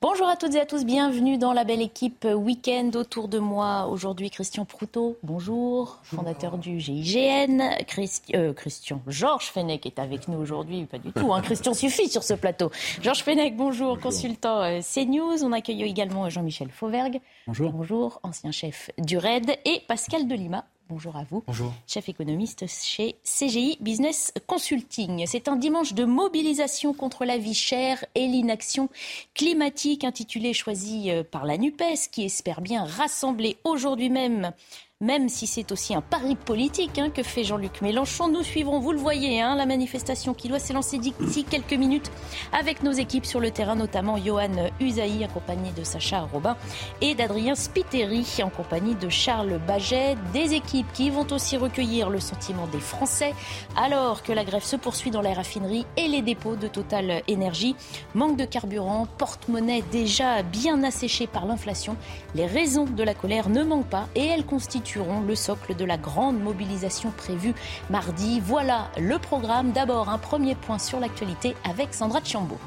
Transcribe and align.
Bonjour 0.00 0.28
à 0.28 0.36
toutes 0.36 0.54
et 0.54 0.60
à 0.60 0.66
tous, 0.66 0.84
bienvenue 0.84 1.38
dans 1.38 1.52
la 1.52 1.64
belle 1.64 1.82
équipe 1.82 2.24
Week-end. 2.32 2.90
Autour 2.94 3.26
de 3.26 3.40
moi 3.40 3.88
aujourd'hui 3.88 4.30
Christian 4.30 4.64
Proutot, 4.64 5.16
bonjour, 5.24 5.98
fondateur 6.04 6.56
du 6.56 6.78
GIGN. 6.78 7.60
Christi- 7.84 8.36
euh, 8.36 8.52
Christian, 8.52 9.02
Georges 9.08 9.46
Fenech 9.46 9.86
est 9.86 9.98
avec 9.98 10.28
nous 10.28 10.38
aujourd'hui, 10.38 10.84
pas 10.84 10.98
du 10.98 11.10
tout, 11.10 11.32
hein. 11.32 11.40
Christian 11.42 11.74
suffit 11.74 12.08
sur 12.08 12.22
ce 12.22 12.34
plateau. 12.34 12.70
Georges 13.02 13.24
Fenech, 13.24 13.56
bonjour, 13.56 13.98
consultant 13.98 14.60
euh, 14.62 14.80
CNews. 14.82 15.42
On 15.42 15.50
accueille 15.50 15.82
également 15.82 16.30
Jean-Michel 16.30 16.70
Fauvergue. 16.70 17.20
Bonjour. 17.48 17.72
Bonjour, 17.72 18.20
ancien 18.22 18.52
chef 18.52 18.92
du 18.98 19.18
RAID. 19.18 19.50
Et 19.64 19.82
Pascal 19.88 20.28
Delima, 20.28 20.64
bonjour 20.88 21.16
à 21.16 21.24
vous. 21.24 21.42
Bonjour. 21.46 21.72
chef 21.86 22.08
économiste 22.08 22.66
chez 22.66 23.16
CGI 23.24 23.78
Business 23.80 24.32
Consulting. 24.46 25.24
C'est 25.26 25.48
un 25.48 25.56
dimanche 25.56 25.94
de 25.94 26.04
mobilisation 26.04 26.92
contre 26.92 27.24
la 27.24 27.38
vie 27.38 27.54
chère 27.54 28.04
et 28.14 28.26
l'inaction 28.26 28.88
climatique 29.34 30.04
intitulé 30.04 30.52
choisi 30.52 31.10
euh, 31.10 31.22
par 31.22 31.44
la 31.44 31.58
NUPES 31.58 32.10
qui 32.10 32.24
espère 32.24 32.60
bien 32.60 32.84
rassembler 32.84 33.58
aujourd'hui 33.64 34.10
même 34.10 34.52
même 35.00 35.28
si 35.28 35.46
c'est 35.46 35.70
aussi 35.70 35.94
un 35.94 36.00
pari 36.00 36.34
politique 36.34 36.98
hein, 36.98 37.08
que 37.08 37.22
fait 37.22 37.44
Jean-Luc 37.44 37.82
Mélenchon. 37.82 38.26
Nous 38.26 38.42
suivrons, 38.42 38.80
vous 38.80 38.90
le 38.90 38.98
voyez, 38.98 39.40
hein, 39.40 39.54
la 39.54 39.64
manifestation 39.64 40.34
qui 40.34 40.48
doit 40.48 40.58
s'élancer 40.58 40.98
d'ici 40.98 41.44
quelques 41.44 41.74
minutes 41.74 42.10
avec 42.52 42.82
nos 42.82 42.90
équipes 42.90 43.24
sur 43.24 43.38
le 43.38 43.52
terrain, 43.52 43.76
notamment 43.76 44.16
Johan 44.16 44.50
Usaï, 44.80 45.22
accompagné 45.22 45.70
de 45.70 45.84
Sacha 45.84 46.22
Robin, 46.32 46.56
et 47.00 47.14
d'Adrien 47.14 47.54
Spiteri, 47.54 48.26
en 48.42 48.50
compagnie 48.50 48.96
de 48.96 49.08
Charles 49.08 49.60
Baget. 49.68 50.16
Des 50.32 50.54
équipes 50.54 50.92
qui 50.92 51.10
vont 51.10 51.28
aussi 51.30 51.56
recueillir 51.56 52.10
le 52.10 52.18
sentiment 52.18 52.66
des 52.66 52.80
Français, 52.80 53.34
alors 53.76 54.24
que 54.24 54.32
la 54.32 54.42
grève 54.42 54.64
se 54.64 54.74
poursuit 54.74 55.12
dans 55.12 55.22
les 55.22 55.32
raffineries 55.32 55.86
et 55.96 56.08
les 56.08 56.22
dépôts 56.22 56.56
de 56.56 56.66
Total 56.66 57.22
Énergie. 57.28 57.76
Manque 58.16 58.36
de 58.36 58.44
carburant, 58.44 59.06
porte-monnaie 59.16 59.84
déjà 59.92 60.42
bien 60.42 60.82
asséché 60.82 61.28
par 61.28 61.46
l'inflation. 61.46 61.96
Les 62.34 62.46
raisons 62.46 62.84
de 62.86 63.04
la 63.04 63.14
colère 63.14 63.48
ne 63.48 63.62
manquent 63.62 63.88
pas 63.88 64.08
et 64.16 64.26
elles 64.26 64.44
constitueront 64.88 65.20
le 65.20 65.34
socle 65.34 65.76
de 65.76 65.84
la 65.84 65.98
grande 65.98 66.40
mobilisation 66.40 67.10
prévue 67.10 67.54
mardi. 67.90 68.40
Voilà 68.40 68.90
le 68.98 69.18
programme. 69.18 69.72
D'abord, 69.72 70.08
un 70.08 70.18
premier 70.18 70.54
point 70.54 70.78
sur 70.78 70.98
l'actualité 70.98 71.54
avec 71.68 71.92
Sandra 71.92 72.24
Chambaud. 72.24 72.58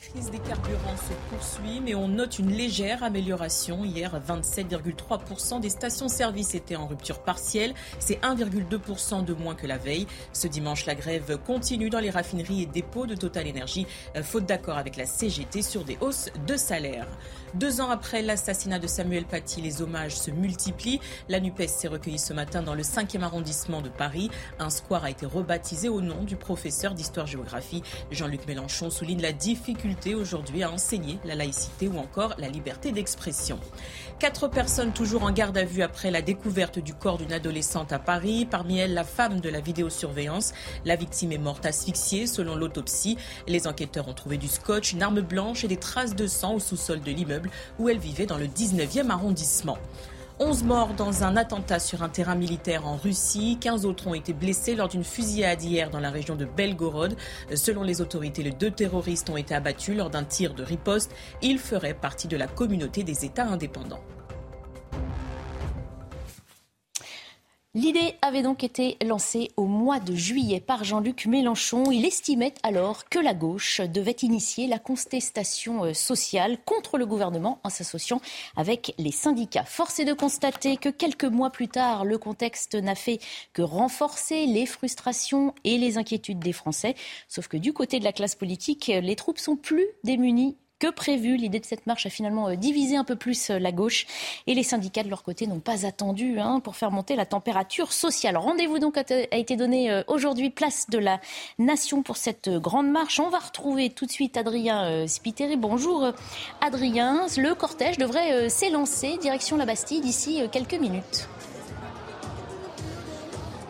La 0.00 0.20
crise 0.20 0.30
des 0.30 0.38
carburants 0.38 0.96
se 0.96 1.34
poursuit, 1.34 1.80
mais 1.84 1.96
on 1.96 2.06
note 2.06 2.38
une 2.38 2.52
légère 2.52 3.02
amélioration. 3.02 3.84
Hier, 3.84 4.20
27,3% 4.28 5.60
des 5.60 5.70
stations-service 5.70 6.54
étaient 6.54 6.76
en 6.76 6.86
rupture 6.86 7.18
partielle. 7.18 7.74
C'est 7.98 8.20
1,2% 8.20 9.24
de 9.24 9.34
moins 9.34 9.56
que 9.56 9.66
la 9.66 9.76
veille. 9.76 10.06
Ce 10.32 10.46
dimanche, 10.46 10.86
la 10.86 10.94
grève 10.94 11.36
continue 11.44 11.90
dans 11.90 11.98
les 11.98 12.10
raffineries 12.10 12.62
et 12.62 12.66
dépôts 12.66 13.06
de 13.06 13.16
Total 13.16 13.48
Énergie, 13.48 13.88
euh, 14.14 14.22
faute 14.22 14.46
d'accord 14.46 14.78
avec 14.78 14.96
la 14.96 15.06
CGT 15.06 15.62
sur 15.62 15.82
des 15.82 15.98
hausses 16.00 16.30
de 16.46 16.56
salaire. 16.56 17.08
Deux 17.54 17.80
ans 17.80 17.88
après 17.88 18.20
l'assassinat 18.20 18.80
de 18.80 18.88
Samuel 18.88 19.26
Paty, 19.26 19.60
les 19.60 19.80
hommages 19.80 20.16
se 20.16 20.32
multiplient. 20.32 20.98
La 21.28 21.38
NUPES 21.38 21.68
s'est 21.68 21.86
recueillie 21.86 22.18
ce 22.18 22.32
matin 22.32 22.62
dans 22.62 22.74
le 22.74 22.82
5e 22.82 23.22
arrondissement 23.22 23.80
de 23.80 23.88
Paris. 23.88 24.28
Un 24.58 24.70
square 24.70 25.04
a 25.04 25.10
été 25.10 25.24
rebaptisé 25.24 25.88
au 25.88 26.00
nom 26.00 26.24
du 26.24 26.34
professeur 26.34 26.94
d'histoire-géographie. 26.94 27.84
Jean-Luc 28.10 28.48
Mélenchon 28.48 28.90
souligne 28.90 29.22
la 29.22 29.32
difficulté 29.32 30.16
aujourd'hui 30.16 30.64
à 30.64 30.72
enseigner 30.72 31.20
la 31.24 31.36
laïcité 31.36 31.86
ou 31.86 31.96
encore 31.98 32.34
la 32.38 32.48
liberté 32.48 32.90
d'expression. 32.90 33.60
Quatre 34.18 34.48
personnes 34.48 34.92
toujours 34.92 35.22
en 35.22 35.30
garde 35.30 35.56
à 35.56 35.64
vue 35.64 35.82
après 35.82 36.10
la 36.10 36.22
découverte 36.22 36.80
du 36.80 36.92
corps 36.92 37.18
d'une 37.18 37.32
adolescente 37.32 37.92
à 37.92 38.00
Paris. 38.00 38.48
Parmi 38.50 38.78
elles, 38.78 38.94
la 38.94 39.04
femme 39.04 39.38
de 39.40 39.48
la 39.48 39.60
vidéosurveillance. 39.60 40.54
La 40.84 40.96
victime 40.96 41.30
est 41.30 41.38
morte 41.38 41.66
asphyxiée 41.66 42.26
selon 42.26 42.56
l'autopsie. 42.56 43.16
Les 43.46 43.68
enquêteurs 43.68 44.08
ont 44.08 44.14
trouvé 44.14 44.38
du 44.38 44.48
scotch, 44.48 44.92
une 44.92 45.04
arme 45.04 45.20
blanche 45.20 45.62
et 45.62 45.68
des 45.68 45.76
traces 45.76 46.16
de 46.16 46.26
sang 46.26 46.54
au 46.54 46.58
sous-sol 46.58 47.00
de 47.00 47.12
l'immeuble 47.12 47.43
où 47.78 47.88
elle 47.88 47.98
vivait 47.98 48.26
dans 48.26 48.38
le 48.38 48.46
19e 48.46 49.10
arrondissement. 49.10 49.78
11 50.40 50.64
morts 50.64 50.94
dans 50.94 51.22
un 51.22 51.36
attentat 51.36 51.78
sur 51.78 52.02
un 52.02 52.08
terrain 52.08 52.34
militaire 52.34 52.86
en 52.88 52.96
Russie. 52.96 53.56
15 53.60 53.86
autres 53.86 54.08
ont 54.08 54.14
été 54.14 54.32
blessés 54.32 54.74
lors 54.74 54.88
d'une 54.88 55.04
fusillade 55.04 55.62
hier 55.62 55.90
dans 55.90 56.00
la 56.00 56.10
région 56.10 56.34
de 56.34 56.44
Belgorod. 56.44 57.14
Selon 57.54 57.84
les 57.84 58.00
autorités, 58.00 58.42
les 58.42 58.50
deux 58.50 58.72
terroristes 58.72 59.30
ont 59.30 59.36
été 59.36 59.54
abattus 59.54 59.96
lors 59.96 60.10
d'un 60.10 60.24
tir 60.24 60.54
de 60.54 60.64
riposte. 60.64 61.12
Ils 61.40 61.60
feraient 61.60 61.94
partie 61.94 62.26
de 62.26 62.36
la 62.36 62.48
communauté 62.48 63.04
des 63.04 63.24
États 63.24 63.46
indépendants. 63.46 64.02
L'idée 67.76 68.14
avait 68.22 68.42
donc 68.42 68.62
été 68.62 68.96
lancée 69.04 69.50
au 69.56 69.64
mois 69.64 69.98
de 69.98 70.14
juillet 70.14 70.60
par 70.60 70.84
Jean-Luc 70.84 71.26
Mélenchon. 71.26 71.90
Il 71.90 72.04
estimait 72.04 72.54
alors 72.62 73.08
que 73.08 73.18
la 73.18 73.34
gauche 73.34 73.80
devait 73.80 74.14
initier 74.22 74.68
la 74.68 74.78
contestation 74.78 75.84
euh, 75.84 75.92
sociale 75.92 76.58
contre 76.64 76.98
le 76.98 77.06
gouvernement 77.06 77.58
en 77.64 77.70
s'associant 77.70 78.20
avec 78.54 78.94
les 78.98 79.10
syndicats. 79.10 79.64
Force 79.64 79.98
est 79.98 80.04
de 80.04 80.12
constater 80.12 80.76
que 80.76 80.88
quelques 80.88 81.24
mois 81.24 81.50
plus 81.50 81.66
tard, 81.66 82.04
le 82.04 82.16
contexte 82.16 82.76
n'a 82.76 82.94
fait 82.94 83.18
que 83.52 83.62
renforcer 83.62 84.46
les 84.46 84.66
frustrations 84.66 85.52
et 85.64 85.76
les 85.76 85.98
inquiétudes 85.98 86.38
des 86.38 86.52
Français. 86.52 86.94
Sauf 87.26 87.48
que 87.48 87.56
du 87.56 87.72
côté 87.72 87.98
de 87.98 88.04
la 88.04 88.12
classe 88.12 88.36
politique, 88.36 88.86
les 88.86 89.16
troupes 89.16 89.38
sont 89.38 89.56
plus 89.56 89.86
démunies 90.04 90.56
que 90.78 90.90
prévu. 90.90 91.36
L'idée 91.36 91.60
de 91.60 91.64
cette 91.64 91.86
marche 91.86 92.06
a 92.06 92.10
finalement 92.10 92.48
euh, 92.48 92.56
divisé 92.56 92.96
un 92.96 93.04
peu 93.04 93.16
plus 93.16 93.50
euh, 93.50 93.58
la 93.58 93.72
gauche 93.72 94.06
et 94.46 94.54
les 94.54 94.62
syndicats 94.62 95.02
de 95.02 95.08
leur 95.08 95.22
côté 95.22 95.46
n'ont 95.46 95.60
pas 95.60 95.86
attendu 95.86 96.38
hein, 96.38 96.60
pour 96.60 96.76
faire 96.76 96.90
monter 96.90 97.16
la 97.16 97.26
température 97.26 97.92
sociale. 97.92 98.36
Rendez-vous 98.36 98.78
donc 98.78 98.96
a 98.98 99.36
été 99.36 99.56
donné 99.56 99.90
euh, 99.90 100.02
aujourd'hui, 100.08 100.50
place 100.50 100.88
de 100.90 100.98
la 100.98 101.20
Nation 101.58 102.02
pour 102.02 102.16
cette 102.16 102.48
grande 102.48 102.90
marche. 102.90 103.20
On 103.20 103.28
va 103.28 103.38
retrouver 103.38 103.90
tout 103.90 104.06
de 104.06 104.10
suite 104.10 104.36
Adrien 104.36 105.06
Spiteri. 105.06 105.56
Bonjour 105.56 106.12
Adrien. 106.60 107.26
Le 107.36 107.54
cortège 107.54 107.98
devrait 107.98 108.48
s'élancer 108.48 109.18
direction 109.18 109.56
la 109.56 109.66
Bastille 109.66 110.00
d'ici 110.00 110.42
quelques 110.52 110.74
minutes. 110.74 111.28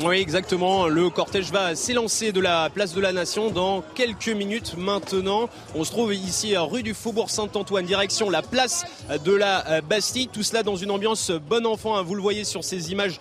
Oui, 0.07 0.19
exactement. 0.19 0.87
Le 0.87 1.09
cortège 1.09 1.51
va 1.51 1.75
s'élancer 1.75 2.31
de 2.31 2.41
la 2.41 2.69
place 2.69 2.93
de 2.93 3.01
la 3.01 3.13
Nation 3.13 3.51
dans 3.51 3.83
quelques 3.95 4.29
minutes 4.29 4.77
maintenant. 4.77 5.49
On 5.75 5.83
se 5.83 5.91
trouve 5.91 6.13
ici 6.13 6.55
rue 6.59 6.83
du 6.83 6.93
Faubourg 6.93 7.31
Saint-Antoine, 7.31 7.87
direction 7.87 8.29
la 8.29 8.43
place 8.43 8.85
de 9.25 9.33
la 9.33 9.81
Bastille. 9.81 10.29
Tout 10.29 10.43
cela 10.43 10.63
dans 10.63 10.77
une 10.77 10.91
ambiance 10.91 11.31
bon 11.31 11.65
enfant. 11.65 11.97
hein. 11.97 12.03
Vous 12.03 12.15
le 12.15 12.21
voyez 12.21 12.45
sur 12.45 12.63
ces 12.65 12.93
images 12.93 13.19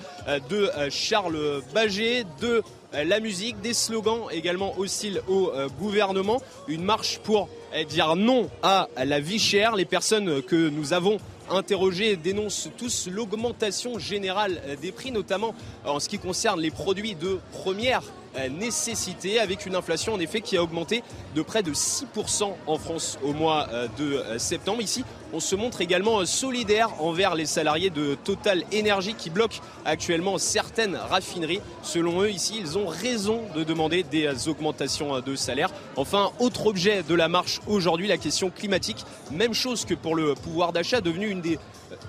de 0.50 0.70
Charles 0.90 1.62
Baget, 1.74 2.26
de 2.42 2.62
la 2.92 3.22
musique, 3.22 3.62
des 3.62 3.74
slogans 3.74 4.24
également 4.32 4.78
hostiles 4.78 5.22
au 5.28 5.52
euh, 5.56 5.68
gouvernement. 5.80 6.42
Une 6.68 6.84
marche 6.84 7.18
pour 7.24 7.48
dire 7.90 8.16
non 8.16 8.50
à 8.62 8.88
la 9.04 9.20
vie 9.20 9.40
chère. 9.40 9.76
Les 9.76 9.86
personnes 9.86 10.44
que 10.44 10.70
nous 10.70 10.94
avons 10.94 11.18
interrogés 11.50 12.16
dénoncent 12.16 12.70
tous 12.78 13.08
l'augmentation 13.08 14.00
générale 14.00 14.62
des 14.82 14.92
prix, 14.92 15.12
notamment 15.12 15.54
en 15.86 16.00
ce 16.00 16.10
qui 16.10 16.20
concerne 16.20 16.60
les 16.60 16.72
produits 16.72 17.16
de 17.16 17.40
première 17.52 18.04
nécessité, 18.50 19.40
avec 19.40 19.66
une 19.66 19.76
inflation 19.76 20.14
en 20.14 20.20
effet 20.20 20.42
qui 20.42 20.58
a 20.58 20.64
augmenté 20.64 21.04
de 21.36 21.42
près 21.42 21.62
de 21.62 21.74
6% 21.74 22.52
en 22.66 22.78
France 22.78 23.20
au 23.24 23.34
mois 23.34 23.68
de 23.98 24.24
septembre. 24.38 24.82
Ici, 24.82 25.04
on 25.34 25.40
se 25.40 25.56
montre 25.56 25.82
également 25.82 26.20
euh, 26.20 26.26
solidaire 26.26 27.02
envers 27.02 27.34
les 27.34 27.48
salariés 27.48 27.90
de 27.90 28.16
Total 28.16 28.64
Énergie 28.72 29.16
qui 29.16 29.32
bloquent 29.32 29.62
actuellement 29.84 30.38
certaines 30.38 30.96
raffineries. 30.96 31.60
Selon 31.82 32.22
eux, 32.22 32.30
ici, 32.30 32.58
ils 32.60 32.78
ont 32.78 32.86
raison 32.86 33.42
de 33.56 33.64
demander 33.64 34.04
des 34.04 34.28
euh, 34.28 34.52
augmentations 34.52 35.16
euh, 35.16 35.22
de 35.22 35.36
salaire. 35.36 35.72
Enfin, 35.96 36.32
autre 36.40 36.68
objet 36.68 37.02
de 37.02 37.16
la 37.16 37.28
marche 37.28 37.62
aujourd'hui, 37.68 38.08
la 38.08 38.18
question 38.18 38.52
climatique. 38.52 39.06
Même 39.32 39.54
chose 39.54 39.86
que 39.86 39.96
pour 39.96 40.16
le 40.16 40.36
pouvoir 40.36 40.72
d'achat, 40.72 41.02
devenu 41.02 41.28
une 41.28 41.42
des 41.42 41.58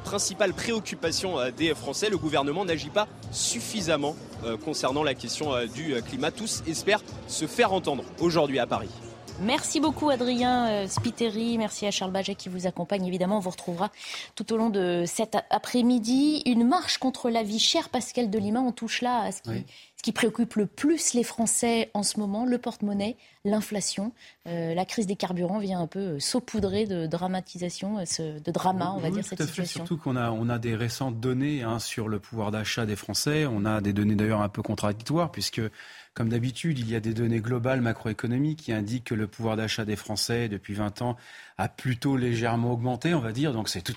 principales 0.04 0.52
préoccupations 0.52 1.36
des 1.56 1.74
Français. 1.74 2.10
Le 2.10 2.18
gouvernement 2.18 2.64
n'agit 2.64 2.90
pas 2.90 3.08
suffisamment 3.30 4.16
concernant 4.64 5.02
la 5.02 5.14
question 5.14 5.52
du 5.74 5.94
climat. 6.02 6.30
Tous 6.30 6.62
espèrent 6.66 7.02
se 7.26 7.46
faire 7.46 7.72
entendre 7.72 8.04
aujourd'hui 8.18 8.58
à 8.58 8.66
Paris. 8.66 8.90
Merci 9.40 9.80
beaucoup 9.80 10.10
Adrien 10.10 10.68
euh, 10.68 10.86
Spiteri, 10.86 11.58
merci 11.58 11.86
à 11.86 11.90
Charles 11.90 12.12
Baget 12.12 12.36
qui 12.36 12.48
vous 12.48 12.66
accompagne. 12.66 13.04
Évidemment, 13.04 13.38
on 13.38 13.40
vous 13.40 13.50
retrouvera 13.50 13.90
tout 14.36 14.52
au 14.52 14.56
long 14.56 14.70
de 14.70 15.04
cet 15.06 15.36
après-midi. 15.50 16.42
Une 16.46 16.66
marche 16.66 16.98
contre 16.98 17.30
la 17.30 17.42
vie 17.42 17.58
chère, 17.58 17.88
Pascal 17.88 18.30
Delima, 18.30 18.60
on 18.60 18.70
touche 18.70 19.02
là 19.02 19.22
à 19.22 19.32
ce 19.32 19.42
qui, 19.42 19.50
Oui. 19.50 19.64
ce 19.96 20.02
qui 20.04 20.12
préoccupe 20.12 20.54
le 20.54 20.66
plus 20.66 21.14
les 21.14 21.24
Français 21.24 21.90
en 21.94 22.04
ce 22.04 22.20
moment, 22.20 22.46
le 22.46 22.58
porte-monnaie, 22.58 23.16
l'inflation. 23.44 24.12
Euh, 24.46 24.72
la 24.72 24.84
crise 24.84 25.08
des 25.08 25.16
carburants 25.16 25.58
vient 25.58 25.80
un 25.80 25.88
peu 25.88 25.98
euh, 25.98 26.20
saupoudrer 26.20 26.86
de 26.86 27.06
dramatisation, 27.06 27.96
de 27.96 28.50
drama, 28.52 28.94
on 28.96 29.00
va 29.00 29.10
dire, 29.10 29.24
cette 29.24 29.42
situation. 29.42 29.84
Surtout 29.84 29.98
qu'on 29.98 30.14
a, 30.14 30.30
on 30.30 30.48
a 30.48 30.58
des 30.58 30.76
récentes 30.76 31.18
données 31.18 31.64
hein, 31.64 31.80
sur 31.80 32.08
le 32.08 32.20
pouvoir 32.20 32.52
d'achat 32.52 32.86
des 32.86 32.96
Français. 32.96 33.46
On 33.46 33.64
a 33.64 33.80
des 33.80 33.92
données 33.92 34.14
d'ailleurs 34.14 34.42
un 34.42 34.48
peu 34.48 34.62
contradictoires, 34.62 35.32
puisque 35.32 35.60
comme 36.14 36.28
d'habitude, 36.28 36.78
il 36.78 36.88
y 36.88 36.94
a 36.94 37.00
des 37.00 37.12
données 37.12 37.40
globales 37.40 37.80
macroéconomiques 37.80 38.60
qui 38.60 38.72
indiquent 38.72 39.04
que 39.04 39.14
le 39.16 39.26
pouvoir 39.26 39.56
d'achat 39.56 39.84
des 39.84 39.96
Français 39.96 40.48
depuis 40.48 40.72
20 40.72 41.02
ans 41.02 41.16
a 41.58 41.68
plutôt 41.68 42.16
légèrement 42.16 42.72
augmenté, 42.72 43.14
on 43.14 43.20
va 43.20 43.32
dire. 43.32 43.52
Donc 43.52 43.68
c'est 43.68 43.82
tout, 43.82 43.94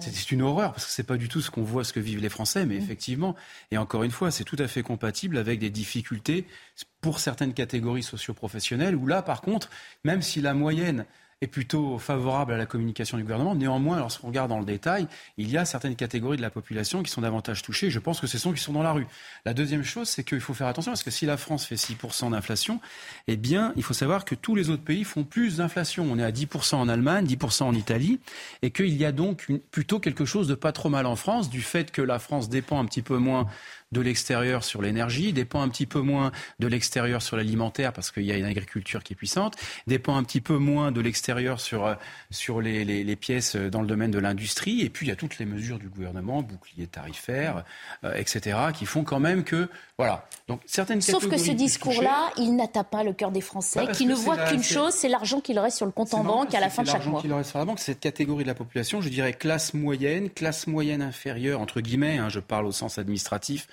c'est 0.00 0.32
une 0.32 0.42
horreur 0.42 0.72
parce 0.72 0.86
que 0.86 0.90
c'est 0.90 1.04
pas 1.04 1.16
du 1.16 1.28
tout 1.28 1.40
ce 1.40 1.52
qu'on 1.52 1.62
voit, 1.62 1.84
ce 1.84 1.92
que 1.92 2.00
vivent 2.00 2.20
les 2.20 2.28
Français. 2.28 2.66
Mais 2.66 2.74
effectivement, 2.74 3.36
et 3.70 3.78
encore 3.78 4.02
une 4.02 4.10
fois, 4.10 4.32
c'est 4.32 4.42
tout 4.42 4.56
à 4.58 4.66
fait 4.66 4.82
compatible 4.82 5.38
avec 5.38 5.60
des 5.60 5.70
difficultés 5.70 6.44
pour 7.00 7.20
certaines 7.20 7.54
catégories 7.54 8.02
socioprofessionnelles 8.02 8.96
où 8.96 9.06
là, 9.06 9.22
par 9.22 9.40
contre, 9.40 9.70
même 10.02 10.22
si 10.22 10.40
la 10.40 10.54
moyenne 10.54 11.04
est 11.40 11.46
plutôt 11.46 11.98
favorable 11.98 12.52
à 12.52 12.56
la 12.56 12.66
communication 12.66 13.16
du 13.16 13.22
gouvernement. 13.22 13.54
Néanmoins, 13.54 13.98
lorsqu'on 13.98 14.26
regarde 14.26 14.48
dans 14.48 14.58
le 14.58 14.64
détail, 14.64 15.06
il 15.36 15.50
y 15.50 15.56
a 15.56 15.64
certaines 15.64 15.94
catégories 15.94 16.36
de 16.36 16.42
la 16.42 16.50
population 16.50 17.02
qui 17.02 17.10
sont 17.10 17.20
davantage 17.20 17.62
touchées. 17.62 17.90
Je 17.90 17.98
pense 18.00 18.20
que 18.20 18.26
ce 18.26 18.38
sont 18.38 18.52
qui 18.52 18.60
sont 18.60 18.72
dans 18.72 18.82
la 18.82 18.92
rue. 18.92 19.06
La 19.44 19.54
deuxième 19.54 19.84
chose, 19.84 20.08
c'est 20.08 20.24
qu'il 20.24 20.40
faut 20.40 20.54
faire 20.54 20.66
attention 20.66 20.90
parce 20.90 21.04
que 21.04 21.10
si 21.10 21.26
la 21.26 21.36
France 21.36 21.64
fait 21.64 21.76
6% 21.76 22.30
d'inflation, 22.30 22.80
eh 23.28 23.36
bien, 23.36 23.72
il 23.76 23.84
faut 23.84 23.94
savoir 23.94 24.24
que 24.24 24.34
tous 24.34 24.56
les 24.56 24.68
autres 24.70 24.82
pays 24.82 25.04
font 25.04 25.22
plus 25.22 25.58
d'inflation. 25.58 26.08
On 26.10 26.18
est 26.18 26.24
à 26.24 26.32
10% 26.32 26.74
en 26.74 26.88
Allemagne, 26.88 27.26
10% 27.26 27.62
en 27.64 27.74
Italie, 27.74 28.18
et 28.62 28.70
qu'il 28.70 28.94
y 28.94 29.04
a 29.04 29.12
donc 29.12 29.46
plutôt 29.70 30.00
quelque 30.00 30.24
chose 30.24 30.48
de 30.48 30.54
pas 30.54 30.72
trop 30.72 30.88
mal 30.88 31.06
en 31.06 31.16
France 31.16 31.50
du 31.50 31.62
fait 31.62 31.92
que 31.92 32.02
la 32.02 32.18
France 32.18 32.48
dépend 32.48 32.80
un 32.80 32.84
petit 32.84 33.02
peu 33.02 33.18
moins 33.18 33.46
de 33.92 34.00
l'extérieur 34.00 34.64
sur 34.64 34.82
l'énergie, 34.82 35.32
dépend 35.32 35.62
un 35.62 35.68
petit 35.68 35.86
peu 35.86 36.00
moins 36.00 36.32
de 36.58 36.66
l'extérieur 36.66 37.22
sur 37.22 37.36
l'alimentaire 37.36 37.92
parce 37.92 38.10
qu'il 38.10 38.24
y 38.24 38.32
a 38.32 38.36
une 38.36 38.44
agriculture 38.44 39.02
qui 39.02 39.14
est 39.14 39.16
puissante, 39.16 39.56
dépend 39.86 40.16
un 40.16 40.24
petit 40.24 40.40
peu 40.40 40.56
moins 40.58 40.92
de 40.92 41.00
l'extérieur 41.00 41.60
sur, 41.60 41.86
euh, 41.86 41.94
sur 42.30 42.60
les, 42.60 42.84
les, 42.84 43.16
pièces 43.16 43.56
dans 43.56 43.80
le 43.80 43.86
domaine 43.86 44.10
de 44.10 44.18
l'industrie. 44.18 44.82
Et 44.82 44.90
puis 44.90 45.06
il 45.06 45.08
y 45.08 45.12
a 45.12 45.16
toutes 45.16 45.38
les 45.38 45.46
mesures 45.46 45.78
du 45.78 45.88
gouvernement, 45.88 46.42
bouclier 46.42 46.86
tarifaire, 46.86 47.64
euh, 48.04 48.14
etc., 48.14 48.58
qui 48.74 48.86
font 48.86 49.04
quand 49.04 49.20
même 49.20 49.44
que 49.44 49.68
voilà. 49.98 50.24
Donc 50.46 50.60
certaines 50.64 51.02
Sauf 51.02 51.28
que 51.28 51.36
ce 51.36 51.50
discours-là, 51.50 52.30
il 52.36 52.54
n'atteint 52.54 52.84
pas 52.84 53.02
le 53.02 53.12
cœur 53.12 53.32
des 53.32 53.40
Français, 53.40 53.84
bah, 53.84 53.92
qui 53.92 54.06
ne 54.06 54.14
voient 54.14 54.36
qu'une 54.36 54.62
chose, 54.62 54.94
c'est 54.94 55.08
l'argent 55.08 55.40
qu'il 55.40 55.58
reste 55.58 55.76
sur 55.76 55.86
le 55.86 55.92
compte 55.92 56.14
en 56.14 56.22
banque 56.22 56.54
à 56.54 56.60
la 56.60 56.70
fin 56.70 56.82
de 56.82 56.88
chaque 56.88 57.04
mois. 57.04 57.14
L'argent 57.14 57.20
qu'il 57.22 57.32
reste 57.32 57.50
sur 57.50 57.58
la 57.58 57.64
banque, 57.64 57.80
cette 57.80 58.00
catégorie 58.00 58.44
de 58.44 58.48
la 58.48 58.54
population, 58.54 59.00
je 59.00 59.08
dirais 59.08 59.32
classe 59.32 59.74
moyenne, 59.74 60.30
classe 60.30 60.68
moyenne 60.68 61.02
inférieure 61.02 61.60
entre 61.60 61.80
guillemets. 61.80 62.18
Hein, 62.18 62.28
je 62.28 62.38
parle 62.38 62.66
au 62.66 62.72
sens 62.72 62.98
administratif 62.98 63.66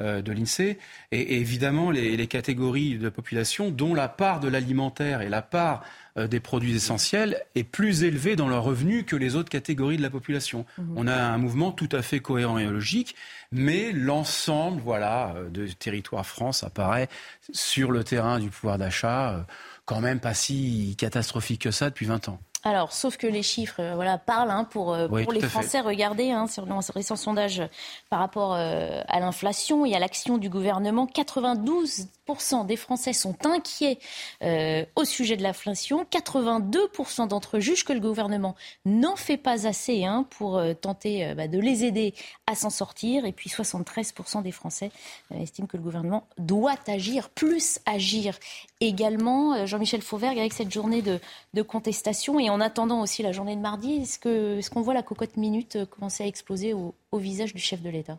euh, 0.00 0.20
de 0.20 0.32
l'INSEE, 0.32 0.78
et, 1.12 1.36
évidemment 1.36 1.90
les, 1.90 2.26
catégories 2.26 2.98
de 2.98 3.08
population 3.08 3.70
dont 3.70 3.94
la 3.94 4.08
part 4.08 4.40
de 4.40 4.48
l'alimentaire 4.48 5.22
et 5.22 5.28
la 5.28 5.40
part 5.42 5.84
des 6.16 6.40
produits 6.40 6.74
essentiels 6.74 7.42
est 7.54 7.64
plus 7.64 8.04
élevée 8.04 8.36
dans 8.36 8.48
leurs 8.48 8.64
revenus 8.64 9.04
que 9.06 9.16
les 9.16 9.36
autres 9.36 9.50
catégories 9.50 9.96
de 9.96 10.02
la 10.02 10.10
population. 10.10 10.64
Mhm. 10.78 10.94
On 10.96 11.06
a 11.06 11.16
un 11.16 11.38
mouvement 11.38 11.72
tout 11.72 11.88
à 11.92 12.02
fait 12.02 12.20
cohérent 12.20 12.58
et 12.58 12.66
logique, 12.66 13.14
mais 13.52 13.92
l'ensemble 13.92 14.80
voilà, 14.80 15.34
euh, 15.36 15.50
de 15.50 15.66
territoire 15.66 16.26
France 16.26 16.64
apparaît 16.64 17.08
sur 17.52 17.90
le 17.90 18.04
terrain 18.04 18.38
du 18.38 18.48
pouvoir 18.48 18.78
d'achat 18.78 19.46
quand 19.86 20.00
même 20.00 20.20
pas 20.20 20.34
si 20.34 20.94
catastrophique 20.98 21.62
que 21.62 21.70
ça 21.70 21.88
depuis 21.88 22.06
20 22.06 22.28
ans. 22.28 22.40
Alors, 22.66 22.92
sauf 22.92 23.16
que 23.16 23.28
les 23.28 23.44
chiffres 23.44 23.80
euh, 23.80 23.94
voilà, 23.94 24.18
parlent 24.18 24.50
hein, 24.50 24.64
pour, 24.64 24.92
euh, 24.92 25.06
pour 25.06 25.32
les 25.32 25.40
Français. 25.40 25.78
Regardez, 25.78 26.32
hein, 26.32 26.48
sur 26.48 26.66
le 26.66 26.74
récent 26.92 27.14
sondage 27.14 27.62
par 28.10 28.18
rapport 28.18 28.54
euh, 28.54 29.02
à 29.06 29.20
l'inflation 29.20 29.86
et 29.86 29.94
à 29.94 30.00
l'action 30.00 30.36
du 30.36 30.50
gouvernement, 30.50 31.06
92% 31.06 32.66
des 32.66 32.76
Français 32.76 33.12
sont 33.12 33.36
inquiets 33.46 33.98
euh, 34.42 34.84
au 34.96 35.04
sujet 35.04 35.36
de 35.36 35.42
l'inflation. 35.42 36.04
82% 36.10 37.28
d'entre 37.28 37.58
eux 37.58 37.60
jugent 37.60 37.84
que 37.84 37.92
le 37.92 38.00
gouvernement 38.00 38.56
n'en 38.84 39.16
fait 39.16 39.36
pas 39.36 39.66
assez 39.66 40.04
hein, 40.04 40.26
pour 40.30 40.58
euh, 40.58 40.74
tenter 40.74 41.24
euh, 41.24 41.34
bah, 41.34 41.46
de 41.46 41.58
les 41.58 41.84
aider 41.84 42.14
à 42.46 42.54
s'en 42.54 42.70
sortir. 42.70 43.24
Et 43.26 43.32
puis 43.32 43.48
73% 43.48 44.42
des 44.42 44.50
Français 44.50 44.90
estiment 45.34 45.66
que 45.66 45.76
le 45.76 45.82
gouvernement 45.82 46.26
doit 46.38 46.74
agir, 46.88 47.28
plus 47.28 47.78
agir 47.86 48.38
également. 48.80 49.66
Jean-Michel 49.66 50.02
Fauvergue, 50.02 50.38
avec 50.38 50.52
cette 50.52 50.72
journée 50.72 51.02
de, 51.02 51.62
contestation 51.62 52.38
et 52.38 52.50
en 52.50 52.60
attendant 52.60 53.00
aussi 53.00 53.22
la 53.22 53.32
journée 53.32 53.56
de 53.56 53.60
mardi, 53.60 53.94
est-ce 53.94 54.70
qu'on 54.70 54.82
voit 54.82 54.94
la 54.94 55.02
cocotte 55.02 55.36
minute 55.36 55.78
commencer 55.90 56.24
à 56.24 56.26
exploser 56.26 56.74
au 56.74 57.18
visage 57.18 57.54
du 57.54 57.60
chef 57.60 57.82
de 57.82 57.90
l'État? 57.90 58.18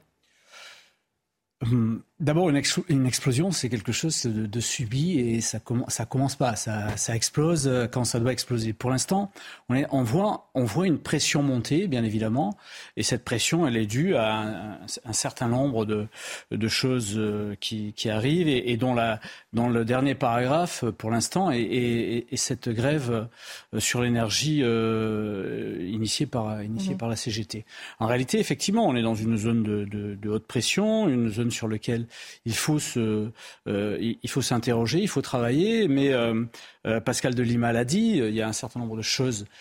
Hum, 1.63 2.03
D'abord, 2.19 2.49
une, 2.49 2.59
une, 2.89 3.05
explosion, 3.05 3.51
c'est 3.51 3.69
quelque 3.69 3.91
chose 3.91 4.25
de, 4.25 4.47
de, 4.47 4.59
subi 4.59 5.19
et 5.19 5.39
ça, 5.39 5.59
commence 5.59 5.93
ça 5.93 6.05
commence 6.05 6.35
pas, 6.35 6.55
ça, 6.55 6.97
ça, 6.97 7.15
explose 7.15 7.67
euh, 7.67 7.85
quand 7.85 8.05
ça 8.05 8.19
doit 8.19 8.31
exploser. 8.31 8.73
Pour 8.73 8.89
l'instant, 8.89 9.31
on, 9.69 9.79
on, 9.91 10.01
voit, 10.01 10.49
on 10.55 10.63
voit 10.63 10.87
une 10.87 10.97
pression 10.97 11.43
monter, 11.43 11.87
bien 11.87 12.03
évidemment, 12.03 12.57
et 12.95 13.03
cette 13.03 13.23
pression, 13.23 13.67
elle 13.67 13.77
est 13.77 13.85
due 13.85 14.15
à 14.15 14.33
un, 14.33 14.79
un 15.05 15.13
certain 15.13 15.47
nombre 15.47 15.85
de, 15.85 16.07
de 16.49 16.67
choses 16.67 17.13
euh, 17.17 17.53
qui, 17.59 17.93
qui 17.93 18.09
arrivent 18.09 18.47
et, 18.47 18.71
et, 18.71 18.77
dont, 18.77 18.95
la, 18.95 19.19
dans 19.53 19.69
le 19.69 19.85
dernier 19.85 20.15
paragraphe, 20.15 20.85
pour 20.85 21.11
l'instant, 21.11 21.51
et, 21.51 22.25
cette 22.33 22.69
grève 22.69 23.27
euh, 23.73 23.79
sur 23.79 24.01
l'énergie 24.01 24.61
euh, 24.63 25.87
initiée, 25.87 26.25
par, 26.25 26.63
initiée 26.63 26.95
mmh. 26.95 26.97
par 26.97 27.09
la 27.09 27.15
CGT. 27.15 27.65
En 27.99 28.07
réalité, 28.07 28.39
effectivement, 28.39 28.87
on 28.87 28.95
est 28.95 29.01
dans 29.03 29.15
une 29.15 29.37
zone 29.37 29.61
de, 29.61 29.85
de, 29.85 30.15
de 30.15 30.29
haute 30.29 30.47
pression, 30.47 31.07
une 31.07 31.29
zone 31.29 31.51
sur 31.51 31.67
laquelle 31.67 32.06
il 32.45 32.55
faut 32.55 32.79
se, 32.79 33.31
euh, 33.67 34.15
il 34.21 34.29
s'interroger, 34.41 34.99
il 34.99 35.07
faut 35.07 35.21
travailler. 35.21 35.87
Mais 35.87 36.13
euh, 36.13 36.45
euh, 36.85 36.99
Pascal 36.99 37.35
de 37.35 37.43
Lima 37.43 37.71
l'a 37.73 37.85
dit, 37.85 38.17
il 38.17 38.35
y 38.35 38.41
a 38.41 38.47
un 38.47 38.53
certain 38.53 38.79
nombre 38.79 38.97
de 38.97 39.01
choses 39.01 39.45
euh, 39.45 39.51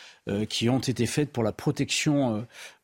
qui 0.49 0.69
ont 0.69 0.78
été 0.78 1.06
faites 1.06 1.32
pour 1.32 1.43
la 1.43 1.52
protection 1.52 2.37
euh, 2.37 2.40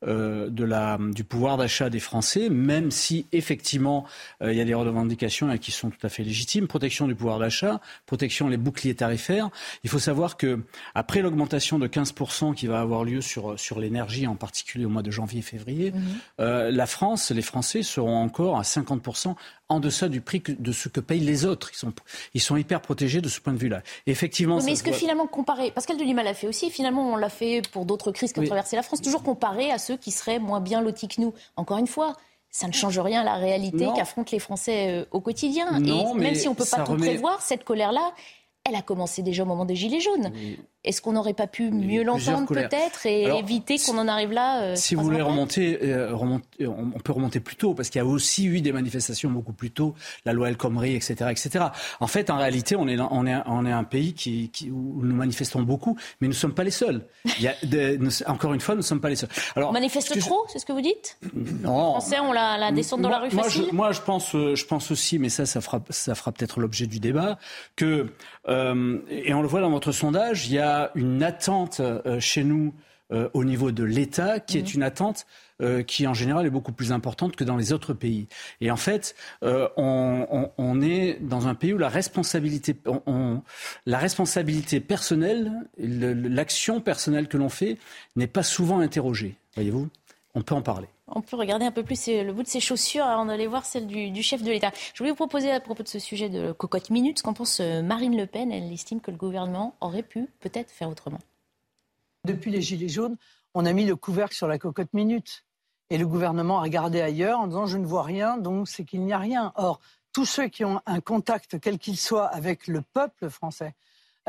euh, 0.07 0.49
de 0.49 0.63
la, 0.63 0.97
du 0.99 1.23
pouvoir 1.23 1.57
d'achat 1.57 1.89
des 1.89 1.99
Français, 1.99 2.49
même 2.49 2.91
si 2.91 3.27
effectivement 3.31 4.05
il 4.41 4.53
y 4.53 4.61
a 4.61 4.65
des 4.65 4.73
revendications 4.73 5.57
qui 5.57 5.71
sont 5.71 5.89
tout 5.89 6.05
à 6.05 6.09
fait 6.09 6.23
légitimes. 6.23 6.67
Protection 6.67 7.07
du 7.07 7.15
pouvoir 7.15 7.39
d'achat, 7.39 7.81
protection 8.05 8.49
des 8.49 8.57
boucliers 8.57 8.95
tarifaires. 8.95 9.49
Il 9.83 9.89
faut 9.89 9.99
savoir 9.99 10.37
que 10.37 10.61
après 10.95 11.21
l'augmentation 11.21 11.79
de 11.79 11.87
15% 11.87 12.53
qui 12.53 12.67
va 12.67 12.81
avoir 12.81 13.03
lieu 13.03 13.21
sur, 13.21 13.59
sur 13.59 13.79
l'énergie, 13.79 14.27
en 14.27 14.35
particulier 14.35 14.85
au 14.85 14.89
mois 14.89 15.03
de 15.03 15.11
janvier 15.11 15.39
et 15.39 15.43
février, 15.43 15.91
mmh. 15.91 16.43
la 16.69 16.85
France, 16.85 17.31
les 17.31 17.41
Français 17.41 17.83
seront 17.83 18.17
encore 18.17 18.57
à 18.57 18.63
50% 18.63 19.35
en 19.73 19.79
deçà 19.79 20.07
du 20.07 20.21
prix 20.21 20.41
de 20.47 20.71
ce 20.71 20.89
que 20.89 20.99
payent 20.99 21.19
les 21.19 21.45
autres. 21.45 21.71
Ils 21.73 21.77
sont, 21.77 21.93
ils 22.33 22.41
sont 22.41 22.55
hyper 22.55 22.81
protégés 22.81 23.21
de 23.21 23.29
ce 23.29 23.39
point 23.39 23.53
de 23.53 23.57
vue-là. 23.57 23.81
Effectivement. 24.07 24.59
mais 24.63 24.73
est-ce 24.73 24.83
que 24.83 24.91
finalement, 24.91 25.27
comparé, 25.27 25.71
Pascal 25.71 25.97
Delima 25.97 26.23
l'a 26.23 26.33
fait 26.33 26.47
aussi, 26.47 26.69
finalement, 26.69 27.13
on 27.13 27.15
l'a 27.15 27.29
fait 27.29 27.61
pour 27.71 27.85
d'autres 27.85 28.11
crises 28.11 28.33
qui 28.33 28.39
ont 28.39 28.45
traversé 28.45 28.75
la 28.75 28.83
France, 28.83 29.01
toujours 29.01 29.23
comparé 29.23 29.71
à 29.71 29.77
ceux 29.77 29.97
qui 29.97 30.11
seraient 30.11 30.39
moins 30.39 30.61
bien 30.61 30.81
lotis 30.81 31.07
que 31.07 31.21
nous. 31.21 31.33
Encore 31.55 31.77
une 31.77 31.87
fois, 31.87 32.13
ça 32.49 32.67
ne 32.67 32.73
change 32.73 32.99
rien 32.99 33.21
à 33.21 33.23
la 33.23 33.35
réalité 33.35 33.87
qu'affrontent 33.95 34.29
les 34.31 34.39
Français 34.39 34.87
euh, 34.89 35.05
au 35.11 35.19
quotidien. 35.19 35.83
Et 35.83 36.13
même 36.13 36.35
si 36.35 36.47
on 36.47 36.51
ne 36.51 36.55
peut 36.55 36.65
pas 36.69 36.83
tout 36.83 36.95
prévoir, 36.95 37.41
cette 37.41 37.63
colère-là, 37.63 38.13
elle 38.65 38.75
a 38.75 38.81
commencé 38.81 39.23
déjà 39.23 39.43
au 39.43 39.45
moment 39.45 39.65
des 39.65 39.75
Gilets 39.75 39.99
jaunes. 39.99 40.31
Est-ce 40.85 41.01
qu'on 41.01 41.13
n'aurait 41.13 41.33
pas 41.33 41.47
pu 41.47 41.69
mieux 41.71 42.03
l'entendre 42.03 42.47
peut-être 42.47 43.05
et 43.05 43.23
éviter 43.37 43.77
qu'on 43.77 43.97
en 43.97 44.07
arrive 44.07 44.31
là 44.31 44.61
euh, 44.61 44.75
Si 44.75 44.95
vous 44.95 45.03
voulez 45.03 45.21
remonter, 45.21 45.79
euh, 45.81 46.13
remonter, 46.13 46.67
on 46.67 46.99
peut 46.99 47.13
remonter 47.13 47.39
plus 47.39 47.55
tôt 47.55 47.73
parce 47.73 47.89
qu'il 47.89 47.99
y 47.99 48.01
a 48.01 48.05
aussi 48.05 48.45
eu 48.45 48.61
des 48.61 48.71
manifestations 48.71 49.29
beaucoup 49.29 49.53
plus 49.53 49.71
tôt, 49.71 49.95
la 50.25 50.33
loi 50.33 50.49
El 50.49 50.57
Khomri, 50.57 50.95
etc., 50.95 51.31
etc. 51.31 51.65
En 51.99 52.07
fait, 52.07 52.29
en 52.29 52.37
réalité, 52.37 52.75
on 52.75 52.87
est 52.87 52.99
on 52.99 53.25
est 53.25 53.35
on 53.45 53.65
est 53.65 53.71
un 53.71 53.83
pays 53.83 54.13
qui, 54.13 54.49
qui, 54.49 54.71
où 54.71 55.01
nous 55.03 55.15
manifestons 55.15 55.61
beaucoup, 55.61 55.97
mais 56.19 56.27
nous 56.27 56.33
ne 56.33 56.37
sommes 56.37 56.53
pas 56.53 56.63
les 56.63 56.71
seuls. 56.71 57.05
Il 57.25 57.43
y 57.43 57.47
a 57.47 57.53
encore 58.27 58.53
une 58.53 58.61
fois, 58.61 58.75
nous 58.75 58.81
ne 58.81 58.85
sommes 58.85 59.01
pas 59.01 59.09
les 59.09 59.15
seuls. 59.15 59.29
Alors, 59.55 59.69
on 59.69 59.73
manifeste 59.73 60.17
trop, 60.19 60.45
c'est 60.47 60.59
ce 60.59 60.65
que 60.65 60.73
vous 60.73 60.81
dites? 60.81 61.17
Non. 61.33 61.95
Les 61.95 62.01
Français 62.01 62.19
ont 62.19 62.33
la, 62.33 62.57
la 62.57 62.71
descente 62.71 63.01
dans 63.01 63.09
la 63.09 63.19
rue 63.19 63.29
moi, 63.33 63.43
facile. 63.43 63.65
Je, 63.69 63.75
moi, 63.75 63.91
je 63.91 64.01
pense, 64.01 64.35
euh, 64.35 64.55
je 64.55 64.65
pense 64.65 64.91
aussi, 64.91 65.17
mais 65.17 65.29
ça, 65.29 65.45
ça 65.45 65.61
fera 65.61 65.81
ça 65.89 66.15
fera 66.15 66.31
peut-être 66.31 66.59
l'objet 66.59 66.87
du 66.87 66.99
débat, 66.99 67.37
que 67.77 68.07
euh, 68.49 68.52
et 69.09 69.33
on 69.33 69.41
le 69.41 69.47
voit 69.47 69.61
dans 69.61 69.69
votre 69.69 69.91
sondage, 69.91 70.47
il 70.47 70.53
y 70.53 70.59
a 70.59 70.91
une 70.95 71.23
attente 71.23 71.79
euh, 71.79 72.19
chez 72.19 72.43
nous 72.43 72.73
euh, 73.11 73.29
au 73.33 73.43
niveau 73.43 73.71
de 73.71 73.83
l'État 73.83 74.39
qui 74.39 74.57
est 74.57 74.69
mhm. 74.69 74.75
une 74.75 74.83
attente 74.83 75.25
euh, 75.61 75.83
qui 75.83 76.07
en 76.07 76.13
général 76.13 76.45
est 76.45 76.49
beaucoup 76.49 76.71
plus 76.71 76.91
importante 76.91 77.35
que 77.35 77.43
dans 77.43 77.57
les 77.57 77.73
autres 77.73 77.93
pays. 77.93 78.27
Et 78.59 78.71
en 78.71 78.75
fait, 78.75 79.15
on, 79.41 80.81
est 80.81 81.19
dans 81.21 81.47
un 81.47 81.55
pays 81.55 81.73
où 81.73 81.77
la 81.77 81.89
responsabilité, 81.89 82.75
la 83.85 83.97
responsabilité 83.97 84.79
personnelle, 84.79 85.51
l'action 85.77 86.81
personnelle 86.81 87.27
que 87.27 87.37
l'on 87.37 87.49
fait 87.49 87.77
n'est 88.15 88.27
pas 88.27 88.43
souvent 88.43 88.79
interrogée. 88.79 89.35
Voyez-vous, 89.55 89.89
on 90.33 90.41
peut 90.41 90.55
en 90.55 90.61
parler. 90.61 90.87
On 91.15 91.21
peut 91.21 91.35
regarder 91.35 91.65
un 91.65 91.71
peu 91.71 91.83
plus 91.83 92.07
le 92.07 92.31
bout 92.31 92.43
de 92.43 92.47
ses 92.47 92.59
chaussures 92.59 93.05
avant 93.05 93.25
d'aller 93.25 93.45
voir 93.45 93.65
celle 93.65 93.85
du, 93.85 94.23
chef 94.23 94.41
de 94.41 94.49
l'État. 94.49 94.71
Je 94.93 94.97
voulais 94.97 95.11
vous 95.11 95.15
proposer 95.15 95.51
à 95.51 95.59
propos 95.59 95.83
de 95.83 95.87
ce 95.87 95.99
sujet 95.99 96.27
de 96.27 96.51
cocotte 96.51 96.89
minute 96.89 97.19
ce 97.19 97.23
qu'en 97.23 97.33
pense 97.33 97.59
euh, 97.59 97.83
Marine 97.83 98.17
Le 98.17 98.25
Pen. 98.25 98.51
Elle 98.51 98.71
estime 98.71 98.99
que 98.99 99.11
le 99.11 99.17
gouvernement 99.17 99.75
aurait 99.79 100.03
pu 100.03 100.27
peut-être 100.39 100.71
faire 100.71 100.89
autrement. 100.89 101.19
Depuis 102.25 102.49
les 102.49 102.61
Gilets 102.61 102.89
jaunes, 102.89 103.17
on 103.53 103.65
a 103.65 103.73
mis 103.73 103.85
le 103.85 103.95
couvercle 103.95 104.35
sur 104.35 104.47
la 104.47 104.57
cocotte 104.57 104.93
minute. 104.93 105.45
Et 105.89 105.97
le 105.97 106.07
gouvernement 106.07 106.57
a 106.59 106.61
regardé 106.63 107.01
ailleurs 107.01 107.39
en 107.39 107.47
disant 107.47 107.67
je 107.67 107.77
ne 107.77 107.85
vois 107.85 108.03
rien, 108.03 108.37
donc 108.37 108.67
c'est 108.67 108.83
qu'il 108.83 109.01
n'y 109.01 109.13
a 109.13 109.19
rien. 109.19 109.51
Or, 109.55 109.79
tous 110.13 110.25
ceux 110.25 110.47
qui 110.47 110.65
ont 110.65 110.81
un 110.87 111.01
contact, 111.01 111.59
quel 111.59 111.77
qu'il 111.77 111.97
soit, 111.97 112.25
avec 112.25 112.67
le 112.67 112.81
peuple 112.81 113.29
français, 113.29 113.75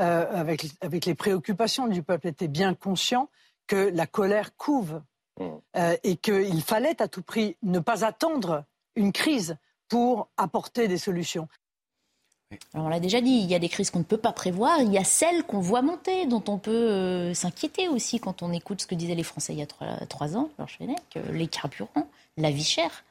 euh, 0.00 0.26
avec, 0.30 0.66
avec 0.82 1.06
les 1.06 1.14
préoccupations 1.14 1.86
du 1.86 2.02
peuple, 2.02 2.26
étaient 2.26 2.48
bien 2.48 2.74
conscients 2.74 3.30
que 3.66 3.90
la 3.94 4.06
colère 4.06 4.56
couve 4.56 5.00
mmh. 5.38 5.44
euh, 5.76 5.96
et 6.02 6.16
qu'il 6.16 6.62
fallait 6.62 7.00
à 7.00 7.08
tout 7.08 7.22
prix 7.22 7.56
ne 7.62 7.78
pas 7.78 8.04
attendre 8.04 8.64
une 8.96 9.12
crise 9.12 9.56
pour 9.88 10.28
apporter 10.36 10.88
des 10.88 10.98
solutions. 10.98 11.48
on 12.74 12.88
l'a 12.88 13.00
déjà 13.00 13.20
dit, 13.20 13.30
il 13.30 13.46
y 13.46 13.54
a 13.54 13.58
des 13.58 13.68
crises 13.68 13.90
qu'on 13.90 14.00
ne 14.00 14.04
peut 14.04 14.18
pas 14.18 14.32
prévoir, 14.32 14.80
il 14.80 14.92
y 14.92 14.98
a 14.98 15.04
celles 15.04 15.44
qu'on 15.44 15.60
voit 15.60 15.82
monter, 15.82 16.26
dont 16.26 16.44
on 16.48 16.58
peut 16.58 16.70
euh, 16.70 17.34
s'inquiéter 17.34 17.88
aussi 17.88 18.20
quand 18.20 18.42
on 18.42 18.52
écoute 18.52 18.82
ce 18.82 18.86
que 18.86 18.94
disaient 18.94 19.14
les 19.14 19.22
Français 19.22 19.52
il 19.52 19.58
y 19.58 19.62
a 19.62 20.06
trois, 20.06 20.36
ans, 20.36 20.50
que 21.10 21.18
les 21.32 21.46
carburants, 21.48 22.08
la 22.36 22.50
vie 22.50 22.64
chère, 22.64 23.04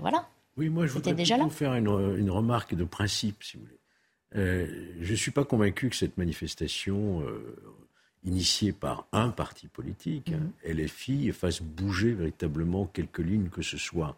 voilà. 0.00 0.26
Oui, 0.56 0.68
moi 0.68 0.86
je 0.86 0.92
voudrais 0.92 1.14
déjà 1.14 1.36
vous 1.36 1.50
faire 1.50 1.74
une, 1.74 1.88
une, 2.16 2.30
remarque 2.30 2.74
de 2.74 2.84
principe, 2.84 3.42
si 3.42 3.56
vous 3.56 3.64
voulez. 3.64 3.78
Euh, 4.36 4.92
je 5.00 5.12
ne 5.12 5.16
suis 5.16 5.30
pas 5.30 5.44
convaincu 5.44 5.88
que 5.90 5.96
cette 5.96 6.18
manifestation 6.18 7.22
euh, 7.22 7.56
initiée 8.24 8.72
par 8.72 9.06
un 9.12 9.28
parti 9.30 9.68
politique, 9.68 10.30
mm 10.30 10.72
LFI, 10.72 11.32
fasse 11.32 11.60
bouger 11.60 12.12
véritablement 12.12 12.86
quelques 12.86 13.18
lignes 13.18 13.48
que 13.48 13.62
ce 13.62 13.76
soit. 13.76 14.16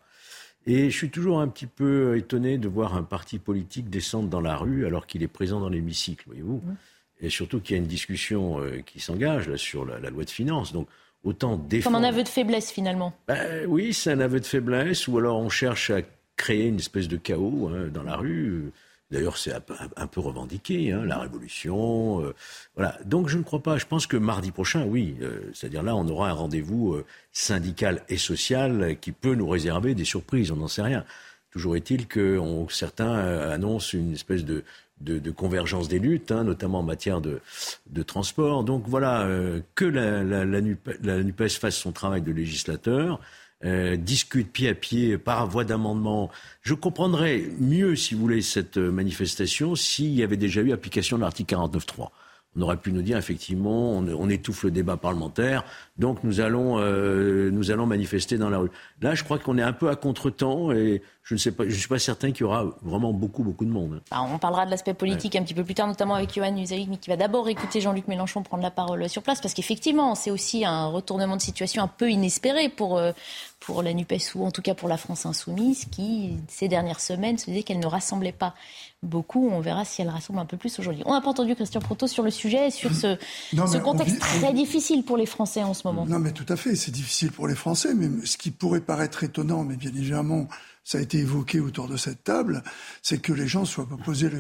Et 0.67 0.91
je 0.91 0.97
suis 0.97 1.11
toujours 1.11 1.41
un 1.41 1.49
petit 1.49 1.67
peu 1.67 2.17
étonné 2.17 2.59
de 2.59 2.69
voir 2.69 2.97
un 2.97 3.05
parti 3.05 3.39
politique 3.39 3.89
descendre 3.89 4.29
dans 4.29 4.41
la 4.41 4.57
rue 4.57 4.85
alors 4.85 5.07
qu'il 5.07 5.23
est 5.23 5.29
présent 5.29 5.61
dans 5.61 5.69
l'hémicycle, 5.69 6.25
voyez-vous. 6.27 6.61
Mhm. 6.65 6.77
Et 7.21 7.31
surtout 7.31 7.61
qu'il 7.61 7.77
y 7.77 7.79
a 7.79 7.83
une 7.83 7.89
discussion 7.89 8.61
euh, 8.61 8.81
qui 8.85 9.01
s'engage 9.01 9.49
là, 9.49 9.57
sur 9.57 9.85
la, 9.85 10.11
loi 10.11 10.25
de 10.25 10.31
finances. 10.31 10.73
Donc, 10.73 10.89
autant 11.25 11.57
défendre. 11.57 11.97
Comme 11.97 12.05
un 12.05 12.09
aveu 12.09 12.23
de 12.23 12.29
faiblesse, 12.29 12.71
finalement. 12.71 13.17
Ben, 13.29 13.65
oui, 13.67 13.95
c'est 13.95 14.13
un 14.13 14.21
aveu 14.21 14.41
de 14.41 14.45
faiblesse, 14.45 15.09
ou 15.09 15.19
alors 15.19 15.39
on 15.39 15.49
cherche 15.49 15.91
à 15.91 16.03
créer 16.37 16.67
une 16.67 16.77
espèce 16.77 17.09
de 17.09 17.17
chaos 17.17 17.69
hein, 17.69 17.89
dans 17.93 18.03
la 18.03 18.17
rue. 18.17 18.71
D'ailleurs, 19.13 19.39
c'est 19.39 19.53
un, 19.53 20.07
peu 20.09 20.21
revendiqué, 20.21 20.91
hein, 20.91 21.05
la 21.05 21.19
révolution. 21.19 22.23
Euh, 22.23 22.35
voilà. 22.75 22.99
Donc, 23.05 23.29
je 23.29 23.39
ne 23.39 23.45
crois 23.45 23.63
pas. 23.63 23.79
Je 23.79 23.87
pense 23.87 24.09
que 24.09 24.17
mardi 24.17 24.51
prochain, 24.51 24.85
oui. 24.85 25.17
Euh, 25.23 25.49
c'est-à-dire 25.55 25.85
là, 25.85 25.95
on 25.95 26.09
aura 26.09 26.31
un 26.31 26.33
rendez-vous 26.33 26.95
euh, 26.95 27.05
syndical 27.33 28.03
et 28.09 28.17
social 28.17 28.97
qui 29.01 29.13
peut 29.13 29.37
nous 29.37 29.49
réserver 29.49 29.95
des 29.95 30.05
surprises. 30.05 30.51
On 30.51 30.57
n'en 30.57 30.67
sait 30.67 30.83
rien. 30.83 31.05
Toujours 31.53 31.77
est-il 31.77 32.09
que 32.09 32.39
certains 32.69 33.15
annoncent 33.15 33.97
une 33.97 34.13
espèce 34.13 34.45
de, 34.45 34.63
de, 35.01 35.31
convergence 35.31 35.89
des 35.89 35.99
luttes, 35.99 36.31
hein, 36.31 36.45
notamment 36.45 36.81
en 36.81 36.83
matière 36.83 37.23
de, 37.23 37.41
de 37.87 38.03
transport. 38.03 38.63
Donc 38.63 38.85
voilà, 38.87 39.27
que 39.75 39.87
la, 39.87 40.23
la, 40.23 40.45
la, 40.45 41.23
NUPES 41.23 41.49
fasse 41.59 41.77
son 41.77 41.93
travail 41.93 42.21
de 42.21 42.31
législateur. 42.31 43.21
Euh, 43.65 43.97
discute 43.97 44.53
pied 44.53 44.69
à 44.69 44.75
pied 44.75 45.17
par 45.17 45.47
voie 45.47 45.65
d'amendement. 45.65 46.31
Je 46.61 46.75
comprendrais 46.75 47.43
mieux, 47.59 47.97
si 47.97 48.15
vous 48.15 48.21
voulez, 48.21 48.43
cette 48.43 48.77
manifestation 48.77 49.75
s'il 49.75 50.13
y 50.13 50.23
avait 50.23 50.37
déjà 50.37 50.61
eu 50.61 50.73
application 50.73 51.17
de 51.17 51.23
l'article 51.23 51.55
49.3 51.55 52.11
on 52.57 52.63
aurait 52.63 52.77
pu 52.77 52.93
nous 52.93 53.03
dire 53.03 53.17
effectivement 53.17 53.93
on, 53.93 54.29
étouffe 54.29 54.65
le 54.65 54.71
débat 54.71 54.97
parlementaire, 54.97 55.65
donc 55.99 56.25
nous 56.25 56.41
allons, 56.41 56.79
euh, 56.79 57.51
nous 57.51 57.71
allons 57.71 57.87
manifester 57.87 58.39
dans 58.39 58.51
la 58.51 58.59
rue. 58.59 58.71
Là, 59.03 59.15
je 59.15 59.25
crois 59.25 59.39
qu'on 59.39 59.59
est 59.59 59.63
un 59.63 59.73
peu 59.73 59.89
à 59.89 59.97
contretemps 59.97 60.73
et 60.73 61.03
je 61.23 61.35
ne 61.35 61.39
sais 61.39 61.51
pas, 61.51 61.65
je 61.69 61.75
suis 61.75 61.89
pas 61.89 61.99
certain 61.99 62.31
qu'il 62.31 62.43
y 62.43 62.45
aura 62.45 62.67
vraiment 62.83 63.13
beaucoup, 63.13 63.43
beaucoup 63.43 63.65
de 63.65 63.71
monde. 63.71 64.01
Bah, 64.11 64.19
on 64.23 64.39
parlera 64.39 64.65
de 64.65 64.71
l'aspect 64.71 64.95
politique 64.95 65.35
un 65.35 65.43
petit 65.43 65.55
peu 65.55 65.65
plus 65.65 65.75
tard, 65.75 65.89
notamment 65.89 66.15
avec 66.15 66.33
Johan 66.33 66.57
Usaïk, 66.57 66.89
mais 66.89 66.99
qui 66.99 67.11
va 67.11 67.17
d'abord 67.17 67.49
écouter 67.49 67.81
Jean-Luc 67.81 68.07
Mélenchon 68.07 68.43
prendre 68.43 68.63
la 68.63 68.71
parole 68.71 69.09
sur 69.09 69.23
place, 69.23 69.41
parce 69.41 69.53
qu'effectivement, 69.53 70.15
c'est 70.15 70.31
aussi 70.31 70.65
un 70.65 70.87
retournement 70.87 71.37
de 71.37 71.43
situation 71.43 71.83
un 71.83 71.89
peu 71.89 72.11
inespéré 72.11 72.69
pour, 72.69 72.97
euh, 72.97 73.11
pour 73.59 73.83
la 73.83 73.93
NUPES 73.93 74.37
ou 74.37 74.47
en 74.47 74.53
tout 74.53 74.63
cas 74.63 74.75
pour 74.75 74.89
la 74.89 74.97
France 74.97 75.27
insoumise, 75.27 75.87
qui 75.87 76.37
ces 76.47 76.69
dernières 76.69 77.01
semaines 77.01 77.39
se 77.39 77.47
disait 77.47 77.65
qu'elle 77.65 77.81
ne 77.81 77.87
rassemblait 77.87 78.31
pas 78.31 78.55
beaucoup. 79.03 79.49
On 79.49 79.61
verra 79.61 79.85
si 79.85 80.03
elle 80.03 80.09
rassemble 80.09 80.39
un 80.39 80.47
peu 80.47 80.57
plus 80.57 80.79
aujourd'hui. 80.79 81.03
On 81.07 81.13
n'a 81.13 81.21
pas 81.21 81.31
entendu 81.31 81.55
Christian 81.55 81.81
Proto 81.81 82.07
sur 82.07 82.23
le 82.23 82.31
sujet, 82.31 82.71
sur 82.71 82.93
ce, 82.93 83.17
ce 83.53 83.79
contexte 83.79 84.19
très 84.19 84.53
difficile 84.53 85.05
pour 85.05 85.17
les 85.17 85.27
Français 85.27 85.63
en 85.63 85.75
ce 85.75 85.87
moment. 85.87 86.07
Non, 86.07 86.19
mais 86.19 86.33
tout 86.33 86.47
à 86.49 86.57
fait, 86.57 86.77
c'est 86.77 86.91
difficile 86.91 87.33
pour 87.33 87.47
les 87.49 87.55
Français. 87.55 87.95
Mais 87.95 88.09
ce 88.27 88.37
qui 88.37 88.51
pourrait 88.51 88.81
paraître 88.81 89.25
étonnant, 89.25 89.65
mais 89.65 89.77
bien 89.77 89.91
évidemment, 89.91 90.49
ça 90.85 90.99
a 90.99 91.01
été 91.01 91.19
évoqué 91.19 91.59
autour 91.59 91.89
de 91.89 91.97
cette 91.97 92.23
table, 92.23 92.63
c'est 93.03 93.19
que 93.19 93.33
les 93.33 93.49
gens 93.49 93.65
soient 93.65 93.89
pas 93.89 93.97
posés 93.97 94.31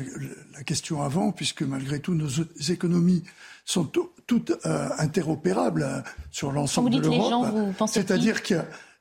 la 0.55 0.63
question 0.63 1.03
avant, 1.03 1.33
puisque 1.33 1.63
malgré 1.63 1.99
tout, 1.99 2.15
nos 2.15 2.29
économies 2.69 3.25
sont 3.65 3.91
toutes 4.27 4.53
euh, 4.65 4.89
interopérables 4.99 5.83
euh, 5.83 6.01
sur 6.31 6.53
l'ensemble 6.53 6.91
de 6.91 7.01
l'Europe. 7.01 7.47
C'est-à-dire 7.89 8.45
que 8.45 8.55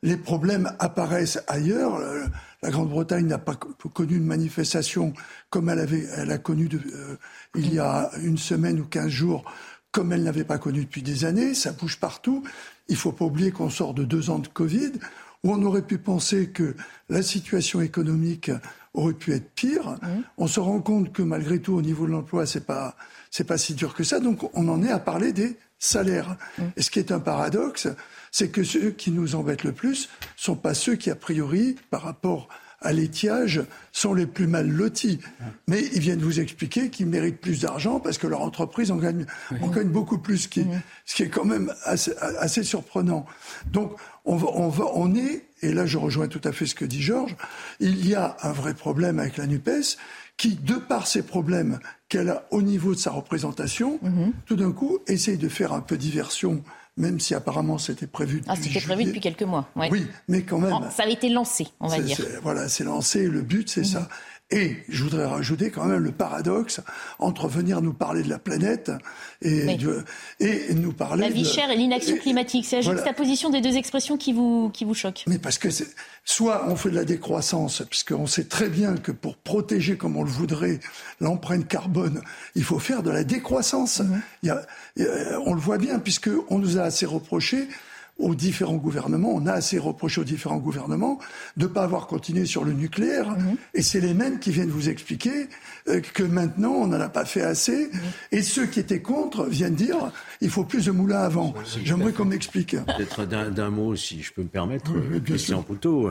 les 0.06 0.18
problèmes 0.18 0.72
apparaissent 0.80 1.40
ailleurs. 1.48 2.00
La 2.62 2.70
Grande-Bretagne 2.70 3.26
n'a 3.26 3.40
pas 3.40 3.56
connu 3.56 4.18
une 4.18 4.26
manifestation 4.26 5.14
comme 5.50 5.68
elle, 5.68 5.80
avait, 5.80 6.06
elle 6.16 6.32
a 6.32 6.38
connu 6.38 6.70
euh, 6.74 7.18
il 7.56 7.74
y 7.74 7.80
a 7.80 8.12
une 8.22 8.38
semaine 8.38 8.80
ou 8.80 8.86
quinze 8.86 9.10
jours, 9.10 9.44
comme 9.92 10.14
elle 10.14 10.24
n'avait 10.24 10.44
pas 10.44 10.60
connu 10.60 10.86
depuis 10.86 11.02
des 11.02 11.26
années. 11.26 11.56
Ça 11.56 11.72
bouge 11.72 12.00
partout. 12.00 12.44
Il 12.88 12.94
ne 12.94 13.00
faut 13.00 13.12
pas 13.12 13.26
oublier 13.26 13.52
qu'on 13.52 13.72
sort 13.72 13.96
de 13.96 14.04
deux 14.04 14.30
ans 14.30 14.40
de 14.40 14.48
Covid, 14.48 14.92
où 15.44 15.52
on 15.52 15.64
aurait 15.64 15.82
pu 15.82 15.98
penser 15.98 16.50
que 16.50 16.76
la 17.10 17.24
situation 17.24 17.82
économique 17.82 18.52
aurait 18.94 19.14
pu 19.14 19.34
être 19.34 19.50
pire. 19.56 19.98
On 20.38 20.46
se 20.46 20.60
rend 20.60 20.82
compte 20.82 21.14
que 21.14 21.24
malgré 21.24 21.60
tout, 21.60 21.74
au 21.74 21.82
niveau 21.82 22.06
de 22.06 22.12
l'emploi, 22.12 22.46
c'est 22.46 22.66
pas 22.66 22.96
c'est 23.32 23.44
pas 23.44 23.58
si 23.58 23.74
dur 23.74 23.96
que 23.96 24.04
ça. 24.04 24.20
Donc, 24.20 24.50
on 24.56 24.70
en 24.70 24.82
est 24.82 24.92
à 24.92 25.00
parler 25.00 25.34
des 25.34 25.58
salaires. 25.78 26.38
Et 26.78 26.82
ce 26.82 26.90
qui 26.90 27.00
est 27.00 27.12
un 27.12 27.20
paradoxe, 27.20 27.90
c'est 28.36 28.50
que 28.50 28.66
ceux 28.66 28.92
qui 28.92 29.12
nous 29.12 29.36
embêtent 29.36 29.64
le 29.64 29.72
plus 29.72 30.10
sont 30.36 30.58
pas 30.58 30.74
ceux 30.74 30.96
qui, 30.96 31.10
a 31.10 31.16
priori, 31.16 31.78
par 31.90 32.02
rapport 32.02 32.50
à 32.82 32.92
l'étiage, 32.92 33.64
sont 33.94 34.14
les 34.14 34.26
plus 34.26 34.46
mal 34.46 34.68
lotis. 34.68 35.22
Mais 35.70 35.82
ils 35.94 36.02
viennent 36.02 36.20
vous 36.20 36.42
expliquer 36.42 36.90
qu'ils 36.90 37.06
méritent 37.06 37.40
plus 37.40 37.62
d'argent 37.62 38.02
parce 38.02 38.18
que 38.18 38.28
leur 38.28 38.42
entreprise 38.42 38.92
en 38.92 38.98
gagne, 38.98 39.26
gagne 39.74 39.88
beaucoup 39.88 40.18
plus, 40.18 40.40
ce 40.40 40.48
qui, 40.50 40.60
est, 40.60 40.68
ce 41.06 41.16
qui 41.16 41.24
est 41.24 41.30
quand 41.30 41.46
même 41.46 41.74
assez, 41.86 42.64
surprenant. 42.64 43.26
Donc, 43.72 43.94
on, 44.26 44.34
on, 44.36 44.68
va, 44.68 44.84
on 44.96 45.16
est, 45.16 45.46
et 45.62 45.72
là 45.72 45.86
je 45.86 45.98
rejoins 45.98 46.28
tout 46.28 46.42
à 46.44 46.52
fait 46.52 46.66
ce 46.66 46.76
que 46.76 46.84
dit 46.84 47.02
Georges, 47.02 47.38
il 47.80 48.06
y 48.06 48.16
a 48.16 48.36
un 48.44 48.52
vrai 48.52 48.74
problème 48.74 49.18
avec 49.18 49.38
la 49.38 49.48
NUPES 49.48 49.96
qui, 50.36 50.56
de 50.56 50.76
par 50.76 51.08
ces 51.08 51.22
problèmes 51.22 51.80
qu'elle 52.10 52.28
a 52.28 52.46
au 52.52 52.62
niveau 52.62 52.96
de 52.96 53.00
sa 53.00 53.12
représentation, 53.12 53.98
mhm. 54.02 54.34
tout 54.46 54.58
d'un 54.58 54.74
coup 54.74 55.00
essaye 55.08 55.38
de 55.38 55.48
faire 55.48 55.72
un 55.72 55.80
peu 55.80 55.96
diversion 55.96 56.62
même 56.98 57.20
si 57.20 57.36
apparemment 57.36 57.78
c'était 57.78 58.08
prévu 58.08 58.42
depuis. 58.42 58.52
Ah, 58.52 58.56
c'était 58.62 58.80
prévu 58.80 59.06
depuis 59.06 59.20
quelques 59.20 59.44
mois. 59.44 59.70
Oui, 59.76 60.08
mais 60.28 60.44
quand 60.44 60.60
même. 60.60 60.74
ça 60.92 61.04
avait 61.04 61.14
été 61.14 61.30
lancé, 61.30 61.68
on 61.80 61.88
va 61.88 62.00
dire. 62.00 62.18
Voilà, 62.42 62.70
c'est 62.70 62.84
lancé. 62.84 63.28
Le 63.28 63.42
but, 63.42 63.70
c'est 63.70 63.84
ça. 63.84 64.08
Et 64.52 64.76
je 64.90 65.04
voudrais 65.04 65.26
rajouter 65.26 65.72
quand 65.72 65.86
même 65.86 66.04
le 66.04 66.12
paradoxe 66.12 66.80
entre 67.18 67.48
venir 67.48 67.82
nous 67.82 67.94
parler 67.94 68.22
de 68.22 68.30
la 68.30 68.38
planète 68.38 68.92
et, 69.42 69.66
et 70.40 70.74
nous 70.76 70.94
parler 70.94 71.24
la 71.24 71.30
vie 71.30 71.42
de, 71.42 71.48
chère 71.48 71.72
et 71.72 71.76
l'inaction 71.76 72.16
climatique. 72.18 72.66
C'est 72.66 72.76
la 72.76 72.82
juxtaposition 72.84 73.50
des 73.50 73.62
deux 73.62 73.76
expressions 73.76 74.18
qui 74.18 74.34
vous 74.34 74.70
qui 74.70 74.86
vous 74.86 74.94
choquent. 74.94 75.24
Mais 75.26 75.40
parce 75.40 75.58
que 75.58 75.70
soit 76.26 76.68
on 76.68 76.76
fait 76.76 76.92
de 76.92 76.96
la 76.96 77.06
décroissance, 77.06 77.82
puisqu'on 77.90 78.28
sait 78.28 78.44
très 78.44 78.70
bien 78.70 78.98
que 78.98 79.12
pour 79.12 79.36
protéger 79.36 79.98
comme 79.98 80.16
on 80.16 80.24
le 80.24 80.30
voudrait 80.30 80.80
l'empreinte 81.20 81.68
carbone, 81.68 82.22
il 82.54 82.64
faut 82.64 82.80
faire 82.80 83.02
de 83.02 83.10
la 83.10 83.24
décroissance. 83.24 84.04
Il 84.44 84.50
y 84.50 84.52
a, 84.52 84.62
on 85.46 85.56
le 85.56 85.60
voit 85.60 85.80
bien 85.80 85.98
puisque 85.98 86.30
on 86.50 86.60
nous 86.60 86.78
a 86.78 86.84
assez 86.84 87.08
reproché 87.08 87.68
aux 88.18 88.34
différents 88.34 88.76
gouvernements, 88.76 89.34
on 89.34 89.46
a 89.46 89.52
assez 89.52 89.78
reproché 89.78 90.22
aux 90.22 90.24
différents 90.24 90.58
gouvernements 90.58 91.20
de 91.58 91.64
ne 91.64 91.68
pas 91.68 91.84
avoir 91.84 92.08
continué 92.08 92.46
sur 92.46 92.64
le 92.64 92.72
nucléaire. 92.72 93.32
Mhm. 93.32 93.58
Et 93.74 93.82
c'est 93.82 94.00
les 94.00 94.14
mêmes 94.14 94.40
qui 94.40 94.52
viennent 94.52 94.70
vous 94.70 94.90
expliquer 94.90 95.50
euh, 95.90 96.00
que 96.00 96.24
maintenant, 96.24 96.72
on 96.72 96.88
n'en 96.88 97.00
a 97.00 97.10
pas 97.10 97.26
fait 97.26 97.42
assez. 97.42 97.90
Mhm. 97.92 98.00
Et 98.32 98.42
ceux 98.42 98.68
qui 98.68 98.80
étaient 98.80 99.02
contre 99.02 99.46
viennent 99.46 99.76
dire 99.76 100.12
il 100.42 100.50
faut 100.50 100.64
plus 100.64 100.86
de 100.86 100.92
moulins 100.92 101.22
avant. 101.22 101.54
J'aimerais 101.84 102.14
qu'on 102.14 102.26
m'explique. 102.26 102.76
Peut-être 102.86 103.26
d'un 103.26 103.70
mot, 103.70 103.96
si 103.96 104.22
je 104.22 104.32
peux 104.32 104.44
me 104.44 104.48
permettre, 104.48 104.92
oui, 104.94 105.22
Christian 105.22 105.62
Couteau. 105.62 106.10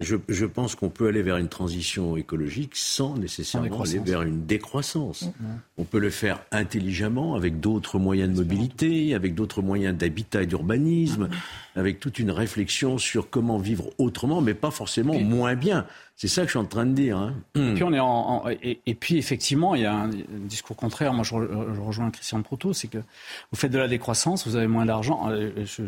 Je, 0.00 0.46
pense 0.46 0.74
qu'on 0.74 0.88
peut 0.88 1.06
aller 1.06 1.22
vers 1.22 1.36
une 1.36 1.48
transition 1.48 2.16
écologique 2.16 2.72
sans 2.74 3.16
nécessairement 3.16 3.82
aller 3.82 3.98
vers 3.98 4.22
une 4.22 4.46
décroissance. 4.46 5.22
Mm. 5.22 5.44
On 5.78 5.84
peut 5.84 6.00
le 6.00 6.10
faire 6.10 6.42
intelligemment 6.50 7.36
avec 7.36 7.60
d'autres 7.60 7.98
moyens 7.98 8.30
de 8.30 8.36
mobilité, 8.36 9.14
avec 9.14 9.34
d'autres 9.34 9.62
moyens 9.62 9.96
d'habitat 9.96 10.42
et 10.42 10.46
d'urbanisme, 10.46 11.28
mm. 11.28 11.78
avec 11.78 12.00
toute 12.00 12.18
une 12.18 12.30
réflexion 12.30 12.98
sur 12.98 13.30
comment 13.30 13.58
vivre 13.58 13.90
autrement, 13.98 14.40
mais 14.40 14.54
pas 14.54 14.70
forcément 14.70 15.18
moins 15.18 15.54
bien. 15.54 15.86
C'est 16.16 16.28
ça 16.28 16.42
que 16.42 16.48
je 16.48 16.52
suis 16.52 16.58
en 16.58 16.66
train 16.66 16.86
de 16.86 16.92
dire. 16.92 17.16
Hein. 17.16 17.34
Et, 17.54 17.74
puis 17.74 17.84
on 17.84 17.92
est 17.92 18.00
en, 18.00 18.44
et, 18.48 18.94
puis 18.94 19.16
effectivement, 19.16 19.74
il 19.74 19.82
y 19.82 19.86
a 19.86 19.94
un, 19.94 20.08
discours 20.08 20.76
contraire. 20.76 21.12
Moi, 21.12 21.24
je, 21.24 21.34
rejoins 21.34 22.10
Christian 22.10 22.42
Proto, 22.42 22.72
c'est 22.72 22.88
que 22.88 22.98
vous 22.98 23.58
faites 23.58 23.72
de 23.72 23.78
la 23.78 23.88
décroissance, 23.88 24.46
vous 24.46 24.56
avez 24.56 24.66
moins 24.66 24.86
d'argent. 24.86 25.28
Euh, 25.30 25.50
je, 25.64 25.82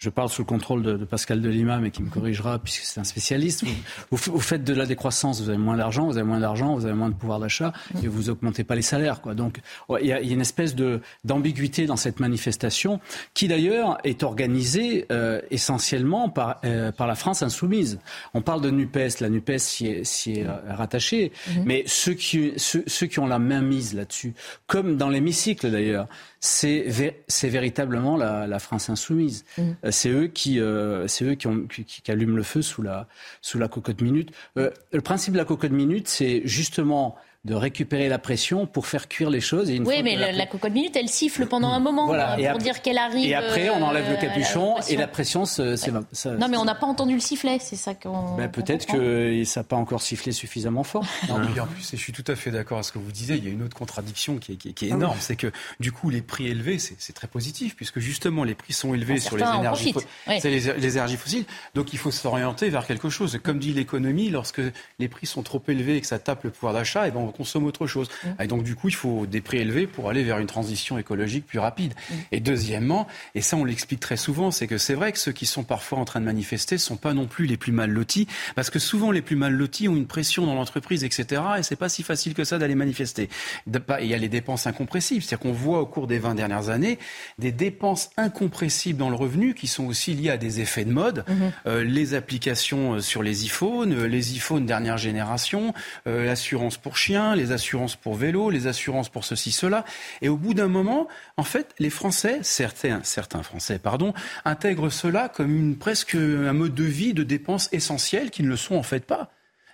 je 0.00 0.08
parle 0.08 0.30
sous 0.30 0.42
le 0.42 0.46
contrôle 0.46 0.82
de, 0.82 1.04
Pascal 1.04 1.42
Delima, 1.42 1.78
mais 1.78 1.90
qui 1.90 2.02
me 2.02 2.08
corrigera 2.08 2.58
puisque 2.58 2.84
c'est 2.84 3.00
un 3.00 3.04
spécialiste. 3.04 3.64
Vous, 4.10 4.16
vous, 4.16 4.40
faites 4.40 4.64
de 4.64 4.72
la 4.72 4.86
décroissance, 4.86 5.42
vous 5.42 5.50
avez 5.50 5.58
moins 5.58 5.76
d'argent, 5.76 6.06
vous 6.06 6.16
avez 6.16 6.26
moins 6.26 6.40
d'argent, 6.40 6.74
vous 6.74 6.86
avez 6.86 6.94
moins 6.94 7.10
de 7.10 7.14
pouvoir 7.14 7.38
d'achat 7.38 7.74
et 8.02 8.08
vous 8.08 8.30
augmentez 8.30 8.64
pas 8.64 8.74
les 8.74 8.82
salaires. 8.82 9.20
Quoi. 9.20 9.34
Donc 9.34 9.60
il 10.00 10.06
y, 10.06 10.12
a, 10.12 10.20
une 10.22 10.40
espèce 10.40 10.74
de, 10.74 11.02
d'ambiguïté 11.24 11.84
dans 11.84 11.96
cette 11.96 12.18
manifestation 12.18 12.98
qui 13.34 13.46
d'ailleurs 13.46 13.98
est 14.04 14.22
organisée 14.22 15.04
euh, 15.12 15.42
essentiellement 15.50 16.30
par, 16.30 16.60
euh, 16.64 16.92
par 16.92 17.06
la 17.06 17.14
France 17.14 17.42
insoumise. 17.42 17.98
On 18.32 18.40
parle 18.40 18.62
de 18.62 18.70
NUPES, 18.70 19.20
la 19.20 19.28
NUPES 19.28 19.58
s'y 19.58 19.86
est, 19.86 20.28
est 20.28 20.46
euh, 20.46 20.54
rattachée, 20.70 21.30
mm-hmm. 21.30 21.62
mais 21.66 21.84
ceux 21.86 22.14
qui, 22.14 22.54
ceux, 22.56 22.84
ceux 22.86 23.06
qui 23.06 23.18
ont 23.18 23.26
la 23.26 23.38
main 23.38 23.60
mise 23.60 23.92
là-dessus, 23.94 24.32
comme 24.66 24.96
dans 24.96 25.10
l'hémicycle 25.10 25.70
d'ailleurs, 25.70 26.08
c'est, 26.40 27.22
c'est 27.28 27.48
véritablement 27.50 28.16
la, 28.16 28.46
la 28.46 28.58
France 28.58 28.88
insoumise. 28.88 29.44
Mm 29.58 29.62
c'est 29.90 30.08
eux 30.08 30.26
qui, 30.26 30.60
euh, 30.60 31.06
c'est 31.06 31.24
eux 31.24 31.34
qui, 31.34 31.46
ont, 31.46 31.66
qui, 31.66 32.10
allument 32.10 32.36
le 32.36 32.42
feu 32.42 32.62
sous 32.62 32.82
la, 32.82 33.08
sous 33.42 33.58
la 33.58 33.68
cocotte 33.68 34.00
minute. 34.00 34.30
Euh, 34.56 34.70
le 34.92 35.00
principe 35.00 35.34
de 35.34 35.38
la 35.38 35.44
cocotte 35.44 35.72
minute, 35.72 36.08
c'est 36.08 36.42
justement 36.44 37.16
de 37.44 37.54
récupérer 37.54 38.10
la 38.10 38.18
pression 38.18 38.66
pour 38.66 38.86
faire 38.86 39.08
cuire 39.08 39.30
les 39.30 39.40
choses. 39.40 39.70
Et 39.70 39.80
oui, 39.80 40.02
mais 40.02 40.32
la, 40.32 40.46
cocotte 40.46 40.72
minute, 40.72 40.94
elle 40.94 41.08
siffle 41.08 41.46
pendant 41.46 41.68
un 41.68 41.80
moment 41.80 42.04
voilà, 42.04 42.36
pour 42.50 42.58
dire 42.58 42.82
qu'elle 42.82 42.98
arrive. 42.98 43.30
Et 43.30 43.34
après, 43.34 43.70
on 43.70 43.82
enlève 43.82 44.08
le 44.10 44.16
euh, 44.16 44.20
capuchon 44.20 44.76
et 44.88 44.96
la 44.96 45.08
pression, 45.08 45.46
ça, 45.46 45.64
Non, 45.64 46.48
mais 46.50 46.58
on 46.58 46.66
n'a 46.66 46.74
pas 46.74 46.86
entendu 46.86 47.14
le 47.14 47.20
sifflet, 47.20 47.58
c'est 47.58 47.76
ça 47.76 47.94
qu'on. 47.94 48.36
Ben, 48.36 48.50
peut-être 48.50 48.86
que 48.86 49.42
ça 49.44 49.60
n'a 49.60 49.64
pas 49.64 49.76
encore 49.76 50.02
sifflé 50.02 50.32
suffisamment 50.32 50.84
fort. 50.84 51.04
Non, 51.30 51.36
en 51.36 51.66
plus, 51.66 51.94
et 51.94 51.96
je 51.96 52.02
suis 52.02 52.12
tout 52.12 52.24
à 52.26 52.34
fait 52.34 52.50
d'accord 52.50 52.78
avec 52.78 52.86
ce 52.86 52.92
que 52.92 52.98
vous 52.98 53.12
disiez, 53.12 53.36
il 53.36 53.44
y 53.44 53.48
a 53.48 53.50
une 53.50 53.62
autre 53.62 53.76
contradiction 53.76 54.38
qui 54.38 54.52
est, 54.52 54.56
qui 54.56 54.68
est, 54.86 54.90
ah 54.90 54.94
énorme, 54.94 55.16
c'est 55.20 55.36
que 55.36 55.52
du 55.78 55.92
coup, 55.92 56.10
les 56.10 56.22
prix 56.22 56.48
élevés, 56.48 56.78
c'est 56.78 57.12
très 57.12 57.28
positif, 57.28 57.76
puisque 57.76 58.00
justement, 58.00 58.42
les 58.42 58.54
prix 58.54 58.72
sont 58.72 58.94
élevés 58.94 59.20
sur 59.20 59.36
les 59.36 59.44
énergies, 59.44 59.94
les, 60.26 60.60
les 60.60 60.96
énergies 60.96 61.16
fossiles. 61.16 61.44
Donc, 61.74 61.92
il 61.92 61.98
faut 61.98 62.10
s'orienter 62.10 62.68
vers 62.68 62.86
quelque 62.86 63.10
chose. 63.10 63.38
Comme 63.42 63.58
dit 63.58 63.72
l'économie, 63.72 64.30
lorsque 64.30 64.60
les 64.98 65.08
prix 65.08 65.26
sont 65.26 65.42
trop 65.42 65.62
élevés 65.68 65.96
et 65.96 66.00
que 66.00 66.06
ça 66.06 66.18
tape 66.18 66.44
le 66.44 66.50
pouvoir 66.50 66.72
d'achat, 66.72 67.06
et 67.06 67.08
eh 67.08 67.10
ben, 67.12 67.20
on 67.20 67.29
consomme 67.30 67.64
autre 67.64 67.86
chose. 67.86 68.08
Mm. 68.24 68.42
Et 68.42 68.46
donc, 68.46 68.62
du 68.62 68.74
coup, 68.74 68.88
il 68.88 68.94
faut 68.94 69.26
des 69.26 69.40
prix 69.40 69.58
élevés 69.58 69.86
pour 69.86 70.08
aller 70.08 70.22
vers 70.22 70.38
une 70.38 70.46
transition 70.46 70.98
écologique 70.98 71.46
plus 71.46 71.58
rapide. 71.58 71.94
Mm. 71.94 72.14
Et 72.32 72.40
deuxièmement, 72.40 73.06
et 73.34 73.40
ça, 73.40 73.56
on 73.56 73.64
l'explique 73.64 74.00
très 74.00 74.16
souvent, 74.16 74.50
c'est 74.50 74.66
que 74.66 74.78
c'est 74.78 74.94
vrai 74.94 75.12
que 75.12 75.18
ceux 75.18 75.32
qui 75.32 75.46
sont 75.46 75.64
parfois 75.64 75.98
en 75.98 76.04
train 76.04 76.20
de 76.20 76.26
manifester 76.26 76.76
ne 76.76 76.80
sont 76.80 76.96
pas 76.96 77.14
non 77.14 77.26
plus 77.26 77.46
les 77.46 77.56
plus 77.56 77.72
mal 77.72 77.90
lotis, 77.90 78.26
parce 78.54 78.70
que 78.70 78.78
souvent, 78.78 79.10
les 79.10 79.22
plus 79.22 79.36
mal 79.36 79.52
lotis 79.52 79.88
ont 79.88 79.96
une 79.96 80.06
pression 80.06 80.46
dans 80.46 80.54
l'entreprise, 80.54 81.04
etc. 81.04 81.42
Et 81.58 81.62
c'est 81.62 81.76
pas 81.76 81.88
si 81.88 82.02
facile 82.02 82.34
que 82.34 82.44
ça 82.44 82.58
d'aller 82.58 82.74
manifester. 82.74 83.28
Il 84.00 84.06
y 84.06 84.14
a 84.14 84.18
les 84.18 84.28
dépenses 84.28 84.66
incompressibles. 84.66 85.22
C'est-à-dire 85.22 85.40
qu'on 85.40 85.52
voit 85.52 85.80
au 85.80 85.86
cours 85.86 86.06
des 86.06 86.18
20 86.18 86.34
dernières 86.34 86.68
années 86.68 86.98
des 87.38 87.52
dépenses 87.52 88.10
incompressibles 88.16 88.98
dans 88.98 89.10
le 89.10 89.16
revenu 89.16 89.54
qui 89.54 89.66
sont 89.66 89.86
aussi 89.86 90.14
liées 90.14 90.30
à 90.30 90.36
des 90.36 90.60
effets 90.60 90.84
de 90.84 90.92
mode. 90.92 91.24
Mm-hmm. 91.28 91.50
Euh, 91.66 91.84
les 91.84 92.14
applications 92.14 92.94
euh, 92.94 93.00
sur 93.00 93.22
les 93.22 93.44
iPhones, 93.44 93.92
euh, 93.92 94.06
les 94.06 94.34
iPhones 94.34 94.66
dernière 94.66 94.98
génération, 94.98 95.72
l'assurance 96.06 96.76
pour 96.76 96.96
chiens, 96.96 97.19
les 97.34 97.52
assurances 97.52 97.96
pour 97.96 98.14
vélo, 98.14 98.50
les 98.50 98.66
assurances 98.66 99.08
pour 99.08 99.24
ceci, 99.24 99.52
cela. 99.52 99.84
Et 100.22 100.28
au 100.28 100.36
bout 100.36 100.54
d'un 100.54 100.68
moment, 100.68 101.08
en 101.36 101.44
fait, 101.44 101.74
les 101.78 101.90
Français, 101.90 102.40
certains, 102.42 103.00
certains 103.02 103.42
Français, 103.42 103.78
pardon, 103.78 104.14
intègrent 104.44 104.90
cela 104.90 105.28
comme 105.28 105.54
une, 105.54 105.76
presque 105.76 106.14
un 106.14 106.52
mode 106.52 106.74
de 106.74 106.84
vie 106.84 107.14
de 107.14 107.22
dépenses 107.22 107.68
essentielles 107.72 108.30
qui 108.30 108.42
ne 108.42 108.48
le 108.48 108.56
sont 108.56 108.76
en 108.76 108.82
fait 108.82 109.04
pas. 109.04 109.30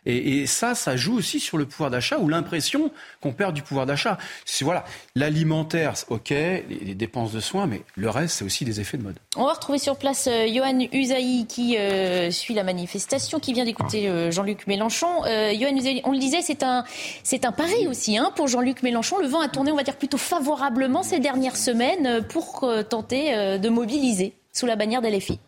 Et, 0.06 0.46
ça, 0.46 0.74
ça 0.74 0.96
joue 0.96 1.16
aussi 1.16 1.40
sur 1.40 1.58
le 1.58 1.66
pouvoir 1.66 1.90
d'achat 1.90 2.18
ou 2.18 2.28
l'impression 2.28 2.90
qu'on 3.20 3.32
perd 3.32 3.54
du 3.54 3.62
pouvoir 3.62 3.86
d'achat. 3.86 4.18
Voilà, 4.62 4.84
l'alimentaire, 5.14 5.94
ok, 6.08 6.30
les, 6.30 6.94
dépenses 6.94 7.32
de 7.32 7.40
soins, 7.40 7.66
mais 7.66 7.82
le 7.96 8.08
reste, 8.08 8.36
c'est 8.36 8.44
aussi 8.44 8.64
des 8.64 8.80
effets 8.80 8.96
de 8.96 9.02
mode. 9.02 9.18
On 9.36 9.44
va 9.44 9.52
retrouver 9.52 9.78
sur 9.78 9.96
place 9.96 10.28
euh, 10.28 10.46
Johan 10.46 10.86
Usaï 10.92 11.46
qui 11.48 11.76
euh, 11.76 12.30
suit 12.30 12.54
la 12.54 12.62
manifestation, 12.62 13.38
qui 13.40 13.52
vient 13.52 13.64
d'écouter 13.64 14.08
euh, 14.08 14.30
Jean-Luc 14.30 14.66
Mélenchon. 14.66 15.22
Johan 15.24 15.76
Usaï, 15.76 16.00
on 16.04 16.12
le 16.12 16.18
disait, 16.18 16.40
c'est 16.42 16.62
un, 16.62 16.84
c'est 17.22 17.44
un 17.44 17.52
pari 17.52 17.86
aussi 17.88 18.16
hein, 18.16 18.30
pour 18.34 18.46
Jean-Luc 18.46 18.82
Mélenchon. 18.82 19.18
Le 19.18 19.26
vent 19.26 19.40
a 19.40 19.48
tourné, 19.48 19.72
on 19.72 19.76
va 19.76 19.82
dire, 19.82 19.96
plutôt 19.96 20.18
favorablement 20.18 21.02
ces 21.02 21.18
dernières 21.18 21.56
semaines 21.56 22.24
pour 22.28 22.66
tenter 22.88 23.58
de 23.58 23.68
mobiliser 23.68 24.34
sous 24.52 24.66
la 24.66 24.76
bannière 24.76 25.02
de 25.02 25.08
LFI 25.08 25.38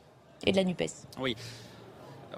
et 0.47 0.53
de 0.53 0.57
la 0.57 0.65
NUPES. 0.65 0.91
Oui. 1.21 1.37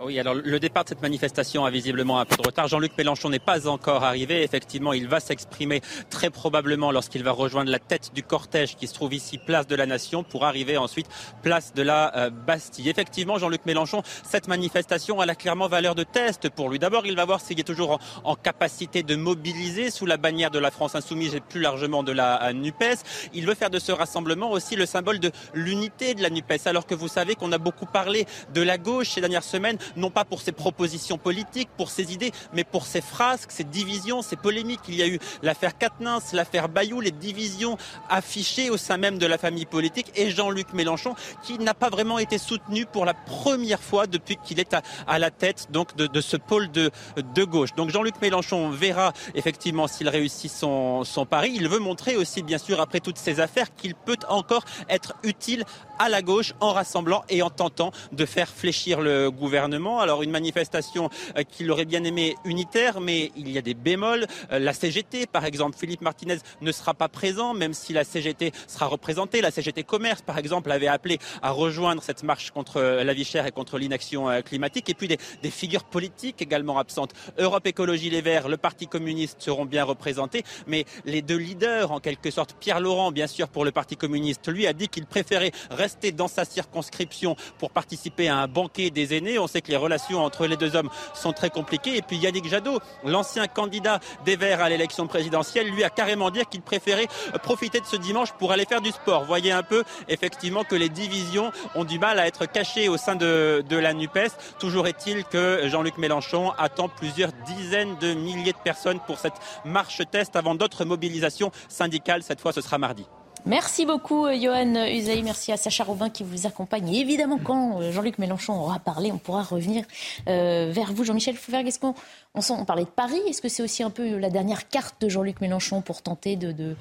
Oui, 0.03 0.19
alors 0.19 0.35
le 0.35 0.59
départ 0.59 0.85
de 0.85 0.89
cette 0.89 1.03
manifestation 1.03 1.67
a 1.67 1.71
visiblement 1.71 2.21
un 2.21 2.25
peu 2.25 2.35
de 2.35 2.47
retard. 2.47 2.67
Jean-Luc 2.69 2.97
Mélenchon 2.97 3.29
n'est 3.29 3.39
pas 3.39 3.69
encore 3.69 4.03
arrivé. 4.03 4.43
Effectivement, 4.43 4.95
il 4.95 5.07
va 5.07 5.21
s'exprimer 5.21 5.83
très 6.09 6.31
probablement 6.31 6.91
lorsqu'il 6.91 7.23
va 7.23 7.33
rejoindre 7.33 7.71
la 7.71 7.79
tête 7.79 8.11
du 8.15 8.23
cortège 8.23 8.77
qui 8.77 8.87
se 8.87 8.95
trouve 8.95 9.13
ici, 9.13 9.37
place 9.37 9.67
de 9.67 9.77
la 9.77 9.85
Nation, 9.85 10.23
pour 10.23 10.47
arriver 10.47 10.79
ensuite 10.79 11.07
place 11.43 11.75
de 11.75 11.83
la 11.83 12.17
euh, 12.17 12.31
Bastille. 12.31 12.89
Effectivement, 12.89 13.37
Jean-Luc 13.37 13.67
Mélenchon, 13.67 14.03
cette 14.23 14.49
manifestation, 14.49 15.23
elle 15.23 15.29
a 15.29 15.35
clairement 15.35 15.69
valeur 15.69 15.95
de 15.95 16.03
test 16.03 16.49
pour 16.49 16.71
lui. 16.71 16.79
D'abord, 16.79 17.05
il 17.05 17.15
va 17.15 17.27
voir 17.27 17.43
s'il 17.43 17.61
est 17.61 17.65
toujours 17.65 17.99
en, 18.25 18.37
capacité 18.37 19.03
de 19.03 19.17
mobiliser 19.17 19.91
sous 19.91 20.07
la 20.07 20.17
bannière 20.17 20.51
de 20.51 20.59
la 20.59 20.71
France 20.71 20.95
insoumise 20.95 21.35
et 21.35 21.41
plus 21.41 21.61
largement 21.61 22.03
de 22.03 22.13
la 22.13 22.43
euh, 22.45 22.53
NUPES. 22.55 23.05
Il 23.35 23.45
veut 23.45 23.55
faire 23.55 23.69
de 23.69 23.79
ce 23.79 23.93
rassemblement 23.93 24.51
aussi 24.51 24.77
le 24.77 24.87
symbole 24.87 25.19
de 25.21 25.31
l'unité 25.53 26.15
de 26.15 26.23
la 26.23 26.31
NUPES, 26.31 26.67
alors 26.67 26.87
que 26.87 26.95
vous 26.95 27.09
savez 27.09 27.35
qu'on 27.35 27.53
a 27.53 27.59
beaucoup 27.59 27.87
parlé 27.87 28.25
de 28.55 28.63
la 28.63 28.79
gauche 28.79 29.11
ces 29.11 29.21
dernières 29.21 29.45
semaines 29.45 29.77
non 29.97 30.11
pas 30.11 30.25
pour 30.25 30.41
ses 30.41 30.53
propositions 30.53 31.19
politiques, 31.19 31.69
pour 31.77 31.91
ses 31.91 32.13
idées, 32.13 32.33
mais 32.53 32.65
pour 32.65 32.87
ses 32.87 33.01
frasques, 33.01 33.51
ses 33.51 33.65
divisions, 33.65 34.23
ses 34.23 34.37
polémiques. 34.37 34.81
Il 34.89 34.95
y 34.95 35.03
a 35.03 35.07
eu 35.09 35.19
l'affaire 35.43 35.77
Katnins, 35.77 36.21
l'affaire 36.33 36.69
Bayou, 36.69 37.01
les 37.01 37.11
divisions 37.11 37.77
affichées 38.09 38.71
au 38.71 38.77
sein 38.77 38.97
même 38.97 39.19
de 39.19 39.27
la 39.27 39.39
famille 39.39 39.67
politique 39.67 40.13
et 40.17 40.31
Jean-Luc 40.31 40.73
Mélenchon 40.73 41.15
qui 41.43 41.59
n'a 41.59 41.75
pas 41.75 41.91
vraiment 41.91 42.19
été 42.19 42.39
soutenu 42.39 42.87
pour 42.87 43.05
la 43.05 43.15
première 43.15 43.83
fois 43.83 44.07
depuis 44.07 44.37
qu'il 44.43 44.61
est 44.61 44.75
à, 45.07 45.19
la 45.19 45.31
tête 45.31 45.69
donc 45.71 45.97
de, 45.97 46.21
ce 46.21 46.37
pôle 46.37 46.71
de, 46.71 46.91
de 47.35 47.45
gauche. 47.45 47.75
Donc 47.77 47.91
Jean-Luc 47.91 48.21
Mélenchon 48.21 48.71
verra 48.71 49.13
effectivement 49.35 49.87
s'il 49.87 50.09
réussit 50.09 50.51
son, 50.51 51.05
son 51.05 51.27
pari. 51.27 51.53
Il 51.55 51.69
veut 51.69 51.79
montrer 51.79 52.17
aussi, 52.17 52.43
bien 52.43 52.59
sûr, 52.59 52.81
après 52.81 53.01
toutes 53.01 53.19
ces 53.19 53.41
affaires, 53.41 53.75
qu'il 53.75 53.95
peut 53.95 54.17
encore 54.29 54.65
être 54.89 55.15
utile 55.23 55.65
à 55.99 56.09
la 56.09 56.23
gauche 56.23 56.55
en 56.61 56.73
rassemblant 56.73 57.25
et 57.29 57.43
en 57.43 57.51
tentant 57.51 57.93
de 58.13 58.25
faire 58.25 58.49
fléchir 58.49 59.01
le 59.01 59.31
gouvernement. 59.31 59.80
Alors 59.81 60.23
une 60.23 60.31
manifestation 60.31 61.09
euh, 61.37 61.43
qu'il 61.43 61.71
aurait 61.71 61.85
bien 61.85 62.05
aimé 62.05 62.37
unitaire, 62.45 63.01
mais 63.01 63.33
il 63.37 63.51
y 63.51 63.59
a 63.59 63.63
des 63.63 63.75
bémols. 63.75 64.27
Euh, 64.53 64.59
la 64.59 64.73
CGT, 64.73 65.27
par 65.27 65.45
exemple, 65.45 65.77
Philippe 65.79 66.03
Martinez 66.03 66.37
ne 66.61 66.73
sera 66.73 66.93
pas 66.95 67.09
présent, 67.09 67.55
même 67.55 67.73
si 67.73 67.93
la 67.93 68.05
CGT 68.05 68.53
sera 68.67 68.87
représentée. 68.87 69.41
La 69.41 69.51
CGT 69.51 69.85
Commerce, 69.85 70.23
par 70.23 70.39
exemple, 70.39 70.71
avait 70.71 70.87
appelé 70.87 71.19
à 71.43 71.51
rejoindre 71.51 72.03
cette 72.03 72.23
marche 72.23 72.51
contre 72.51 72.77
euh, 72.77 73.05
la 73.05 73.15
vie 73.15 73.25
chère 73.25 73.47
et 73.47 73.53
contre 73.53 73.79
l'inaction 73.79 74.29
climatique. 74.43 74.89
Et 74.91 74.95
puis 74.95 75.09
des, 75.09 75.19
des 75.43 75.51
figures 75.51 75.85
politiques 75.85 76.43
également 76.43 76.79
absentes. 76.79 77.15
Europe 77.39 77.67
Écologie 77.67 78.11
Les 78.11 78.21
Verts, 78.21 78.49
le 78.49 78.57
Parti 78.57 78.87
communiste 78.87 79.41
seront 79.41 79.65
bien 79.65 79.85
représentés, 79.85 80.45
mais 80.67 80.85
les 81.05 81.23
deux 81.23 81.37
leaders, 81.37 81.91
en 81.91 82.01
quelque 82.01 82.31
sorte, 82.31 82.55
Pierre 82.61 82.81
Laurent, 82.81 83.13
bien 83.13 83.27
sûr, 83.27 83.49
pour 83.49 83.65
le 83.65 83.73
Parti 83.73 83.97
communiste, 83.97 84.49
lui 84.49 84.67
a 84.67 84.73
dit 84.73 84.89
qu'il 84.89 85.07
préférait 85.07 85.53
rester 85.71 86.13
dans 86.13 86.29
sa 86.29 86.45
circonscription 86.45 87.37
pour 87.59 87.71
participer 87.71 88.29
à 88.29 88.37
un 88.37 88.49
banquet 88.49 88.91
des 88.91 89.15
aînés. 89.17 89.39
On 89.39 89.47
sait 89.47 89.63
que 89.63 89.70
les 89.71 89.77
relations 89.77 90.23
entre 90.23 90.47
les 90.47 90.57
deux 90.57 90.77
hommes 90.77 90.91
sont 91.15 91.33
très 91.33 91.51
compliquées. 91.51 91.97
Et 91.97 92.03
puis 92.03 92.17
Yannick 92.17 92.49
Jadot, 92.49 92.81
l'ancien 93.05 93.47
candidat 93.47 94.01
des 94.25 94.37
Verts 94.37 94.61
à 94.61 94.69
l'élection 94.69 95.07
présidentielle, 95.07 95.69
lui 95.69 95.85
a 95.85 95.91
carrément 95.91 96.31
dit 96.31 96.41
qu'il 96.51 96.63
préférait 96.63 97.09
profiter 97.43 97.81
de 97.81 97.87
ce 97.87 97.97
dimanche 97.97 98.33
pour 98.33 98.53
aller 98.53 98.65
faire 98.65 98.81
du 98.81 98.91
sport. 98.91 99.25
Voyez 99.25 99.53
un 99.53 99.63
peu 99.63 99.85
effectivement 100.09 100.65
que 100.65 100.75
les 100.75 100.89
divisions 100.89 101.53
ont 101.75 101.85
du 101.85 101.99
mal 101.99 102.19
à 102.19 102.27
être 102.27 102.47
cachées 102.47 102.89
au 102.89 102.97
sein 102.97 103.17
de, 103.17 103.65
de 103.69 103.77
la 103.77 103.95
NUPES. 103.95 104.33
Toujours 104.59 104.87
est-il 104.87 105.25
que 105.25 105.69
Jean-Luc 105.69 105.99
Mélenchon 105.99 106.53
attend 106.59 106.89
plusieurs 106.89 107.33
dizaines 107.47 107.97
de 107.99 108.15
milliers 108.15 108.53
de 108.53 108.59
personnes 108.59 109.01
pour 109.07 109.19
cette 109.19 109.35
marche 109.65 110.03
test 110.11 110.37
avant 110.37 110.55
d'autres 110.55 110.85
mobilisations 110.85 111.53
syndicales. 111.69 112.23
Cette 112.23 112.41
fois, 112.41 112.53
ce 112.53 112.61
sera 112.61 112.79
mardi. 112.79 113.07
Merci 113.47 113.87
beaucoup, 113.87 114.27
euh, 114.27 114.39
Johan 114.41 114.87
Usaï. 114.87 115.23
Merci 115.23 115.53
à 115.53 115.57
Sacha 115.57 115.85
Robin 115.85 116.11
qui 116.11 116.23
vous 116.23 116.47
accompagne. 116.47 116.95
évidemment, 116.95 117.39
quand 117.39 117.81
euh, 117.81 117.93
Jean-Luc 117.93 118.19
Mélenchon 118.19 118.55
aura 118.55 118.79
parlé, 118.79 119.13
on 119.13 119.19
pourra 119.19 119.43
revenir 119.43 119.85
euh, 120.29 120.71
vers 120.73 120.93
vous. 120.93 121.05
Jean-Michel 121.05 121.37
Fouvergue, 121.37 121.69
est-ce 121.69 121.79
qu'on 121.79 121.95
on, 122.35 122.65
parlait 122.65 122.85
de 122.85 122.89
Paris 122.91 123.21
Est-ce 123.29 123.41
que 123.41 123.49
c'est 123.49 123.63
aussi 123.63 123.83
un 123.83 123.91
peu 123.91 124.19
la 124.19 124.31
dernière 124.31 124.69
carte 124.69 125.01
de 125.01 125.09
Jean-Luc 125.09 125.41
Mélenchon 125.41 125.81
pour 125.81 126.03
tenter 126.03 126.37
de, 126.37 126.53
de, 126.53 126.77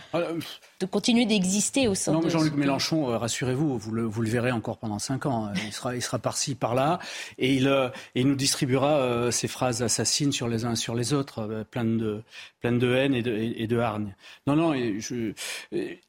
ah, 0.81 0.87
continuer 0.87 1.25
d'exister 1.25 1.87
au 1.87 1.95
sein 1.95 2.13
non, 2.13 2.19
de... 2.19 2.29
Jean-Luc 2.29 2.55
Mélenchon, 2.55 3.05
rassurez-vous, 3.17 3.77
vous 3.77 3.91
le, 3.91 4.03
vous 4.03 4.21
le, 4.21 4.29
verrez 4.29 4.51
encore 4.51 4.77
pendant 4.77 4.99
cinq 4.99 5.25
ans. 5.25 5.51
Il 5.65 5.73
sera, 5.73 5.95
il 5.95 6.01
sera 6.01 6.19
par-ci, 6.19 6.55
par-là. 6.55 6.99
Et 7.37 7.53
il, 7.55 7.91
il 8.15 8.27
nous 8.27 8.35
distribuera 8.35 9.31
ses 9.31 9.47
phrases 9.47 9.81
assassines 9.83 10.31
sur 10.31 10.47
les 10.47 10.65
uns 10.65 10.75
sur 10.75 10.95
les 10.95 11.13
autres, 11.13 11.65
pleines 11.71 11.97
de, 11.97 12.23
pleine 12.59 12.79
de 12.79 12.93
haine 12.93 13.13
et 13.13 13.21
de, 13.21 13.33
et 13.33 13.67
de 13.67 13.77
hargne. 13.77 14.15
Non, 14.47 14.55
non. 14.55 14.73
Je, 14.73 15.33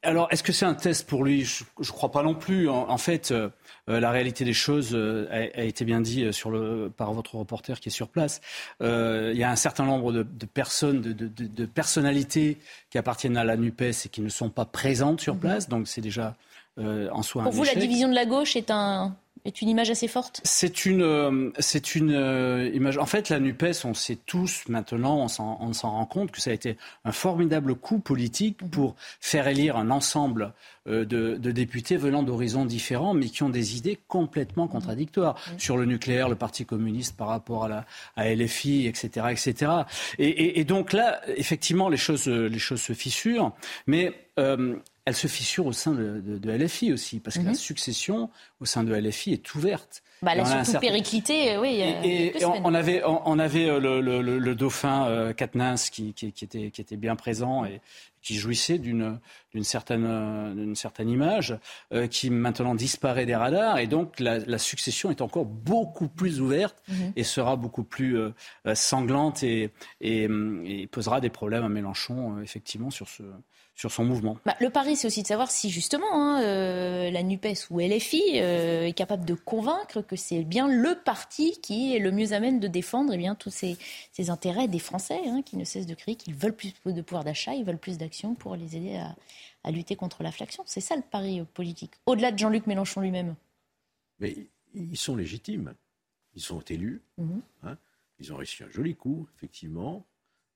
alors, 0.03 0.29
est-ce 0.31 0.43
que 0.43 0.53
c'est 0.53 0.67
un 0.67 0.75
test 0.75 1.07
pour 1.09 1.25
lui? 1.25 1.45
Je 1.45 1.65
ne 1.79 1.85
crois 1.87 2.11
pas 2.11 2.23
non 2.23 2.35
plus. 2.35 2.69
En, 2.69 2.99
fait, 2.99 3.31
euh, 3.31 3.41
euh, 3.41 3.51
la 3.87 4.11
réalité 4.11 4.45
des 4.45 4.53
choses 4.53 4.91
euh, 4.93 5.27
a, 5.31 5.63
été 5.63 5.85
bien 5.85 6.01
dit 6.01 6.33
sur 6.33 6.51
le, 6.51 6.91
par 6.95 7.13
votre 7.13 7.37
reporter 7.37 7.81
qui 7.81 7.89
est 7.89 7.93
sur 7.93 8.09
place. 8.09 8.41
il 8.81 9.37
y 9.37 9.45
a 9.45 9.51
un 9.51 9.57
certain 9.57 9.85
nombre 9.85 10.13
de, 10.13 10.23
personnes, 10.47 11.01
de, 11.01 11.13
de, 11.13 11.67
personnalités 11.67 12.59
qui 12.91 12.99
appartiennent 12.99 13.37
à 13.37 13.45
la 13.45 13.57
NUPES 13.57 14.07
et 14.07 14.09
qui 14.11 14.21
ne 14.21 14.29
sont 14.29 14.51
pas 14.51 14.65
présentes 14.65 15.21
sur 15.21 15.35
mhm. 15.35 15.41
place. 15.41 15.69
Donc, 15.69 15.89
c'est 15.89 16.01
déjà 16.01 16.37
en 16.79 17.23
soi 17.23 17.43
Pour 17.43 17.53
vous, 17.53 17.65
la 17.65 17.75
division 17.75 18.09
de 18.09 18.15
la 18.15 18.27
gauche 18.27 18.57
est 18.57 18.71
un 18.71 19.17
est 19.45 19.63
une 19.63 19.69
image 19.69 19.91
assez 19.91 20.09
forte? 20.09 20.41
C'est 20.45 20.85
une, 20.87 21.03
euh, 21.03 21.51
c'est 21.59 21.95
une 21.95 22.13
euh, 22.13 22.71
image. 22.75 22.99
En 22.99 23.07
fait, 23.07 23.29
la 23.29 23.41
NUPES, 23.41 23.85
on 23.85 23.95
sait 23.95 24.17
tous 24.27 24.65
maintenant, 24.69 25.25
on 25.25 25.29
s'en 25.73 25.91
rend 25.91 26.07
compte 26.07 26.31
que 26.31 26.41
ça 26.41 26.51
a 26.51 26.53
été 26.53 26.77
un 27.05 27.13
formidable 27.13 27.75
coup 27.75 27.99
politique 27.99 28.61
mhm. 28.63 28.71
pour 28.71 28.97
faire 29.21 29.49
élire 29.49 29.77
un 29.77 29.91
ensemble 29.91 30.53
euh, 30.89 31.05
de, 31.05 31.51
députés 31.51 31.97
venant 31.97 32.23
d'horizons 32.23 32.65
différents, 32.65 33.15
mais 33.15 33.27
qui 33.27 33.43
ont 33.43 33.49
des 33.49 33.77
idées 33.77 33.99
complètement 34.09 34.65
mhm. 34.65 34.71
contradictoires 34.71 35.37
mhm. 35.53 35.59
sur 35.59 35.77
le 35.77 35.85
nucléaire, 35.85 36.29
le 36.29 36.37
Parti 36.37 36.65
communiste 36.65 37.17
par 37.17 37.29
rapport 37.29 37.65
à 37.65 37.69
la 37.69 37.87
à 38.17 38.35
LFI, 38.35 38.87
etc., 38.87 39.27
etc. 39.31 39.73
Et, 40.19 40.61
et, 40.61 40.65
donc 40.65 40.93
là, 40.93 41.21
effectivement, 41.37 41.89
les 41.89 41.97
choses, 41.97 42.27
les 42.27 42.59
choses 42.59 42.81
se 42.81 42.93
fissurent, 42.93 43.53
mais 43.87 44.13
elle 45.11 45.17
se 45.17 45.27
fissure 45.27 45.67
au 45.67 45.73
sein 45.73 45.93
de, 45.93 46.51
LFI 46.51 46.93
aussi, 46.93 47.19
parce 47.19 47.37
que 47.37 47.43
la 47.43 47.51
mhm. 47.51 47.57
succession 47.57 48.31
au 48.61 48.65
sein 48.65 48.85
de 48.85 48.95
LFI 48.95 49.33
est 49.33 49.55
ouverte. 49.57 50.05
Bah, 50.23 50.33
elle 50.35 50.41
a 50.41 50.65
surtout 50.65 50.81
périclité, 50.81 51.57
oui. 51.59 51.81
Et, 52.05 52.33
on, 52.45 52.75
avait, 52.75 53.03
on, 53.05 53.39
avait 53.41 53.69
euh, 53.69 53.81
le, 53.81 54.55
dauphin 54.55 55.09
euh, 55.09 55.33
qui, 55.91 56.15
qui, 56.15 56.27
était, 56.27 56.71
qui 56.71 56.81
était 56.81 56.97
bien 56.97 57.17
présent 57.17 57.65
et 57.65 57.81
qui 58.23 58.37
jouissait 58.37 58.79
d'une 58.79 59.19
certaine, 59.63 60.75
certaine 60.77 61.09
image, 61.09 61.59
euh, 61.93 62.07
qui 62.07 62.31
maintenant 62.31 62.77
disparaît 62.77 63.27
des 63.27 63.35
radars. 63.35 63.79
Et 63.79 63.89
donc 63.89 64.21
la, 64.21 64.59
succession 64.59 65.11
est 65.11 65.23
encore 65.23 65.47
beaucoup 65.47 66.07
plus 66.07 66.41
ouverte 66.41 66.77
mhm. 66.87 67.15
et 67.17 67.25
sera 67.25 67.57
beaucoup 67.57 67.83
plus 67.83 68.17
euh, 68.17 68.31
sanglante 68.75 69.43
et, 69.43 69.73
et, 70.01 70.29
et, 70.65 70.87
posera 70.87 71.21
des 71.21 71.31
problèmes 71.31 71.65
à 71.65 71.69
Mélenchon, 71.69 72.41
effectivement, 72.43 72.91
sur 72.91 73.09
ce, 73.09 73.25
sur 73.81 73.91
son 73.91 74.05
mouvement. 74.05 74.37
Bah, 74.45 74.55
le 74.61 74.69
pari, 74.69 74.95
c'est 74.95 75.07
aussi 75.07 75.23
de 75.23 75.27
savoir 75.27 75.51
si 75.51 75.71
justement 75.71 76.13
hein, 76.13 76.43
euh, 76.43 77.11
la 77.11 77.23
NUPES 77.23 77.71
ou 77.71 77.81
LFI 77.81 78.23
euh, 78.35 78.85
est 78.85 78.93
capable 78.93 79.25
de 79.25 79.33
convaincre 79.33 80.03
que 80.03 80.17
c'est 80.17 80.45
bien 80.45 80.69
le 80.69 80.97
parti 81.03 81.59
qui 81.63 81.97
est 81.97 81.99
le 81.99 82.13
mieux 82.13 82.35
à 82.35 82.41
même 82.41 82.61
de 82.61 82.69
défendre 82.69 83.15
eh 83.15 83.17
bien, 83.17 83.35
tous 83.35 83.49
ces, 83.49 83.79
intérêts 84.29 84.69
des 84.69 84.79
Français 84.79 85.23
hein, 85.27 85.41
qui 85.41 85.57
ne 85.57 85.65
cessent 85.65 85.87
de 85.87 85.95
crier 85.95 86.15
qu'ils 86.15 86.35
veulent 86.35 86.55
plus 86.55 86.75
de 86.85 87.01
pouvoir 87.01 87.25
d'achat, 87.25 87.55
ils 87.55 87.65
veulent 87.65 87.79
plus 87.79 87.97
d'action 87.97 88.35
pour 88.35 88.55
les 88.55 88.77
aider 88.77 89.01
à, 89.65 89.71
lutter 89.71 89.97
contre 89.97 90.23
l'inflation. 90.23 90.63
C'est 90.67 90.83
ça 90.83 90.95
le 90.95 91.03
pari 91.03 91.43
politique, 91.55 91.93
au-delà 92.05 92.33
de 92.33 92.39
Jean-Luc 92.39 92.67
Mélenchon 92.67 93.01
lui-même. 93.01 93.35
Mais 94.19 94.37
ils 94.75 94.99
sont 94.99 95.17
légitimes. 95.17 95.75
Ils 96.35 96.43
sont 96.43 96.61
élus. 96.61 97.01
Mhm. 97.17 97.41
Hein. 97.63 97.79
ils 98.19 98.31
ont 98.31 98.37
réussi 98.37 98.63
un 98.63 98.69
joli 98.69 98.95
coup, 98.95 99.27
effectivement. 99.37 100.07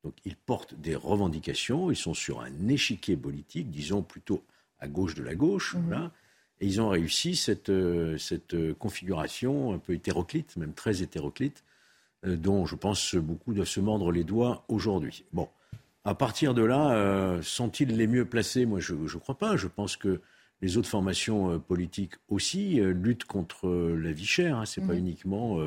Donc 0.04 0.14
ils 0.26 0.36
portent 0.36 0.74
des 0.74 0.94
revendications, 0.94 1.90
ils 1.90 1.96
sont 1.96 2.14
sur 2.14 2.42
un 2.42 2.68
échiquier 2.68 3.16
politique, 3.16 3.70
disons 3.70 4.02
plutôt 4.02 4.44
à 4.78 4.86
gauche 4.86 5.14
de 5.14 5.22
la 5.22 5.34
gauche, 5.34 5.74
mhm. 5.74 6.10
et 6.60 6.66
ils 6.66 6.80
ont 6.80 6.90
réussi 6.90 7.34
cette, 7.34 7.70
euh, 7.70 8.18
cette 8.18 8.74
configuration 8.74 9.72
un 9.72 9.78
peu 9.78 9.94
hétéroclite, 9.94 10.56
même 10.56 10.74
très 10.74 11.02
hétéroclite, 11.02 11.64
euh, 12.26 12.36
dont 12.36 12.66
je 12.66 12.76
pense 12.76 13.14
beaucoup 13.14 13.54
doivent 13.54 13.66
se 13.66 13.80
mordre 13.80 14.12
les 14.12 14.24
doigts 14.24 14.64
aujourd'hui. 14.68 15.24
Bon, 15.32 15.48
à 16.04 16.14
partir 16.14 16.52
de 16.52 16.62
là, 16.62 16.92
euh, 16.92 17.40
sont-ils 17.40 17.96
les 17.96 18.06
mieux 18.06 18.26
placés? 18.26 18.66
Moi, 18.66 18.80
je 18.80 18.92
ne 18.94 19.18
crois 19.18 19.38
pas. 19.38 19.56
Je 19.56 19.68
pense 19.68 19.96
que 19.96 20.20
les 20.60 20.76
autres 20.76 20.88
formations 20.88 21.58
politiques 21.60 22.14
aussi 22.28 22.74
luttent 22.80 23.24
contre 23.24 23.68
la 23.68 24.12
vie 24.12 24.26
chère. 24.26 24.58
Hein. 24.58 24.66
Ce 24.66 24.80
n'est 24.80 24.86
pas 24.86 24.92
mhm. 24.92 24.98
uniquement 24.98 25.58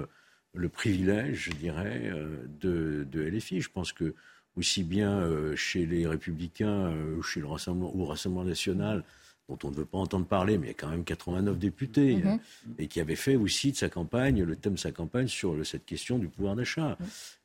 le 0.58 0.70
privilège, 0.70 1.50
je 1.50 1.52
dirais, 1.52 2.02
euh, 2.06 2.46
de, 2.60 3.08
de, 3.10 3.22
LFI. 3.22 3.62
Je 3.62 3.70
pense 3.70 3.93
que 3.93 4.15
aussi 4.58 4.84
bien 4.84 5.20
euh, 5.20 5.56
chez 5.56 5.86
les 5.86 6.08
Républicains, 6.08 6.88
euh, 6.88 7.22
chez 7.22 7.39
le 7.39 7.48
Rassemblement, 7.48 7.96
ou 7.96 8.06
Rassemblement 8.06 8.43
national, 8.43 9.04
dont 9.48 9.60
on 9.63 9.72
ne 9.72 9.76
veut 9.76 9.86
pas 9.86 10.00
entendre 10.00 10.26
parler, 10.26 10.58
mais 10.58 10.65
il 10.65 10.70
y 10.70 10.72
a 10.72 10.74
quand 10.74 10.89
même 10.89 11.06
89 11.06 11.58
députés, 11.58 12.15
mm-hmm. 12.15 12.39
et 12.80 12.88
qui 12.88 13.00
avait 13.00 13.15
fait 13.15 13.38
aussi 13.38 13.72
de 13.72 13.78
sa 13.78 13.88
campagne, 13.88 14.43
le 14.43 14.56
thème 14.58 14.74
de 14.74 14.80
sa 14.80 14.91
campagne 14.91 15.28
sur 15.28 15.65
cette 15.65 15.86
question 15.86 16.17
du 16.17 16.28
pouvoir 16.28 16.56
d'achat. 16.56 16.98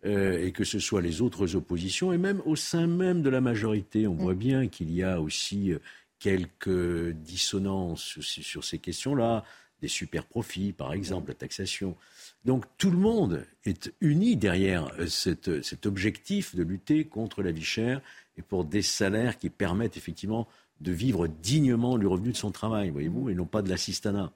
Mm-hmm. 0.05 0.41
et 0.43 0.51
que 0.53 0.65
ce 0.65 0.81
soit 0.81 1.01
les 1.01 1.21
autres 1.21 1.55
oppositions, 1.55 2.13
et 2.13 2.19
même 2.19 2.43
au 2.45 2.57
sein 2.57 2.89
même 2.89 3.23
de 3.23 3.31
la 3.31 3.41
majorité, 3.41 4.09
on 4.09 4.15
voit 4.15 4.35
mm. 4.35 4.39
bien 4.39 4.69
qu'il 4.69 4.93
y 4.93 5.05
a 5.05 5.21
aussi 5.21 5.75
quelques 6.19 7.11
dissonances 7.11 8.19
sur 8.21 8.65
ces 8.65 8.79
questions-là, 8.79 9.45
des 9.83 9.89
super 9.89 10.25
profits, 10.25 10.73
par 10.73 10.95
exemple, 10.95 11.29
la 11.29 11.35
taxation. 11.35 11.97
Donc 12.45 12.65
tout 12.77 12.91
le 12.91 12.99
monde 12.99 13.47
est 13.65 13.93
uni 14.01 14.37
derrière 14.37 14.89
euh, 14.99 15.07
euh, 15.49 15.63
cet 15.63 15.87
objectif 15.87 16.55
de 16.55 16.63
lutter 16.63 17.05
contre 17.05 17.43
la 17.43 17.53
vie 17.53 17.65
chère 17.65 18.01
et 18.37 18.43
pour 18.43 18.65
des 18.65 18.83
salaires 18.83 19.39
qui 19.39 19.51
permettent 19.51 19.97
effectivement 19.97 20.49
de 20.81 20.91
vivre 20.91 21.29
dignement 21.29 21.99
du 21.99 22.07
revenu 22.07 22.33
de 22.33 22.37
son 22.37 22.51
travail, 22.51 22.91
voyez-vous, 22.91 23.31
et 23.31 23.35
non 23.35 23.47
pas 23.47 23.63
de 23.63 23.69
l'assistanat. 23.69 24.33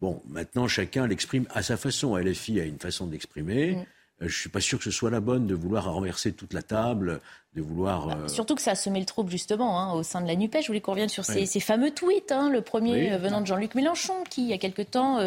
Bon, 0.00 0.22
maintenant 0.28 0.68
chacun 0.68 1.06
l'exprime 1.06 1.46
à 1.50 1.62
sa 1.62 1.76
façon. 1.76 2.16
LFI 2.16 2.60
a 2.60 2.64
une 2.64 2.78
façon 2.78 3.06
d'exprimer. 3.06 3.78
Euh, 4.22 4.28
je 4.28 4.36
ne 4.36 4.40
suis 4.40 4.48
pas 4.48 4.60
sûr 4.60 4.78
que 4.78 4.84
ce 4.84 4.90
soit 4.90 5.10
la 5.10 5.20
bonne 5.20 5.46
de 5.46 5.54
vouloir 5.54 5.92
renverser 5.92 6.32
toute 6.32 6.52
la 6.52 6.62
table 6.62 7.20
de 7.54 7.60
vouloir. 7.60 8.06
Bah, 8.06 8.16
euh, 8.18 8.28
surtout 8.28 8.54
que 8.54 8.62
ça 8.62 8.70
a 8.70 8.74
semé 8.74 8.98
le 8.98 9.04
trouble 9.04 9.30
justement 9.30 9.78
hein, 9.78 9.92
au 9.92 10.02
sein 10.02 10.20
de 10.22 10.26
la 10.26 10.36
NUPES. 10.36 10.62
Je 10.62 10.66
voulais 10.68 10.80
qu'on 10.80 10.92
revienne 10.92 11.10
sur 11.10 11.24
ces, 11.24 11.46
fameux 11.60 11.90
tweets. 11.90 12.32
Hein. 12.32 12.48
le 12.50 12.62
premier 12.62 13.12
euh, 13.12 13.18
venant 13.18 13.40
de 13.40 13.46
Jean-Luc 13.46 13.74
Mélenchon 13.74 14.14
qui, 14.28 14.42
il 14.42 14.48
y 14.48 14.52
a 14.54 14.58
quelque 14.58 14.82
temps, 14.82 15.18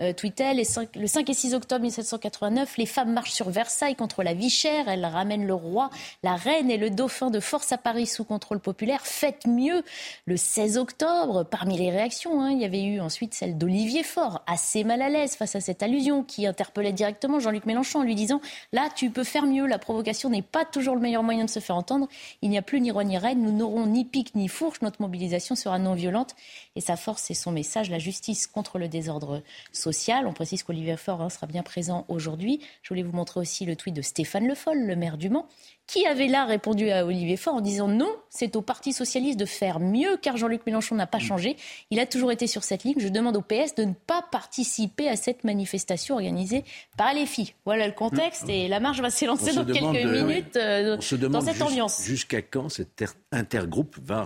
euh, 0.00 0.12
tweetait 0.14 0.54
le 0.54 0.64
5 0.64 1.28
et 1.28 1.34
6 1.34 1.54
octobre 1.54 1.82
1789, 1.82 2.78
les 2.78 2.86
femmes 2.86 3.12
marchent 3.12 3.32
sur 3.32 3.50
Versailles 3.50 3.96
contre 3.96 4.22
la 4.22 4.32
vie 4.32 4.50
chère. 4.50 4.88
Elles 4.88 5.04
ramènent 5.04 5.46
le 5.46 5.54
roi, 5.54 5.90
la 6.22 6.36
reine 6.36 6.70
et 6.70 6.78
le 6.78 6.88
dauphin 6.88 7.30
de 7.30 7.40
force 7.40 7.70
à 7.72 7.78
Paris 7.78 8.06
sous 8.06 8.24
contrôle 8.24 8.60
populaire. 8.60 9.02
Faites 9.02 9.46
mieux. 9.46 9.82
Le 10.24 10.36
16 10.36 10.78
octobre, 10.78 11.44
parmi 11.44 11.76
les 11.76 11.90
réactions, 11.90 12.40
hein, 12.40 12.50
il 12.50 12.60
y 12.60 12.64
avait 12.64 12.82
eu 12.82 13.00
ensuite 13.00 13.34
celle 13.34 13.58
d'Olivier 13.58 14.02
Faure, 14.02 14.42
assez 14.46 14.84
mal 14.84 15.02
à 15.02 15.10
l'aise 15.10 15.36
face 15.36 15.54
à 15.54 15.60
cette 15.60 15.82
allusion, 15.82 16.22
qui 16.22 16.46
interpellait 16.46 16.92
directement 16.92 17.40
Jean-Luc 17.40 17.66
Mélenchon 17.66 18.00
en 18.00 18.04
lui 18.04 18.14
disant 18.14 18.40
là, 18.72 18.88
tu 18.94 19.10
peux 19.10 19.24
faire 19.24 19.46
mieux. 19.46 19.66
La 19.66 19.78
provocation 19.78 20.30
n'est 20.30 20.42
pas 20.42 20.64
toujours 20.64 20.94
le 20.94 21.00
meilleur 21.00 21.22
moyen 21.22 21.44
de 21.44 21.50
se 21.50 21.60
faire 21.60 21.76
entendre. 21.76 22.08
Il 22.42 22.50
n'y 22.50 22.58
a 22.58 22.62
plus 22.62 22.80
ni 22.80 22.90
roi 22.90 23.04
ni 23.04 23.18
reine, 23.18 23.42
nous 23.42 23.52
n'aurons 23.52 23.86
ni 23.86 24.04
pique 24.04 24.34
ni 24.34 24.48
fourche, 24.48 24.80
notre 24.82 25.00
mobilisation 25.02 25.54
sera 25.54 25.78
non 25.78 25.94
violente 25.94 26.34
et 26.76 26.80
sa 26.80 26.96
force 26.96 27.30
et 27.30 27.34
son 27.34 27.52
message, 27.52 27.90
la 27.90 27.98
justice 27.98 28.46
contre 28.46 28.78
le 28.78 28.88
désordre 28.88 29.42
social. 29.72 30.26
On 30.26 30.32
précise 30.32 30.62
qu'Olivier 30.62 30.96
Faure 30.96 31.22
hein, 31.22 31.30
sera 31.30 31.46
bien 31.46 31.62
présent 31.62 32.04
aujourd'hui. 32.08 32.60
Je 32.82 32.88
voulais 32.88 33.02
vous 33.02 33.16
montrer 33.16 33.40
aussi 33.40 33.64
le 33.64 33.76
tweet 33.76 33.94
de 33.94 34.02
Stéphane 34.02 34.46
Le 34.46 34.54
Foll, 34.54 34.78
le 34.86 34.96
maire 34.96 35.18
du 35.18 35.30
Mans, 35.30 35.46
qui 35.86 36.06
avait 36.06 36.28
là 36.28 36.44
répondu 36.44 36.90
à 36.90 37.04
Olivier 37.04 37.36
Faure 37.36 37.54
en 37.54 37.60
disant 37.60 37.88
non, 37.88 38.10
c'est 38.30 38.56
au 38.56 38.62
Parti 38.62 38.92
socialiste 38.92 39.38
de 39.38 39.44
faire 39.44 39.80
mieux 39.80 40.16
car 40.20 40.36
Jean-Luc 40.36 40.62
Mélenchon 40.66 40.94
n'a 40.94 41.06
pas 41.06 41.18
mm. 41.18 41.22
changé. 41.22 41.56
Il 41.90 42.00
a 42.00 42.06
toujours 42.06 42.32
été 42.32 42.46
sur 42.46 42.64
cette 42.64 42.84
ligne. 42.84 42.94
Je 42.98 43.08
demande 43.08 43.36
au 43.36 43.42
PS 43.42 43.74
de 43.76 43.84
ne 43.84 43.92
pas 43.92 44.22
participer 44.30 45.08
à 45.08 45.16
cette 45.16 45.44
manifestation 45.44 46.14
organisée 46.14 46.64
par 46.96 47.12
les 47.12 47.26
filles. 47.26 47.54
Voilà 47.64 47.86
le 47.86 47.92
contexte 47.92 48.46
mm. 48.46 48.50
et 48.50 48.68
la 48.68 48.80
marche 48.80 49.00
va 49.00 49.10
s'élancer 49.10 49.52
dans 49.52 49.64
quelques 49.64 50.04
minutes 50.04 50.56
euh, 50.56 50.96
dans 51.28 51.40
cette 51.40 51.62
ambiance. 51.62 52.02
Jusqu'à 52.04 52.42
quand 52.42 52.68
cet 52.68 53.04
intergroupe 53.32 53.96
va 54.02 54.24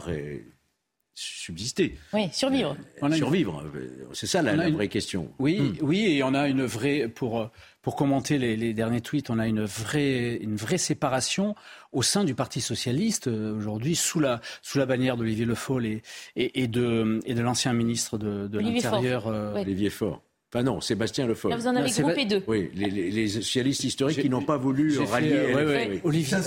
subsister. 1.19 1.99
Oui, 2.13 2.29
survivre. 2.33 2.77
Euh, 3.03 3.13
survivre, 3.13 3.65
c'est 4.13 4.27
ça 4.27 4.43
la, 4.43 4.71
vraie 4.71 4.89
question. 4.89 5.33
Oui, 5.39 5.59
mm. 5.59 5.77
oui, 5.83 6.07
et 6.07 6.23
on 6.23 6.35
a 6.35 6.49
une 6.49 6.65
vraie 6.65 7.09
pour 7.09 7.51
pour 7.83 7.97
commenter 7.97 8.37
les, 8.39 8.75
derniers 8.75 9.01
tweets, 9.01 9.31
on 9.31 9.39
a 9.39 9.47
une 9.47 9.65
vraie, 9.65 10.35
une 10.37 10.57
vraie 10.57 10.77
séparation 10.77 11.55
au 11.93 12.03
sein 12.03 12.25
du 12.25 12.35
Parti 12.35 12.61
socialiste 12.61 13.29
euh, 13.29 13.57
aujourd'hui 13.57 13.97
sous 13.97 14.21
la, 14.21 14.43
sous 14.61 14.77
la 14.77 14.85
bannière 14.85 15.17
d'Olivier 15.17 15.47
Le 15.47 15.55
Foll 15.55 15.87
et, 15.87 16.03
et, 16.37 16.67
de, 16.67 17.21
et 17.25 17.33
de 17.33 17.41
l'ancien 17.41 17.73
ministre 17.73 18.19
de, 18.19 18.47
de 18.47 18.59
l'Intérieur. 18.59 19.29
Euh, 19.29 19.55
Olivier 19.55 19.89
Faure. 19.89 20.23
Enfin 20.51 20.63
non, 20.63 20.81
Sébastien 20.81 21.27
Le 21.27 21.35
Foll. 21.35 21.51
Là, 21.51 21.59
vous 21.59 21.67
en 21.67 21.77
avez 21.77 21.91
groupé 21.91 22.25
deux. 22.25 22.43
Oui, 22.47 22.71
les, 22.75 23.29
socialistes 23.29 23.85
historiques 23.85 24.23
qui 24.23 24.31
n'ont 24.31 24.43
pas 24.43 24.57
voulu 24.57 24.99
rallier. 25.01 25.33
Euh, 25.35 25.99
Olivier 26.05 26.39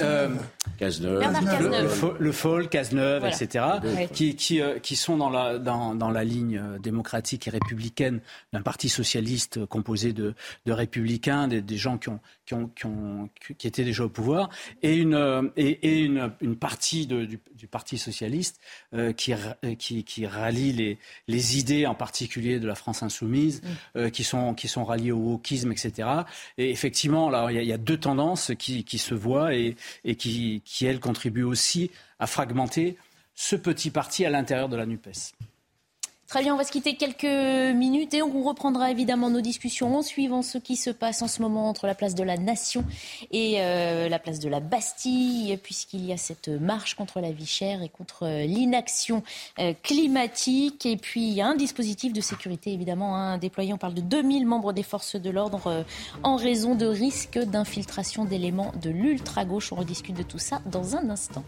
Cazeneuve, 0.80 1.22
Le, 1.60 2.18
le 2.18 2.32
Foll, 2.32 2.68
Cazeneuve, 2.68 3.26
etc., 3.26 3.66
qui, 4.12 4.36
qui, 4.36 4.60
euh, 4.60 4.80
qui 4.80 4.96
sont 4.96 5.18
dans 5.18 5.30
la, 5.30 5.60
dans, 5.60 5.94
dans 5.94 6.10
la 6.10 6.24
ligne 6.24 6.58
euh, 6.58 6.80
démocratique 6.80 7.48
et 7.48 7.52
républicaine 7.52 8.22
d'un 8.54 8.64
parti 8.64 8.90
socialiste 8.90 9.68
composé 9.68 10.14
de, 10.14 10.34
de 10.66 10.72
républicains, 10.72 11.48
des, 11.48 11.62
des 11.62 11.78
gens 11.78 12.00
qui 12.00 12.10
ont, 12.10 12.20
qui, 12.48 12.56
ont, 12.56 12.72
qui, 12.76 12.88
ont, 12.88 13.30
qui 13.60 13.68
étaient 13.68 13.84
déjà 13.84 14.06
au 14.06 14.10
pouvoir, 14.10 14.50
et 14.82 14.96
une, 14.96 15.52
et, 15.58 15.70
et 15.70 16.00
une, 16.00 16.32
une 16.42 16.56
partie 16.56 17.06
de, 17.06 17.26
du, 17.26 17.40
du, 17.62 17.68
Parti 17.68 17.98
socialiste 17.98 18.60
qui, 19.16 19.34
qui, 19.78 20.04
qui 20.04 20.26
rallie 20.26 20.74
les, 20.74 20.98
les 21.28 21.58
idées, 21.58 21.86
en 21.86 21.96
particulier 21.96 22.60
de 22.60 22.68
la 22.68 22.76
France 22.76 23.04
insoumise. 23.04 23.62
Mm. 23.62 23.68
Euh, 23.98 24.10
qui, 24.10 24.24
sont, 24.24 24.54
qui 24.54 24.68
sont 24.68 24.84
ralliés 24.84 25.12
au 25.12 25.18
wokisme, 25.18 25.72
etc. 25.72 26.08
Et 26.58 26.70
effectivement, 26.70 27.50
il 27.50 27.64
y, 27.64 27.74
a 27.74 27.78
deux 27.78 27.98
tendances 27.98 28.52
qui, 28.58 28.84
qui 28.84 28.98
se 28.98 29.14
voient 29.14 29.54
et, 29.54 29.76
et 30.04 30.16
qui, 30.16 30.62
qui, 30.66 30.86
elles, 30.86 31.00
contribuent 31.00 31.44
aussi 31.44 31.92
à 32.20 32.28
fragmenter 32.28 32.98
ce 33.36 33.56
petit 33.56 33.90
parti 33.90 34.26
à 34.26 34.30
l'intérieur 34.30 34.70
de 34.70 34.76
la 34.76 34.86
NUPES. 34.86 35.34
Très 36.32 36.44
bien, 36.44 36.54
on 36.54 36.58
va 36.58 36.64
se 36.64 36.72
quitter 36.72 36.96
quelques 36.96 37.26
minutes 37.76 38.14
et 38.14 38.22
on 38.22 38.42
reprendra 38.44 38.90
évidemment 38.90 39.30
nos 39.30 39.42
discussions 39.42 39.98
en 39.98 40.02
suivant 40.02 40.42
ce 40.42 40.58
qui 40.58 40.78
se 40.78 40.90
passe 40.90 41.22
en 41.22 41.28
ce 41.28 41.42
moment 41.42 41.68
entre 41.68 41.88
la 41.88 41.94
place 41.94 42.16
de 42.16 42.24
la 42.24 42.38
Nation 42.38 42.86
et 43.32 43.56
euh, 43.58 44.08
la 44.08 44.18
place 44.18 44.40
de 44.40 44.48
la 44.48 44.62
Bastille, 44.62 45.60
puisqu'il 45.62 46.06
y 46.06 46.14
a 46.14 46.18
cette 46.18 46.48
marche 46.48 46.96
contre 46.96 47.20
la 47.20 47.34
vie 47.34 47.46
chère 47.46 47.84
et 47.84 47.90
contre 47.90 48.24
euh, 48.24 48.46
l'inaction 48.46 49.24
euh, 49.60 49.74
climatique. 49.84 50.86
Et 50.86 50.96
puis 50.96 51.42
un 51.42 51.54
dispositif 51.54 52.14
de 52.14 52.22
sécurité 52.22 52.72
évidemment 52.72 53.18
hein, 53.18 53.38
déployé. 53.38 53.74
On 53.74 53.78
parle 53.78 53.96
de 53.96 54.00
2000 54.00 54.48
membres 54.48 54.72
des 54.72 54.84
forces 54.84 55.18
de 55.18 55.30
l'ordre 55.30 55.84
en 56.24 56.38
raison 56.38 56.76
de 56.76 56.86
risques 56.86 57.40
d'infiltration 57.40 58.24
d'éléments 58.24 58.72
de 58.82 58.90
l'ultra-gauche. 58.90 59.74
On 59.74 59.76
rediscute 59.76 60.16
de 60.16 60.24
tout 60.24 60.40
ça 60.40 60.62
dans 60.66 60.96
un 60.96 61.10
instant. 61.10 61.44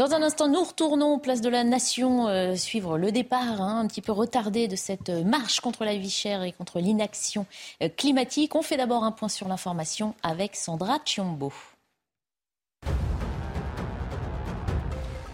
Dans 0.00 0.14
un 0.14 0.22
instant, 0.22 0.48
nous 0.48 0.64
retournons 0.64 1.18
place 1.18 1.42
de 1.42 1.50
la 1.50 1.62
Nation 1.62 2.26
euh, 2.26 2.56
suivre 2.56 2.96
le 2.96 3.12
départ 3.12 3.60
hein, 3.60 3.80
un 3.80 3.86
petit 3.86 4.00
peu 4.00 4.12
retardé 4.12 4.66
de 4.66 4.74
cette 4.74 5.10
marche 5.10 5.60
contre 5.60 5.84
la 5.84 5.94
vie 5.94 6.08
chère 6.08 6.42
et 6.42 6.52
contre 6.52 6.80
l'inaction 6.80 7.44
euh, 7.82 7.90
climatique. 7.94 8.54
On 8.54 8.62
fait 8.62 8.78
d'abord 8.78 9.04
un 9.04 9.12
point 9.12 9.28
sur 9.28 9.46
l'information 9.46 10.14
avec 10.22 10.56
Sandra 10.56 11.00
Chiombo. 11.04 11.52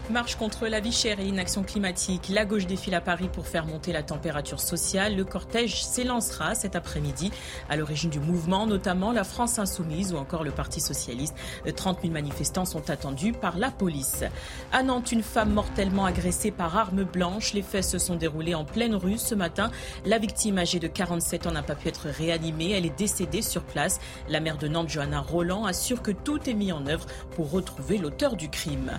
Marche 0.09 0.35
contre 0.37 0.67
la 0.67 0.79
vie 0.79 0.93
chère 0.93 1.19
et 1.19 1.33
climatique. 1.65 2.29
La 2.29 2.45
gauche 2.45 2.65
défile 2.65 2.95
à 2.95 3.01
Paris 3.01 3.29
pour 3.31 3.45
faire 3.45 3.65
monter 3.65 3.91
la 3.91 4.03
température 4.03 4.61
sociale. 4.61 5.17
Le 5.17 5.25
cortège 5.25 5.83
s'élancera 5.83 6.55
cet 6.55 6.77
après-midi. 6.77 7.29
À 7.69 7.75
l'origine 7.75 8.09
du 8.09 8.21
mouvement, 8.21 8.67
notamment 8.67 9.11
la 9.11 9.25
France 9.25 9.59
Insoumise 9.59 10.13
ou 10.13 10.17
encore 10.17 10.45
le 10.45 10.51
Parti 10.51 10.79
Socialiste. 10.79 11.35
30 11.75 12.01
000 12.03 12.13
manifestants 12.13 12.63
sont 12.63 12.89
attendus 12.89 13.33
par 13.33 13.57
la 13.57 13.69
police. 13.69 14.23
À 14.71 14.81
Nantes, 14.81 15.11
une 15.11 15.23
femme 15.23 15.51
mortellement 15.51 16.05
agressée 16.05 16.51
par 16.51 16.77
arme 16.77 17.03
blanche. 17.03 17.53
Les 17.53 17.61
faits 17.61 17.83
se 17.83 17.97
sont 17.97 18.15
déroulés 18.15 18.55
en 18.55 18.63
pleine 18.63 18.95
rue 18.95 19.17
ce 19.17 19.35
matin. 19.35 19.71
La 20.05 20.19
victime, 20.19 20.57
âgée 20.57 20.79
de 20.79 20.87
47 20.87 21.47
ans, 21.47 21.51
n'a 21.51 21.63
pas 21.63 21.75
pu 21.75 21.89
être 21.89 22.07
réanimée. 22.07 22.71
Elle 22.71 22.85
est 22.85 22.97
décédée 22.97 23.41
sur 23.41 23.63
place. 23.63 23.99
La 24.29 24.39
maire 24.39 24.57
de 24.57 24.69
Nantes, 24.69 24.89
Johanna 24.89 25.19
Roland, 25.19 25.65
assure 25.65 26.01
que 26.01 26.11
tout 26.11 26.49
est 26.49 26.53
mis 26.53 26.71
en 26.71 26.87
œuvre 26.87 27.05
pour 27.35 27.51
retrouver 27.51 27.97
l'auteur 27.97 28.37
du 28.37 28.49
crime. 28.49 28.97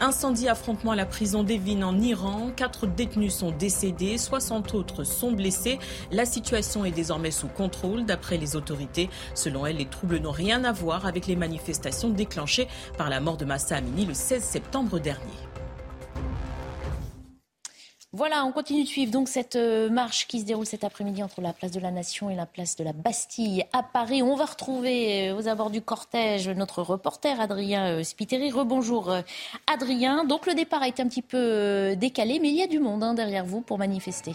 Incendie 0.00 0.48
affrontement 0.48 0.92
à 0.92 0.96
la 0.96 1.06
prison 1.06 1.42
d'Evin 1.42 1.82
en 1.82 1.98
Iran. 1.98 2.50
Quatre 2.54 2.86
détenus 2.86 3.34
sont 3.34 3.50
décédés, 3.50 4.16
60 4.16 4.74
autres 4.74 5.02
sont 5.02 5.32
blessés. 5.32 5.80
La 6.12 6.24
situation 6.24 6.84
est 6.84 6.92
désormais 6.92 7.32
sous 7.32 7.48
contrôle 7.48 8.04
d'après 8.04 8.36
les 8.36 8.54
autorités. 8.54 9.10
Selon 9.34 9.66
elles, 9.66 9.78
les 9.78 9.86
troubles 9.86 10.18
n'ont 10.18 10.30
rien 10.30 10.62
à 10.62 10.70
voir 10.70 11.04
avec 11.04 11.26
les 11.26 11.34
manifestations 11.34 12.10
déclenchées 12.10 12.68
par 12.96 13.10
la 13.10 13.18
mort 13.18 13.36
de 13.36 13.44
Massa 13.44 13.76
Amini 13.76 14.06
le 14.06 14.14
16 14.14 14.40
septembre 14.40 15.00
dernier. 15.00 15.47
Voilà, 18.14 18.46
on 18.46 18.52
continue 18.52 18.84
de 18.84 18.88
suivre 18.88 19.12
donc 19.12 19.28
cette 19.28 19.56
euh, 19.56 19.90
marche 19.90 20.26
qui 20.28 20.40
se 20.40 20.46
déroule 20.46 20.64
cet 20.64 20.82
après-midi 20.82 21.22
entre 21.22 21.42
la 21.42 21.52
place 21.52 21.72
de 21.72 21.78
la 21.78 21.90
Nation 21.90 22.30
et 22.30 22.34
la 22.34 22.46
place 22.46 22.74
de 22.74 22.82
la 22.82 22.94
Bastille 22.94 23.66
à 23.74 23.82
Paris. 23.82 24.22
On 24.22 24.34
va 24.34 24.46
retrouver 24.46 25.28
euh, 25.28 25.36
aux 25.36 25.46
abords 25.46 25.68
du 25.68 25.82
cortège 25.82 26.48
notre 26.48 26.80
reporter 26.80 27.38
Adrien 27.38 27.98
euh, 27.98 28.02
Spiteri. 28.02 28.50
Rebonjour 28.50 29.14
Adrien. 29.66 30.24
Donc 30.24 30.46
le 30.46 30.54
départ 30.54 30.80
a 30.80 30.88
été 30.88 31.02
un 31.02 31.06
petit 31.06 31.20
peu 31.20 31.94
décalé, 31.96 32.38
mais 32.40 32.48
il 32.48 32.56
y 32.56 32.62
a 32.62 32.66
du 32.66 32.78
monde 32.78 33.04
hein, 33.04 33.12
derrière 33.12 33.44
vous 33.44 33.60
pour 33.60 33.76
manifester. 33.76 34.32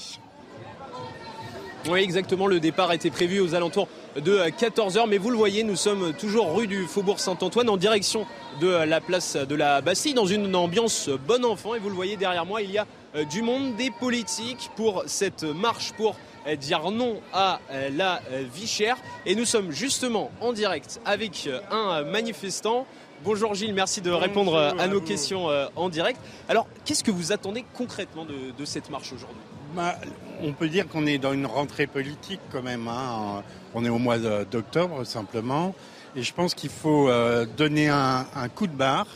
Oui, 1.89 2.01
exactement. 2.01 2.45
Le 2.45 2.59
départ 2.59 2.91
a 2.91 2.95
été 2.95 3.09
prévu 3.09 3.39
aux 3.39 3.55
alentours 3.55 3.87
de 4.15 4.37
14h. 4.37 5.09
Mais 5.09 5.17
vous 5.17 5.31
le 5.31 5.37
voyez, 5.37 5.63
nous 5.63 5.75
sommes 5.75 6.13
toujours 6.13 6.55
rue 6.55 6.67
du 6.67 6.85
Faubourg 6.85 7.19
Saint-Antoine 7.19 7.69
en 7.69 7.77
direction 7.77 8.27
de 8.61 8.67
la 8.67 9.01
place 9.01 9.35
de 9.35 9.55
la 9.55 9.81
Bastille 9.81 10.13
dans 10.13 10.27
une 10.27 10.55
ambiance 10.55 11.09
bon 11.09 11.43
enfant. 11.43 11.73
Et 11.73 11.79
vous 11.79 11.89
le 11.89 11.95
voyez 11.95 12.17
derrière 12.17 12.45
moi, 12.45 12.61
il 12.61 12.69
y 12.69 12.77
a 12.77 12.85
du 13.29 13.41
monde, 13.41 13.75
des 13.75 13.91
politiques 13.91 14.71
pour 14.75 15.03
cette 15.05 15.43
marche 15.43 15.93
pour 15.93 16.15
euh, 16.47 16.55
dire 16.55 16.91
non 16.91 17.21
à 17.31 17.59
euh, 17.71 17.89
la 17.95 18.21
vie 18.53 18.67
chère. 18.67 18.97
Et 19.25 19.35
nous 19.35 19.45
sommes 19.45 19.71
justement 19.71 20.31
en 20.41 20.53
direct 20.53 20.99
avec 21.05 21.49
un 21.71 22.03
manifestant. 22.03 22.85
Bonjour 23.23 23.53
Gilles, 23.53 23.73
merci 23.73 24.01
de 24.01 24.11
répondre 24.11 24.57
à, 24.57 24.87
nos 24.87 24.99
questions 24.99 25.47
en 25.77 25.87
direct. 25.87 26.19
Alors, 26.49 26.67
qu'est-ce 26.83 27.05
que 27.05 27.11
vous 27.11 27.31
attendez 27.31 27.63
concrètement 27.73 28.25
de, 28.25 28.65
cette 28.65 28.89
marche 28.89 29.13
aujourd'hui? 29.13 29.39
Bah, 29.73 29.95
On 30.41 30.51
peut 30.51 30.67
dire 30.67 30.89
qu'on 30.89 31.05
est 31.05 31.19
dans 31.19 31.31
une 31.31 31.45
rentrée 31.45 31.87
politique 31.87 32.41
quand 32.51 32.61
même. 32.61 32.89
Hein. 32.89 33.43
On 33.73 33.85
est 33.85 33.89
au 33.89 33.97
mois 33.97 34.17
d'octobre 34.17 35.05
simplement. 35.05 35.73
Et 36.17 36.21
je 36.21 36.33
pense 36.33 36.53
qu'il 36.53 36.69
faut 36.69 37.09
donner 37.55 37.87
un, 37.87 38.27
un 38.35 38.49
coup 38.49 38.67
de 38.67 38.75
barre 38.75 39.07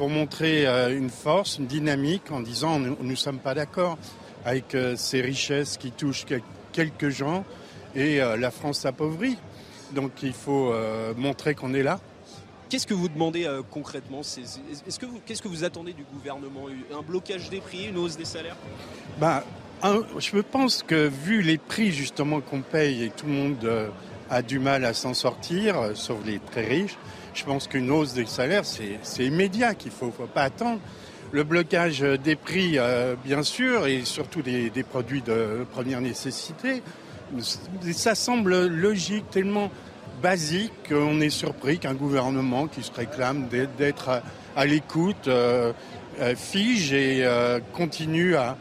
pour 0.00 0.08
montrer 0.08 0.66
euh, 0.66 0.96
une 0.96 1.10
force, 1.10 1.58
une 1.58 1.66
dynamique 1.66 2.30
en 2.30 2.40
disant 2.40 2.78
nous 2.78 2.96
ne 3.02 3.14
sommes 3.14 3.38
pas 3.38 3.52
d'accord 3.52 3.98
avec 4.46 4.74
euh, 4.74 4.96
ces 4.96 5.20
richesses 5.20 5.76
qui 5.76 5.92
touchent 5.92 6.24
quelques 6.72 7.10
gens 7.10 7.44
et 7.94 8.22
euh, 8.22 8.38
la 8.38 8.50
France 8.50 8.78
s'appauvrit. 8.78 9.36
Donc 9.92 10.22
il 10.22 10.32
faut 10.32 10.72
montrer 11.18 11.54
qu'on 11.54 11.74
est 11.74 11.82
là. 11.82 12.00
Qu'est-ce 12.70 12.86
que 12.86 12.94
vous 12.94 13.08
demandez 13.08 13.46
concrètement? 13.70 14.22
Qu'est-ce 14.22 15.42
que 15.42 15.48
vous 15.48 15.64
attendez 15.64 15.92
du 15.92 16.04
gouvernement? 16.04 16.66
Un 16.96 17.02
blocage 17.02 17.50
des 17.50 17.58
prix, 17.58 17.88
une 17.88 17.98
hausse 17.98 18.16
des 18.16 18.24
salaires? 18.24 18.56
Bah, 19.18 19.44
Je 19.82 20.40
pense 20.40 20.84
que 20.84 21.08
vu 21.08 21.42
les 21.42 21.58
prix 21.58 21.90
justement 21.90 22.40
qu'on 22.40 22.62
paye 22.62 23.02
et 23.02 23.10
tout 23.10 23.26
le 23.26 23.32
monde 23.32 23.90
a 24.30 24.42
du 24.42 24.60
mal 24.60 24.84
à 24.84 24.94
s'en 24.94 25.12
sortir, 25.12 25.90
sauf 25.94 26.18
les 26.24 26.38
très 26.38 26.64
riches, 26.64 26.96
je 27.34 27.44
pense 27.44 27.66
qu'une 27.66 27.90
hausse 27.90 28.14
des 28.14 28.26
salaires, 28.26 28.64
c'est 28.64 29.24
immédiat, 29.24 29.74
qu'il 29.74 29.92
ne 29.92 29.96
faut, 29.96 30.26
pas 30.26 30.42
attendre. 30.42 30.80
Le 31.32 31.44
blocage 31.44 32.00
des 32.00 32.34
prix, 32.34 32.76
euh, 32.76 33.14
bien 33.24 33.42
sûr, 33.42 33.86
et 33.86 34.04
surtout 34.04 34.42
des, 34.42 34.70
produits 34.82 35.22
de 35.22 35.64
première 35.72 36.00
nécessité, 36.00 36.82
ça 37.92 38.14
semble 38.14 38.66
logique, 38.66 39.30
tellement 39.30 39.70
basique 40.20 40.72
qu'on 40.88 41.20
est 41.20 41.30
surpris 41.30 41.78
qu'un 41.78 41.94
gouvernement 41.94 42.66
qui 42.66 42.82
se 42.82 42.92
réclame 42.92 43.46
d'être 43.78 44.22
à, 44.56 44.66
l'écoute 44.66 45.28
euh, 45.28 45.72
euh, 46.20 46.34
fige 46.34 46.92
et 46.92 47.24
continue 47.72 48.34
à, 48.34 48.56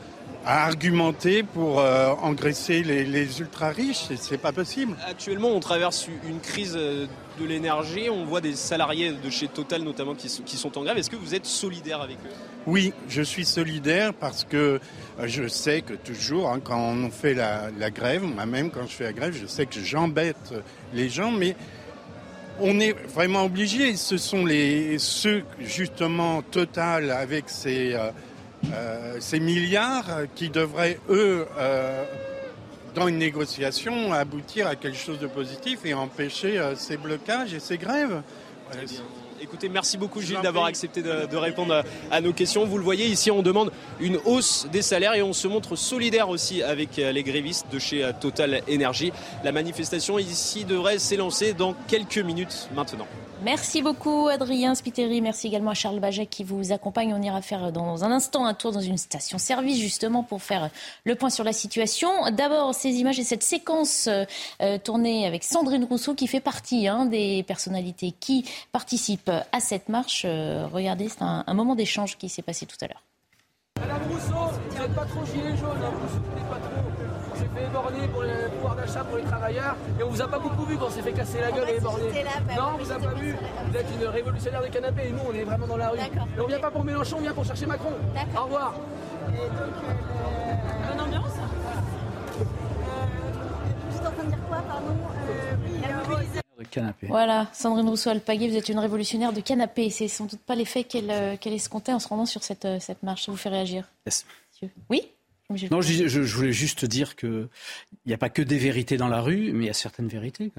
à 0.46 0.66
argumenter 0.66 1.44
pour 1.44 1.80
euh, 1.80 2.14
engraisser 2.22 2.84
les, 2.84 3.40
ultra 3.40 3.70
riches. 3.70 4.08
C'est 4.16 4.38
pas 4.38 4.52
possible. 4.52 4.96
Actuellement, 5.08 5.50
on 5.50 5.60
traverse 5.60 6.08
une 6.28 6.40
crise 6.40 6.76
euh, 6.78 7.08
de 7.40 7.46
l'énergie. 7.46 8.10
On 8.10 8.26
voit 8.26 8.42
des 8.42 8.56
salariés 8.56 9.12
de 9.12 9.30
chez 9.30 9.48
Total 9.48 9.82
notamment 9.82 10.16
qui, 10.16 10.30
sont 10.30 10.78
en 10.78 10.84
grève. 10.84 10.98
Est-ce 10.98 11.10
que 11.10 11.16
vous 11.16 11.36
êtes 11.36 11.46
solidaire 11.46 12.02
avec 12.02 12.18
eux? 12.26 12.34
Oui, 12.68 12.94
je 13.08 13.22
suis 13.22 13.46
solidaire 13.46 14.14
parce 14.14 14.44
que 14.44 14.80
euh, 15.20 15.28
je 15.28 15.48
sais 15.48 15.82
que 15.82 15.94
toujours, 15.94 16.50
hein, 16.50 16.60
quand 16.64 16.80
on 16.80 17.10
fait 17.12 17.34
la, 17.34 17.70
grève, 17.92 18.24
moi-même 18.24 18.72
quand 18.72 18.84
je 18.84 18.94
fais 18.94 19.06
la 19.06 19.14
grève, 19.14 19.38
je 19.40 19.46
sais 19.46 19.66
que 19.66 19.82
j'embête 19.82 20.54
les 20.94 21.10
gens, 21.10 21.32
mais 21.32 21.56
on 22.62 22.80
est 22.80 22.94
vraiment 23.08 23.46
obligé. 23.46 23.96
Ce 23.96 24.18
sont 24.18 24.46
les 24.46 24.98
ceux 25.00 25.44
justement 25.60 26.42
Total 26.42 27.12
avec 27.12 27.50
ses 27.50 27.94
euh, 27.94 28.12
ces 29.20 29.40
milliards 29.40 30.22
qui 30.36 30.50
devraient, 30.50 31.00
eux, 31.10 31.46
euh, 31.58 32.04
dans 32.96 33.08
une 33.08 33.18
négociation, 33.18 34.14
aboutir 34.14 34.68
à 34.68 34.76
quelque 34.76 34.98
chose 34.98 35.20
de 35.20 35.28
positif 35.28 35.80
et 35.86 35.94
empêcher 35.94 36.60
euh, 36.60 36.76
ces 36.76 36.98
blocages 36.98 37.54
et 37.54 37.60
ces 37.60 37.78
grèves. 37.78 38.22
Écoutez, 39.42 39.70
merci 39.70 39.98
beaucoup 39.98 40.22
Gilles 40.22 40.42
d'avoir 40.44 40.66
accepté 40.66 41.02
de, 41.02 41.36
répondre 41.38 41.84
à, 42.12 42.22
nos 42.22 42.34
questions. 42.34 42.66
Vous 42.66 42.78
le 42.78 42.84
voyez, 42.84 43.08
ici 43.08 43.32
on 43.32 43.42
demande 43.42 43.72
une 44.00 44.20
hausse 44.26 44.68
des 44.72 44.82
salaires 44.82 45.14
et 45.14 45.24
on 45.24 45.34
se 45.34 45.48
montre 45.48 45.76
solidaire 45.76 46.30
aussi 46.30 46.62
avec 46.62 46.98
les 46.98 47.24
grévistes 47.24 47.66
de 47.72 47.80
chez 47.80 48.12
Total 48.20 48.62
Energy. 48.70 49.14
La 49.44 49.54
manifestation 49.54 50.20
ici 50.20 50.66
devrait 50.66 51.00
s'élancer 51.00 51.54
dans 51.54 51.74
quelques 51.88 52.20
minutes 52.20 52.70
maintenant. 52.76 53.08
Merci 53.42 53.82
beaucoup 53.82 54.28
Adrien 54.28 54.76
Spiteri, 54.76 55.22
merci 55.22 55.48
également 55.48 55.72
à 55.72 55.74
Charles 55.74 56.02
Baget 56.02 56.26
qui 56.26 56.44
vous 56.44 56.74
accompagne. 56.74 57.14
On 57.14 57.22
ira 57.22 57.42
faire 57.42 57.72
dans 57.72 58.04
un 58.04 58.12
instant 58.12 58.46
un 58.46 58.54
tour 58.54 58.74
dans 58.74 58.82
une 58.82 58.98
station-service 58.98 59.80
justement 59.80 60.24
pour 60.24 60.42
faire 60.42 60.70
le 61.06 61.16
point 61.16 61.30
sur 61.30 61.46
la 61.46 61.54
situation. 61.54 62.10
D'abord 62.32 62.76
ces 62.76 62.90
images 62.90 63.18
et 63.18 63.24
cette 63.24 63.44
séquence 63.44 64.10
euh, 64.10 64.78
tournée 64.80 65.26
avec 65.26 65.46
Sandrine 65.46 65.86
Rousseau 65.86 66.16
qui 66.16 66.28
fait 66.28 66.42
partie 66.42 66.90
hein, 66.90 67.06
des 67.06 67.44
personnalités 67.44 68.14
qui 68.20 68.44
participent 68.74 69.32
à 69.54 69.60
cette 69.62 69.88
marche. 69.88 70.24
Euh, 70.26 70.68
regardez, 70.72 71.08
c'est 71.08 71.22
un, 71.22 71.54
moment 71.54 71.76
d'échange 71.76 72.18
qui 72.18 72.28
s'est 72.28 72.42
passé 72.42 72.66
tout 72.66 72.78
à 72.82 72.88
l'heure. 72.88 73.09
Rousseau, 74.10 74.60
vous 74.70 74.78
n'êtes 74.78 74.96
pas 74.96 75.06
trop 75.06 75.26
gilet 75.26 75.56
jaune, 75.58 75.78
hein, 75.84 75.92
vous 76.02 76.10
soutenez 76.10 76.50
pas 76.50 76.58
trop 76.58 76.80
fait 77.54 77.66
éborgner 77.66 78.08
pour 78.08 78.22
le 78.22 78.50
pouvoir 78.56 78.76
d'achat 78.76 79.04
pour 79.04 79.18
les 79.18 79.24
travailleurs. 79.24 79.76
Et 80.00 80.04
on 80.04 80.10
vous 80.10 80.22
a 80.22 80.28
pas 80.28 80.40
beaucoup 80.40 80.66
vu 80.66 80.78
quand 80.78 80.88
on 80.88 80.90
s'est 80.90 81.02
fait 81.02 81.12
casser 81.12 81.40
la 81.42 81.52
gueule 81.52 81.70
et 81.70 81.78
éborgner. 81.78 82.24
Bah 82.48 82.54
non, 82.58 82.64
on 82.76 82.84
vous 82.84 82.92
a 82.92 83.00
pas 83.00 83.14
vu. 83.14 83.36
Vous 83.70 83.78
êtes 83.78 83.88
une 84.00 84.08
révolutionnaire 84.08 84.62
des 84.62 84.70
canapés 84.70 85.08
et 85.08 85.12
nous, 85.12 85.20
on 85.30 85.34
est 85.34 85.44
vraiment 85.44 85.68
dans 85.68 85.78
la 85.78 85.90
rue. 85.90 85.98
Et 86.00 86.42
on 86.42 86.48
vient 86.48 86.60
pas 86.60 86.72
pour 86.72 86.84
Mélenchon, 86.84 87.18
on 87.18 87.22
vient 87.22 87.34
pour 87.34 87.46
chercher 87.46 87.66
Macron. 87.66 87.94
Au 88.38 88.44
revoir. 88.44 88.74
Et 89.28 89.38
donc, 89.38 89.42
euh, 89.60 90.90
bonne 90.90 91.02
ambiance 91.02 91.34
euh, 91.38 92.42
Juste 93.92 94.06
en 94.06 94.12
train 94.12 94.24
de 94.24 94.30
dire 94.30 94.38
quoi, 94.48 94.58
pardon? 94.68 94.96
Euh, 95.30 95.88
La 95.88 96.10
mobilisation. 96.10 96.49
Canapé. 96.68 97.08
Voilà, 97.08 97.48
Sandrine 97.54 97.88
Rousseau-Alpaguet, 97.88 98.50
vous 98.50 98.56
êtes 98.56 98.70
une 98.70 98.80
révolutionnaire 98.80 99.34
de 99.34 99.42
canapé. 99.42 99.90
C'est 99.90 100.08
sans 100.08 100.26
doute 100.26 100.42
pas 100.42 100.56
l'effet 100.56 100.84
qu'elle 100.84 101.12
euh, 101.12 101.38
qu'elle 101.38 101.54
escomptait 101.54 101.94
en 101.94 102.00
se 102.00 102.08
rendant 102.08 102.26
sur 102.26 102.44
cette, 102.44 102.66
euh, 102.66 102.80
cette 102.80 103.04
marche. 103.04 103.26
Ça 103.26 103.32
vous 103.32 103.38
fait 103.38 103.50
réagir 103.50 103.90
Oui 104.90 105.04
non, 105.72 105.82
je, 105.82 106.08
je, 106.08 106.36
voulais 106.36 106.52
juste 106.52 106.86
dire 106.86 107.16
qu'il 107.16 107.48
n'y 108.06 108.14
a 108.14 108.20
pas 108.20 108.30
que 108.30 108.44
des 108.44 108.60
vérités 108.60 108.98
dans 108.98 109.08
la 109.08 109.20
rue, 109.20 109.52
mais 109.52 109.64
il 109.64 109.68
y 109.68 109.72
a 109.72 109.74
certaines 109.74 110.08
vérités. 110.08 110.52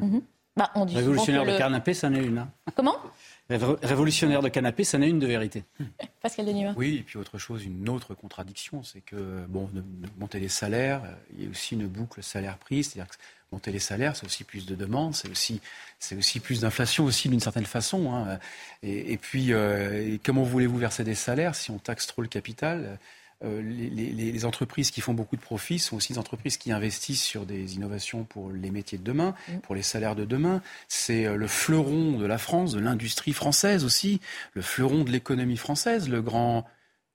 Bah, 0.57 0.71
on 0.75 0.85
dit 0.85 0.97
Révolutionnaire 0.97 1.45
de 1.45 1.57
canapé, 1.57 1.95
ça 1.95 2.09
en 2.09 2.15
est 2.15 2.25
une. 2.25 2.39
Hein. 2.39 2.51
Comment 2.75 2.97
Révolutionnaire 3.49 4.43
de 4.43 4.49
canapé, 4.49 4.83
ça 4.83 4.99
en 4.99 5.03
est 5.03 5.09
une 5.09 5.21
de 5.21 5.27
vérité. 5.27 5.65
Pascal 6.23 6.47
Denima. 6.47 6.75
Oui, 6.77 6.97
et 6.97 7.03
puis 7.03 7.19
autre 7.19 7.39
chose, 7.39 7.65
une 7.65 7.89
autre 7.89 8.15
contradiction, 8.15 8.83
c'est 8.83 9.01
que, 9.01 9.45
bon, 9.49 9.71
monter 10.19 10.41
les 10.41 10.49
salaires, 10.49 11.03
il 11.37 11.45
y 11.45 11.47
a 11.47 11.51
aussi 11.51 11.75
une 11.75 11.87
boucle 11.87 12.23
salaire-prix, 12.23 12.85
c'est-à-dire 12.85 13.11
que 13.11 13.17
monter 13.53 13.73
les 13.73 13.79
salaires, 13.79 14.17
c'est 14.17 14.27
aussi 14.27 14.45
plus 14.45 14.67
de 14.67 14.75
demandes, 14.75 15.15
c'est 15.15 15.29
aussi, 15.29 15.61
c'est 15.99 16.17
aussi 16.17 16.41
plus 16.41 16.61
d'inflation 16.61 17.05
aussi 17.05 17.29
d'une 17.29 17.41
certaine 17.41 17.67
façon. 17.67 18.15
Hein. 18.15 18.39
Et, 18.83 19.17
puis, 19.17 19.53
euh, 19.53 20.17
comment 20.25 20.43
voulez-vous 20.43 20.79
verser 20.79 21.05
des 21.05 21.15
salaires 21.15 21.55
si 21.55 21.71
on 21.71 21.79
taxe 21.79 22.07
trop 22.07 22.23
le 22.23 22.29
capital 22.29 22.99
euh, 23.43 23.63
les, 23.63 24.45
entreprises 24.45 24.91
qui 24.91 25.01
font 25.01 25.15
beaucoup 25.15 25.37
de 25.37 25.41
profits 25.41 25.79
sont 25.79 25.97
aussi 25.97 26.13
des 26.13 26.19
entreprises 26.19 26.59
qui 26.59 26.73
investissent 26.73 27.23
sur 27.23 27.47
des 27.47 27.75
innovations 27.75 28.25
pour 28.25 28.51
les 28.51 28.71
métiers 28.71 28.99
de 28.99 29.03
demain, 29.03 29.35
pour 29.63 29.75
les 29.75 29.83
salaires 29.83 30.15
de 30.15 30.25
demain. 30.25 30.63
C'est 30.89 31.27
euh, 31.27 31.37
le 31.37 31.47
fleuron 31.47 32.19
de 32.19 32.27
la 32.27 32.37
France, 32.37 32.73
de 32.73 32.81
l'industrie 32.81 33.33
française 33.33 33.85
aussi, 33.85 34.21
le 34.53 34.63
fleuron 34.63 35.05
de 35.05 35.11
l'économie 35.11 35.57
française, 35.57 36.09
le 36.09 36.21
grand 36.21 36.67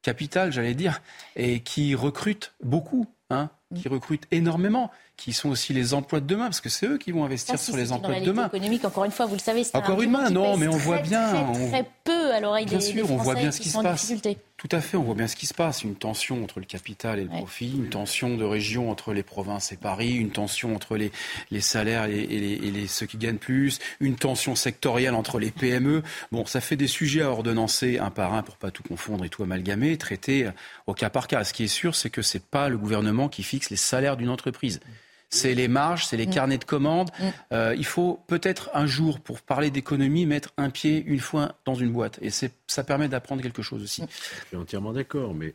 capital, 0.02 0.52
j'allais 0.52 0.76
dire, 0.76 1.02
et 1.36 1.60
qui 1.62 1.96
recrute 1.96 2.54
beaucoup, 2.64 3.08
hein, 3.30 3.50
qui 3.76 3.88
recrute 3.88 4.28
énormément 4.32 4.92
qui 5.18 5.34
sont 5.34 5.50
aussi 5.50 5.74
les 5.74 5.94
emplois 5.94 6.20
de 6.20 6.28
demain, 6.28 6.46
parce 6.46 6.62
que 6.62 6.70
c'est 6.70 6.88
eux 6.88 6.98
qui 6.98 7.12
vont 7.12 7.24
investir 7.24 7.58
sur 7.58 7.78
les 7.78 7.92
emplois 7.92 8.20
de 8.20 8.26
demain. 8.26 8.48
économique, 8.48 8.86
encore 8.86 9.06
une 9.06 9.12
fois, 9.12 9.26
vous 9.26 9.36
le 9.36 9.40
savez, 9.40 9.64
c'est 9.64 9.76
encore 9.76 10.02
une 10.02 10.12
main, 10.12 10.30
non, 10.30 10.58
mais 10.58 10.68
on 10.68 10.78
voit 10.78 11.00
bien, 11.00 11.30
très, 11.30 11.70
très, 11.70 11.90
peu 12.04 12.34
à 12.34 12.40
l'oreille 12.40 12.66
des, 12.66 12.82
sûr, 12.82 13.10
on 13.12 13.18
voit 13.18 13.36
bien 13.36 13.52
ce 13.52 13.60
qui, 13.60 13.70
se 13.70 13.82
passe. 13.82 14.14
Tout 14.58 14.70
à 14.72 14.82
fait, 14.82 14.98
on 14.98 15.04
voit 15.04 15.16
bien 15.16 15.28
ce 15.28 15.36
qui 15.36 15.46
se 15.46 15.54
passe. 15.54 15.84
Une 15.84 15.96
tension 15.96 16.44
entre 16.44 16.60
le 16.60 16.66
capital 16.66 17.20
et 17.20 17.24
le 17.24 17.30
profit, 17.30 17.72
une 17.76 17.90
tension 17.90 18.36
de 18.38 18.44
région 18.44 18.90
entre 18.92 19.14
les 19.14 19.24
provinces 19.24 19.72
et 19.72 19.78
Paris, 19.78 20.16
une 20.16 20.32
tension 20.32 20.76
entre 20.76 20.98
les, 20.98 21.12
les 21.52 21.62
salaires 21.62 22.06
et, 22.06 22.26
les, 22.26 22.54
et 22.54 22.72
les, 22.72 22.88
ceux 22.88 23.06
qui 23.06 23.18
gagnent 23.18 23.38
plus, 23.38 23.80
une 24.00 24.16
tension 24.16 24.56
sectorielle 24.56 25.14
entre 25.14 25.40
les 25.40 25.52
PME. 25.52 26.04
Bon, 26.32 26.46
ça 26.46 26.62
fait 26.62 26.78
des 26.78 26.88
sujets 26.88 27.22
à 27.22 27.30
ordonnancer 27.30 28.00
un 28.00 28.12
par 28.12 28.34
un 28.34 28.44
pour 28.44 28.58
pas 28.58 28.72
tout 28.72 28.84
confondre 28.84 29.24
et 29.26 29.30
tout 29.30 29.44
amalgamer, 29.44 29.98
traiter 29.98 30.50
au 30.88 30.94
cas 30.94 31.10
par 31.10 31.28
cas. 31.28 31.44
Ce 31.44 31.54
qui 31.54 31.64
est 31.64 31.68
sûr, 31.68 31.96
c'est 31.96 32.10
que 32.10 32.22
c'est 32.22 32.44
pas 32.44 32.70
le 32.70 32.78
gouvernement 32.78 33.30
qui 33.30 33.44
fixe 33.44 33.70
les 33.70 33.76
salaires 33.76 34.18
d'une 34.18 34.30
entreprise 34.30 34.80
c'est 35.30 35.54
les 35.54 35.68
marges, 35.68 36.06
c'est 36.06 36.18
les 36.18 36.28
mm. 36.28 36.32
carnets 36.32 36.58
de 36.58 36.64
commandes. 36.64 37.10
Mm. 37.20 37.24
Euh, 37.52 37.76
il 37.78 37.86
faut 37.86 38.20
peut-être 38.28 38.70
un 38.74 38.86
jour, 38.86 39.20
pour 39.20 39.42
parler 39.42 39.72
d'économie, 39.72 40.26
mettre 40.26 40.54
un 40.58 40.70
pied 40.70 41.04
une 41.06 41.20
fois 41.20 41.56
dans 41.66 41.76
une 41.76 41.92
boîte. 41.92 42.20
Et 42.22 42.30
ça 42.30 42.84
permet 42.84 43.08
d'apprendre 43.08 43.42
quelque 43.42 43.62
chose 43.62 43.84
aussi. 43.84 44.04
Mm. 44.04 44.08
Je 44.10 44.48
suis 44.48 44.58
entièrement 44.58 44.94
d'accord, 44.94 45.34
mais 45.34 45.54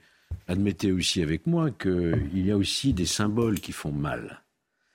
admettez 0.49 0.93
aussi 0.93 1.23
avec 1.23 1.47
moi 1.47 1.71
qu'il 1.71 2.47
y 2.47 2.51
a 2.51 2.57
aussi 2.57 2.93
des 2.93 3.07
symboles 3.07 3.61
qui 3.61 3.73
font 3.73 3.93
mal. 3.93 4.43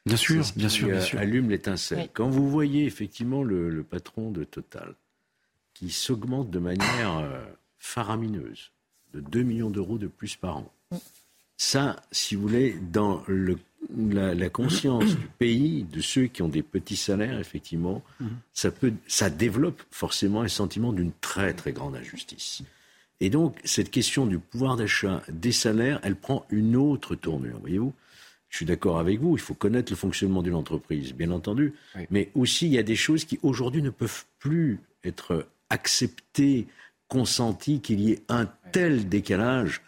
Bien 0.05 0.17
sûr, 0.17 0.43
bien 0.55 0.69
sûr, 0.69 0.87
bien 0.87 1.01
sûr. 1.01 1.19
Allume 1.19 1.49
l'étincelle. 1.49 2.09
Quand 2.13 2.29
vous 2.29 2.49
voyez 2.49 2.85
effectivement 2.85 3.43
le, 3.43 3.83
patron 3.83 4.29
de 4.29 4.43
Total 4.43 4.93
qui 5.73 5.89
s'augmente 5.89 6.49
de 6.51 6.59
manière 6.59 7.17
euh, 7.17 7.43
faramineuse, 7.79 8.71
de 9.13 9.19
2 9.19 9.41
millions 9.41 9.69
d'euros 9.69 9.97
de 9.97 10.07
plus 10.07 10.35
par 10.35 10.57
an, 10.57 10.71
ça, 11.57 12.01
si 12.11 12.35
vous 12.35 12.43
voulez, 12.43 12.77
dans 12.91 13.23
le 13.27 13.57
la, 13.97 14.49
conscience 14.49 15.15
du 15.15 15.27
pays, 15.37 15.83
de 15.83 16.01
ceux 16.01 16.25
qui 16.25 16.41
ont 16.41 16.47
des 16.47 16.63
petits 16.63 16.95
salaires, 16.95 17.39
effectivement, 17.39 18.03
ça, 18.53 18.71
peut, 18.71 18.93
ça 19.07 19.29
développe 19.29 19.81
forcément 19.91 20.41
un 20.41 20.47
sentiment 20.47 20.93
d'une 20.93 21.11
très 21.21 21.53
très 21.53 21.71
grande 21.71 21.95
injustice. 21.95 22.63
Et 23.21 23.29
donc, 23.29 23.57
cette 23.63 23.91
question 23.91 24.25
du 24.25 24.39
pouvoir 24.39 24.75
d'achat 24.75 25.23
des 25.29 25.51
salaires, 25.51 25.99
elle 26.03 26.15
prend 26.15 26.45
une 26.49 26.75
autre 26.75 27.15
tournure, 27.15 27.59
voyez-vous. 27.59 27.93
Je 28.49 28.57
suis 28.57 28.65
d'accord 28.65 28.99
avec 28.99 29.19
vous, 29.19 29.35
il 29.35 29.41
faut 29.41 29.53
connaître 29.53 29.91
le 29.91 29.97
fonctionnement 29.97 30.41
d'une 30.41 30.55
entreprise, 30.55 31.13
bien 31.13 31.31
entendu, 31.31 31.73
mais 32.09 32.31
aussi 32.35 32.67
il 32.67 32.73
y 32.73 32.77
a 32.77 32.83
des 32.83 32.95
choses 32.95 33.25
qui 33.25 33.37
aujourd'hui 33.43 33.81
ne 33.81 33.89
peuvent 33.89 34.23
plus 34.39 34.79
être 35.03 35.47
acceptées, 35.69 36.67
consenties, 37.09 37.81
qu'il 37.81 37.99
y 37.99 38.11
ait 38.13 38.21
un 38.29 38.47
tel 38.71 39.09
décalage, 39.09 39.81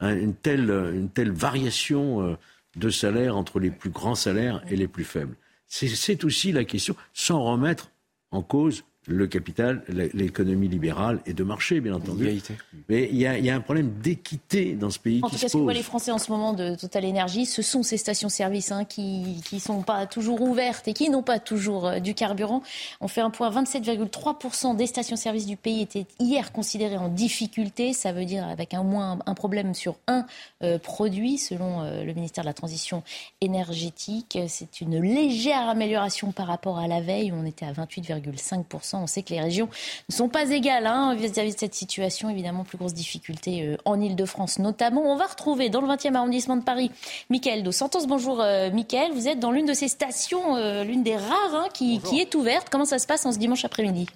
une, 0.00 0.34
telle, 0.34 0.70
une 0.70 1.10
telle 1.10 1.32
variation 1.32 2.22
euh, 2.22 2.34
de 2.76 2.90
salaire 2.90 3.36
entre 3.36 3.60
les 3.60 3.70
plus 3.70 3.90
grands 3.90 4.14
salaires 4.14 4.62
et 4.68 4.76
les 4.76 4.88
plus 4.88 5.04
faibles. 5.04 5.36
C'est 5.66 6.24
aussi 6.24 6.52
la 6.52 6.64
question, 6.64 6.94
sans 7.12 7.42
remettre 7.42 7.90
en 8.30 8.42
cause 8.42 8.84
le 9.06 9.26
capital, 9.26 9.82
l'économie 9.88 10.68
libérale 10.68 11.20
et 11.26 11.32
de 11.32 11.44
marché, 11.44 11.80
bien 11.80 11.94
entendu. 11.94 12.40
Mais 12.88 13.08
il 13.10 13.16
y, 13.18 13.26
a, 13.26 13.54
un 13.54 13.60
problème 13.60 13.92
d'équité 14.02 14.74
dans 14.74 14.90
ce 14.90 14.98
pays 14.98 15.20
en 15.22 15.28
tout 15.28 15.36
cas, 15.36 15.48
ce 15.48 15.52
que 15.52 15.62
voient 15.62 15.72
les 15.72 15.82
Français 15.82 16.10
en 16.10 16.18
ce 16.18 16.30
moment 16.30 16.52
de 16.52 16.74
Total 16.74 17.04
Énergie, 17.04 17.46
ce 17.46 17.62
sont 17.62 17.82
ces 17.82 17.96
stations-service 17.96 18.72
hein, 18.72 18.84
qui 18.84 19.42
ne 19.52 19.58
sont 19.58 19.82
pas 19.82 20.06
toujours 20.06 20.40
ouvertes 20.42 20.88
et 20.88 20.92
qui 20.92 21.10
n'ont 21.10 21.22
pas 21.22 21.38
toujours 21.38 21.86
euh, 21.86 21.98
du 22.00 22.14
carburant. 22.14 22.62
On 23.00 23.08
fait 23.08 23.20
un 23.20 23.30
point 23.30 23.50
27,3% 23.50 24.76
des 24.76 24.86
stations-service 24.86 25.46
du 25.46 25.56
pays 25.56 25.82
étaient 25.82 26.06
hier 26.18 26.52
considérées 26.52 26.96
en 26.96 27.08
difficulté. 27.08 27.92
Ça 27.92 28.12
veut 28.12 28.24
dire 28.24 28.46
avec 28.46 28.74
un 28.74 28.82
moins 28.82 29.18
un 29.26 29.34
problème 29.34 29.74
sur 29.74 29.96
un 30.06 30.26
euh, 30.62 30.78
produit, 30.78 31.38
selon 31.38 31.82
euh, 31.82 32.04
le 32.04 32.12
ministère 32.14 32.44
de 32.44 32.48
la 32.48 32.54
Transition 32.54 33.02
énergétique. 33.40 34.38
C'est 34.48 34.80
une 34.80 35.00
légère 35.00 35.68
amélioration 35.68 36.32
par 36.32 36.46
rapport 36.46 36.78
à 36.78 36.86
la 36.86 37.00
veille. 37.00 37.32
On 37.32 37.44
était 37.44 37.66
à 37.66 37.72
28,5%. 37.72 38.93
On 39.02 39.06
sait 39.06 39.22
que 39.22 39.30
les 39.30 39.40
régions 39.40 39.68
ne 40.08 40.14
sont 40.14 40.28
pas 40.28 40.50
égales 40.50 40.86
hein, 40.86 41.14
vis-à-vis 41.14 41.54
de 41.54 41.58
cette 41.58 41.74
situation. 41.74 42.30
Évidemment, 42.30 42.64
plus 42.64 42.78
grosse 42.78 42.94
difficulté 42.94 43.62
euh, 43.62 43.76
en 43.84 44.00
Ile-de-France 44.00 44.58
notamment. 44.58 45.02
On 45.04 45.16
va 45.16 45.26
retrouver 45.26 45.68
dans 45.68 45.80
le 45.80 45.88
20e 45.88 46.14
arrondissement 46.14 46.56
de 46.56 46.62
Paris 46.62 46.90
Michael 47.30 47.62
Dos 47.62 47.72
Santos. 47.72 48.06
Bonjour 48.06 48.40
euh, 48.40 48.70
Michael, 48.70 49.12
vous 49.12 49.28
êtes 49.28 49.38
dans 49.38 49.50
l'une 49.50 49.66
de 49.66 49.74
ces 49.74 49.88
stations, 49.88 50.56
euh, 50.56 50.84
l'une 50.84 51.02
des 51.02 51.16
rares 51.16 51.54
hein, 51.54 51.66
qui, 51.72 52.00
qui 52.00 52.20
est 52.20 52.34
ouverte. 52.34 52.68
Comment 52.70 52.84
ça 52.84 52.98
se 52.98 53.06
passe 53.06 53.26
en 53.26 53.32
ce 53.32 53.38
dimanche 53.38 53.64
après-midi? 53.64 54.06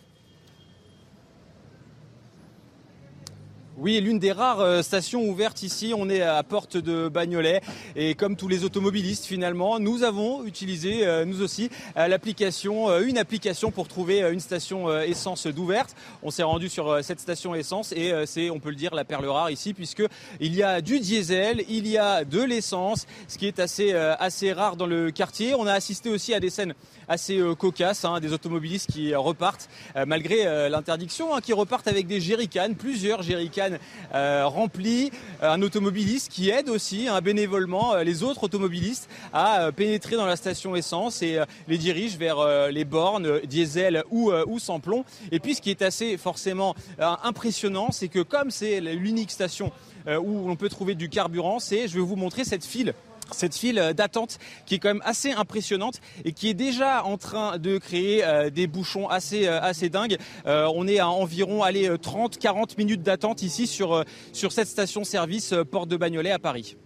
Oui, 3.80 4.00
l'une 4.00 4.18
des 4.18 4.32
rares 4.32 4.58
euh, 4.58 4.82
stations 4.82 5.22
ouvertes 5.22 5.62
ici. 5.62 5.94
On 5.96 6.10
est 6.10 6.20
à 6.20 6.42
Porte 6.42 6.76
de 6.76 7.06
Bagnolet. 7.06 7.60
Et 7.94 8.16
comme 8.16 8.34
tous 8.34 8.48
les 8.48 8.64
automobilistes, 8.64 9.24
finalement, 9.24 9.78
nous 9.78 10.02
avons 10.02 10.44
utilisé, 10.44 11.06
euh, 11.06 11.24
nous 11.24 11.42
aussi, 11.42 11.70
euh, 11.96 12.08
l'application, 12.08 12.98
une 12.98 13.18
application 13.18 13.70
pour 13.70 13.86
trouver 13.86 14.22
une 14.32 14.40
station 14.40 14.90
essence 15.02 15.46
d'ouverte. 15.46 15.94
On 16.24 16.32
s'est 16.32 16.42
rendu 16.42 16.68
sur 16.68 17.04
cette 17.04 17.20
station 17.20 17.54
essence 17.54 17.92
et 17.92 18.12
c'est, 18.26 18.50
on 18.50 18.58
peut 18.58 18.70
le 18.70 18.74
dire, 18.74 18.94
la 18.96 19.04
perle 19.04 19.26
rare 19.26 19.50
ici, 19.50 19.74
puisque 19.74 20.02
il 20.40 20.56
y 20.56 20.62
a 20.64 20.80
du 20.80 20.98
diesel, 20.98 21.64
il 21.68 21.86
y 21.86 21.98
a 21.98 22.24
de 22.24 22.42
l'essence, 22.42 23.06
ce 23.28 23.38
qui 23.38 23.46
est 23.46 23.60
assez, 23.60 24.52
rare 24.52 24.76
dans 24.76 24.86
le 24.86 25.10
quartier. 25.10 25.54
On 25.54 25.66
a 25.66 25.72
assisté 25.72 26.10
aussi 26.10 26.34
à 26.34 26.40
des 26.40 26.50
scènes 26.50 26.74
assez 27.08 27.40
cocasses, 27.58 28.04
hein, 28.04 28.20
des 28.20 28.32
automobilistes 28.32 28.90
qui 28.90 29.14
repartent, 29.14 29.68
malgré 30.06 30.68
l'interdiction, 30.68 31.34
hein, 31.34 31.40
qui 31.40 31.52
repartent 31.52 31.88
avec 31.88 32.06
des 32.06 32.20
jerrycans, 32.20 32.74
plusieurs 32.74 33.22
jerrycans 33.22 33.67
euh, 34.14 34.46
rempli, 34.46 35.10
euh, 35.42 35.50
un 35.50 35.62
automobiliste 35.62 36.30
qui 36.30 36.50
aide 36.50 36.68
aussi 36.68 37.08
hein, 37.08 37.20
bénévolement 37.20 37.94
euh, 37.94 38.02
les 38.02 38.22
autres 38.22 38.44
automobilistes 38.44 39.08
à 39.32 39.70
pénétrer 39.72 40.16
dans 40.16 40.26
la 40.26 40.36
station 40.36 40.76
essence 40.76 41.22
et 41.22 41.40
les 41.66 41.78
dirige 41.78 42.16
vers 42.16 42.70
les 42.70 42.84
bornes 42.84 43.40
diesel 43.40 44.04
ou, 44.10 44.32
ou 44.46 44.58
sans 44.58 44.80
plomb. 44.80 45.04
Et 45.32 45.38
puis 45.38 45.54
ce 45.54 45.60
qui 45.60 45.70
est 45.70 45.82
assez 45.82 46.16
forcément 46.16 46.74
impressionnant, 46.98 47.88
c'est 47.90 48.08
que 48.08 48.20
comme 48.20 48.50
c'est 48.50 48.80
l'unique 48.80 49.30
station 49.30 49.72
où 50.06 50.50
on 50.50 50.56
peut 50.56 50.68
trouver 50.68 50.94
du 50.94 51.08
carburant, 51.08 51.58
c'est, 51.58 51.88
je 51.88 51.94
vais 51.94 52.00
vous 52.00 52.16
montrer 52.16 52.44
cette 52.44 52.64
file 52.64 52.94
cette 53.34 53.54
file 53.54 53.92
d'attente 53.96 54.38
qui 54.66 54.74
est 54.76 54.78
quand 54.78 54.88
même 54.88 55.02
assez 55.04 55.32
impressionnante 55.32 56.00
et 56.24 56.32
qui 56.32 56.48
est 56.48 56.54
déjà 56.54 57.04
en 57.04 57.16
train 57.16 57.58
de 57.58 57.78
créer 57.78 58.24
euh, 58.24 58.50
des 58.50 58.66
bouchons 58.66 59.08
assez 59.08 59.46
euh, 59.46 59.88
dingues. 59.90 60.18
Euh, 60.46 60.70
on 60.74 60.86
est 60.86 60.98
à 60.98 61.08
environ 61.08 61.62
30 62.00 62.38
40 62.38 62.78
minutes 62.78 63.02
d'attente 63.02 63.42
ici 63.42 63.66
sur 63.66 64.04
sur 64.32 64.52
cette 64.52 64.68
station 64.68 65.04
service 65.04 65.54
Porte 65.70 65.88
de 65.88 65.96
Bagnolet 65.96 66.30
à 66.30 66.38
Paris 66.38 66.76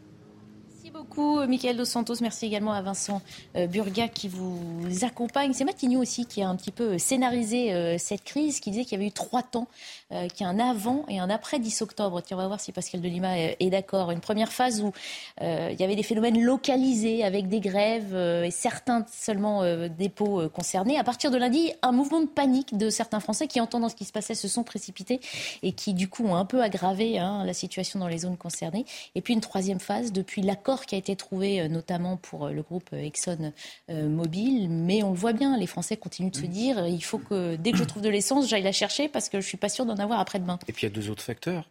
beaucoup, 1.15 1.47
Michael 1.47 1.77
Dos 1.77 1.85
Santos. 1.85 2.15
Merci 2.23 2.47
également 2.47 2.73
à 2.73 2.81
Vincent 2.81 3.21
euh, 3.57 3.67
Burga 3.67 4.09
qui 4.09 4.29
vous 4.29 4.87
accompagne. 5.03 5.53
C'est 5.53 5.65
Matignon 5.65 6.01
aussi 6.01 6.25
qui 6.25 6.43
a 6.43 6.49
un 6.49 6.57
petit 6.57 6.71
peu 6.71 6.97
scénarisé 6.97 7.75
euh, 7.75 7.97
cette 7.99 8.25
crise, 8.25 8.61
qui 8.61 8.71
disait 8.71 8.85
qu'il 8.85 8.93
y 8.93 8.95
avait 8.95 9.09
eu 9.09 9.13
trois 9.13 9.43
temps, 9.43 9.69
euh, 10.13 10.27
qu'il 10.29 10.47
y 10.47 10.49
a 10.49 10.51
un 10.51 10.59
avant 10.59 11.05
et 11.09 11.19
un 11.19 11.29
après 11.29 11.59
10 11.59 11.83
octobre. 11.83 12.23
Tiens, 12.23 12.39
on 12.39 12.41
va 12.41 12.47
voir 12.47 12.61
si 12.61 12.73
Pascal 12.73 13.03
Delima 13.03 13.39
est 13.39 13.71
d'accord. 13.71 14.11
Une 14.11 14.21
première 14.21 14.53
phase 14.53 14.81
où 14.81 14.93
il 15.41 15.77
y 15.79 15.85
avait 15.85 15.97
des 15.97 16.03
phénomènes 16.03 16.41
localisés 16.41 17.25
avec 17.25 17.49
des 17.49 17.61
grèves 17.61 18.15
et 18.15 18.51
certains 18.51 19.05
seulement 19.13 19.63
dépôts 19.89 20.49
concernés. 20.49 20.99
À 20.99 21.05
partir 21.05 21.31
de 21.31 21.37
lundi, 21.37 21.73
un 21.83 21.93
mouvement 21.93 22.21
de 22.21 22.27
panique 22.27 22.77
de 22.79 22.89
certains 22.89 23.21
Français 23.21 23.49
qui, 23.49 23.61
entendant 23.61 23.89
ce 23.89 23.97
qui 23.97 24.05
se 24.05 24.13
passait, 24.13 24.35
se 24.35 24.49
sont 24.49 24.63
précipités 24.63 25.21
et 25.63 25.73
qui, 25.73 25.95
du 25.95 26.09
coup, 26.09 26.25
ont 26.25 26.37
un 26.37 26.45
peu 26.45 26.63
aggravé 26.63 27.19
hein, 27.19 27.45
la 27.45 27.55
situation 27.55 27.99
dans 27.99 28.09
les 28.09 28.19
zones 28.19 28.37
concernées. 28.37 28.87
Et 29.15 29.21
puis 29.21 29.35
une 29.35 29.41
troisième 29.41 29.81
phase, 29.81 30.13
depuis 30.13 30.43
l'accord 30.43 30.87
qui 30.87 30.95
a 30.95 30.99
été 30.99 31.02
trouvé, 31.17 31.69
notamment 31.69 32.17
pour 32.17 32.49
le 32.49 32.63
groupe 32.63 32.93
Exxon 32.93 33.53
Mobil. 33.89 34.69
Mais 34.69 35.03
on 35.03 35.11
le 35.11 35.17
voit 35.17 35.33
bien, 35.33 35.57
les 35.57 35.67
Français 35.67 35.97
continuent 35.97 36.31
de 36.31 36.37
se 36.37 36.47
dire 36.47 36.87
il 36.87 37.03
faut 37.03 37.19
que 37.19 37.57
dès 37.57 37.73
que 37.73 37.79
je 37.79 37.85
trouve 37.85 38.03
de 38.03 38.09
l'essence, 38.09 38.49
j'aille 38.49 38.63
la 38.63 38.73
chercher 38.73 39.09
parce 39.09 39.29
que 39.29 39.41
je 39.41 39.47
suis 39.47 39.57
pas 39.57 39.69
sûr 39.69 39.85
d'en 39.87 39.97
avoir 39.97 40.21
après-demain. 40.21 40.59
Et 40.69 40.73
puis 40.73 40.87
il 40.87 40.91
y 40.91 40.93
a 40.93 40.95
deux 40.95 41.11
autres 41.11 41.23
facteurs. 41.23 41.69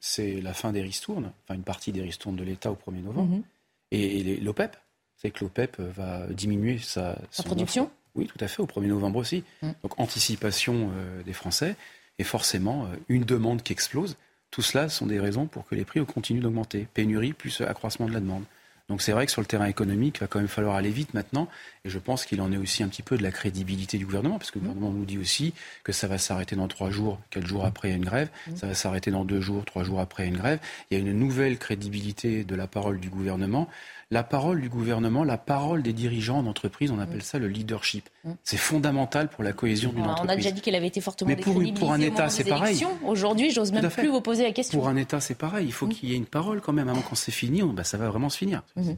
C'est 0.00 0.40
la 0.40 0.52
fin 0.52 0.72
des 0.72 0.82
ristournes, 0.82 1.30
enfin 1.44 1.54
une 1.54 1.62
partie 1.62 1.92
des 1.92 2.02
ristournes 2.02 2.36
de 2.36 2.42
l'État 2.42 2.72
au 2.72 2.74
1er 2.74 3.02
novembre, 3.02 3.36
mhm. 3.36 3.42
et 3.92 4.36
l'OPEP. 4.40 4.76
C'est 5.16 5.30
que 5.30 5.44
l'OPEP 5.44 5.78
va 5.80 6.26
diminuer 6.28 6.78
sa, 6.78 7.18
production? 7.44 7.90
Oui, 8.14 8.26
tout 8.26 8.42
à 8.42 8.48
fait, 8.48 8.62
au 8.62 8.66
1er 8.66 8.86
novembre 8.86 9.18
aussi. 9.18 9.44
Mm. 9.62 9.70
Donc 9.82 10.00
anticipation 10.00 10.90
euh, 10.96 11.22
des 11.22 11.32
Français 11.32 11.76
et 12.18 12.24
forcément 12.24 12.86
euh, 12.86 12.96
une 13.08 13.24
demande 13.24 13.62
qui 13.62 13.72
explose. 13.72 14.16
Tout 14.50 14.62
cela 14.62 14.88
sont 14.88 15.06
des 15.06 15.20
raisons 15.20 15.46
pour 15.46 15.66
que 15.66 15.74
les 15.74 15.84
prix 15.84 16.04
continuent 16.04 16.40
d'augmenter. 16.40 16.88
Pénurie 16.92 17.32
plus 17.32 17.60
accroissement 17.60 18.06
de 18.06 18.12
la 18.12 18.20
demande. 18.20 18.44
Donc 18.90 19.02
c'est 19.02 19.12
vrai 19.12 19.24
que 19.24 19.30
sur 19.30 19.40
le 19.40 19.46
terrain 19.46 19.66
économique, 19.66 20.16
il 20.18 20.20
va 20.20 20.26
quand 20.26 20.40
même 20.40 20.48
falloir 20.48 20.74
aller 20.74 20.90
vite 20.90 21.14
maintenant. 21.14 21.48
Et 21.84 21.88
je 21.88 21.98
pense 21.98 22.26
qu'il 22.26 22.40
en 22.42 22.50
est 22.52 22.56
aussi 22.56 22.82
un 22.82 22.88
petit 22.88 23.02
peu 23.02 23.16
de 23.16 23.22
la 23.22 23.30
crédibilité 23.30 23.98
du 23.98 24.04
gouvernement, 24.04 24.36
parce 24.36 24.50
que 24.50 24.58
le 24.58 24.66
gouvernement 24.66 24.90
nous 24.90 25.04
dit 25.04 25.16
aussi 25.16 25.54
que 25.84 25.92
ça 25.92 26.08
va 26.08 26.18
s'arrêter 26.18 26.56
dans 26.56 26.66
trois 26.66 26.90
jours, 26.90 27.20
quatre 27.30 27.46
jours 27.46 27.64
après 27.64 27.92
une 27.92 28.04
grève. 28.04 28.28
Ça 28.56 28.66
va 28.66 28.74
s'arrêter 28.74 29.12
dans 29.12 29.24
deux 29.24 29.40
jours, 29.40 29.64
trois 29.64 29.84
jours 29.84 30.00
après 30.00 30.26
une 30.26 30.36
grève. 30.36 30.58
Il 30.90 30.98
y 30.98 31.00
a 31.00 31.00
une 31.00 31.16
nouvelle 31.16 31.56
crédibilité 31.56 32.42
de 32.42 32.54
la 32.56 32.66
parole 32.66 32.98
du 32.98 33.08
gouvernement 33.08 33.68
la 34.10 34.24
parole 34.24 34.60
du 34.60 34.68
gouvernement, 34.68 35.22
la 35.22 35.38
parole 35.38 35.82
des 35.82 35.92
dirigeants 35.92 36.42
d'entreprise, 36.42 36.90
on 36.90 36.98
appelle 36.98 37.22
ça 37.22 37.38
le 37.38 37.46
leadership. 37.46 38.08
Mm. 38.24 38.32
C'est 38.42 38.56
fondamental 38.56 39.28
pour 39.28 39.44
la 39.44 39.52
cohésion 39.52 39.92
d'une 39.92 40.02
entreprise. 40.02 40.26
On 40.26 40.32
a 40.32 40.36
déjà 40.36 40.50
dit 40.50 40.60
qu'elle 40.60 40.74
avait 40.74 40.88
été 40.88 41.00
fortement 41.00 41.28
Mais 41.28 41.36
pour, 41.36 41.62
pour 41.74 41.92
un 41.92 42.00
État, 42.00 42.28
c'est 42.28 42.44
pareil. 42.44 42.84
Aujourd'hui, 43.04 43.50
j'ose 43.50 43.72
même 43.72 43.88
plus 43.88 44.08
vous 44.08 44.20
poser 44.20 44.42
la 44.42 44.52
question. 44.52 44.78
Pour 44.78 44.88
un 44.88 44.96
État, 44.96 45.20
c'est 45.20 45.36
pareil. 45.36 45.66
Il 45.66 45.72
faut 45.72 45.86
mm. 45.86 45.90
qu'il 45.90 46.08
y 46.08 46.12
ait 46.12 46.16
une 46.16 46.26
parole 46.26 46.60
quand 46.60 46.72
même. 46.72 46.88
Avant 46.88 47.02
quand 47.02 47.14
c'est 47.14 47.30
fini, 47.30 47.62
bah, 47.62 47.84
ça 47.84 47.98
va 47.98 48.08
vraiment 48.08 48.28
se 48.28 48.38
finir. 48.38 48.62
Mm-hmm. 48.76 48.96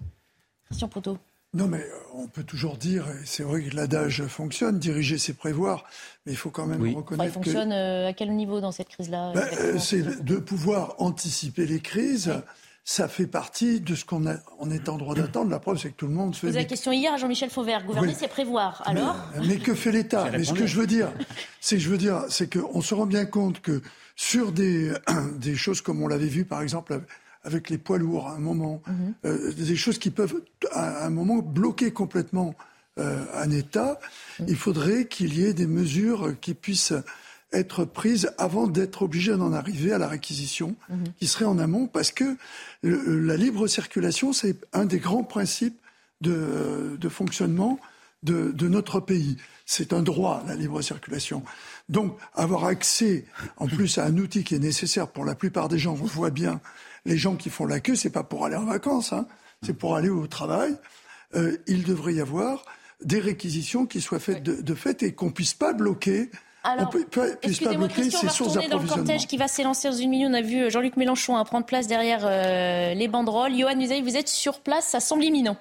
Christian 0.67 0.89
Proto. 0.89 1.19
Non, 1.55 1.69
mais 1.69 1.81
euh, 1.81 1.99
on 2.15 2.29
peut 2.29 2.45
toujours 2.45 2.79
dire, 2.79 3.07
et 3.09 3.27
c'est 3.27 3.43
vrai 3.43 3.63
que 3.63 3.77
l'adage 3.77 4.25
fonctionne, 4.27 4.79
diriger 4.79 5.19
c'est 5.19 5.35
prévoir, 5.35 5.85
mais 6.25 6.33
il 6.33 6.39
faut 6.39 6.49
quand 6.49 6.65
même 6.65 6.83
reconnaître. 6.97 7.29
il 7.29 7.33
fonctionne 7.33 7.73
euh, 7.73 8.09
à 8.09 8.15
quel 8.15 8.35
niveau 8.35 8.61
dans 8.63 8.73
cette 8.73 8.89
crise-là 8.89 9.33
ben, 9.35 9.47
euh, 9.61 9.79
C'est 9.79 10.25
de 10.25 10.37
pouvoir 10.37 10.95
anticiper 10.99 11.67
les 11.67 11.81
crises 11.81 12.33
ça 12.85 13.07
fait 13.07 13.28
partie 13.28 13.80
de 13.80 13.95
ce 13.95 14.05
qu'on 14.05 14.24
on 14.59 14.70
est 14.70 14.89
en 14.89 14.97
droit 14.97 15.14
d'attendre. 15.14 15.51
La 15.51 15.61
preuve, 15.61 15.78
c'est 15.78 15.91
que 15.91 15.97
tout 15.97 16.09
le 16.09 16.14
monde 16.14 16.35
fait. 16.35 16.49
Vous 16.49 16.55
avez 16.55 16.64
la 16.64 16.68
question 16.68 16.91
hier 16.91 17.12
à 17.12 17.16
Jean-Michel 17.16 17.51
Fauvert. 17.51 17.85
Gouverner, 17.85 18.14
c'est 18.18 18.28
prévoir. 18.28 18.83
Alors 18.85 19.16
mais, 19.47 19.59
que 19.59 19.74
fait 19.74 19.93
l'État 19.93 20.28
Mais 20.33 20.43
ce 20.43 20.53
que 20.53 20.66
je 20.66 20.76
veux 20.76 20.87
dire, 20.87 21.12
c'est 21.61 21.76
que 21.76 21.83
je 21.83 21.89
veux 21.89 21.99
dire, 21.99 22.24
c'est 22.28 22.53
qu'on 22.53 22.80
se 22.80 22.95
rend 22.95 23.07
bien 23.07 23.24
compte 23.24 23.61
que 23.61 23.83
sur 24.16 24.51
des, 24.51 24.93
des 25.39 25.55
choses 25.55 25.80
comme 25.80 26.03
on 26.03 26.09
l'avait 26.09 26.26
vu, 26.26 26.45
par 26.45 26.61
exemple, 26.61 27.01
avec 27.45 27.70
les 27.70 27.78
poids 27.78 27.99
lourds 27.99 28.28
à 28.28 28.35
un 28.35 28.41
moment, 28.41 28.83
mhm. 28.87 29.14
euh, 29.26 29.53
des 29.53 29.76
choses 29.76 29.99
qui 29.99 30.11
peuvent 30.11 30.43
à 30.72 31.07
un 31.07 31.11
moment 31.11 31.39
bloquer 31.39 31.93
complètement 31.93 32.55
euh, 32.99 33.24
un 33.35 33.51
État, 33.51 34.01
mhm. 34.41 34.47
il 34.49 34.57
faudrait 34.57 35.07
qu'il 35.07 35.39
y 35.39 35.45
ait 35.45 35.55
des 35.55 35.68
mesures 35.68 36.35
qui 36.41 36.55
puissent 36.55 36.95
être 37.53 37.85
prise 37.85 38.31
avant 38.39 38.67
d'être 38.67 39.03
obligé 39.03 39.37
d'en 39.37 39.53
arriver 39.53 39.93
à 39.93 39.99
la 39.99 40.09
réquisition, 40.09 40.75
mhm. 40.89 41.05
qui 41.19 41.27
serait 41.27 41.45
en 41.45 41.59
amont, 41.59 41.87
parce 41.87 42.13
que 42.13 42.37
la 42.83 43.37
libre 43.37 43.67
circulation, 43.67 44.33
c'est 44.33 44.57
un 44.73 44.85
des 44.85 44.99
grands 44.99 45.25
principes 45.25 45.79
de, 46.21 47.09
fonctionnement 47.09 47.79
de, 48.23 48.69
notre 48.69 49.01
pays. 49.01 49.37
C'est 49.67 49.93
un 49.93 50.03
droit, 50.03 50.43
la 50.47 50.55
libre 50.55 50.83
circulation. 50.83 51.43
Donc, 51.89 52.17
avoir 52.35 52.65
accès, 52.65 53.25
en 53.57 53.67
plus, 53.69 53.99
à 53.99 54.05
un 54.05 54.17
outil 54.17 54.45
qui 54.45 54.55
est 54.55 54.61
nécessaire 54.61 55.09
pour 55.09 55.25
la 55.25 55.35
plupart 55.35 55.69
des 55.69 55.79
gens, 55.79 55.93
on 55.93 56.07
voit 56.07 56.31
bien, 56.31 56.61
les 57.05 57.17
gens 57.17 57.37
qui 57.37 57.51
font 57.51 57.67
la 57.67 57.81
queue, 57.81 57.97
c'est 57.97 58.11
pas 58.11 58.23
pour 58.23 58.47
aller 58.47 58.57
en 58.57 58.65
vacances, 58.65 59.13
hein, 59.13 59.27
c'est 59.63 59.75
pour 59.75 59.97
aller 59.97 60.09
au 60.09 60.27
travail. 60.27 60.77
Euh, 61.35 61.57
il 61.67 61.85
devrait 61.85 62.15
y 62.15 62.21
avoir 62.21 62.65
des 63.03 63.19
réquisitions 63.19 63.87
qui 63.87 64.01
soient 64.01 64.21
faites 64.21 64.43
de, 64.43 64.61
de 64.61 64.75
fait 64.75 65.03
et 65.03 65.13
qu'on 65.13 65.31
puisse 65.31 65.55
pas 65.55 65.73
bloquer 65.73 66.31
alors, 66.65 66.95
excusez-moi, 67.43 67.89
Christian, 67.89 68.21
on 68.23 68.27
va 68.27 68.33
retourner 68.33 68.69
dans 68.69 68.79
le 68.79 68.87
cortège 68.87 69.27
qui 69.27 69.37
va 69.37 69.49
s'élancer 69.49 69.89
dans 69.89 69.97
une 69.97 70.11
minute. 70.11 70.29
On 70.31 70.35
a 70.35 70.43
vu 70.43 70.71
Jean-Luc 70.71 70.97
Mélenchon 70.97 71.37
hein, 71.37 71.45
prendre 71.45 71.67
place 71.67 71.89
derrière 71.89 72.21
euh, 72.25 72.95
les 72.95 73.09
banderoles. 73.09 73.57
Johan 73.57 73.79
Usaï, 73.81 74.01
vous 74.01 74.17
êtes 74.17 74.29
sur 74.29 74.61
place, 74.61 74.87
ça 74.87 75.01
semble 75.01 75.25
imminent. 75.25 75.57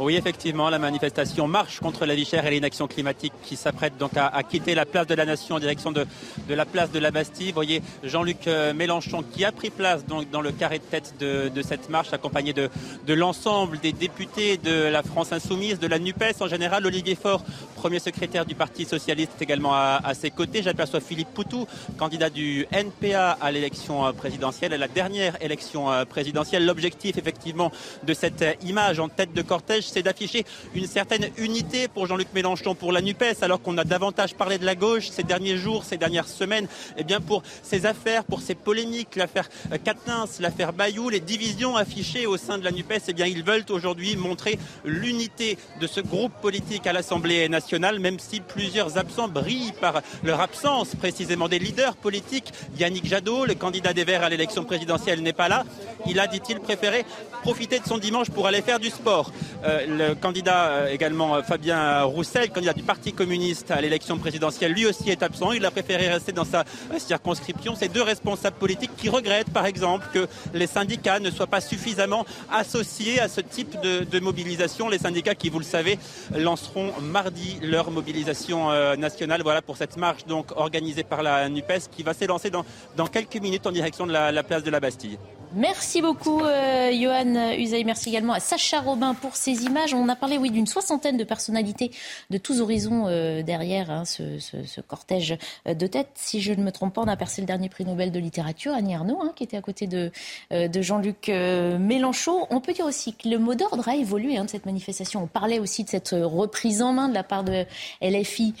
Oui, 0.00 0.14
effectivement, 0.14 0.70
la 0.70 0.78
manifestation 0.78 1.48
marche 1.48 1.80
contre 1.80 2.06
la 2.06 2.14
vie 2.14 2.24
chère 2.24 2.46
et 2.46 2.52
l'inaction 2.52 2.86
climatique 2.86 3.32
qui 3.42 3.56
s'apprête 3.56 3.98
donc 3.98 4.12
à, 4.14 4.30
quitter 4.48 4.76
la 4.76 4.86
place 4.86 5.08
de 5.08 5.14
la 5.16 5.24
Nation 5.24 5.56
en 5.56 5.58
direction 5.58 5.90
de, 5.90 6.06
de 6.48 6.54
la 6.54 6.64
place 6.64 6.92
de 6.92 7.00
la 7.00 7.10
Bastille. 7.10 7.48
Vous 7.48 7.54
voyez 7.54 7.82
Jean-Luc 8.04 8.46
euh, 8.46 8.72
Mélenchon 8.72 9.24
qui 9.24 9.44
a 9.44 9.50
pris 9.50 9.70
place 9.70 10.06
donc 10.06 10.30
dans 10.30 10.40
le 10.40 10.52
carré 10.52 10.78
de 10.78 10.84
tête 10.84 11.14
de, 11.18 11.48
de 11.48 11.62
cette 11.62 11.90
marche, 11.90 12.12
accompagné 12.12 12.52
de, 12.52 12.70
de 13.08 13.14
l'ensemble 13.14 13.80
des 13.80 13.90
députés 13.90 14.56
de 14.56 14.84
la 14.84 15.02
France 15.02 15.32
insoumise, 15.32 15.80
de 15.80 15.88
la 15.88 15.98
NUPES 15.98 16.42
en 16.42 16.46
général. 16.46 16.86
Olivier 16.86 17.16
Faure, 17.16 17.42
premier 17.74 17.98
secrétaire 17.98 18.46
du 18.46 18.54
Parti 18.54 18.84
socialiste, 18.84 19.32
est 19.40 19.42
également 19.42 19.74
à, 19.74 20.00
à 20.04 20.14
ses 20.14 20.30
côtés. 20.30 20.62
J'aperçois 20.62 21.00
Philippe 21.00 21.34
Poutou, 21.34 21.66
candidat 21.98 22.30
du 22.30 22.68
NPA 22.70 23.32
à 23.32 23.50
l'élection 23.50 24.06
euh, 24.06 24.12
présidentielle, 24.12 24.72
à 24.72 24.78
la 24.78 24.86
dernière 24.86 25.42
élection 25.42 25.90
euh, 25.90 26.04
présidentielle. 26.04 26.64
L'objectif, 26.64 27.18
effectivement, 27.18 27.72
de 28.04 28.14
cette 28.14 28.44
image 28.62 29.00
en 29.00 29.08
tête 29.08 29.32
de 29.32 29.42
cortège, 29.42 29.87
c'est 29.92 30.02
d'afficher 30.02 30.44
une 30.74 30.86
certaine 30.86 31.30
unité 31.36 31.88
pour 31.88 32.06
Jean-Luc 32.06 32.28
Mélenchon, 32.34 32.74
pour 32.74 32.92
la 32.92 33.00
NUPES, 33.00 33.42
alors 33.42 33.60
qu'on 33.62 33.78
a 33.78 33.84
davantage 33.84 34.34
parlé 34.34 34.58
de 34.58 34.64
la 34.64 34.74
gauche 34.74 35.08
ces 35.08 35.22
derniers 35.22 35.56
jours, 35.56 35.84
ces 35.84 35.96
dernières 35.96 36.28
semaines, 36.28 36.68
eh 36.96 37.04
bien 37.04 37.20
pour 37.20 37.42
ces 37.62 37.86
affaires, 37.86 38.24
pour 38.24 38.40
ces 38.40 38.54
polémiques, 38.54 39.16
l'affaire 39.16 39.48
Katnins, 39.84 40.26
l'affaire 40.40 40.72
Bayou, 40.72 41.08
les 41.08 41.20
divisions 41.20 41.76
affichées 41.76 42.26
au 42.26 42.36
sein 42.36 42.58
de 42.58 42.64
la 42.64 42.70
NUPES, 42.70 43.02
eh 43.08 43.12
bien 43.12 43.26
ils 43.26 43.42
veulent 43.42 43.64
aujourd'hui 43.70 44.16
montrer 44.16 44.58
l'unité 44.84 45.58
de 45.80 45.86
ce 45.86 46.00
groupe 46.00 46.32
politique 46.40 46.86
à 46.86 46.92
l'Assemblée 46.92 47.48
nationale, 47.48 47.98
même 47.98 48.18
si 48.18 48.40
plusieurs 48.40 48.98
absents 48.98 49.28
brillent 49.28 49.72
par 49.80 50.02
leur 50.22 50.40
absence, 50.40 50.94
précisément 50.94 51.48
des 51.48 51.58
leaders 51.58 51.96
politiques. 51.96 52.52
Yannick 52.78 53.06
Jadot, 53.06 53.44
le 53.44 53.54
candidat 53.54 53.92
des 53.92 54.04
Verts 54.04 54.24
à 54.24 54.28
l'élection 54.28 54.64
présidentielle, 54.64 55.22
n'est 55.22 55.32
pas 55.32 55.48
là. 55.48 55.64
Il 56.06 56.20
a, 56.20 56.26
dit-il, 56.26 56.60
préféré 56.60 57.04
profiter 57.42 57.78
de 57.78 57.86
son 57.86 57.98
dimanche 57.98 58.30
pour 58.30 58.46
aller 58.46 58.62
faire 58.62 58.78
du 58.80 58.90
sport. 58.90 59.32
Euh, 59.64 59.77
le 59.86 60.14
candidat 60.14 60.68
euh, 60.68 60.88
également 60.88 61.36
euh, 61.36 61.42
Fabien 61.42 62.02
Roussel, 62.02 62.50
candidat 62.50 62.72
du 62.72 62.82
Parti 62.82 63.12
communiste 63.12 63.70
à 63.70 63.80
l'élection 63.80 64.18
présidentielle, 64.18 64.72
lui 64.72 64.86
aussi 64.86 65.10
est 65.10 65.22
absent. 65.22 65.52
Il 65.52 65.64
a 65.64 65.70
préféré 65.70 66.08
rester 66.08 66.32
dans 66.32 66.44
sa 66.44 66.64
circonscription. 66.98 67.74
Ces 67.74 67.88
deux 67.88 68.02
responsables 68.02 68.56
politiques 68.56 68.96
qui 68.96 69.08
regrettent, 69.08 69.50
par 69.50 69.66
exemple, 69.66 70.06
que 70.12 70.26
les 70.54 70.66
syndicats 70.66 71.20
ne 71.20 71.30
soient 71.30 71.46
pas 71.46 71.60
suffisamment 71.60 72.24
associés 72.52 73.20
à 73.20 73.28
ce 73.28 73.40
type 73.40 73.80
de, 73.80 74.20
mobilisation. 74.20 74.88
Les 74.88 74.98
syndicats 74.98 75.34
qui, 75.34 75.48
vous 75.48 75.58
le 75.58 75.64
savez, 75.64 75.98
lanceront 76.34 76.92
mardi 77.00 77.58
leur 77.62 77.90
mobilisation 77.90 78.70
nationale. 78.96 79.42
Voilà 79.42 79.62
pour 79.62 79.76
cette 79.76 79.96
marche 79.96 80.22
organisée 80.56 81.04
par 81.04 81.22
la 81.22 81.48
NUPES 81.48 81.88
qui 81.94 82.02
va 82.02 82.14
s'élancer 82.14 82.50
dans 82.50 83.06
quelques 83.06 83.36
minutes 83.36 83.66
en 83.66 83.72
direction 83.72 84.06
de 84.06 84.12
la 84.12 84.42
place 84.42 84.64
de 84.64 84.70
la 84.70 84.80
Bastille. 84.80 85.18
Merci 85.54 86.02
beaucoup, 86.02 86.42
euh, 86.42 86.90
Johan 86.92 87.54
Usaï. 87.56 87.82
Merci 87.84 88.10
également 88.10 88.34
à 88.34 88.40
Sacha 88.40 88.80
Robin 88.80 89.14
pour 89.14 89.34
ces 89.34 89.64
images. 89.64 89.94
On 89.94 90.08
a 90.08 90.16
parlé, 90.16 90.36
oui, 90.36 90.50
d'une 90.50 90.66
soixantaine 90.66 91.16
de 91.16 91.24
personnalités 91.24 91.90
de 92.28 92.36
tous 92.36 92.60
horizons 92.60 93.06
euh, 93.06 93.42
derrière 93.42 93.90
hein, 93.90 94.04
ce, 94.04 94.80
cortège 94.82 95.38
de 95.66 95.86
tête. 95.86 96.08
Si 96.14 96.42
je 96.42 96.52
ne 96.52 96.62
me 96.62 96.70
trompe 96.70 96.94
pas, 96.94 97.00
on 97.00 97.08
a 97.08 97.16
percé 97.16 97.40
le 97.40 97.46
dernier 97.46 97.70
prix 97.70 97.86
Nobel 97.86 98.12
de 98.12 98.18
littérature, 98.18 98.74
Annie 98.74 98.94
Arnaud, 98.94 99.20
hein, 99.22 99.32
qui 99.34 99.44
était 99.44 99.56
à 99.56 99.62
côté 99.62 99.86
de, 99.86 100.10
euh, 100.52 100.68
de 100.68 100.82
Jean-Luc 100.82 101.28
Mélenchon. 101.28 102.46
On 102.50 102.60
peut 102.60 102.74
dire 102.74 102.84
aussi 102.84 103.14
que 103.14 103.28
le 103.28 103.38
mot 103.38 103.54
d'ordre 103.54 103.88
a 103.88 103.96
évolué 103.96 104.36
hein, 104.36 104.44
de 104.44 104.50
cette 104.50 104.66
manifestation. 104.66 105.22
On 105.22 105.26
parlait 105.26 105.60
aussi 105.60 105.82
de 105.82 105.88
cette 105.88 106.10
reprise 106.10 106.82
en 106.82 106.92
main 106.92 107.08
de 107.08 107.14
la 107.14 107.22
part 107.22 107.44
de 107.44 107.64
LFI 108.02 108.54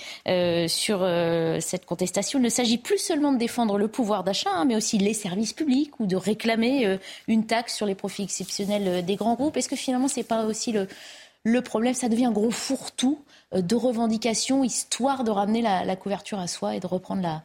sur 0.68 1.06
cette 1.60 1.84
contestation. 1.84 2.38
Il 2.38 2.42
ne 2.42 2.48
s'agit 2.48 2.78
plus 2.78 2.98
seulement 2.98 3.32
de 3.32 3.38
défendre 3.38 3.76
le 3.78 3.88
pouvoir 3.88 4.24
d'achat, 4.24 4.64
mais 4.64 4.76
aussi 4.76 4.96
les 4.98 5.14
services 5.14 5.52
publics 5.52 6.00
ou 6.00 6.06
de 6.06 6.16
réclamer 6.16 6.77
euh, 6.86 6.98
une 7.26 7.46
taxe 7.46 7.74
sur 7.74 7.86
les 7.86 7.94
profits 7.94 8.22
exceptionnels 8.22 8.88
euh, 8.88 9.02
des 9.02 9.16
grands 9.16 9.34
groupes. 9.34 9.56
Est-ce 9.56 9.68
que 9.68 9.76
finalement, 9.76 10.08
ce 10.08 10.20
n'est 10.20 10.24
pas 10.24 10.44
aussi 10.44 10.72
le, 10.72 10.88
le 11.44 11.62
problème? 11.62 11.94
Ça 11.94 12.08
devient 12.08 12.26
un 12.26 12.32
gros 12.32 12.50
fourre-tout 12.50 13.22
euh, 13.54 13.60
de 13.62 13.74
revendications, 13.74 14.64
histoire 14.64 15.24
de 15.24 15.30
ramener 15.30 15.62
la, 15.62 15.96
couverture 15.96 16.38
à 16.38 16.46
soi 16.46 16.76
et 16.76 16.80
de 16.80 16.86
reprendre 16.86 17.22
la, 17.22 17.42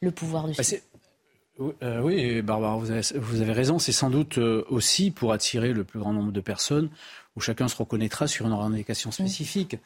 le 0.00 0.10
pouvoir 0.10 0.48
dessus. 0.48 0.82
Bah 1.58 2.02
oui, 2.02 2.40
Barbara, 2.40 2.76
vous 2.76 2.92
avez, 2.92 3.00
vous 3.16 3.40
avez 3.40 3.52
raison. 3.52 3.80
C'est 3.80 3.90
sans 3.90 4.10
doute 4.10 4.38
aussi 4.38 5.10
pour 5.10 5.32
attirer 5.32 5.72
le 5.72 5.82
plus 5.82 5.98
grand 5.98 6.12
nombre 6.12 6.30
de 6.30 6.40
personnes 6.40 6.88
où 7.34 7.40
chacun 7.40 7.66
se 7.66 7.74
reconnaîtra 7.74 8.28
sur 8.28 8.46
une 8.46 8.52
revendication 8.52 9.10
spécifique. 9.10 9.76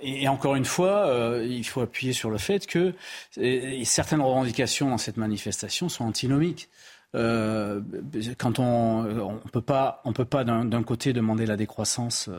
et, 0.00 0.28
encore 0.28 0.56
une 0.56 0.64
fois, 0.64 1.38
il 1.42 1.64
faut 1.64 1.82
appuyer 1.82 2.14
sur 2.14 2.30
le 2.30 2.38
fait 2.38 2.66
que 2.66 2.94
certaines 3.84 4.22
revendications 4.22 4.88
dans 4.88 4.96
cette 4.96 5.18
manifestation 5.18 5.90
sont 5.90 6.04
antinomiques. 6.04 6.70
Euh, 7.16 7.80
quand 8.38 8.60
on 8.60 9.04
on 9.20 9.48
peut 9.48 9.60
pas 9.60 10.00
on 10.04 10.12
peut 10.12 10.24
pas 10.24 10.44
d'un 10.44 10.82
côté 10.84 11.12
demander 11.12 11.44
la 11.44 11.56
décroissance 11.56 12.30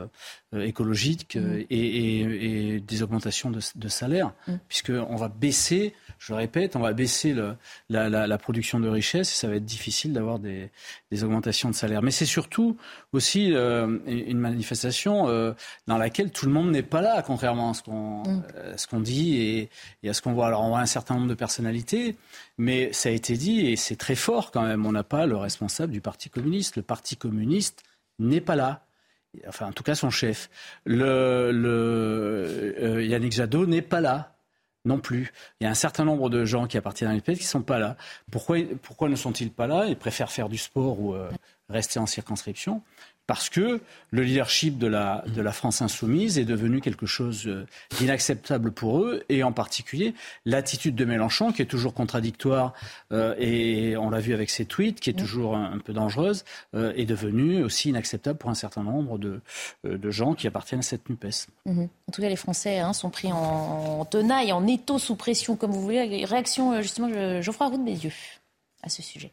euh, 0.53 0.63
écologique 0.63 1.36
euh, 1.36 1.57
mm. 1.57 1.65
et, 1.69 1.78
et, 1.80 2.76
et, 2.76 2.80
des 2.80 3.03
augmentations 3.03 3.51
de, 3.51 3.59
de 3.76 3.88
salaire, 3.89 4.32
mm. 4.47 4.53
puisqu'on 4.69 5.15
va 5.17 5.28
baisser 5.28 5.93
je 6.22 6.34
répète, 6.34 6.76
on 6.76 6.82
va 6.82 6.93
baisser 6.93 7.34
le, 7.34 7.55
la, 7.89 8.07
la, 8.07 8.28
la, 8.28 8.38
production 8.38 8.80
de 8.80 8.88
richesse 8.88 9.32
et 9.32 9.36
ça 9.36 9.47
va 9.47 9.55
être 9.55 9.65
difficile 9.65 10.13
d'avoir 10.13 10.38
des, 10.38 10.69
des, 11.09 11.24
augmentations 11.24 11.67
de 11.67 11.74
salaire. 11.74 12.03
Mais 12.03 12.11
c'est 12.11 12.28
surtout 12.28 12.78
aussi 13.11 13.55
euh, 13.55 13.97
une 14.05 14.38
manifestation 14.38 15.28
euh, 15.30 15.53
dans 15.88 15.97
laquelle 15.97 16.30
tout 16.30 16.45
le 16.45 16.51
monde 16.51 16.69
n'est 16.69 16.84
pas 16.84 17.01
là, 17.01 17.24
contrairement 17.24 17.72
à 17.72 17.74
ce 17.74 17.82
qu'on 17.82 18.22
mm. 18.22 18.43
euh, 18.55 18.78
ce 18.78 18.86
qu'on 18.86 18.99
dit 18.99 19.36
et, 19.41 19.69
et, 20.03 20.09
à 20.09 20.13
ce 20.13 20.22
qu'on 20.22 20.34
voit. 20.34 20.45
Alors 20.45 20.61
on 20.61 20.69
voit 20.69 20.80
un 20.80 20.86
certain 20.86 21.15
nombre 21.15 21.28
de 21.28 21.34
personnalités, 21.34 22.15
mais 22.59 22.93
ça 22.93 23.09
a 23.09 23.11
été 23.11 23.36
dit 23.36 23.65
et 23.65 23.76
c'est 23.76 23.95
très 23.95 24.15
fort 24.15 24.51
quand 24.51 24.61
même. 24.61 24.86
On 24.86 24.91
n'a 24.91 25.03
pas 25.03 25.26
le 25.26 25.38
responsable 25.38 25.91
du 25.91 26.01
Parti 26.01 26.30
communiste. 26.30 26.76
Le 26.76 26.84
Parti 26.84 27.17
communiste 27.17 27.82
n'est 28.19 28.41
pas 28.41 28.55
là 28.55 28.86
enfin 29.47 29.67
en 29.67 29.72
tout 29.72 29.82
cas 29.82 29.95
son 29.95 30.11
chef. 30.11 30.51
Le, 30.86 31.51
le 31.51 32.76
euh, 32.80 33.03
Yannick 33.03 33.32
Jadot 33.32 33.65
n'est 33.65 33.82
pas 33.82 34.01
là 34.01 34.36
non 34.86 34.99
plus. 34.99 35.32
Il 35.59 35.65
y 35.65 35.67
a 35.67 35.69
un 35.69 35.75
certain 35.75 36.05
nombre 36.05 36.29
de 36.29 36.45
gens 36.45 36.67
qui 36.67 36.77
appartiennent 36.77 37.11
à 37.11 37.13
l'UPS 37.13 37.38
qui 37.38 37.43
ne 37.43 37.49
sont 37.49 37.61
pas 37.61 37.79
là. 37.79 37.97
Pourquoi, 38.32 38.57
pourquoi 38.82 39.09
ne 39.09 39.15
sont-ils 39.15 39.51
pas 39.51 39.67
là? 39.67 39.86
Ils 39.86 39.97
préfèrent 39.97 40.32
faire 40.32 40.49
du 40.49 40.57
sport 40.57 40.99
ou 40.99 41.13
euh, 41.13 41.29
rester 41.69 41.99
en 41.99 42.05
circonscription 42.05 42.82
parce 43.32 43.49
que 43.49 43.79
le 44.09 44.23
leadership 44.23 44.77
de 44.77 44.88
la, 44.88 45.23
de 45.34 45.41
la 45.41 45.53
France 45.53 45.82
insoumise 45.82 46.38
est 46.38 46.43
devenu 46.43 46.82
quelque 46.82 47.05
chose 47.05 47.47
euh, 47.47 47.65
d'inacceptable 47.97 48.73
pour 48.73 48.99
eux, 48.99 49.23
et 49.29 49.41
en 49.41 49.53
particulier 49.53 50.13
l'attitude 50.43 50.95
de 50.95 51.05
Mélenchon, 51.05 51.53
qui 51.53 51.61
est 51.61 51.65
toujours 51.65 51.93
contradictoire, 51.93 52.73
euh, 53.13 53.34
et 53.39 53.95
on 53.95 54.09
l'a 54.09 54.19
vu 54.19 54.34
avec 54.34 54.49
ses 54.49 54.65
tweets, 54.65 54.99
qui 54.99 55.11
est 55.11 55.13
toujours 55.13 55.55
un, 55.55 55.77
peu 55.77 55.93
dangereuse, 55.93 56.43
euh, 56.75 56.91
est 56.97 57.05
devenue 57.05 57.63
aussi 57.63 57.88
inacceptable 57.88 58.38
pour 58.38 58.49
un 58.49 58.53
certain 58.53 58.84
nombre 58.84 59.17
de, 59.17 59.39
euh, 59.86 59.97
de 59.97 60.11
gens 60.11 60.34
qui 60.34 60.45
appartiennent 60.45 60.82
à 60.82 60.84
cette 60.84 61.09
NUPES. 61.09 61.47
Mmh. 61.65 61.84
En 61.84 62.11
tout 62.11 62.21
cas, 62.21 62.27
les 62.27 62.36
Français 62.36 62.79
hein, 62.79 62.91
sont 62.91 63.11
pris 63.11 63.32
en, 63.32 64.03
tenaille, 64.03 64.51
en 64.51 64.67
étau 64.67 64.99
sous 64.99 65.15
pression, 65.15 65.55
comme 65.55 65.71
vous 65.71 65.82
voulez. 65.82 66.25
Réaction, 66.25 66.82
justement, 66.82 67.41
Geoffroy 67.41 67.67
Roux 67.67 67.77
de 67.77 67.86
Bézieux 67.86 68.11
à 68.84 68.89
ce 68.89 69.01
sujet. 69.01 69.32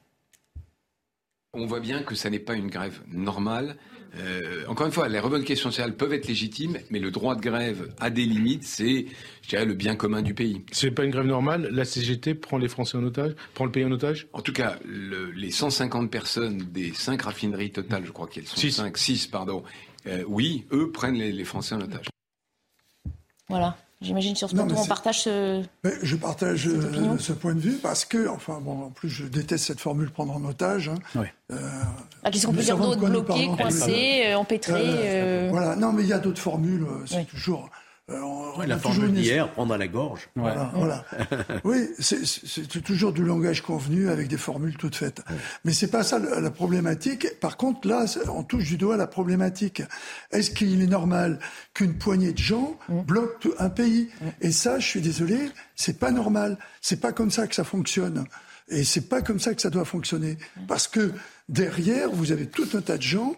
On 1.55 1.65
voit 1.65 1.81
bien 1.81 2.03
que 2.03 2.15
ça 2.15 2.29
n'est 2.29 2.39
pas 2.39 2.55
une 2.55 2.69
grève 2.69 3.01
normale. 3.09 3.77
Euh, 4.17 4.65
encore 4.69 4.87
une 4.87 4.93
fois, 4.93 5.09
les 5.09 5.19
revendications 5.19 5.71
sociales 5.71 5.97
peuvent 5.97 6.13
être 6.13 6.29
légitimes, 6.29 6.79
mais 6.91 6.99
le 6.99 7.11
droit 7.11 7.35
de 7.35 7.41
grève 7.41 7.95
a 7.99 8.11
des 8.11 8.25
limites. 8.27 8.65
C'est, 8.65 9.07
je 9.43 9.49
dirais, 9.49 9.65
le 9.65 9.75
bien 9.75 9.97
commun 9.97 10.21
du 10.21 10.35
pays. 10.35 10.63
C'est 10.73 10.91
pas 10.91 11.05
une 11.05 11.11
grève 11.11 11.27
normale. 11.27 11.69
La 11.73 11.87
CGT 11.87 12.35
prend 12.35 12.59
les 12.59 12.69
Français 12.69 12.99
en 12.99 13.05
otage, 13.05 13.35
prend 13.55 13.65
le 13.65 13.71
pays 13.71 13.85
en 13.85 13.93
otage? 13.93 14.29
En 14.35 14.43
tout 14.43 14.53
cas, 14.53 14.79
le, 14.85 15.31
les 15.31 15.51
150 15.51 16.11
personnes 16.11 16.59
des 16.59 16.93
5 16.93 17.23
raffineries 17.23 17.73
totales, 17.73 18.05
je 18.05 18.13
crois 18.13 18.27
qu'elles 18.27 18.47
sont 18.47 18.57
5, 18.57 18.97
6, 18.97 19.27
pardon. 19.29 19.63
Euh, 20.07 20.25
oui, 20.27 20.67
eux 20.73 20.91
prennent 20.91 21.17
les, 21.17 21.33
les 21.33 21.45
Français 21.45 21.75
en 21.75 21.81
otage. 21.81 22.09
Voilà. 23.49 23.79
J'imagine 24.01 24.37
sur 24.37 24.49
ce 24.49 24.55
point, 24.55 24.67
on 24.77 24.87
partage 24.87 25.23
ce. 25.23 25.63
Mais 25.83 25.93
je 26.03 26.15
partage 26.15 26.69
euh, 26.69 27.19
ce 27.19 27.33
point 27.33 27.55
de 27.55 27.61
vue 27.61 27.79
parce 27.83 28.05
que, 28.05 28.29
enfin, 28.29 28.61
bon, 28.63 28.85
en 28.85 28.91
plus, 28.91 29.09
je 29.09 29.25
déteste 29.25 29.65
cette 29.65 29.81
formule 29.81 30.11
prendre 30.11 30.37
en 30.37 30.45
otage. 30.45 30.89
Hein. 30.89 30.99
Oui. 31.17 31.27
Euh, 31.51 31.57
ah, 32.23 32.31
Qu'est-ce 32.31 32.47
qu'on 32.47 32.53
peut 32.53 32.63
dire 32.63 32.79
d'autre 32.79 33.01
Bloqué, 33.01 33.49
coincé, 33.57 34.23
euh, 34.27 34.37
empêtré 34.37 34.83
euh... 34.85 35.49
Voilà, 35.51 35.75
non, 35.75 35.93
mais 35.93 36.05
il 36.05 36.09
y 36.09 36.13
a 36.13 36.21
d'autres 36.21 36.41
formules, 36.41 36.87
c'est 37.07 37.17
oui. 37.17 37.27
toujours. 37.27 37.71
Euh, 38.11 38.21
on, 38.23 38.63
la 38.63 38.79
formule 38.79 39.13
d'hier, 39.13 39.51
prendre 39.53 39.75
à 39.75 39.79
la 39.79 39.87
gorge. 39.87 40.31
Voilà, 40.35 40.73
voilà. 40.75 41.05
oui, 41.65 41.89
c'est 41.99 42.83
toujours 42.83 43.13
du 43.13 43.23
langage 43.23 43.61
convenu 43.61 44.09
avec 44.09 44.29
des 44.29 44.39
formules 44.39 44.77
toutes 44.77 44.97
faites. 44.97 45.23
Ouais. 45.29 45.37
Mais 45.65 45.73
c'est 45.73 45.91
pas 45.91 46.03
ça 46.03 46.19
la, 46.19 46.41
la, 46.41 46.51
problématique. 46.51 47.39
Par 47.41 47.59
contre, 47.59 47.87
là, 47.87 48.07
on 48.29 48.43
touche 48.45 48.65
du 48.65 48.79
doigt 48.79 48.97
la 48.97 49.07
problématique. 49.07 49.83
Est-ce 50.31 50.51
qu'il 50.51 50.81
est 50.81 50.87
normal 50.87 51.39
qu'une 51.75 51.99
poignée 51.99 52.33
de 52.33 52.39
gens 52.39 52.79
mmh. 52.89 53.01
bloque 53.03 53.49
un 53.59 53.69
pays? 53.69 54.09
Mmh. 54.21 54.27
Et 54.41 54.53
ça, 54.53 54.79
je 54.79 54.87
suis 54.87 55.01
désolé, 55.03 55.51
c'est 55.77 55.99
pas 55.99 56.11
normal. 56.11 56.57
C'est 56.81 57.01
pas 57.01 57.13
comme 57.13 57.31
ça 57.31 57.47
que 57.47 57.55
ça 57.55 57.65
fonctionne. 57.65 58.25
Et 58.71 58.85
c'est 58.85 59.09
pas 59.09 59.23
comme 59.23 59.41
ça 59.41 59.55
que 59.55 59.63
ça 59.63 59.71
doit 59.71 59.85
fonctionner. 59.85 60.39
Parce 60.67 60.89
que 60.89 61.13
derrière, 61.49 62.11
vous 62.11 62.33
avez 62.33 62.47
tout 62.47 62.69
un 62.75 62.81
tas 62.81 62.97
de 62.97 63.03
gens 63.03 63.37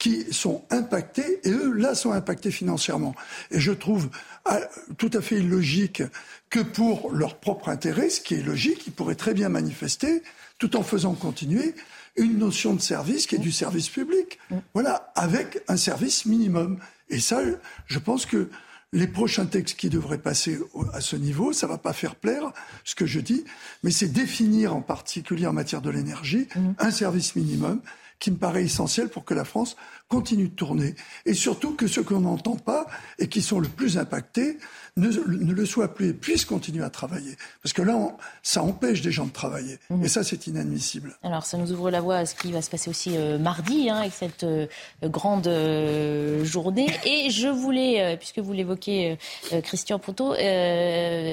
qui 0.00 0.32
sont 0.32 0.64
impactés, 0.70 1.40
et 1.44 1.50
eux, 1.50 1.72
là, 1.72 1.94
sont 1.94 2.10
impactés 2.10 2.50
financièrement. 2.50 3.14
Et 3.50 3.60
je 3.60 3.70
trouve 3.70 4.08
ah, 4.46 4.58
tout 4.96 5.10
à 5.12 5.20
fait 5.20 5.36
illogique 5.36 6.02
que 6.48 6.60
pour 6.60 7.12
leur 7.12 7.36
propre 7.36 7.68
intérêt, 7.68 8.08
ce 8.08 8.22
qui 8.22 8.34
est 8.34 8.42
logique, 8.42 8.86
ils 8.86 8.92
pourraient 8.92 9.14
très 9.14 9.34
bien 9.34 9.50
manifester, 9.50 10.22
tout 10.58 10.74
en 10.74 10.82
faisant 10.82 11.12
continuer 11.12 11.74
une 12.16 12.38
notion 12.38 12.72
de 12.74 12.80
service 12.80 13.26
qui 13.26 13.34
est 13.36 13.38
du 13.38 13.52
service 13.52 13.90
public. 13.90 14.38
Voilà, 14.72 15.12
avec 15.14 15.62
un 15.68 15.76
service 15.76 16.24
minimum. 16.24 16.78
Et 17.10 17.20
ça, 17.20 17.42
je 17.86 17.98
pense 17.98 18.24
que 18.24 18.48
les 18.94 19.06
prochains 19.06 19.46
textes 19.46 19.78
qui 19.78 19.90
devraient 19.90 20.18
passer 20.18 20.58
à 20.94 21.02
ce 21.02 21.14
niveau, 21.14 21.52
ça 21.52 21.66
va 21.66 21.76
pas 21.76 21.92
faire 21.92 22.16
plaire 22.16 22.52
ce 22.84 22.94
que 22.94 23.04
je 23.04 23.20
dis, 23.20 23.44
mais 23.84 23.90
c'est 23.90 24.08
définir 24.08 24.74
en 24.74 24.80
particulier 24.80 25.46
en 25.46 25.52
matière 25.52 25.82
de 25.82 25.90
l'énergie 25.90 26.48
mmh. 26.56 26.70
un 26.78 26.90
service 26.90 27.36
minimum 27.36 27.82
qui 28.20 28.30
me 28.30 28.36
paraît 28.36 28.64
essentiel 28.64 29.08
pour 29.08 29.24
que 29.24 29.34
la 29.34 29.44
France 29.44 29.76
continue 30.08 30.48
de 30.48 30.54
tourner. 30.54 30.94
Et 31.26 31.34
surtout 31.34 31.74
que 31.74 31.88
ceux 31.88 32.04
qu'on 32.04 32.20
n'entend 32.20 32.56
pas 32.56 32.86
et 33.18 33.28
qui 33.28 33.42
sont 33.42 33.58
le 33.58 33.68
plus 33.68 33.98
impactés 33.98 34.58
ne, 35.00 35.44
ne, 35.44 35.52
le 35.52 35.66
soient 35.66 35.94
plus 35.94 36.10
et 36.10 36.14
puissent 36.14 36.44
continuer 36.44 36.84
à 36.84 36.90
travailler. 36.90 37.36
Parce 37.62 37.72
que 37.72 37.82
là, 37.82 37.96
on, 37.96 38.12
ça 38.42 38.62
empêche 38.62 39.00
des 39.02 39.10
gens 39.10 39.26
de 39.26 39.32
travailler. 39.32 39.78
Mmh. 39.90 40.04
Et 40.04 40.08
ça, 40.08 40.22
c'est 40.22 40.46
inadmissible. 40.46 41.16
Alors, 41.22 41.44
ça 41.44 41.58
nous 41.58 41.72
ouvre 41.72 41.90
la 41.90 42.00
voie 42.00 42.16
à 42.16 42.26
ce 42.26 42.34
qui 42.34 42.52
va 42.52 42.62
se 42.62 42.70
passer 42.70 42.90
aussi 42.90 43.16
euh, 43.16 43.38
mardi, 43.38 43.90
hein, 43.90 43.96
avec 43.96 44.12
cette 44.12 44.44
euh, 44.44 44.66
grande 45.02 45.46
euh, 45.46 46.44
journée. 46.44 46.88
Et 47.04 47.30
je 47.30 47.48
voulais, 47.48 48.16
puisque 48.18 48.38
vous 48.38 48.52
l'évoquez, 48.52 49.18
Christian 49.64 49.98
Ponto, 49.98 50.34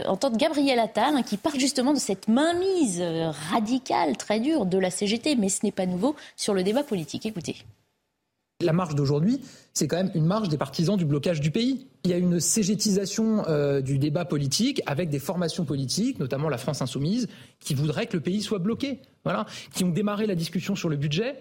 entendre 0.08 0.38
Gabriel 0.38 0.80
Attal, 0.80 1.16
hein, 1.16 1.24
qui 1.24 1.38
parle 1.38 1.60
justement 1.60 1.94
de 1.94 2.00
cette 2.00 2.28
mainmise 2.28 3.04
radicale, 3.52 4.18
très 4.18 4.40
dure 4.40 4.66
de 4.66 4.78
la 4.78 4.90
CGT, 4.90 5.36
mais 5.36 5.50
ce 5.50 5.60
n'est 5.64 5.72
pas 5.72 5.86
nouveau, 5.86 6.16
sur 6.36 6.54
le 6.54 6.64
débat 6.64 6.84
politique. 6.84 7.26
Écoutez. 7.26 7.58
La 8.60 8.74
marche 8.74 8.96
d'aujourd'hui, 8.96 9.40
c'est 9.74 9.88
quand 9.88 9.98
même 9.98 10.12
une 10.16 10.26
marche 10.26 10.50
des 10.50 10.58
partisans 10.58 10.98
du 10.98 11.06
blocage 11.06 11.42
du 11.42 11.52
pays. 11.52 11.86
Il 12.04 12.10
y 12.10 12.14
a 12.14 12.18
une 12.18 12.40
cégétisation 12.40 13.48
euh, 13.48 13.82
du 13.82 14.00
débat 14.00 14.26
politique 14.26 14.82
avec 14.88 15.10
des 15.10 15.20
formations 15.20 15.64
politiques, 15.64 16.20
notamment 16.20 16.50
la 16.50 16.58
France 16.58 16.82
insoumise, 16.82 17.28
qui 17.60 17.76
voudraient 17.76 18.08
que 18.08 18.18
le 18.18 18.24
pays 18.24 18.42
soit 18.42 18.58
bloqué. 18.58 19.00
Voilà, 19.24 19.46
qui 19.76 19.84
ont 19.84 19.90
démarré 19.90 20.26
la 20.26 20.34
discussion 20.34 20.76
sur 20.76 20.90
le 20.90 20.96
budget 20.96 21.36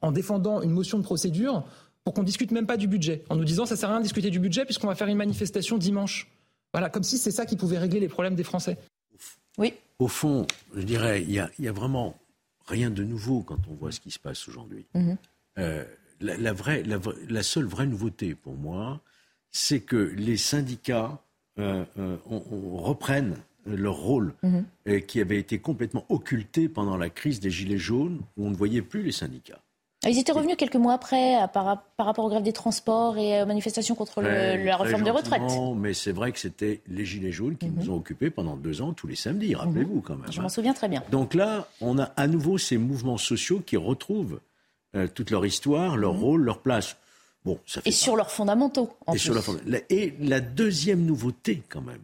en 0.00 0.12
défendant 0.12 0.62
une 0.62 0.70
motion 0.70 0.96
de 0.96 1.02
procédure 1.02 1.64
pour 2.04 2.14
qu'on 2.14 2.22
discute 2.22 2.52
même 2.52 2.66
pas 2.66 2.78
du 2.78 2.88
budget, 2.88 3.22
en 3.28 3.36
nous 3.36 3.44
disant 3.44 3.66
ça 3.66 3.76
sert 3.76 3.90
à 3.90 3.92
rien 3.92 4.00
de 4.00 4.04
discuter 4.04 4.30
du 4.30 4.38
budget 4.40 4.64
puisqu'on 4.64 4.86
va 4.86 4.94
faire 4.94 5.08
une 5.08 5.18
manifestation 5.18 5.76
dimanche. 5.76 6.28
Voilà, 6.72 6.88
comme 6.88 7.02
si 7.02 7.18
c'est 7.18 7.30
ça 7.30 7.44
qui 7.44 7.56
pouvait 7.56 7.78
régler 7.78 8.00
les 8.00 8.08
problèmes 8.08 8.34
des 8.34 8.44
Français. 8.44 8.78
Oui. 9.58 9.74
Au 9.98 10.08
fond, 10.08 10.46
je 10.74 10.82
dirais, 10.82 11.22
il 11.22 11.32
y 11.32 11.38
a, 11.38 11.50
y 11.58 11.68
a, 11.68 11.72
vraiment 11.72 12.16
rien 12.66 12.90
de 12.90 13.04
nouveau 13.04 13.42
quand 13.42 13.58
on 13.70 13.74
voit 13.74 13.92
ce 13.92 14.00
qui 14.00 14.10
se 14.10 14.18
passe 14.18 14.48
aujourd'hui. 14.48 14.86
-hmm. 14.94 15.16
euh, 15.58 15.84
la, 16.22 16.36
la, 16.36 16.52
vraie, 16.52 16.82
la, 16.82 16.98
la, 17.28 17.42
seule 17.42 17.66
vraie 17.66 17.86
nouveauté 17.86 18.34
pour 18.34 18.54
moi, 18.54 19.00
c'est 19.50 19.80
que 19.80 19.96
les 20.16 20.36
syndicats 20.36 21.22
euh, 21.58 21.84
euh, 21.98 22.16
on, 22.30 22.42
on 22.50 22.76
reprennent 22.78 23.36
leur 23.66 23.96
rôle 23.96 24.34
-hmm. 24.42 24.64
euh, 24.88 25.00
qui 25.00 25.20
avait 25.20 25.38
été 25.38 25.58
complètement 25.58 26.04
occulté 26.08 26.68
pendant 26.68 26.96
la 26.96 27.10
crise 27.10 27.40
des 27.40 27.50
Gilets 27.50 27.78
jaunes, 27.78 28.20
où 28.36 28.46
on 28.46 28.50
ne 28.50 28.56
voyait 28.56 28.82
plus 28.82 29.02
les 29.02 29.12
syndicats. 29.12 29.60
Ils 30.04 30.18
étaient 30.18 30.32
revenus 30.32 30.56
quelques 30.56 30.74
mois 30.84 30.94
après 30.94 31.38
par, 31.52 31.84
par 31.96 32.06
rapport 32.06 32.24
aux 32.24 32.28
grèves 32.28 32.42
des 32.42 32.52
transports 32.52 33.16
et 33.18 33.40
aux 33.42 33.46
manifestations 33.46 33.94
contre 33.94 34.20
le, 34.20 34.64
la 34.64 34.76
réforme 34.76 35.04
des 35.04 35.12
retraites. 35.12 35.42
Mais 35.76 35.94
c'est 35.94 36.10
vrai 36.10 36.32
que 36.32 36.40
c'était 36.40 36.80
les 36.88 37.04
Gilets 37.04 37.30
jaunes 37.30 37.56
qui 37.56 37.66
mm 37.66 37.70
-hmm. 37.70 37.84
nous 37.84 37.90
ont 37.90 37.98
occupés 38.02 38.30
pendant 38.30 38.56
deux 38.56 38.82
ans 38.82 38.92
tous 38.94 39.06
les 39.06 39.14
samedis, 39.24 39.54
rappelez-vous 39.54 40.00
quand 40.00 40.16
même. 40.16 40.32
Je 40.32 40.40
m'en 40.40 40.48
souviens 40.48 40.74
très 40.80 40.88
bien. 40.88 41.02
Donc 41.16 41.34
là, 41.34 41.50
on 41.80 41.94
a 42.04 42.06
à 42.16 42.26
nouveau 42.26 42.58
ces 42.58 42.78
mouvements 42.78 43.18
sociaux 43.32 43.60
qui 43.68 43.76
retrouvent 43.76 44.40
euh, 44.94 45.08
toute 45.12 45.30
leur 45.30 45.46
histoire, 45.46 45.96
leur 45.96 46.14
mmh. 46.14 46.20
rôle, 46.20 46.42
leur 46.42 46.60
place. 46.60 46.96
Bon, 47.44 47.58
ça 47.66 47.80
fait 47.80 47.88
et 47.88 47.92
sur 47.92 48.16
leurs 48.16 48.30
fondamentaux. 48.30 48.94
En 49.06 49.12
et, 49.12 49.16
plus. 49.16 49.24
Sur 49.24 49.34
leur 49.34 49.44
fond... 49.44 49.58
et 49.90 50.14
la 50.20 50.40
deuxième 50.40 51.04
nouveauté, 51.04 51.62
quand 51.68 51.80
même, 51.80 52.02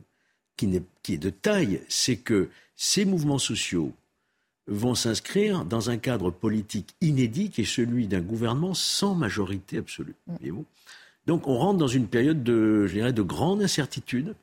qui, 0.57 0.74
est, 0.74 0.82
qui 1.03 1.14
est 1.14 1.18
de 1.18 1.30
taille, 1.30 1.82
c'est 1.89 2.16
que 2.16 2.49
ces 2.76 3.05
mouvements 3.05 3.39
sociaux 3.39 3.93
vont 4.66 4.95
s'inscrire 4.95 5.64
dans 5.64 5.91
un 5.91 5.97
cadre 5.97 6.30
politique 6.30 6.95
inédit 7.01 7.51
qui 7.51 7.62
est 7.62 7.64
celui 7.64 8.07
d'un 8.07 8.20
gouvernement 8.20 8.74
sans 8.74 9.14
majorité 9.14 9.78
absolue. 9.78 10.14
Mmh. 10.26 10.61
Donc 11.26 11.47
on 11.47 11.59
rentre 11.59 11.78
dans 11.78 11.89
une 11.89 12.07
période 12.07 12.43
de, 12.43 12.86
je 12.86 12.95
dirais, 12.95 13.12
de 13.12 13.22
grande 13.22 13.62
incertitude 13.62 14.34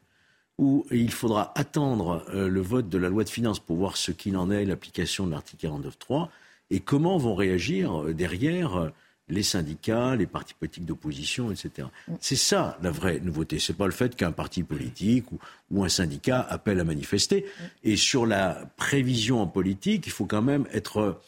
où 0.57 0.85
il 0.91 1.11
faudra 1.11 1.51
attendre 1.55 2.23
euh, 2.29 2.47
le 2.47 2.61
vote 2.61 2.89
de 2.89 2.97
la 2.97 3.09
loi 3.09 3.23
de 3.23 3.29
finances 3.29 3.59
pour 3.59 3.75
voir 3.75 3.97
ce 3.97 4.11
qu'il 4.11 4.37
en 4.37 4.49
est, 4.51 4.65
l'application 4.65 5.25
de 5.25 5.31
l'article 5.31 5.67
49.3 5.67 6.29
et 6.69 6.79
comment 6.79 7.17
vont 7.17 7.35
réagir 7.35 8.03
euh, 8.03 8.13
derrière 8.13 8.75
euh, 8.75 8.89
les 9.27 9.43
syndicats, 9.43 10.15
les 10.15 10.27
partis 10.27 10.53
politiques 10.53 10.85
d'opposition, 10.85 11.51
etc. 11.51 11.87
C'est 12.19 12.35
ça 12.35 12.77
la 12.83 12.91
vraie 12.91 13.19
nouveauté. 13.19 13.57
C'est 13.57 13.73
pas 13.73 13.87
le 13.87 13.91
fait 13.91 14.15
qu'un 14.15 14.31
parti 14.31 14.61
politique 14.61 15.31
ou, 15.31 15.39
ou, 15.71 15.83
un 15.83 15.89
syndicat 15.89 16.41
appelle 16.41 16.79
à 16.79 16.83
manifester. 16.83 17.45
Et 17.83 17.97
sur 17.97 18.27
la 18.27 18.71
prévision 18.77 19.41
en 19.41 19.47
politique, 19.47 20.05
il 20.05 20.11
faut 20.11 20.25
quand 20.25 20.43
même 20.43 20.65
être 20.71 21.19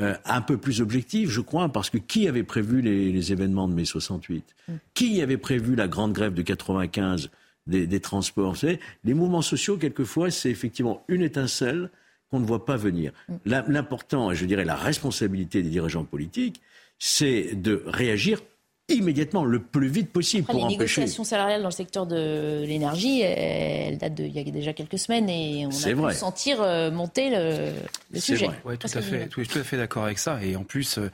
euh, 0.00 0.14
un 0.24 0.40
peu 0.40 0.56
plus 0.56 0.80
objectif, 0.80 1.30
je 1.30 1.40
crois, 1.40 1.68
parce 1.68 1.88
que 1.88 1.98
qui 1.98 2.26
avait 2.26 2.42
prévu 2.42 2.80
les, 2.80 3.12
les 3.12 3.32
événements 3.32 3.68
de 3.68 3.74
mai 3.74 3.84
68 3.84 4.44
Qui 4.92 5.22
avait 5.22 5.36
prévu 5.36 5.76
la 5.76 5.86
grande 5.86 6.12
grève 6.12 6.34
de 6.34 6.42
95 6.42 7.30
des, 7.68 8.00
transports? 8.00 8.50
Vous 8.50 8.58
savez, 8.58 8.80
les 9.04 9.14
mouvements 9.14 9.42
sociaux, 9.42 9.76
quelquefois, 9.76 10.32
c'est 10.32 10.50
effectivement 10.50 11.04
une 11.06 11.22
étincelle 11.22 11.90
qu'on 12.30 12.40
ne 12.40 12.46
voit 12.46 12.64
pas 12.64 12.76
venir. 12.76 13.12
Mm. 13.28 13.34
L'important, 13.68 14.30
et 14.30 14.34
je 14.34 14.44
dirais 14.46 14.64
la 14.64 14.76
responsabilité 14.76 15.62
des 15.62 15.70
dirigeants 15.70 16.04
politiques, 16.04 16.60
c'est 16.98 17.54
de 17.54 17.82
réagir 17.86 18.40
immédiatement, 18.88 19.44
le 19.44 19.60
plus 19.60 19.88
vite 19.88 20.10
possible 20.12 20.44
pour 20.44 20.54
les 20.54 20.60
empêcher. 20.60 20.72
Les 20.72 20.78
négociations 20.78 21.24
salariales 21.24 21.62
dans 21.62 21.68
le 21.68 21.74
secteur 21.74 22.06
de 22.06 22.64
l'énergie, 22.66 23.22
elles 23.22 23.96
datent 23.96 24.14
d'il 24.14 24.30
y 24.30 24.38
a 24.38 24.44
déjà 24.44 24.74
quelques 24.74 24.98
semaines 24.98 25.30
et 25.30 25.66
on 25.66 25.70
a 25.70 26.10
pu 26.10 26.14
sentir 26.14 26.60
euh, 26.60 26.90
monter 26.90 27.30
le, 27.30 27.72
le 28.12 28.20
sujet. 28.20 28.50
Oui, 28.64 28.76
tout, 28.76 28.86
à 28.86 29.00
fait, 29.00 29.28
tout, 29.28 29.42
tout 29.42 29.58
à 29.58 29.64
fait 29.64 29.78
d'accord 29.78 30.04
avec 30.04 30.18
ça. 30.18 30.38
Et 30.42 30.54
en 30.54 30.64
plus, 30.64 30.98
euh, 30.98 31.10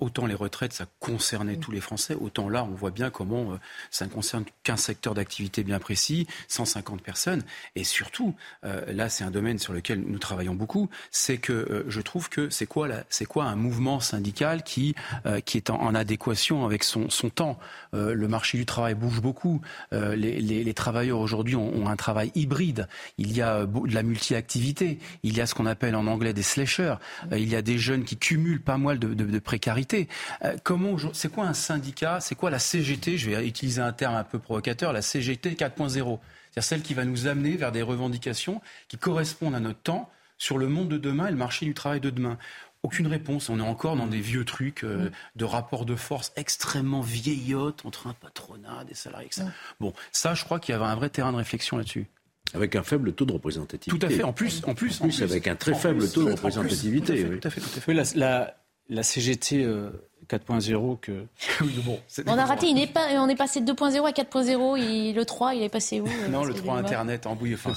autant 0.00 0.26
les 0.26 0.34
retraites, 0.34 0.72
ça 0.72 0.86
concernait 0.98 1.56
tous 1.56 1.70
les 1.70 1.80
Français, 1.80 2.16
autant 2.20 2.48
là, 2.48 2.64
on 2.64 2.74
voit 2.74 2.90
bien 2.90 3.10
comment 3.10 3.52
euh, 3.52 3.56
ça 3.92 4.04
ne 4.06 4.10
concerne 4.10 4.44
qu'un 4.64 4.76
secteur 4.76 5.14
d'activité 5.14 5.62
bien 5.62 5.78
précis, 5.78 6.26
150 6.48 7.00
personnes. 7.00 7.44
Et 7.76 7.84
surtout, 7.84 8.34
là, 8.62 9.08
c'est 9.08 9.24
un 9.24 9.30
domaine 9.30 9.58
sur 9.58 9.72
lequel 9.72 10.00
nous 10.00 10.18
travaillons 10.18 10.54
beaucoup, 10.54 10.88
c'est 11.10 11.38
que 11.38 11.84
je 11.86 12.00
trouve 12.00 12.28
que 12.28 12.50
c'est 12.50 12.66
quoi, 12.66 12.88
c'est 13.08 13.24
quoi 13.24 13.44
un 13.44 13.56
mouvement 13.56 14.00
syndical 14.00 14.62
qui, 14.62 14.94
qui 15.44 15.56
est 15.58 15.70
en, 15.70 15.80
en 15.80 15.94
adéquation 15.94 16.64
avec 16.64 16.71
son, 16.80 17.08
temps. 17.30 17.58
Euh, 17.94 18.14
le 18.14 18.28
marché 18.28 18.58
du 18.58 18.66
travail 18.66 18.94
bouge 18.94 19.20
beaucoup. 19.20 19.60
Euh, 19.92 20.14
les, 20.16 20.74
travailleurs 20.74 21.20
aujourd'hui 21.20 21.56
ont, 21.56 21.86
un 21.88 21.96
travail 21.96 22.32
hybride. 22.34 22.88
Il 23.18 23.32
y 23.32 23.42
a 23.42 23.56
euh, 23.58 23.66
de 23.66 23.94
la 23.94 24.02
multi-activité. 24.02 24.98
Il 25.22 25.36
y 25.36 25.40
a 25.40 25.46
ce 25.46 25.54
qu'on 25.54 25.66
appelle 25.66 25.94
en 25.94 26.06
anglais 26.06 26.32
des 26.32 26.42
slashers. 26.42 26.96
il 27.32 27.48
y 27.48 27.56
a 27.56 27.62
des 27.62 27.78
jeunes 27.78 28.04
qui 28.04 28.16
cumulent 28.16 28.62
pas 28.62 28.78
mal 28.78 28.98
de, 28.98 29.38
précarité. 29.38 30.08
comment 30.62 30.96
c'est 31.12 31.30
quoi 31.30 31.44
un 31.44 31.54
syndicat? 31.54 32.20
C'est 32.20 32.34
quoi 32.34 32.50
la 32.50 32.58
CGT 32.58 33.18
Je 33.18 33.30
vais 33.30 33.46
utiliser 33.46 33.80
un 33.80 33.92
terme 33.92 34.14
un 34.14 34.24
peu 34.24 34.38
provocateur. 34.38 34.92
La 34.92 35.02
CGT 35.02 35.54
4.0. 35.54 35.90
C'est-à-dire 35.90 36.68
celle 36.68 36.82
qui 36.82 36.94
va 36.94 37.04
nous 37.04 37.26
amener 37.26 37.56
vers 37.56 37.72
des 37.72 37.82
revendications 37.82 38.60
qui 38.88 38.98
correspondent 38.98 39.54
à 39.54 39.60
notre 39.60 39.80
temps 39.80 40.10
sur 40.42 40.58
le 40.58 40.68
monde 40.68 40.88
de 40.88 40.98
demain 40.98 41.28
et 41.28 41.30
le 41.30 41.36
marché 41.36 41.66
du 41.66 41.72
travail 41.72 42.00
de 42.00 42.10
demain. 42.10 42.36
Aucune 42.82 43.06
réponse. 43.06 43.48
On 43.48 43.58
est 43.60 43.62
encore 43.62 43.96
dans 43.96 44.06
des 44.06 44.20
vieux 44.20 44.44
trucs 44.44 44.82
euh, 44.82 45.10
de 45.36 45.44
rapports 45.44 45.84
de 45.84 45.94
force 45.94 46.32
extrêmement 46.36 47.00
vieillottes 47.00 47.86
entre 47.86 48.08
un 48.08 48.14
patronat, 48.14 48.84
des 48.84 48.94
salariés, 48.94 49.26
etc. 49.26 49.46
Bon, 49.78 49.92
ça, 50.10 50.34
je 50.34 50.44
crois 50.44 50.58
qu'il 50.58 50.72
y 50.72 50.76
avait 50.76 50.84
un 50.84 50.96
vrai 50.96 51.08
terrain 51.08 51.32
de 51.32 51.36
réflexion 51.36 51.76
là-dessus. 51.76 52.06
Avec 52.54 52.74
un 52.76 52.82
faible 52.82 53.12
taux 53.12 53.24
de 53.24 53.32
représentativité. 53.32 53.98
Tout 53.98 54.04
à 54.04 54.10
fait. 54.10 54.24
En 54.24 54.32
plus, 54.32 54.62
en 54.66 54.74
plus, 54.74 55.00
en 55.00 55.04
plus, 55.04 55.22
avec 55.22 55.46
un 55.46 55.54
très 55.56 55.74
faible 55.74 56.10
taux 56.10 56.24
de 56.24 56.32
représentativité. 56.32 57.24
Tout 57.24 57.48
à 57.48 57.50
fait. 57.50 57.60
Tout 57.60 57.70
à 57.76 57.80
fait, 57.80 57.94
la, 57.94 58.56
la, 58.88 59.02
CGT. 59.02 59.64
4.0 60.28 60.98
que. 61.00 61.26
bon, 61.84 61.98
on 62.26 62.38
a 62.38 62.44
raté, 62.44 62.66
il 62.68 62.92
pas, 62.92 63.08
on 63.20 63.28
est 63.28 63.36
passé 63.36 63.60
de 63.60 63.72
2.0 63.72 64.06
à 64.06 64.10
4.0, 64.10 65.14
le 65.14 65.24
3, 65.24 65.54
il 65.54 65.62
est 65.62 65.68
passé 65.68 66.00
où 66.00 66.08
Non, 66.30 66.44
le 66.44 66.54
3 66.54 66.78
Internet 66.78 67.26
en 67.26 67.34
bouille, 67.34 67.54
enfin, 67.54 67.72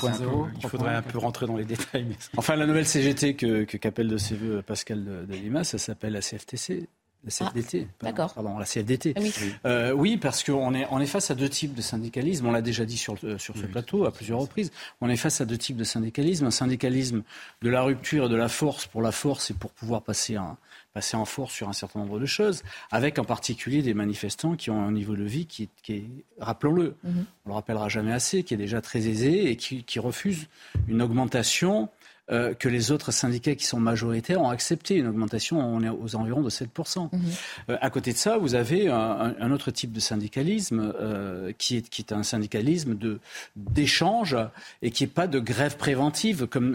il 0.62 0.70
faudrait 0.70 0.96
un 0.96 1.02
peu 1.02 1.18
rentrer 1.18 1.48
dans 1.48 1.58
les 1.58 1.66
détails. 1.66 2.16
Enfin, 2.38 2.56
la 2.56 2.66
nouvelle 2.66 2.88
CGT 2.88 3.36
que, 3.36 3.64
qu'appelle 3.64 4.08
de 4.08 4.18
ses 4.18 4.36
voeux 4.36 4.62
Pascal 4.62 5.04
de, 5.04 5.34
Lima, 5.34 5.64
ça 5.64 5.78
s'appelle 5.78 6.14
la 6.14 6.22
CFTC. 6.22 6.88
La 7.24 7.32
CFDT. 7.32 7.88
Ah, 7.89 8.06
d'accord. 8.06 8.34
Pardon, 8.36 8.60
la 8.60 8.66
CFDT. 8.66 9.14
Ah 9.16 9.20
oui. 9.20 9.34
Euh, 9.66 9.91
oui, 9.93 10.18
parce 10.18 10.43
qu'on 10.43 10.76
est, 10.76 10.86
on 10.91 11.00
est 11.00 11.08
face 11.08 11.32
à 11.32 11.36
deux 11.36 11.50
types 11.50 11.74
de 11.74 11.82
syndicalisme. 11.82 12.46
On 12.46 12.52
l'a 12.52 12.62
déjà 12.62 12.86
dit 12.86 12.98
sur, 12.98 13.18
sur 13.18 13.58
ce 13.58 13.66
plateau 13.66 14.06
à 14.06 14.12
plusieurs 14.12 14.39
reprises. 14.39 14.72
On 15.02 15.10
est 15.10 15.18
face 15.18 15.41
à 15.41 15.46
deux 15.46 15.58
types 15.58 15.78
de 15.78 15.84
syndicalisme. 15.84 16.46
Un 16.46 16.52
syndicalisme 16.52 17.24
de 17.64 17.70
la 17.70 17.82
rupture 17.82 18.26
et 18.26 18.30
de 18.30 18.36
la 18.36 18.48
force 18.48 18.86
pour 18.86 19.02
la 19.02 19.12
force 19.12 19.50
et 19.50 19.56
pour 19.56 19.72
pouvoir 19.72 20.04
passer 20.04 20.36
un, 20.36 20.56
passer 20.96 21.18
en 21.18 21.26
force 21.26 21.54
sur 21.54 21.68
un 21.68 21.74
certain 21.74 22.00
nombre 22.00 22.20
de 22.22 22.26
choses, 22.26 22.64
avec 22.89 23.20
en 23.20 23.26
particulier 23.26 23.82
des 23.82 23.93
manifestants 23.93 24.56
qui 24.56 24.72
ont 24.72 24.82
un 24.82 24.93
niveau 24.93 25.18
de 25.18 25.26
vie 25.26 25.46
qui, 25.46 25.70
est, 25.89 26.06
rappelons-le, 26.39 26.96
mhm. 27.04 27.26
on 27.46 27.50
le 27.50 27.54
rappellera 27.54 27.89
jamais 27.89 28.14
assez, 28.14 28.43
qui 28.43 28.54
est 28.54 28.58
déjà 28.58 28.80
très 28.80 29.06
aisé 29.10 29.52
et 29.52 29.58
qui, 29.58 29.84
qui 29.84 30.00
refuse 30.00 30.48
une 30.88 31.02
augmentation 31.02 31.89
euh, 32.32 32.56
que 32.56 32.68
les 32.68 32.92
autres 32.92 33.12
syndicats 33.12 33.54
qui 33.54 33.66
sont 33.66 33.80
majoritaires 33.80 34.42
ont 34.42 34.50
accepté 34.50 34.96
une 34.96 35.06
augmentation, 35.06 35.60
on 35.60 35.84
est 35.84 35.90
aux 35.90 36.16
environs 36.16 36.42
de 36.42 36.50
7%. 36.50 37.10
Mhm. 37.12 37.22
Euh, 37.70 37.78
à 37.82 37.92
côté 37.92 38.14
de 38.14 38.18
ça, 38.18 38.40
vous 38.40 38.56
avez 38.56 38.90
un, 38.90 39.52
autre 39.52 39.70
type 39.70 39.92
de 39.92 40.00
syndicalisme 40.00 40.92
euh, 41.00 41.52
qui, 41.60 41.78
est, 41.78 41.88
qui 41.88 42.02
est 42.02 42.12
un 42.14 42.24
syndicalisme 42.24 42.96
de, 42.96 43.20
d'échange 43.56 44.36
et 44.82 44.90
qui 44.90 45.04
n'est 45.04 45.10
pas 45.10 45.28
de 45.28 45.40
grève 45.40 45.78
préventive, 45.78 46.48
comme, 46.48 46.74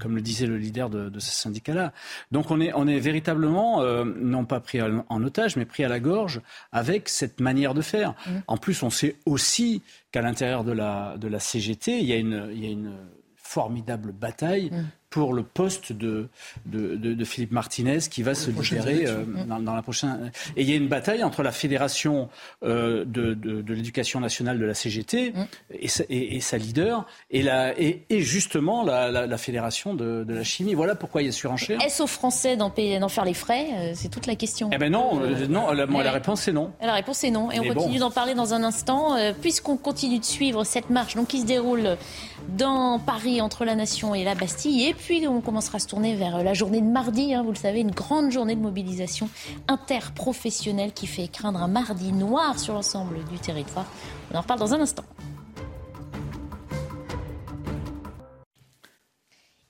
comme 0.00 0.14
le 0.14 0.22
disait 0.22 0.46
le 0.46 0.56
leader 0.56 0.88
de, 0.88 1.10
de 1.10 1.20
ce 1.20 1.32
syndicat-là. 1.32 1.92
Donc 2.32 2.50
on 2.50 2.58
est, 2.58 2.72
on 2.74 2.88
est 2.88 2.98
véritablement, 2.98 3.84
non 4.04 4.46
pas 4.46 4.60
pris 4.60 4.80
en 4.80 5.22
otage, 5.22 5.56
mais 5.56 5.66
pris 5.66 5.84
à 5.84 5.88
la 5.88 6.00
gorge 6.00 6.40
avec 6.72 7.10
cette 7.10 7.40
manière 7.40 7.74
de 7.74 7.82
faire. 7.82 8.14
Mhm. 8.26 8.42
En 8.46 8.56
plus, 8.56 8.82
on 8.82 8.90
sait 8.90 9.16
aussi 9.26 9.82
qu'à 10.12 10.22
l'intérieur 10.22 10.64
de 10.64 10.72
la, 10.72 11.16
de 11.18 11.28
la 11.28 11.40
CGT, 11.40 12.00
il 12.00 12.06
y 12.06 12.12
a 12.14 12.16
une, 12.16 12.48
il 12.52 12.64
y 12.64 12.68
a 12.68 12.70
une 12.70 12.92
formidable 13.54 14.12
bataille. 14.12 14.70
Mm 14.70 14.97
pour 15.10 15.32
le 15.32 15.42
poste 15.42 15.92
de, 15.92 16.28
de, 16.66 16.96
de, 16.96 17.24
Philippe 17.24 17.52
Martinez 17.52 17.98
qui 18.10 18.22
va 18.22 18.34
se 18.34 18.50
libérer 18.50 19.06
euh, 19.06 19.24
dans, 19.46 19.74
la 19.74 19.82
prochaine. 19.82 20.30
Et 20.56 20.62
il 20.62 20.70
y 20.70 20.72
a 20.74 20.76
une 20.76 20.88
bataille 20.88 21.24
entre 21.24 21.42
la 21.42 21.52
fédération 21.52 22.28
euh, 22.62 23.04
de, 23.06 23.32
de 23.32 23.74
l'éducation 23.74 24.20
nationale 24.20 24.58
de 24.58 24.66
la 24.66 24.74
CGT 24.74 25.32
mm. 25.32 25.46
et, 25.80 25.88
sa, 25.88 26.04
et, 26.10 26.40
sa 26.40 26.58
leader 26.58 27.06
et, 27.30 27.42
la, 27.42 27.78
et, 27.80 28.04
et 28.10 28.20
justement 28.20 28.84
la, 28.84 29.10
la, 29.10 29.26
la 29.26 29.38
fédération 29.38 29.94
de, 29.94 30.26
la 30.28 30.44
chimie. 30.44 30.74
Voilà 30.74 30.94
pourquoi 30.94 31.22
il 31.22 31.26
y 31.26 31.28
a 31.28 31.32
surenchère. 31.32 31.80
Est-ce 31.82 32.02
aux 32.02 32.06
Français 32.06 32.56
d'en 32.56 32.70
faire 33.08 33.24
les 33.24 33.34
frais? 33.34 33.66
Euh, 33.76 33.92
C'est 33.94 34.10
toute 34.10 34.26
la 34.26 34.34
question. 34.34 34.68
Eh 34.72 34.78
ben 34.78 34.92
non, 34.92 35.20
non 35.48 35.72
la, 35.72 35.86
la 35.86 36.12
réponse 36.12 36.46
est 36.48 36.52
non. 36.52 36.72
La 36.82 36.92
réponse 36.92 37.24
est 37.24 37.30
non. 37.30 37.50
Et 37.50 37.60
on 37.60 37.74
continue 37.74 37.98
d'en 37.98 38.10
parler 38.10 38.34
dans 38.34 38.52
un 38.52 38.62
instant, 38.62 39.16
puisqu'on 39.40 39.76
continue 39.78 40.18
de 40.18 40.24
suivre 40.24 40.64
cette 40.64 40.90
marche 40.90 41.16
donc, 41.16 41.28
qui 41.28 41.40
se 41.40 41.46
déroule 41.46 41.96
dans 42.56 42.98
Paris 42.98 43.40
entre 43.40 43.64
la 43.64 43.74
Nation 43.74 44.14
et 44.14 44.24
la 44.24 44.34
Bastille. 44.34 44.88
Et 44.88 44.94
puis 44.98 45.26
on 45.26 45.40
commencera 45.40 45.76
à 45.76 45.78
se 45.78 45.86
tourner 45.86 46.14
vers 46.14 46.42
la 46.42 46.54
journée 46.54 46.80
de 46.80 46.86
mardi, 46.86 47.34
hein, 47.34 47.42
vous 47.42 47.52
le 47.52 47.56
savez, 47.56 47.80
une 47.80 47.90
grande 47.90 48.30
journée 48.30 48.54
de 48.54 48.60
mobilisation 48.60 49.28
interprofessionnelle 49.66 50.92
qui 50.92 51.06
fait 51.06 51.28
craindre 51.28 51.62
un 51.62 51.68
mardi 51.68 52.12
noir 52.12 52.58
sur 52.58 52.74
l'ensemble 52.74 53.24
du 53.30 53.38
territoire. 53.38 53.86
On 54.32 54.36
en 54.36 54.40
reparle 54.40 54.60
dans 54.60 54.74
un 54.74 54.80
instant. 54.80 55.04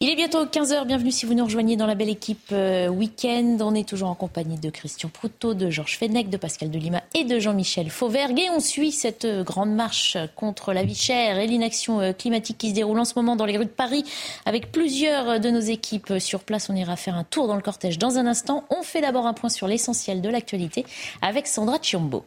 Il 0.01 0.09
est 0.09 0.14
bientôt 0.14 0.44
15h, 0.44 0.86
bienvenue 0.86 1.11
si 1.11 1.26
vous 1.26 1.34
nous 1.34 1.42
rejoignez 1.42 1.76
dans 1.76 1.88
la 1.88 1.96
belle 1.96 2.09
équipe 2.09 2.51
euh, 2.53 2.86
week-end. 2.86 3.57
On 3.61 3.74
est 3.74 3.88
toujours 3.88 4.09
en 4.09 4.14
compagnie 4.14 4.57
de 4.57 4.70
Christian 4.70 5.09
Proutot, 5.09 5.55
de 5.55 5.70
Georges 5.70 5.99
Fenech, 5.99 6.30
de 6.30 6.36
Pascal 6.36 6.70
Delima 6.70 7.03
et 7.16 7.24
de 7.24 7.40
Jean-Michel 7.40 7.90
Fauvergue. 7.90 8.38
Et 8.38 8.49
on 8.51 8.61
suit 8.61 8.92
cette 8.92 9.24
euh, 9.24 9.42
grande 9.42 9.74
marche 9.74 10.16
contre 10.36 10.72
la 10.72 10.84
vie 10.84 10.94
chère 10.94 11.40
et 11.40 11.49
l'inaction 11.49 12.01
euh, 12.01 12.12
climatique 12.12 12.59
qui 12.59 12.68
se 12.68 12.74
déroule 12.76 13.01
en 13.01 13.05
ce 13.05 13.14
moment 13.16 13.34
dans 13.34 13.44
les 13.44 13.59
rues 13.59 13.64
de 13.64 13.70
Paris 13.70 14.05
avec 14.46 14.70
plusieurs 14.70 15.40
de 15.40 15.51
nos 15.51 15.59
équipes 15.59 16.20
sur 16.20 16.44
place. 16.44 16.70
On 16.70 16.76
ira 16.76 16.94
faire 16.94 17.16
un 17.16 17.24
tour 17.24 17.49
dans 17.49 17.57
le 17.57 17.62
cortège 17.62 17.99
dans 17.99 18.18
un 18.18 18.26
instant. 18.28 18.62
On 18.70 18.84
fait 18.84 19.01
d'abord 19.01 19.26
un 19.26 19.34
point 19.34 19.51
sur 19.51 19.66
l'essentiel 19.66 20.20
de 20.20 20.28
l'actualité 20.28 20.86
avec 21.22 21.49
Sandra 21.49 21.78
Chiombo. 21.82 22.24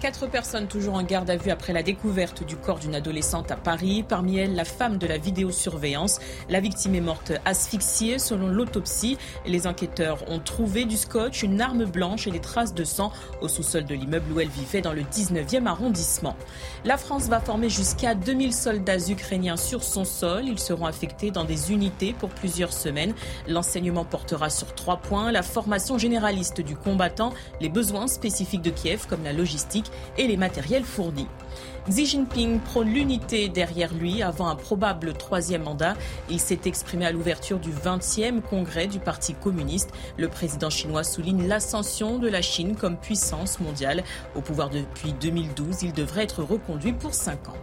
Quatre 0.00 0.28
personnes 0.28 0.68
toujours 0.68 0.94
en 0.94 1.02
garde 1.02 1.28
à 1.28 1.36
vue 1.36 1.50
après 1.50 1.72
la 1.72 1.82
découverte 1.82 2.44
du 2.44 2.56
corps 2.56 2.78
d'une 2.78 2.94
adolescente 2.94 3.50
à 3.50 3.56
Paris. 3.56 4.04
Parmi 4.08 4.38
elles, 4.38 4.54
la 4.54 4.64
femme 4.64 4.96
de 4.96 5.08
la 5.08 5.18
vidéosurveillance. 5.18 6.20
La 6.48 6.60
victime 6.60 6.94
est 6.94 7.00
morte 7.00 7.32
asphyxiée 7.44 8.20
selon 8.20 8.46
l'autopsie. 8.46 9.18
Les 9.44 9.66
enquêteurs 9.66 10.18
ont 10.30 10.38
trouvé 10.38 10.84
du 10.84 10.96
scotch, 10.96 11.42
une 11.42 11.60
arme 11.60 11.84
blanche 11.84 12.28
et 12.28 12.30
des 12.30 12.38
traces 12.38 12.74
de 12.74 12.84
sang 12.84 13.10
au 13.40 13.48
sous-sol 13.48 13.86
de 13.86 13.94
l'immeuble 13.96 14.32
où 14.32 14.38
elle 14.38 14.48
vivait 14.48 14.82
dans 14.82 14.92
le 14.92 15.02
19e 15.02 15.66
arrondissement. 15.66 16.36
La 16.84 16.96
France 16.96 17.26
va 17.26 17.40
former 17.40 17.68
jusqu'à 17.68 18.14
2000 18.14 18.54
soldats 18.54 19.08
ukrainiens 19.08 19.56
sur 19.56 19.82
son 19.82 20.04
sol. 20.04 20.44
Ils 20.46 20.60
seront 20.60 20.86
affectés 20.86 21.32
dans 21.32 21.44
des 21.44 21.72
unités 21.72 22.12
pour 22.12 22.28
plusieurs 22.28 22.72
semaines. 22.72 23.14
L'enseignement 23.48 24.04
portera 24.04 24.48
sur 24.48 24.76
trois 24.76 24.98
points. 24.98 25.32
La 25.32 25.42
formation 25.42 25.98
généraliste 25.98 26.60
du 26.60 26.76
combattant, 26.76 27.32
les 27.60 27.68
besoins 27.68 28.06
spécifiques 28.06 28.62
de 28.62 28.70
Kiev 28.70 29.08
comme 29.08 29.24
la 29.24 29.32
logistique 29.32 29.87
et 30.16 30.26
les 30.26 30.36
matériels 30.36 30.84
fournis. 30.84 31.28
Xi 31.88 32.04
Jinping 32.04 32.60
prône 32.60 32.88
l'unité 32.88 33.48
derrière 33.48 33.94
lui 33.94 34.22
avant 34.22 34.48
un 34.48 34.56
probable 34.56 35.14
troisième 35.14 35.62
mandat. 35.62 35.94
Il 36.28 36.38
s'est 36.38 36.60
exprimé 36.66 37.06
à 37.06 37.12
l'ouverture 37.12 37.58
du 37.58 37.70
20e 37.70 38.42
congrès 38.42 38.86
du 38.86 38.98
Parti 38.98 39.32
communiste. 39.34 39.90
Le 40.18 40.28
président 40.28 40.68
chinois 40.68 41.02
souligne 41.02 41.48
l'ascension 41.48 42.18
de 42.18 42.28
la 42.28 42.42
Chine 42.42 42.76
comme 42.76 42.98
puissance 42.98 43.58
mondiale. 43.60 44.04
Au 44.34 44.42
pouvoir 44.42 44.68
depuis 44.68 45.14
2012, 45.14 45.82
il 45.82 45.92
devrait 45.94 46.24
être 46.24 46.42
reconduit 46.42 46.92
pour 46.92 47.14
cinq 47.14 47.48
ans. 47.48 47.56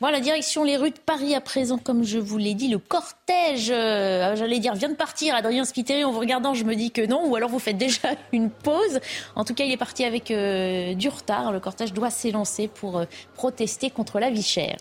Voilà, 0.00 0.20
direction 0.20 0.64
les 0.64 0.78
rues 0.78 0.92
de 0.92 0.98
Paris 0.98 1.34
à 1.34 1.42
présent, 1.42 1.76
comme 1.76 2.04
je 2.04 2.18
vous 2.18 2.38
l'ai 2.38 2.54
dit, 2.54 2.68
le 2.68 2.78
cortège, 2.78 3.70
euh, 3.70 4.34
j'allais 4.34 4.58
dire, 4.58 4.74
vient 4.74 4.88
de 4.88 4.94
partir. 4.94 5.34
Adrien 5.34 5.66
Spiteri, 5.66 6.04
en 6.04 6.10
vous 6.10 6.20
regardant, 6.20 6.54
je 6.54 6.64
me 6.64 6.74
dis 6.74 6.90
que 6.90 7.04
non, 7.04 7.28
ou 7.28 7.36
alors 7.36 7.50
vous 7.50 7.58
faites 7.58 7.76
déjà 7.76 8.14
une 8.32 8.48
pause. 8.48 9.00
En 9.36 9.44
tout 9.44 9.52
cas, 9.52 9.64
il 9.64 9.72
est 9.72 9.76
parti 9.76 10.04
avec 10.04 10.30
euh, 10.30 10.94
du 10.94 11.10
retard. 11.10 11.52
Le 11.52 11.60
cortège 11.60 11.92
doit 11.92 12.08
s'élancer 12.08 12.66
pour 12.66 12.96
euh, 12.96 13.04
protester 13.34 13.90
contre 13.90 14.20
la 14.20 14.30
vie 14.30 14.42
chère. 14.42 14.78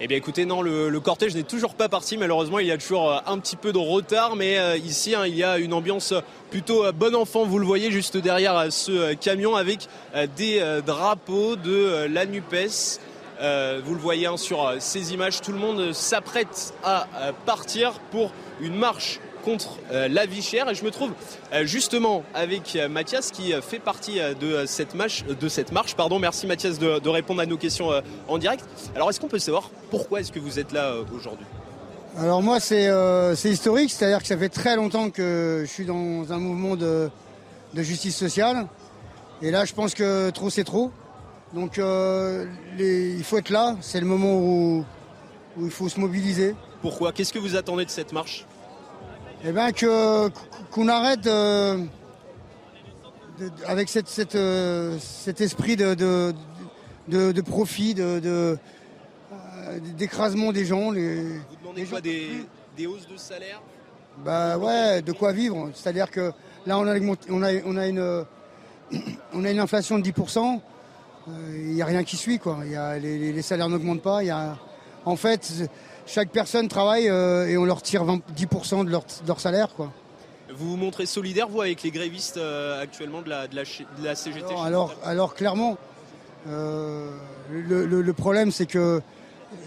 Eh 0.00 0.06
bien 0.06 0.16
écoutez, 0.16 0.44
non, 0.44 0.62
le, 0.62 1.00
cortège 1.00 1.34
n'est 1.34 1.42
toujours 1.42 1.74
pas 1.74 1.88
parti. 1.88 2.16
Malheureusement, 2.16 2.60
il 2.60 2.68
y 2.68 2.70
a 2.70 2.78
toujours 2.78 3.10
euh, 3.10 3.18
un 3.26 3.40
petit 3.40 3.56
peu 3.56 3.72
de 3.72 3.78
retard. 3.78 4.36
Mais 4.36 4.56
euh, 4.56 4.76
ici, 4.76 5.16
hein, 5.16 5.26
il 5.26 5.34
y 5.34 5.42
a 5.42 5.58
une 5.58 5.72
ambiance 5.72 6.14
plutôt 6.52 6.84
euh, 6.84 6.92
bon 6.92 7.16
enfant. 7.16 7.44
Vous 7.44 7.58
le 7.58 7.66
voyez 7.66 7.90
juste 7.90 8.16
derrière 8.16 8.72
ce 8.72 9.14
camion 9.14 9.56
avec 9.56 9.88
des 10.36 10.62
drapeaux 10.86 11.56
de 11.56 12.06
la 12.08 12.26
NUPES. 12.26 13.00
vous 13.40 13.94
le 13.94 14.00
voyez 14.00 14.26
hein, 14.26 14.36
sur 14.36 14.72
ces 14.78 15.12
images. 15.12 15.40
Tout 15.40 15.52
le 15.52 15.58
monde 15.58 15.92
s'apprête 15.92 16.74
à 16.84 17.06
partir 17.44 17.94
pour 18.12 18.30
une 18.60 18.76
marche 18.76 19.18
contre 19.44 19.78
euh, 19.92 20.08
la 20.08 20.26
vie 20.26 20.42
chère. 20.42 20.68
Et 20.68 20.74
je 20.74 20.84
me 20.84 20.90
trouve 20.90 21.12
euh, 21.52 21.64
justement 21.64 22.24
avec 22.34 22.76
euh, 22.76 22.88
Mathias 22.88 23.30
qui 23.30 23.52
fait 23.62 23.78
partie 23.78 24.18
de 24.40 24.66
cette 24.66 24.94
marche. 24.94 25.24
De 25.24 25.48
cette 25.48 25.72
marche 25.72 25.94
pardon. 25.94 26.18
Merci 26.18 26.46
Mathias 26.46 26.78
de, 26.78 27.08
répondre 27.08 27.40
à 27.40 27.46
nos 27.46 27.56
questions 27.56 27.90
en 28.28 28.38
direct. 28.38 28.64
Alors 28.94 29.10
est-ce 29.10 29.20
qu'on 29.20 29.28
peut 29.28 29.38
savoir 29.38 29.70
pourquoi 29.90 30.20
est-ce 30.20 30.32
que 30.32 30.38
vous 30.38 30.58
êtes 30.58 30.72
là 30.72 30.94
aujourd'hui? 31.14 31.46
Alors 32.18 32.42
moi 32.42 32.60
c'est 32.60 32.90
historique, 33.44 33.90
c'est-à-dire 33.90 34.20
que 34.20 34.26
ça 34.26 34.36
fait 34.36 34.48
très 34.48 34.76
longtemps 34.76 35.10
que 35.10 35.64
je 35.66 35.70
suis 35.70 35.84
dans 35.84 36.32
un 36.32 36.38
mouvement 36.38 36.76
de, 36.76 37.10
justice 37.74 38.16
sociale. 38.16 38.66
Et 39.42 39.50
là 39.50 39.64
je 39.64 39.72
pense 39.72 39.94
que 39.94 40.30
trop 40.30 40.50
c'est 40.50 40.64
trop. 40.64 40.90
Donc 41.54 41.78
il 41.78 43.24
faut 43.24 43.38
être 43.38 43.50
là, 43.50 43.76
c'est 43.80 44.00
le 44.00 44.06
moment 44.06 44.34
où, 44.36 44.84
où 45.56 45.64
il 45.64 45.70
faut 45.70 45.88
se 45.88 45.98
mobiliser. 45.98 46.54
Pourquoi? 46.82 47.12
Qu'est-ce 47.12 47.32
que 47.32 47.38
vous 47.38 47.56
attendez 47.56 47.84
de 47.84 47.90
cette 47.90 48.12
marche? 48.12 48.46
Eh 49.44 49.52
bien, 49.52 49.70
que, 49.72 50.28
qu'on 50.70 50.88
arrête 50.88 51.26
euh, 51.26 51.84
avec 53.66 53.88
cette, 53.88 54.34
euh, 54.34 54.98
cet 54.98 55.40
esprit 55.40 55.76
de, 55.76 55.94
de, 55.94 56.34
de, 57.08 57.40
profit, 57.40 57.94
de, 57.94 58.20
euh, 58.24 58.56
d'écrasement 59.96 60.52
des 60.52 60.64
gens. 60.64 60.90
Les, 60.90 61.22
Vous 61.22 61.56
demandez 61.62 61.84
quoi 61.84 62.00
des, 62.00 62.30
des, 62.76 62.86
hausses 62.86 63.06
de 63.06 63.16
salaire 63.16 63.62
Bah 64.24 64.58
ouais, 64.58 65.02
de 65.02 65.12
quoi 65.12 65.32
vivre. 65.32 65.70
C'est-à-dire 65.72 66.10
que 66.10 66.32
là, 66.66 66.78
on 66.78 66.86
a, 66.88 66.98
on 67.30 67.42
a, 67.42 67.52
on 67.64 67.76
a, 67.76 67.86
une, 67.86 68.24
on 69.32 69.44
a 69.44 69.50
une 69.50 69.60
inflation 69.60 69.98
de 69.98 70.08
10%. 70.08 70.60
Il 71.50 71.74
n'y 71.74 71.82
a 71.82 71.86
rien 71.86 72.02
qui 72.02 72.16
suit, 72.16 72.38
quoi. 72.38 72.58
Y 72.66 72.74
a, 72.74 72.98
les, 72.98 73.32
les 73.32 73.42
salaires 73.42 73.68
n'augmentent 73.68 74.02
pas. 74.02 74.24
Y 74.24 74.30
a, 74.30 74.56
en 75.04 75.14
fait, 75.14 75.70
chaque 76.08 76.30
personne 76.30 76.68
travaille 76.68 77.08
euh, 77.08 77.46
et 77.48 77.56
on 77.56 77.64
leur 77.64 77.82
tire 77.82 78.04
10% 78.04 78.84
de 78.84 78.90
leur, 78.90 79.40
salaire. 79.40 79.68
Quoi. 79.74 79.92
Vous 80.54 80.70
vous 80.70 80.76
montrez 80.76 81.06
solidaire, 81.06 81.48
vous, 81.48 81.60
avec 81.60 81.82
les 81.82 81.90
grévistes 81.90 82.38
euh, 82.38 82.82
actuellement 82.82 83.22
de 83.22 83.28
la, 83.28 83.46
de 83.46 83.54
la, 84.02 84.14
CGT 84.14 84.54
alors, 84.64 84.94
alors, 85.04 85.34
clairement, 85.34 85.76
euh, 86.48 87.10
le, 87.50 88.12
problème, 88.12 88.50
c'est 88.50 88.66
que 88.66 89.02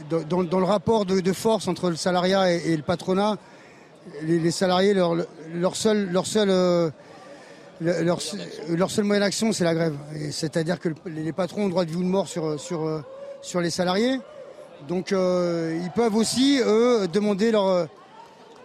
dans, 0.09 0.59
le 0.59 0.65
rapport 0.65 1.05
de, 1.05 1.33
force 1.33 1.67
entre 1.67 1.91
le 1.91 1.95
salariat 1.95 2.51
et, 2.51 2.75
le 2.75 2.83
patronat, 2.83 3.37
les, 4.23 4.51
salariés, 4.51 4.95
leur, 4.95 5.15
leur 5.53 5.75
seul, 5.75 6.09
leur 6.11 6.25
seul, 6.25 6.47
leur, 7.79 8.19
leur 8.69 8.91
seul 8.91 9.05
moyen 9.05 9.21
d'action, 9.21 9.51
c'est 9.51 9.63
la 9.63 9.75
grève. 9.75 9.95
C'est-à-dire 10.31 10.79
que 10.79 10.89
les 11.05 11.33
patrons 11.33 11.65
ont 11.65 11.69
droit 11.69 11.85
de 11.85 11.91
vie 11.91 11.97
ou 11.97 12.03
de 12.03 12.07
mort 12.07 12.27
sur, 12.27 12.59
sur, 12.59 13.03
sur 13.43 13.61
les 13.61 13.69
salariés. 13.69 14.19
Donc 14.87 15.11
euh, 15.11 15.79
ils 15.83 15.91
peuvent 15.91 16.15
aussi, 16.15 16.59
eux, 16.63 17.07
demander 17.07 17.51
leur, 17.51 17.87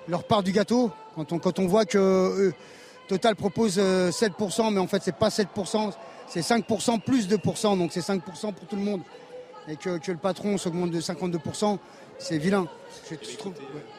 leur 0.08 0.24
part 0.24 0.42
du 0.42 0.52
gâteau. 0.52 0.90
Quand 1.14 1.32
on, 1.32 1.38
quand 1.38 1.58
on 1.58 1.66
voit 1.66 1.84
que 1.84 1.98
euh, 1.98 2.54
Total 3.08 3.36
propose 3.36 3.78
7%, 3.78 3.80
euh, 3.80 4.70
mais 4.70 4.80
en 4.80 4.86
fait 4.86 5.02
c'est 5.02 5.14
pas 5.14 5.28
7%, 5.28 5.92
c'est 6.26 6.40
5% 6.40 7.00
plus 7.00 7.28
2%, 7.28 7.78
donc 7.78 7.92
c'est 7.92 8.00
5% 8.00 8.20
pour 8.52 8.66
tout 8.68 8.76
le 8.76 8.82
monde. 8.82 9.00
Et 9.68 9.76
que, 9.76 9.98
le 10.06 10.16
patron 10.16 10.58
s'augmente 10.58 10.90
de 10.90 11.00
52%, 11.00 11.78
c'est 12.18 12.38
vilain. 12.38 12.68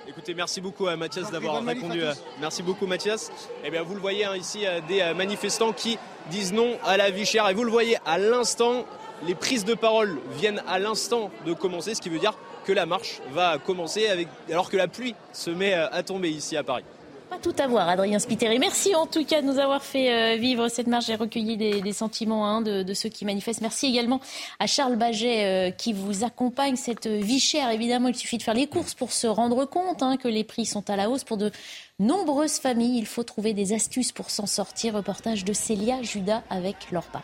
écoutez, 0.08 0.34
merci 0.34 0.62
beaucoup 0.62 0.88
à 0.88 0.96
Mathias 0.96 1.30
d'avoir 1.30 1.64
répondu. 1.64 2.02
merci 2.40 2.64
beaucoup 2.64 2.88
Mathias. 2.88 3.32
Eh 3.66 3.70
bien, 3.70 3.84
vous 3.84 3.94
le 3.94 4.00
voyez 4.00 4.24
hein, 4.26 4.36
ici, 4.36 4.66
des 4.88 5.14
manifestants 5.14 5.74
qui 5.74 5.98
disent 6.32 6.54
non 6.54 6.78
à 6.86 6.96
la 6.96 7.12
vie 7.12 7.26
chère. 7.26 7.50
Et 7.50 7.54
vous 7.54 7.66
le 7.66 7.72
voyez 7.72 7.98
à 8.06 8.18
l'instant, 8.18 8.86
les 9.26 9.36
prises 9.36 9.66
de 9.66 9.74
parole 9.74 10.20
viennent 10.38 10.62
à 10.68 10.80
l'instant 10.80 11.32
de 11.46 11.54
commencer, 11.54 11.96
ce 11.96 12.02
qui 12.02 12.10
veut 12.10 12.20
dire 12.20 12.38
que 12.66 12.72
la 12.72 12.86
marche 12.86 13.20
va 13.32 13.58
commencer 13.58 14.28
alors 14.50 14.70
que 14.70 14.78
la 14.78 14.88
pluie 14.88 15.16
se 15.34 15.50
met 15.50 15.74
à 15.74 16.04
tomber 16.04 16.30
ici 16.30 16.58
à 16.58 16.64
Paris. 16.64 16.84
Pas 17.30 17.40
tout 17.40 17.56
à 17.60 17.68
voir, 17.68 17.90
Adrien 17.90 18.20
Spiteri. 18.20 18.58
Merci 18.58 18.96
en 18.96 19.06
tout 19.06 19.26
cas 19.26 19.42
de 19.42 19.48
nous 19.48 19.60
avoir 19.60 19.84
fait 19.84 20.14
euh, 20.14 20.38
vivre 20.38 20.70
cette 20.70 20.88
marche. 20.88 21.08
J'ai 21.08 21.16
recueilli 21.16 21.58
des, 21.58 21.92
sentiments 21.92 22.48
hein, 22.48 22.62
de, 22.62 22.94
ceux 22.94 23.10
qui 23.10 23.26
manifestent. 23.26 23.60
Merci 23.60 23.88
également 23.88 24.22
à 24.60 24.68
Charles 24.68 24.96
Baget 24.96 25.44
euh, 25.44 25.72
qui 25.72 25.92
vous 25.92 26.24
accompagne. 26.24 26.78
Cette 26.78 27.08
vie 27.08 27.42
chère, 27.42 27.70
évidemment, 27.72 28.08
il 28.08 28.16
suffit 28.16 28.38
de 28.38 28.44
faire 28.44 28.54
les 28.54 28.68
courses 28.68 28.94
pour 28.94 29.12
se 29.12 29.28
rendre 29.28 29.66
compte 29.66 30.04
hein, 30.04 30.16
que 30.16 30.30
les 30.30 30.46
prix 30.46 30.66
sont 30.66 30.90
à 30.90 30.96
la 30.96 31.10
hausse 31.10 31.26
pour 31.26 31.36
de 31.36 31.52
nombreuses 32.00 32.60
familles. 32.60 32.98
Il 32.98 33.06
faut 33.06 33.24
trouver 33.24 33.54
des 33.54 33.74
astuces 33.74 34.14
pour 34.14 34.30
s'en 34.30 34.46
sortir. 34.46 34.94
Reportage 34.94 35.44
de 35.44 35.52
Célia 35.52 36.02
Judas 36.04 36.44
avec 36.50 36.92
leurs 36.92 37.08
parents. 37.08 37.24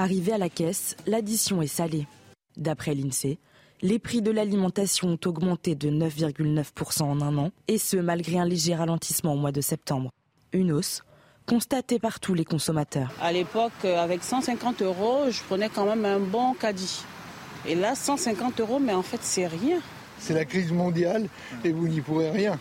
Arrivé 0.00 0.32
à 0.32 0.38
la 0.38 0.48
caisse, 0.48 0.96
l'addition 1.08 1.60
est 1.60 1.66
salée. 1.66 2.06
D'après 2.56 2.94
l'INSEE, 2.94 3.36
les 3.82 3.98
prix 3.98 4.22
de 4.22 4.30
l'alimentation 4.30 5.08
ont 5.08 5.28
augmenté 5.28 5.74
de 5.74 5.90
9,9% 5.90 7.02
en 7.02 7.20
un 7.20 7.36
an, 7.36 7.50
et 7.66 7.78
ce 7.78 7.96
malgré 7.96 8.38
un 8.38 8.44
léger 8.44 8.76
ralentissement 8.76 9.34
au 9.34 9.36
mois 9.36 9.50
de 9.50 9.60
septembre. 9.60 10.12
Une 10.52 10.70
hausse 10.70 11.02
constatée 11.46 11.98
par 11.98 12.20
tous 12.20 12.34
les 12.34 12.44
consommateurs. 12.44 13.10
À 13.20 13.32
l'époque, 13.32 13.84
avec 13.84 14.22
150 14.22 14.82
euros, 14.82 15.24
je 15.30 15.42
prenais 15.42 15.68
quand 15.68 15.86
même 15.86 16.04
un 16.04 16.20
bon 16.20 16.54
caddie. 16.54 17.02
Et 17.66 17.74
là, 17.74 17.96
150 17.96 18.60
euros, 18.60 18.78
mais 18.78 18.94
en 18.94 19.02
fait, 19.02 19.18
c'est 19.22 19.48
rien. 19.48 19.80
C'est 20.20 20.34
la 20.34 20.44
crise 20.44 20.70
mondiale 20.70 21.28
et 21.64 21.72
vous 21.72 21.88
n'y 21.88 22.00
pourrez 22.00 22.30
rien. 22.30 22.56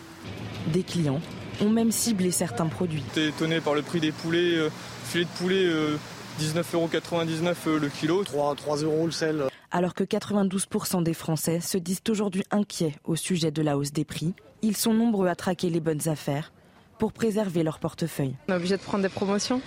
Des 0.74 0.82
clients 0.82 1.22
ont 1.62 1.70
même 1.70 1.92
ciblé 1.92 2.32
certains 2.32 2.66
produits. 2.66 3.04
J'étais 3.10 3.30
étonné 3.30 3.62
par 3.62 3.76
le 3.76 3.84
prix 3.84 4.00
des 4.00 4.12
poulets, 4.12 4.56
euh, 4.56 4.72
filet 5.06 5.26
de 5.26 5.30
poulet. 5.38 5.66
Euh, 5.66 5.98
19,99€ 6.40 7.56
euh, 7.68 7.80
le 7.80 7.90
kilo. 7.90 8.24
3, 8.24 8.56
3 8.56 8.78
euros 8.78 9.06
le 9.06 9.12
sel. 9.12 9.44
Alors 9.72 9.94
que 9.94 10.04
92% 10.04 11.04
des 11.04 11.14
Français 11.14 11.60
se 11.60 11.78
disent 11.78 12.02
aujourd'hui 12.10 12.44
inquiets 12.52 12.96
au 13.04 13.16
sujet 13.16 13.52
de 13.52 13.62
la 13.62 13.78
hausse 13.78 13.92
des 13.92 14.06
prix, 14.06 14.34
ils 14.62 14.78
sont 14.78 14.94
nombreux 14.94 15.28
à 15.28 15.36
traquer 15.36 15.70
les 15.70 15.80
bonnes 15.80 16.08
affaires 16.08 16.54
pour 17.00 17.12
préserver 17.12 17.64
leur 17.64 17.80
portefeuille. 17.80 18.36
On 18.48 18.54
est 18.54 18.56
obligé 18.56 18.78
de 18.78 18.82
prendre 18.82 19.04
des 19.04 19.10
promotions 19.10 19.62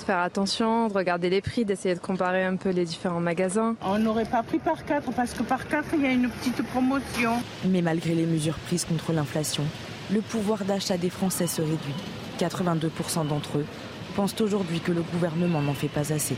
de 0.00 0.04
faire 0.04 0.18
attention, 0.18 0.88
de 0.88 0.94
regarder 0.94 1.28
les 1.28 1.42
prix, 1.42 1.64
d'essayer 1.64 1.94
de 1.94 2.00
comparer 2.00 2.42
un 2.42 2.56
peu 2.56 2.70
les 2.70 2.86
différents 2.86 3.20
magasins. 3.20 3.76
On 3.82 3.98
n'aurait 3.98 4.24
pas 4.24 4.42
pris 4.42 4.58
par 4.58 4.84
quatre 4.86 5.12
parce 5.12 5.34
que 5.34 5.42
par 5.42 5.68
quatre, 5.68 5.88
il 5.94 6.02
y 6.02 6.06
a 6.06 6.12
une 6.12 6.30
petite 6.30 6.62
promotion. 6.68 7.32
Mais 7.66 7.82
malgré 7.82 8.14
les 8.14 8.24
mesures 8.24 8.58
prises 8.66 8.86
contre 8.86 9.12
l'inflation, 9.12 9.64
le 10.10 10.22
pouvoir 10.22 10.64
d'achat 10.64 10.96
des 10.96 11.10
Français 11.10 11.46
se 11.46 11.60
réduit. 11.60 11.94
82% 12.38 13.28
d'entre 13.28 13.58
eux 13.58 13.66
pensent 14.10 14.40
aujourd'hui 14.40 14.80
que 14.80 14.92
le 14.92 15.02
gouvernement 15.02 15.62
n'en 15.62 15.74
fait 15.74 15.88
pas 15.88 16.12
assez. 16.12 16.36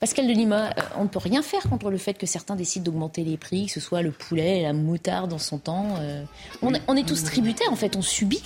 Pascal 0.00 0.28
Delima, 0.28 0.66
euh, 0.66 0.82
on 0.96 1.04
ne 1.04 1.08
peut 1.08 1.18
rien 1.18 1.42
faire 1.42 1.62
contre 1.68 1.90
le 1.90 1.98
fait 1.98 2.14
que 2.14 2.26
certains 2.26 2.54
décident 2.54 2.84
d'augmenter 2.84 3.24
les 3.24 3.36
prix, 3.36 3.66
que 3.66 3.72
ce 3.72 3.80
soit 3.80 4.00
le 4.00 4.12
poulet, 4.12 4.62
la 4.62 4.72
moutarde 4.72 5.32
en 5.32 5.38
son 5.38 5.58
temps. 5.58 5.96
Euh. 6.00 6.22
on, 6.62 6.96
est 6.96 7.06
tous 7.06 7.24
tributaires, 7.24 7.72
en 7.72 7.76
fait, 7.76 7.96
on 7.96 8.02
subit 8.02 8.42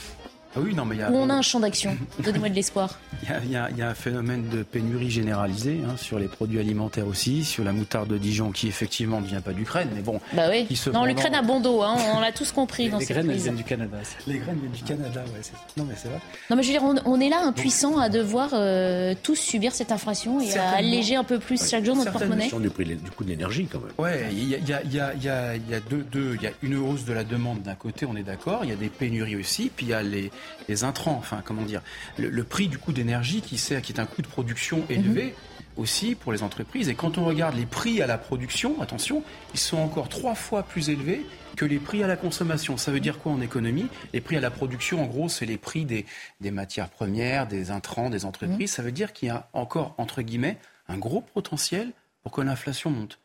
ah 0.55 0.61
oui, 0.61 0.75
non, 0.75 0.85
mais 0.85 0.97
y 0.97 1.03
a, 1.03 1.11
Où 1.11 1.17
on 1.17 1.31
a 1.31 1.35
un 1.35 1.43
champ 1.43 1.61
d'action 1.61 1.97
Donnez-moi 2.19 2.51
de 2.51 2.55
l'espoir. 2.55 2.99
Il 3.45 3.51
y, 3.51 3.57
a, 3.57 3.89
un 3.89 3.95
phénomène 3.95 4.49
de 4.51 4.63
pénurie 4.63 5.11
généralisée 5.11 5.81
hein, 5.87 5.97
sur 5.97 6.19
les 6.19 6.29
produits 6.29 6.59
alimentaires 6.59 7.07
aussi, 7.07 7.45
sur 7.45 7.65
la 7.65 7.73
moutarde 7.73 8.09
de 8.09 8.19
Dijon 8.19 8.51
qui 8.51 8.69
effectivement 8.69 9.21
ne 9.21 9.27
vient 9.27 9.41
pas 9.41 9.53
d'Ukraine, 9.53 9.89
mais 9.95 10.03
bon. 10.03 10.21
Bah 10.35 10.49
oui. 10.51 10.69
non, 10.93 11.05
l'Ukraine 11.05 11.35
a 11.35 11.43
bon 11.43 11.61
dos, 11.61 11.83
hein, 11.83 11.97
on, 12.15 12.21
l'a 12.21 12.33
tous 12.33 12.53
compris 12.53 12.91
dans 12.91 12.99
les 12.99 13.07
cette 13.07 13.17
graines 13.17 13.29
crise. 13.29 13.45
viennent 13.45 13.57
du 13.57 13.65
Canada. 13.65 13.97
Les 14.27 14.39
graines 14.39 14.59
viennent 14.59 14.73
du 14.73 14.83
Canada, 14.83 15.21
ouais. 15.21 15.41
Non, 15.79 15.85
mais 15.89 15.95
c'est 15.97 16.09
vrai. 16.09 16.19
Non, 16.51 16.57
mais 16.57 16.63
je 16.63 16.73
veux 16.73 16.79
dire, 16.79 17.03
on, 17.07 17.21
est 17.21 17.31
là 17.31 17.43
impuissant 17.43 17.99
à 17.99 18.11
devoir 18.11 18.51
euh, 18.53 19.15
tous 19.23 19.37
subir 19.37 19.73
cette 19.73 19.93
inflation 19.93 20.41
et 20.41 20.55
à 20.59 20.71
alléger 20.71 21.17
un 21.17 21.25
peu 21.25 21.39
plus 21.39 21.67
chaque 21.71 21.85
jour 21.85 21.97
notre 21.97 22.13
porte-monnaie. 22.13 22.51
du 22.51 22.71
prix 22.71 22.85
du 22.85 23.11
coût 23.11 23.25
de 23.25 23.31
l'énergie 23.31 23.69
quand 23.71 23.81
même. 23.81 23.93
Ouais, 23.97 24.29
il 24.33 24.49
y 24.49 24.55
a, 24.55 24.59
y, 24.59 24.73
a, 24.73 24.83
y, 24.85 25.01
a, 25.01 25.15
y, 25.15 25.29
a, 25.29 25.57
y 25.57 25.75
a 25.75 25.81
deux, 25.81 26.05
deux, 26.13 26.35
il 26.35 26.43
y 26.43 26.47
a 26.47 26.53
une 26.63 26.77
hausse 26.77 27.05
de 27.05 27.13
la 27.15 27.25
demande 27.25 27.63
d'un 27.63 27.75
côté, 27.75 28.05
on 28.05 28.17
est 28.17 28.23
d'accord. 28.23 28.61
Il 28.65 28.71
y 28.71 28.73
a 28.73 28.77
des 28.77 28.89
pénuries 28.89 29.37
aussi, 29.37 29.71
puis 29.75 29.87
il 29.87 29.91
y 29.91 29.95
a 29.95 30.03
les, 30.03 30.31
les 30.69 30.85
intrants 30.85 31.17
enfin, 31.19 31.43
comment 31.45 31.63
dire, 31.63 31.83
le, 32.19 32.45
prix 32.45 32.69
du 32.69 32.79
coût 32.79 32.93
d'énergie 32.93 33.41
qui, 33.41 33.57
qui 33.57 33.93
est 33.93 34.01
un 34.01 34.07
coût 34.07 34.23
de 34.23 34.27
production 34.27 34.85
élevé. 34.89 35.25
Mhm. 35.25 35.33
aussi 35.79 36.15
pour 36.15 36.33
les 36.33 36.43
entreprises. 36.43 36.91
Et 36.91 36.95
quand 36.95 37.17
on 37.17 37.25
regarde 37.25 37.57
les 37.57 37.65
prix 37.65 38.03
à 38.03 38.07
la 38.07 38.19
production, 38.19 38.83
attention, 38.83 39.23
ils 39.55 39.61
sont 39.61 39.79
encore 39.79 40.11
trois 40.11 40.35
fois 40.35 40.63
plus 40.65 40.91
élevés 40.91 41.25
que 41.57 41.65
les 41.65 41.79
prix 41.79 42.03
à 42.03 42.07
la 42.07 42.17
consommation. 42.17 42.77
Ça 42.77 42.93
veut 42.93 43.01
dire 43.01 43.19
quoi 43.19 43.33
en 43.33 43.41
économie? 43.41 43.87
Les 44.13 44.21
prix 44.21 44.37
à 44.37 44.41
la 44.41 44.51
production, 44.51 45.03
en 45.03 45.07
gros, 45.07 45.31
c'est 45.31 45.47
les 45.47 45.57
prix 45.57 45.87
des, 45.87 46.05
des, 46.43 46.51
matières 46.51 46.91
premières, 46.91 47.47
des 47.47 47.71
intrants, 47.71 48.11
des 48.11 48.27
entreprises. 48.27 48.71
Mhm. 48.71 48.77
Ça 48.77 48.83
veut 48.83 48.93
dire 48.93 49.15
qu'il 49.15 49.29
y 49.29 49.31
a 49.31 49.49
encore, 49.55 49.95
entre 49.97 50.21
guillemets, 50.21 50.59
un 50.89 50.99
gros 50.99 51.23
potentiel 51.23 51.93
pour 52.23 52.33
que 52.33 52.43
l'inflation 52.43 52.91
monte 52.91 53.19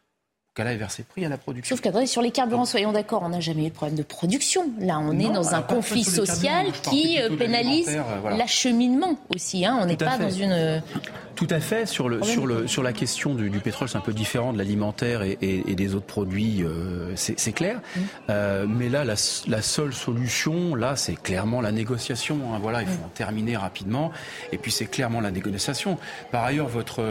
qu'elle 0.57 0.67
aille 0.67 0.77
verser 0.77 1.03
prix 1.03 1.23
à 1.23 1.29
la 1.29 1.37
production. 1.37 1.75
Sauf 1.75 1.83
qu'attendez, 1.83 2.07
sur 2.07 2.23
les 2.23 2.31
carburants, 2.31 2.65
soyons 2.65 2.91
d'accord, 2.91 3.21
on 3.23 3.29
n'a 3.29 3.39
jamais 3.39 3.67
eu 3.67 3.69
de 3.69 3.75
problème 3.75 3.95
de 3.95 4.03
production. 4.03 4.71
Là, 4.79 4.99
on 4.99 5.17
est 5.19 5.29
dans 5.29 5.53
un 5.53 5.61
conflit 5.61 6.03
social 6.03 6.71
qui 6.89 7.21
euh, 7.21 7.29
pénalise 7.37 7.89
euh, 7.89 8.35
l'acheminement 8.35 9.19
aussi. 9.29 9.65
Hein. 9.65 9.77
On 9.81 9.85
n'est 9.85 9.97
pas 9.97 10.17
dans 10.17 10.31
une. 10.31 10.51
Euh, 10.51 10.79
Tout 11.37 11.47
à 11.51 11.59
fait. 11.59 11.85
Sur, 11.85 12.09
le, 12.09 12.23
sur, 12.23 12.47
le, 12.47 12.65
sur 12.65 12.81
la 12.81 12.93
question 12.93 13.35
du, 13.35 13.51
du 13.51 13.59
pétrole, 13.59 13.87
c'est 13.87 13.97
un 13.97 14.01
peu 14.01 14.13
différent 14.13 14.53
de 14.53 14.57
l'alimentaire 14.57 15.21
et, 15.21 15.37
et, 15.39 15.71
et, 15.71 15.75
des 15.75 15.93
autres 15.93 16.07
produits, 16.07 16.63
euh, 16.63 17.11
c'est 17.15 17.51
clair. 17.51 17.79
Mm. 17.95 17.99
Euh, 18.31 18.65
mais 18.67 18.89
là, 18.89 19.05
la, 19.05 19.13
la, 19.47 19.61
seule 19.61 19.93
solution, 19.93 20.73
là, 20.73 20.95
c'est 20.95 21.15
clairement 21.15 21.61
la 21.61 21.71
négociation. 21.71 22.39
Hein. 22.51 22.59
Voilà, 22.59 22.81
il 22.81 22.87
faut 22.87 23.01
mm. 23.01 23.05
en 23.05 23.09
terminer 23.09 23.55
rapidement. 23.55 24.11
Et 24.51 24.57
puis, 24.57 24.71
c'est 24.71 24.87
clairement 24.87 25.21
la 25.21 25.29
négociation. 25.29 25.99
Par 26.31 26.43
ailleurs, 26.43 26.67
votre, 26.67 27.03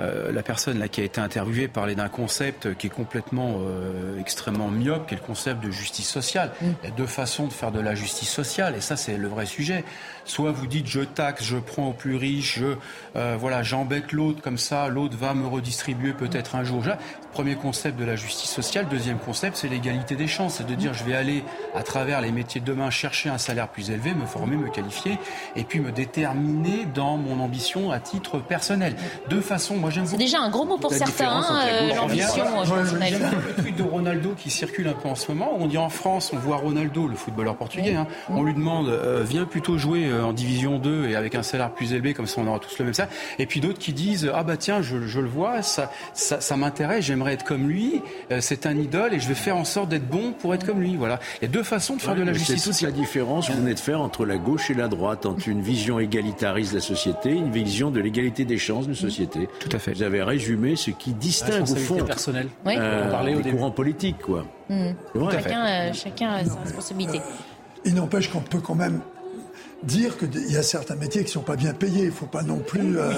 euh, 0.00 0.32
la 0.32 0.42
personne 0.42 0.78
là 0.78 0.88
qui 0.88 1.02
a 1.02 1.04
été 1.04 1.20
interviewée 1.20 1.68
parlait 1.68 1.94
d'un 1.94 2.08
concept 2.08 2.74
qui 2.78 2.85
est 2.86 2.90
complètement 2.90 3.56
euh, 3.60 4.18
extrêmement 4.20 4.68
myope, 4.68 5.06
qui 5.08 5.14
est 5.14 5.18
le 5.18 5.22
concept 5.24 5.62
de 5.62 5.70
justice 5.70 6.08
sociale. 6.08 6.52
Mm. 6.60 6.66
Il 6.82 6.88
y 6.88 6.92
a 6.92 6.94
deux 6.94 7.06
façons 7.06 7.46
de 7.46 7.52
faire 7.52 7.72
de 7.72 7.80
la 7.80 7.94
justice 7.94 8.30
sociale, 8.30 8.74
et 8.76 8.80
ça, 8.80 8.96
c'est 8.96 9.16
le 9.16 9.28
vrai 9.28 9.46
sujet. 9.46 9.84
Soit 10.24 10.52
vous 10.52 10.66
dites 10.66 10.86
je 10.86 11.00
taxe, 11.00 11.44
je 11.44 11.58
prends 11.58 11.88
aux 11.88 11.92
plus 11.92 12.16
riches, 12.16 12.58
je 12.58 12.76
euh, 13.16 13.36
voilà, 13.38 13.62
j'embête 13.62 14.12
l'autre 14.12 14.42
comme 14.42 14.58
ça, 14.58 14.88
l'autre 14.88 15.16
va 15.16 15.34
me 15.34 15.46
redistribuer 15.46 16.12
peut-être 16.12 16.54
un 16.54 16.64
jour. 16.64 16.82
Premier 17.36 17.54
concept 17.54 17.98
de 17.98 18.04
la 18.06 18.16
justice 18.16 18.48
sociale. 18.48 18.86
Deuxième 18.88 19.18
concept, 19.18 19.58
c'est 19.58 19.68
l'égalité 19.68 20.16
des 20.16 20.26
chances. 20.26 20.54
C'est 20.54 20.66
de 20.66 20.74
dire 20.74 20.94
je 20.94 21.04
vais 21.04 21.14
aller 21.14 21.44
à 21.74 21.82
travers 21.82 22.22
les 22.22 22.32
métiers 22.32 22.62
de 22.62 22.64
demain 22.64 22.88
chercher 22.88 23.28
un 23.28 23.36
salaire 23.36 23.68
plus 23.68 23.90
élevé, 23.90 24.14
me 24.14 24.24
former, 24.24 24.56
me 24.56 24.70
qualifier 24.70 25.18
et 25.54 25.64
puis 25.64 25.80
me 25.80 25.92
déterminer 25.92 26.86
dans 26.94 27.18
mon 27.18 27.38
ambition 27.40 27.90
à 27.90 28.00
titre 28.00 28.38
personnel. 28.38 28.96
De 29.28 29.42
façon, 29.42 29.76
moi 29.76 29.90
j'aime 29.90 30.06
C'est 30.06 30.16
déjà 30.16 30.38
un 30.40 30.48
gros 30.48 30.64
mot 30.64 30.78
pour 30.78 30.90
certains, 30.94 31.44
euh, 31.52 31.94
l'ambition 31.94 32.42
personnelle. 32.72 33.18
Le 33.54 33.62
tweet 33.62 33.76
de 33.76 33.82
Ronaldo 33.82 34.30
qui 34.34 34.48
circule 34.48 34.88
un 34.88 34.94
peu 34.94 35.10
en 35.10 35.14
ce 35.14 35.30
moment. 35.30 35.58
On 35.58 35.66
dit 35.66 35.76
en 35.76 35.90
France, 35.90 36.30
on 36.32 36.38
voit 36.38 36.56
Ronaldo, 36.56 37.06
le 37.06 37.16
footballeur 37.16 37.56
portugais. 37.56 37.96
Hein, 37.96 38.06
on 38.30 38.44
lui 38.44 38.54
demande 38.54 38.88
euh, 38.88 39.22
viens 39.28 39.44
plutôt 39.44 39.76
jouer 39.76 40.10
en 40.10 40.32
division 40.32 40.78
2 40.78 41.08
et 41.10 41.16
avec 41.16 41.34
un 41.34 41.42
salaire 41.42 41.70
plus 41.70 41.92
élevé, 41.92 42.14
comme 42.14 42.26
ça 42.26 42.40
on 42.40 42.46
aura 42.46 42.60
tous 42.60 42.78
le 42.78 42.86
même 42.86 42.94
salaire. 42.94 43.12
Et 43.38 43.44
puis 43.44 43.60
d'autres 43.60 43.78
qui 43.78 43.92
disent 43.92 44.32
ah 44.34 44.42
bah 44.42 44.56
tiens, 44.56 44.80
je, 44.80 45.06
je 45.06 45.20
le 45.20 45.28
vois, 45.28 45.60
ça, 45.60 45.92
ça, 46.14 46.40
ça 46.40 46.56
m'intéresse, 46.56 47.04
j'aimerais 47.04 47.25
être 47.32 47.44
comme 47.44 47.68
lui, 47.68 48.02
euh, 48.30 48.38
c'est 48.40 48.66
un 48.66 48.76
idole 48.76 49.14
et 49.14 49.20
je 49.20 49.28
vais 49.28 49.34
faire 49.34 49.56
en 49.56 49.64
sorte 49.64 49.88
d'être 49.88 50.08
bon 50.08 50.32
pour 50.32 50.54
être 50.54 50.66
comme 50.66 50.80
lui. 50.80 50.96
Voilà. 50.96 51.18
Il 51.40 51.46
y 51.46 51.48
a 51.48 51.50
deux 51.50 51.62
façons 51.62 51.96
de 51.96 52.00
faire 52.00 52.14
ouais, 52.14 52.20
de 52.20 52.24
la 52.24 52.32
justice 52.32 52.62
sociale. 52.62 52.74
C'est 52.92 52.96
la 52.96 53.04
différence 53.04 53.48
que 53.48 53.52
vous 53.52 53.60
venez 53.60 53.74
de 53.74 53.80
faire 53.80 54.00
entre 54.00 54.24
la 54.24 54.38
gauche 54.38 54.70
et 54.70 54.74
la 54.74 54.88
droite, 54.88 55.26
entre 55.26 55.48
une 55.48 55.62
vision 55.62 55.98
égalitariste 55.98 56.72
de 56.72 56.76
la 56.76 56.82
société, 56.82 57.30
une 57.30 57.50
vision 57.50 57.90
de 57.90 58.00
l'égalité 58.00 58.44
des 58.44 58.58
chances 58.58 58.86
de 58.86 58.94
société. 58.94 59.48
Tout 59.60 59.68
à 59.72 59.78
fait. 59.78 59.92
Vous 59.92 60.02
avez 60.02 60.22
résumé 60.22 60.76
ce 60.76 60.90
qui 60.90 61.12
distingue 61.12 61.62
au 61.70 61.76
fond 61.76 62.04
personnel. 62.04 62.48
Oui. 62.64 62.74
Euh, 62.78 63.10
parler 63.10 63.34
les 63.34 63.50
courants 63.50 63.70
politiques, 63.70 64.18
quoi. 64.18 64.44
Mmh. 64.68 64.90
Chacun, 65.30 65.66
euh, 65.66 65.92
chacun 65.92 66.30
a 66.30 66.44
sa 66.44 66.60
responsabilité. 66.60 67.20
Il 67.84 67.94
n'empêche 67.94 68.28
qu'on 68.30 68.40
peut 68.40 68.60
quand 68.60 68.74
même 68.74 69.00
dire 69.86 70.18
qu'il 70.18 70.50
y 70.50 70.56
a 70.56 70.62
certains 70.62 70.96
métiers 70.96 71.22
qui 71.22 71.28
ne 71.28 71.32
sont 71.32 71.42
pas 71.42 71.56
bien 71.56 71.72
payés. 71.72 72.02
Il 72.02 72.06
ne 72.06 72.10
faut 72.10 72.26
pas 72.26 72.42
non 72.42 72.58
plus. 72.58 72.98
Euh, 72.98 73.12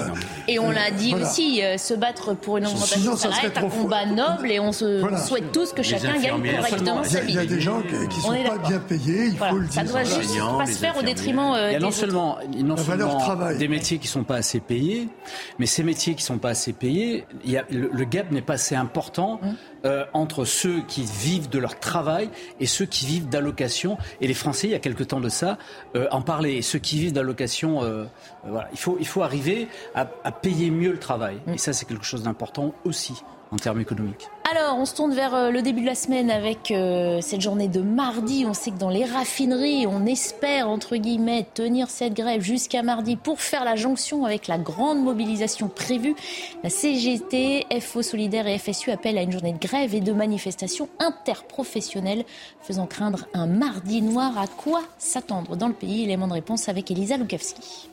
et 0.47 0.59
on 0.59 0.71
l'a 0.71 0.91
dit 0.91 1.11
voilà. 1.11 1.27
aussi, 1.27 1.63
euh, 1.63 1.77
se 1.77 1.93
battre 1.93 2.35
pour 2.35 2.57
une 2.57 2.67
augmentation 2.67 3.15
salariale 3.15 3.51
est 3.55 3.57
un 3.57 3.69
combat 3.69 4.05
noble 4.05 4.51
et 4.51 4.59
on 4.59 4.71
se 4.71 4.99
voilà. 4.99 5.17
souhaite 5.17 5.51
tous 5.51 5.73
que 5.73 5.83
chacun 5.83 6.19
gagne 6.19 6.55
correctement 6.55 7.03
sa 7.03 7.21
vie. 7.21 7.33
Il 7.33 7.35
y 7.35 7.39
a 7.39 7.45
des 7.45 7.59
gens 7.61 7.81
qui 7.81 7.95
ne 7.95 8.21
sont 8.21 8.43
pas 8.43 8.67
bien 8.67 8.79
payés, 8.79 9.25
il 9.25 9.37
voilà. 9.37 9.53
faut 9.53 9.59
le 9.59 9.67
dire. 9.67 9.73
Ça 9.73 9.83
doit 9.83 10.03
juste 10.03 10.37
pas 10.57 10.65
se 10.65 10.77
faire 10.77 10.97
au 10.97 11.01
détriment 11.01 11.53
euh, 11.55 11.69
Il 11.69 11.73
y 11.73 11.75
a 11.75 11.79
non 11.79 11.89
des 11.89 11.93
seulement, 11.93 12.37
non 12.57 12.77
seulement 12.77 13.19
des 13.57 13.67
métiers 13.67 13.97
qui 13.97 14.07
ne 14.07 14.11
sont 14.11 14.23
pas 14.23 14.37
assez 14.37 14.59
payés, 14.59 15.09
mais 15.57 15.65
ces 15.65 15.83
métiers 15.83 16.13
qui 16.15 16.23
ne 16.23 16.27
sont 16.27 16.37
pas 16.37 16.49
assez 16.49 16.73
payés, 16.73 17.25
il 17.43 17.51
y 17.51 17.57
a, 17.57 17.65
le, 17.69 17.89
le 17.91 18.05
gap 18.05 18.31
n'est 18.31 18.41
pas 18.41 18.53
assez 18.53 18.75
important. 18.75 19.39
Hum. 19.43 19.55
Euh, 19.85 20.03
entre 20.11 20.43
ceux 20.43 20.81
qui 20.81 21.03
vivent 21.03 21.47
de 21.47 21.57
leur 21.57 21.79
travail 21.79 22.29
et 22.59 22.65
ceux 22.65 22.85
qui 22.85 23.05
vivent 23.05 23.29
d'allocations. 23.29 23.97
Et 24.19 24.27
les 24.27 24.33
Français, 24.33 24.67
il 24.67 24.71
y 24.71 24.75
a 24.75 24.79
quelque 24.79 25.03
temps 25.03 25.21
de 25.21 25.29
ça, 25.29 25.57
euh, 25.95 26.07
en 26.11 26.21
parlaient. 26.21 26.57
Et 26.57 26.61
ceux 26.61 26.79
qui 26.79 26.99
vivent 26.99 27.13
d'allocations, 27.13 27.81
euh, 27.83 28.03
voilà. 28.45 28.67
il, 28.73 28.77
faut, 28.77 28.97
il 28.99 29.07
faut 29.07 29.21
arriver 29.21 29.69
à, 29.95 30.09
à 30.25 30.31
payer 30.33 30.69
mieux 30.69 30.91
le 30.91 30.99
travail. 30.99 31.39
Et 31.47 31.57
ça, 31.57 31.71
c'est 31.71 31.85
quelque 31.85 32.03
chose 32.03 32.23
d'important 32.23 32.73
aussi 32.83 33.23
en 33.51 33.57
termes 33.57 33.79
économiques. 33.79 34.29
Alors, 34.49 34.77
on 34.77 34.85
se 34.85 34.95
tourne 34.95 35.13
vers 35.13 35.51
le 35.51 35.61
début 35.61 35.81
de 35.81 35.85
la 35.85 35.95
semaine 35.95 36.31
avec 36.31 36.71
euh, 36.71 37.21
cette 37.21 37.41
journée 37.41 37.67
de 37.67 37.81
mardi. 37.81 38.45
On 38.47 38.53
sait 38.53 38.71
que 38.71 38.77
dans 38.77 38.89
les 38.89 39.05
raffineries, 39.05 39.85
on 39.85 40.05
espère, 40.07 40.69
entre 40.69 40.95
guillemets, 40.95 41.45
tenir 41.53 41.89
cette 41.89 42.13
grève 42.13 42.41
jusqu'à 42.41 42.81
mardi 42.81 43.15
pour 43.15 43.41
faire 43.41 43.63
la 43.63 43.75
jonction 43.75 44.25
avec 44.25 44.47
la 44.47 44.57
grande 44.57 45.03
mobilisation 45.03 45.67
prévue. 45.67 46.15
La 46.63 46.69
CGT, 46.69 47.67
FO 47.79 48.01
Solidaire 48.01 48.47
et 48.47 48.57
FSU 48.57 48.91
appellent 48.91 49.17
à 49.17 49.23
une 49.23 49.31
journée 49.31 49.53
de 49.53 49.59
grève 49.59 49.93
et 49.93 50.01
de 50.01 50.13
manifestation 50.13 50.89
interprofessionnelle, 50.99 52.25
faisant 52.61 52.87
craindre 52.87 53.27
un 53.33 53.45
mardi 53.45 54.01
noir. 54.01 54.37
À 54.37 54.47
quoi 54.47 54.81
s'attendre 54.97 55.55
dans 55.55 55.67
le 55.67 55.73
pays? 55.73 56.03
Élément 56.03 56.27
de 56.27 56.33
réponse 56.33 56.69
avec 56.69 56.89
Elisa 56.89 57.17
Lukavski. 57.17 57.89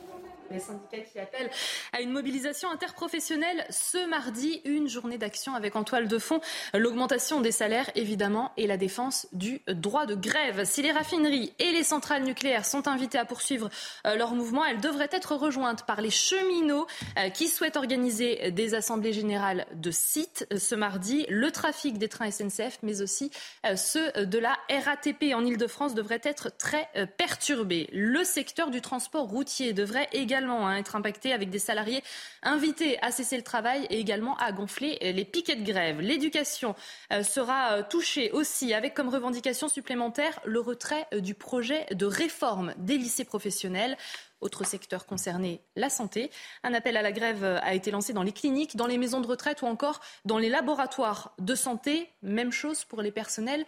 Les 0.49 0.59
syndicats 0.59 0.99
qui 0.99 1.19
appellent 1.19 1.49
à 1.91 2.01
une 2.01 2.11
mobilisation 2.11 2.71
interprofessionnelle 2.71 3.65
ce 3.69 4.07
mardi, 4.07 4.61
une 4.63 4.87
journée 4.87 5.17
d'action 5.17 5.53
avec 5.55 5.75
en 5.75 5.83
toile 5.83 6.07
de 6.07 6.17
fond 6.17 6.39
l'augmentation 6.73 7.41
des 7.41 7.51
salaires 7.51 7.89
évidemment 7.95 8.51
et 8.55 8.65
la 8.65 8.77
défense 8.77 9.27
du 9.33 9.61
droit 9.67 10.05
de 10.05 10.15
grève. 10.15 10.63
Si 10.65 10.81
les 10.81 10.91
raffineries 10.91 11.53
et 11.59 11.71
les 11.71 11.83
centrales 11.83 12.23
nucléaires 12.23 12.65
sont 12.65 12.87
invitées 12.87 13.17
à 13.17 13.25
poursuivre 13.25 13.69
leur 14.05 14.33
mouvement, 14.33 14.63
elles 14.63 14.79
devraient 14.79 15.09
être 15.11 15.35
rejointes 15.35 15.85
par 15.85 15.99
les 15.99 16.09
cheminots 16.09 16.87
qui 17.33 17.49
souhaitent 17.49 17.77
organiser 17.77 18.51
des 18.51 18.73
assemblées 18.73 19.13
générales 19.13 19.65
de 19.73 19.91
sites 19.91 20.47
ce 20.55 20.75
mardi. 20.75 21.25
Le 21.29 21.51
trafic 21.51 21.97
des 21.97 22.07
trains 22.07 22.31
SNCF 22.31 22.79
mais 22.83 23.01
aussi 23.01 23.31
ceux 23.75 24.11
de 24.13 24.39
la 24.39 24.57
RATP 24.69 25.33
en 25.33 25.45
Ile-de-France 25.45 25.93
devraient 25.93 26.21
être 26.23 26.55
très 26.57 26.87
perturbés. 27.17 27.89
Le 27.91 28.23
secteur 28.23 28.69
du 28.69 28.81
transport 28.81 29.27
routier 29.27 29.73
devrait 29.73 30.07
également 30.13 30.36
également 30.37 30.67
hein, 30.67 30.77
être 30.77 30.95
impacté 30.95 31.33
avec 31.33 31.49
des 31.49 31.59
salariés 31.59 32.03
invités 32.43 33.01
à 33.01 33.11
cesser 33.11 33.37
le 33.37 33.43
travail 33.43 33.87
et 33.89 33.99
également 33.99 34.37
à 34.37 34.51
gonfler 34.51 34.97
les 35.01 35.25
piquets 35.25 35.55
de 35.55 35.65
grève. 35.65 35.99
L'éducation 35.99 36.75
euh, 37.11 37.23
sera 37.23 37.83
touchée 37.83 38.31
aussi 38.31 38.73
avec 38.73 38.93
comme 38.93 39.09
revendication 39.09 39.67
supplémentaire 39.67 40.39
le 40.45 40.59
retrait 40.59 41.07
du 41.19 41.33
projet 41.33 41.85
de 41.91 42.05
réforme 42.05 42.73
des 42.77 42.97
lycées 42.97 43.25
professionnels. 43.25 43.97
Autre 44.39 44.65
secteur 44.65 45.05
concerné, 45.05 45.61
la 45.75 45.89
santé. 45.89 46.29
Un 46.63 46.73
appel 46.73 46.95
à 46.95 47.01
la 47.01 47.11
grève 47.11 47.43
a 47.43 47.73
été 47.73 47.89
lancé 47.89 48.13
dans 48.13 48.23
les 48.23 48.31
cliniques, 48.31 48.75
dans 48.75 48.85
les 48.85 48.97
maisons 48.97 49.19
de 49.19 49.27
retraite 49.27 49.63
ou 49.63 49.65
encore 49.65 49.99
dans 50.25 50.37
les 50.37 50.49
laboratoires 50.49 51.33
de 51.39 51.55
santé. 51.55 52.09
Même 52.21 52.51
chose 52.51 52.85
pour 52.85 53.01
les 53.01 53.11
personnels 53.11 53.65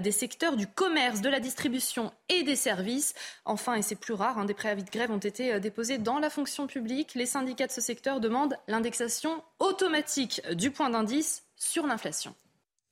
des 0.00 0.12
secteurs 0.12 0.56
du 0.56 0.66
commerce, 0.66 1.22
de 1.22 1.28
la 1.28 1.40
distribution 1.40 2.12
et 2.28 2.44
des 2.44 2.56
services. 2.56 3.14
Enfin, 3.44 3.74
et 3.74 3.82
c'est 3.82 3.96
plus 3.96 4.14
rare, 4.14 4.38
hein, 4.38 4.44
des 4.44 4.54
préavis 4.54 4.84
de 4.84 4.90
grève 4.90 5.10
ont 5.10 5.18
été 5.18 5.58
déposés 5.58 5.98
dans 5.98 6.20
la 6.20 6.30
fonction 6.30 6.66
publique. 6.66 7.14
Les 7.14 7.26
syndicats 7.26 7.66
de 7.66 7.72
ce 7.72 7.80
secteur 7.80 8.20
demandent 8.20 8.56
l'indexation 8.68 9.42
automatique 9.58 10.40
du 10.52 10.70
point 10.70 10.90
d'indice 10.90 11.42
sur 11.56 11.86
l'inflation. 11.86 12.34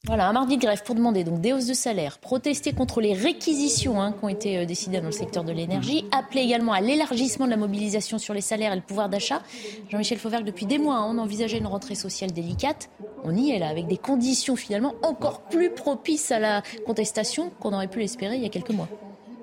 Voilà, 0.07 0.28
un 0.28 0.32
mardi 0.32 0.57
de 0.57 0.62
grève 0.62 0.82
pour 0.82 0.94
demander 0.94 1.24
donc 1.24 1.42
des 1.42 1.53
hausses 1.53 1.66
de 1.66 1.74
salaire, 1.74 2.18
protester 2.18 2.72
contre 2.72 3.03
les 3.03 3.12
réquisitions 3.12 4.01
hein, 4.01 4.12
qui 4.12 4.24
ont 4.24 4.28
été 4.30 4.57
euh, 4.57 4.64
décidées 4.64 4.98
dans 4.98 5.07
le 5.07 5.12
secteur 5.12 5.44
de 5.44 5.53
l'énergie, 5.53 6.07
appeler 6.11 6.40
également 6.40 6.72
à 6.72 6.80
l'élargissement 6.80 7.44
de 7.44 7.51
la 7.51 7.59
mobilisation 7.59 8.16
sur 8.16 8.32
les 8.32 8.40
salaires 8.40 8.72
et 8.72 8.76
le 8.76 8.80
pouvoir 8.80 9.11
d'achat. 9.11 9.42
Jean-Michel 9.90 10.16
Fauvergue, 10.16 10.46
depuis 10.46 10.64
des 10.64 10.78
mois, 10.78 10.96
hein, 10.96 11.07
on 11.07 11.18
envisageait 11.18 11.59
une 11.59 11.66
rentrée 11.66 11.96
sociale 11.96 12.32
délicate. 12.32 12.88
On 13.24 13.36
y 13.36 13.51
est 13.51 13.59
là, 13.59 13.68
avec 13.68 13.88
des 13.88 13.98
conditions 13.98 14.57
finalement 14.57 14.94
encore 15.03 15.42
plus 15.42 15.68
propices 15.68 16.32
à 16.32 16.38
la 16.38 16.62
contestation 16.86 17.51
qu'on 17.61 17.74
aurait 17.74 17.88
pu 17.88 17.98
l'espérer 17.98 18.36
il 18.36 18.42
y 18.42 18.46
a 18.46 18.51
quelques 18.51 18.70
mois. 18.70 18.88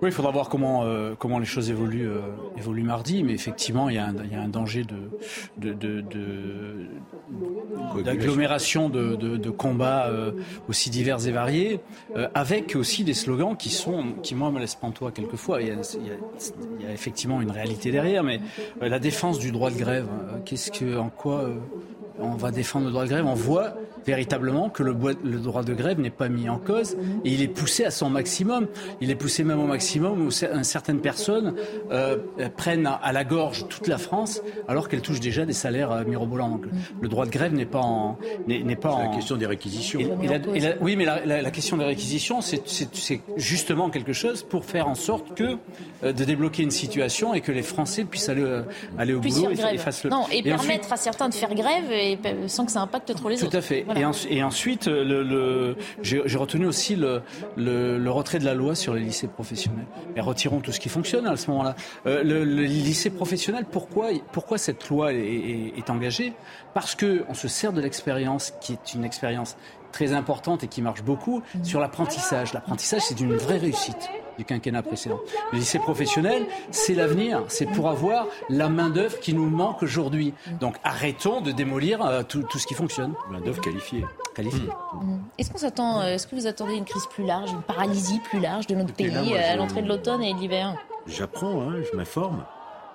Oui, 0.01 0.09
il 0.09 0.11
faudra 0.11 0.31
voir 0.31 0.49
comment, 0.49 0.83
euh, 0.83 1.15
comment 1.17 1.39
les 1.39 1.45
choses 1.45 1.69
évoluent, 1.71 2.07
euh, 2.07 2.21
évoluent 2.55 2.83
mardi, 2.83 3.23
mais 3.23 3.33
effectivement, 3.33 3.89
il 3.89 3.95
y 3.95 3.97
a 3.97 4.05
un, 4.05 4.15
il 4.23 4.31
y 4.31 4.35
a 4.35 4.41
un 4.41 4.47
danger 4.47 4.83
de, 4.83 5.09
de, 5.57 5.73
de, 5.73 6.01
de 6.01 6.87
d'agglomération 8.03 8.89
de, 8.89 9.15
de, 9.15 9.49
combats 9.49 10.07
euh, 10.07 10.31
aussi 10.69 10.89
divers 10.89 11.27
et 11.27 11.31
variés, 11.31 11.79
euh, 12.15 12.27
avec 12.33 12.75
aussi 12.75 13.03
des 13.03 13.13
slogans 13.13 13.55
qui 13.57 13.69
sont, 13.69 14.13
qui 14.23 14.35
moi 14.35 14.51
me 14.51 14.59
laissent 14.59 14.75
pantois 14.75 15.11
quelquefois. 15.11 15.61
Il 15.61 15.67
y, 15.67 15.71
a, 15.71 15.73
il, 15.73 16.07
y 16.07 16.11
a, 16.11 16.13
il 16.79 16.85
y 16.85 16.89
a 16.89 16.93
effectivement 16.93 17.41
une 17.41 17.51
réalité 17.51 17.91
derrière, 17.91 18.23
mais 18.23 18.39
euh, 18.81 18.89
la 18.89 18.99
défense 18.99 19.39
du 19.39 19.51
droit 19.51 19.71
de 19.71 19.77
grève, 19.77 20.07
euh, 20.07 20.37
qu'est-ce 20.45 20.71
que, 20.71 20.97
en 20.97 21.09
quoi 21.09 21.49
on 22.19 22.35
va 22.35 22.51
défendre 22.51 22.85
le 22.85 22.91
droit 22.91 23.03
de 23.03 23.09
grève 23.09 23.25
On 23.25 23.33
voit 23.33 23.75
véritablement 24.05 24.69
que 24.69 24.83
le, 24.83 24.95
le 25.23 25.37
droit 25.39 25.63
de 25.63 25.73
grève 25.73 25.99
n'est 25.99 26.09
pas 26.09 26.29
mis 26.29 26.49
en 26.49 26.57
cause 26.57 26.95
et 27.25 27.29
il 27.29 27.41
est 27.41 27.47
poussé 27.47 27.83
à 27.83 27.91
son 27.91 28.09
maximum. 28.09 28.67
Il 29.01 29.11
est 29.11 29.15
poussé 29.15 29.43
même 29.43 29.59
au 29.59 29.67
maximum 29.67 30.25
où 30.25 30.31
certaines 30.31 31.01
personnes 31.01 31.55
euh, 31.91 32.17
prennent 32.55 32.87
à 32.87 33.11
la 33.11 33.23
gorge 33.23 33.67
toute 33.67 33.87
la 33.87 33.97
France 33.97 34.41
alors 34.67 34.87
qu'elles 34.87 35.01
touchent 35.01 35.19
déjà 35.19 35.45
des 35.45 35.53
salaires 35.53 35.91
euh, 35.91 36.03
mirobolants. 36.05 36.49
Donc, 36.49 36.65
le 37.01 37.07
droit 37.07 37.25
de 37.25 37.31
grève 37.31 37.53
n'est 37.53 37.65
pas 37.65 37.79
en 37.79 38.17
n'est 38.47 38.75
pas 38.75 38.91
en 38.91 39.09
la 39.09 39.15
question 39.15 39.35
des 39.35 39.45
réquisitions. 39.45 39.99
Et, 39.99 40.25
et 40.25 40.27
la, 40.27 40.35
et 40.55 40.59
la, 40.59 40.73
oui, 40.81 40.95
mais 40.95 41.05
la, 41.05 41.25
la, 41.25 41.51
question 41.51 41.77
des 41.77 41.85
réquisitions, 41.85 42.41
c'est 42.41 43.21
justement 43.35 43.89
quelque 43.89 44.13
chose 44.13 44.43
pour 44.43 44.65
faire 44.65 44.87
en 44.87 44.95
sorte 44.95 45.35
que 45.35 45.57
euh, 46.03 46.13
de 46.13 46.23
débloquer 46.23 46.63
une 46.63 46.71
situation 46.71 47.33
et 47.33 47.41
que 47.41 47.51
les 47.51 47.63
Français 47.63 48.03
puissent 48.05 48.29
aller 48.29 48.41
euh, 48.41 48.63
aller 48.97 49.13
au 49.13 49.19
boulot 49.19 49.49
et, 49.51 49.75
et 49.75 49.77
fassent 49.77 50.03
le 50.03 50.09
non 50.09 50.25
et, 50.31 50.39
et 50.39 50.43
permettre 50.43 50.85
ensuite, 50.85 50.91
à 50.91 50.97
certains 50.97 51.29
de 51.29 51.33
faire 51.33 51.53
grève 51.55 51.91
et, 51.91 52.06
sans 52.47 52.65
que 52.65 52.71
ça 52.71 52.81
impacte 52.81 53.13
trop 53.15 53.29
les 53.29 53.37
tout 53.37 53.43
autres. 53.43 53.51
Tout 53.51 53.57
à 53.57 53.61
fait. 53.61 53.83
Voilà. 53.83 54.11
Et, 54.29 54.43
ensuite, 54.43 54.87
le, 54.87 55.75
j'ai 56.01 56.37
retenu 56.37 56.65
aussi 56.65 56.95
le, 56.95 57.21
le, 57.55 58.09
retrait 58.09 58.39
de 58.39 58.45
la 58.45 58.53
loi 58.53 58.75
sur 58.75 58.93
les 58.93 59.01
lycées 59.01 59.27
professionnels. 59.27 59.85
Et 60.15 60.21
retirons 60.21 60.59
tout 60.59 60.71
ce 60.71 60.79
qui 60.79 60.89
fonctionne 60.89 61.27
à 61.27 61.35
ce 61.35 61.49
moment-là. 61.51 61.75
Euh, 62.05 62.23
le, 62.23 62.43
lycée 62.43 63.09
professionnel, 63.09 63.65
pourquoi, 63.69 64.09
pourquoi 64.31 64.57
cette 64.57 64.87
loi 64.89 65.13
est, 65.13 65.73
est 65.77 65.89
engagée? 65.89 66.33
Parce 66.73 66.95
qu'on 66.95 67.33
se 67.33 67.47
sert 67.47 67.73
de 67.73 67.81
l'expérience 67.81 68.53
qui 68.61 68.73
est 68.73 68.93
une 68.93 69.03
expérience 69.03 69.57
très 69.97 70.13
importante 70.13 70.63
et 70.63 70.67
qui 70.67 70.83
marche 70.83 71.01
beaucoup 71.01 71.41
sur 71.63 71.79
l'apprentissage. 71.79 72.53
L'apprentissage, 72.53 73.01
c'est 73.01 73.19
une 73.19 73.35
vraie 73.35 73.57
réussite 73.57 74.11
du 74.37 74.45
quinquennat 74.45 74.83
précédent. 74.83 75.19
Le 75.51 75.57
lycée 75.57 75.79
professionnel, 75.79 76.45
c'est 76.69 76.93
l'avenir, 76.93 77.43
c'est 77.47 77.65
pour 77.65 77.89
avoir 77.89 78.27
la 78.47 78.69
main-d'œuvre 78.69 79.19
qui 79.19 79.33
nous 79.33 79.49
manque 79.49 79.81
aujourd'hui. 79.81 80.35
Donc 80.59 80.75
arrêtons 80.83 81.41
de 81.41 81.51
démolir 81.51 82.05
euh, 82.05 82.21
tout, 82.21 82.45
ce 82.55 82.67
qui 82.67 82.75
fonctionne. 82.75 83.15
Main-d'œuvre 83.31 83.59
qualifiée. 83.59 84.05
qualifiée. 84.35 84.69
Mmh. 85.01 85.17
Est-ce 85.39 85.49
qu'on 85.49 85.57
s'attend, 85.57 86.01
euh, 86.01 86.13
est-ce 86.13 86.27
que 86.27 86.35
vous 86.35 86.45
attendez 86.45 86.75
une 86.75 86.85
crise 86.85 87.07
plus 87.07 87.25
large, 87.25 87.49
une 87.51 87.63
paralysie 87.63 88.19
plus 88.19 88.39
large 88.39 88.67
de 88.67 88.75
notre 88.75 88.93
pays 88.93 89.33
euh, 89.33 89.53
à 89.53 89.55
l'entrée 89.55 89.81
de 89.81 89.87
l'automne 89.87 90.21
et 90.21 90.35
de 90.35 90.39
l'hiver? 90.39 90.75
J'apprends, 91.07 91.59
hein, 91.63 91.81
je 91.91 91.97
m'informe 91.97 92.45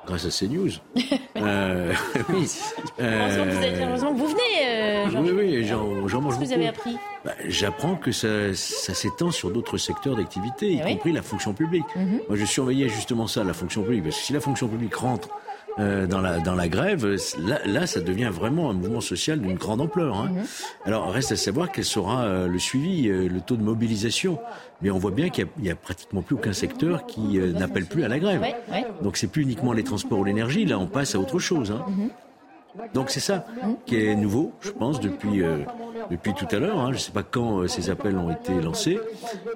grâce 0.06 0.24
à 0.26 0.30
CNews. 0.30 0.70
euh, 1.36 1.92
oui. 2.30 2.50
heureusement, 3.00 4.12
que 4.14 4.18
vous 4.18 4.26
venez. 4.26 4.40
Euh, 4.64 5.06
oui, 5.20 5.30
oui, 5.30 5.64
j'en 5.64 6.20
mange 6.20 6.34
beaucoup. 6.34 6.44
vous 6.44 6.52
avez 6.52 6.68
appris 6.68 6.96
bah, 7.24 7.32
J'apprends 7.46 7.96
que 7.96 8.12
ça, 8.12 8.54
ça 8.54 8.94
s'étend 8.94 9.30
sur 9.30 9.50
d'autres 9.50 9.78
secteurs 9.78 10.16
d'activité, 10.16 10.72
y 10.72 10.82
eh 10.84 10.94
compris 10.94 11.12
la 11.12 11.22
fonction 11.22 11.52
publique. 11.52 11.84
Mhm. 11.96 12.20
Moi, 12.28 12.36
je 12.36 12.44
surveillais 12.44 12.88
justement 12.88 13.26
ça, 13.26 13.44
la 13.44 13.54
fonction 13.54 13.82
publique, 13.82 14.04
parce 14.04 14.16
que 14.16 14.22
si 14.22 14.32
la 14.32 14.40
fonction 14.40 14.68
publique 14.68 14.94
rentre 14.94 15.28
euh, 15.78 16.06
dans, 16.06 16.20
la, 16.20 16.38
dans 16.40 16.54
la 16.54 16.68
grève, 16.68 17.06
là, 17.40 17.58
là, 17.64 17.86
ça 17.86 18.00
devient 18.00 18.30
vraiment 18.32 18.70
un 18.70 18.74
mouvement 18.74 19.00
social 19.00 19.40
d'une 19.40 19.56
grande 19.56 19.80
ampleur. 19.80 20.16
Hein. 20.16 20.30
Mhm. 20.32 20.44
Alors, 20.84 21.10
reste 21.10 21.32
à 21.32 21.36
savoir 21.36 21.72
quel 21.72 21.84
sera 21.84 22.24
euh, 22.24 22.46
le 22.46 22.58
suivi, 22.58 23.08
euh, 23.08 23.28
le 23.28 23.40
taux 23.40 23.56
de 23.56 23.62
mobilisation. 23.62 24.38
Mais 24.82 24.90
on 24.90 24.98
voit 24.98 25.12
bien 25.12 25.30
qu'il 25.30 25.46
n'y 25.58 25.70
a, 25.70 25.74
pratiquement 25.74 26.22
plus 26.22 26.34
aucun 26.34 26.52
secteur 26.52 27.06
qui 27.06 27.38
n'appelle 27.38 27.86
plus 27.86 28.02
à 28.04 28.08
la 28.08 28.18
grève. 28.18 28.42
Donc, 29.00 29.16
c'est 29.16 29.28
plus 29.28 29.42
uniquement 29.42 29.72
les 29.72 29.84
transports 29.84 30.18
ou 30.18 30.24
l'énergie. 30.24 30.64
Là, 30.64 30.78
on 30.78 30.86
passe 30.86 31.14
à 31.14 31.20
autre 31.20 31.38
chose. 31.38 31.70
Hein. 31.70 31.84
Mhm. 31.88 32.10
Donc 32.94 33.10
c'est 33.10 33.20
ça 33.20 33.44
qui 33.86 33.96
est 33.96 34.14
nouveau, 34.14 34.52
je 34.60 34.70
pense, 34.70 35.00
depuis 35.00 35.42
euh, 35.42 35.58
depuis 36.10 36.32
tout 36.34 36.46
à 36.50 36.58
l'heure. 36.58 36.78
Hein. 36.78 36.88
Je 36.88 36.96
ne 36.96 36.98
sais 36.98 37.12
pas 37.12 37.22
quand 37.22 37.60
euh, 37.60 37.68
ces 37.68 37.90
appels 37.90 38.16
ont 38.16 38.30
été 38.30 38.60
lancés. 38.60 38.98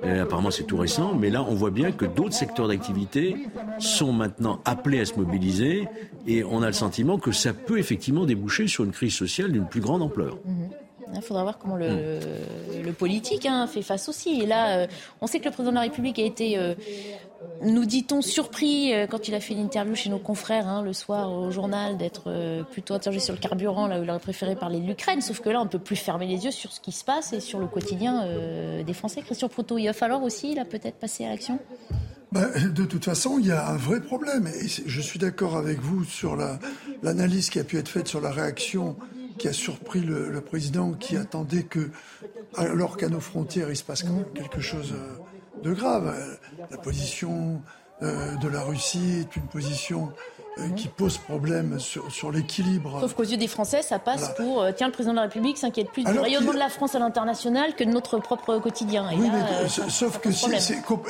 Euh, 0.04 0.22
apparemment, 0.22 0.50
c'est 0.50 0.64
tout 0.64 0.76
récent. 0.76 1.14
Mais 1.14 1.30
là, 1.30 1.42
on 1.42 1.54
voit 1.54 1.70
bien 1.70 1.92
que 1.92 2.04
d'autres 2.04 2.34
secteurs 2.34 2.68
d'activité 2.68 3.36
sont 3.78 4.12
maintenant 4.12 4.60
appelés 4.64 5.00
à 5.00 5.04
se 5.04 5.14
mobiliser, 5.14 5.88
et 6.26 6.44
on 6.44 6.62
a 6.62 6.66
le 6.66 6.72
sentiment 6.72 7.18
que 7.18 7.32
ça 7.32 7.52
peut 7.52 7.78
effectivement 7.78 8.24
déboucher 8.24 8.66
sur 8.66 8.84
une 8.84 8.92
crise 8.92 9.14
sociale 9.14 9.52
d'une 9.52 9.66
plus 9.66 9.80
grande 9.80 10.02
ampleur. 10.02 10.38
Mhm. 10.44 10.70
Il 11.14 11.22
faudra 11.22 11.44
voir 11.44 11.58
comment 11.58 11.76
le, 11.76 12.18
le 12.84 12.92
politique 12.92 13.46
hein, 13.46 13.68
fait 13.68 13.80
face 13.80 14.08
aussi. 14.08 14.42
Et 14.42 14.46
là, 14.46 14.88
on 15.20 15.28
sait 15.28 15.38
que 15.38 15.44
le 15.44 15.52
président 15.52 15.70
de 15.70 15.76
la 15.76 15.82
République 15.82 16.18
a 16.18 16.24
été 16.24 16.58
nous 17.62 17.84
dit-on 17.84 18.22
surpris 18.22 18.92
euh, 18.92 19.06
quand 19.06 19.28
il 19.28 19.34
a 19.34 19.40
fait 19.40 19.54
une 19.54 19.60
interview 19.60 19.94
chez 19.94 20.10
nos 20.10 20.18
confrères 20.18 20.68
hein, 20.68 20.82
le 20.82 20.92
soir 20.92 21.32
au 21.32 21.50
journal 21.50 21.96
d'être 21.96 22.24
euh, 22.26 22.62
plutôt 22.62 22.94
interrogé 22.94 23.20
sur 23.20 23.34
le 23.34 23.38
carburant 23.38 23.86
là 23.86 23.98
où 24.00 24.02
il 24.02 24.10
aurait 24.10 24.18
préféré 24.18 24.56
parler 24.56 24.80
de 24.80 24.86
l'Ukraine. 24.86 25.20
Sauf 25.20 25.40
que 25.40 25.48
là 25.48 25.60
on 25.60 25.66
peut 25.66 25.78
plus 25.78 25.96
fermer 25.96 26.26
les 26.26 26.44
yeux 26.44 26.50
sur 26.50 26.72
ce 26.72 26.80
qui 26.80 26.92
se 26.92 27.04
passe 27.04 27.32
et 27.32 27.40
sur 27.40 27.58
le 27.58 27.66
quotidien 27.66 28.24
euh, 28.24 28.82
des 28.82 28.92
Français. 28.92 29.22
Christian 29.22 29.48
Proto 29.48 29.78
il 29.78 29.86
va 29.86 29.92
falloir 29.92 30.22
aussi 30.22 30.54
là 30.54 30.64
peut-être 30.64 30.96
passer 30.96 31.24
à 31.24 31.30
l'action? 31.30 31.58
Bah, 32.32 32.48
de 32.58 32.84
toute 32.84 33.04
façon, 33.04 33.38
il 33.38 33.46
y 33.46 33.52
a 33.52 33.68
un 33.68 33.76
vrai 33.76 34.00
problème. 34.00 34.48
Et 34.48 34.66
je 34.68 35.00
suis 35.00 35.18
d'accord 35.18 35.56
avec 35.56 35.80
vous 35.80 36.04
sur 36.04 36.36
l'analyse 37.02 37.50
qui 37.50 37.60
a 37.60 37.64
pu 37.64 37.78
être 37.78 37.88
faite 37.88 38.08
sur 38.08 38.20
la 38.20 38.32
réaction 38.32 38.96
qui 39.38 39.48
a 39.48 39.52
surpris 39.52 40.00
le, 40.00 40.40
président 40.40 40.92
qui 40.92 41.16
attendait 41.16 41.62
que, 41.62 41.90
alors 42.56 42.96
qu'à 42.96 43.08
nos 43.08 43.20
frontières, 43.20 43.70
il 43.70 43.76
se 43.76 43.84
passe 43.84 44.04
quelque 44.34 44.60
chose 44.60 44.94
de 45.62 45.72
grave. 45.72 46.14
La 46.70 46.78
position 46.78 47.60
euh, 48.02 48.36
de 48.36 48.48
la 48.48 48.60
Russie 48.60 49.20
est 49.20 49.36
une 49.36 49.46
position 49.46 50.12
euh, 50.58 50.68
qui 50.70 50.88
pose 50.88 51.16
problème 51.16 51.78
sur, 51.78 52.12
sur 52.12 52.30
l'équilibre. 52.30 53.00
Sauf 53.00 53.14
qu'aux 53.14 53.24
yeux 53.24 53.38
des 53.38 53.46
Français, 53.48 53.80
ça 53.80 53.98
passe 53.98 54.34
pour 54.36 54.60
euh, 54.60 54.72
tiens, 54.76 54.88
le 54.88 54.92
président 54.92 55.12
de 55.12 55.16
la 55.16 55.22
République 55.22 55.56
s'inquiète 55.56 55.90
plus 55.90 56.04
du 56.04 56.18
rayonnement 56.18 56.52
de 56.52 56.58
la 56.58 56.68
France 56.68 56.94
à 56.94 56.98
l'international 56.98 57.74
que 57.74 57.84
de 57.84 57.90
notre 57.90 58.18
propre 58.18 58.58
quotidien. 58.58 59.08
oui, 59.18 59.30
mais, 59.32 59.68
sauf 59.68 60.18
que 60.18 60.30
si, 60.30 60.50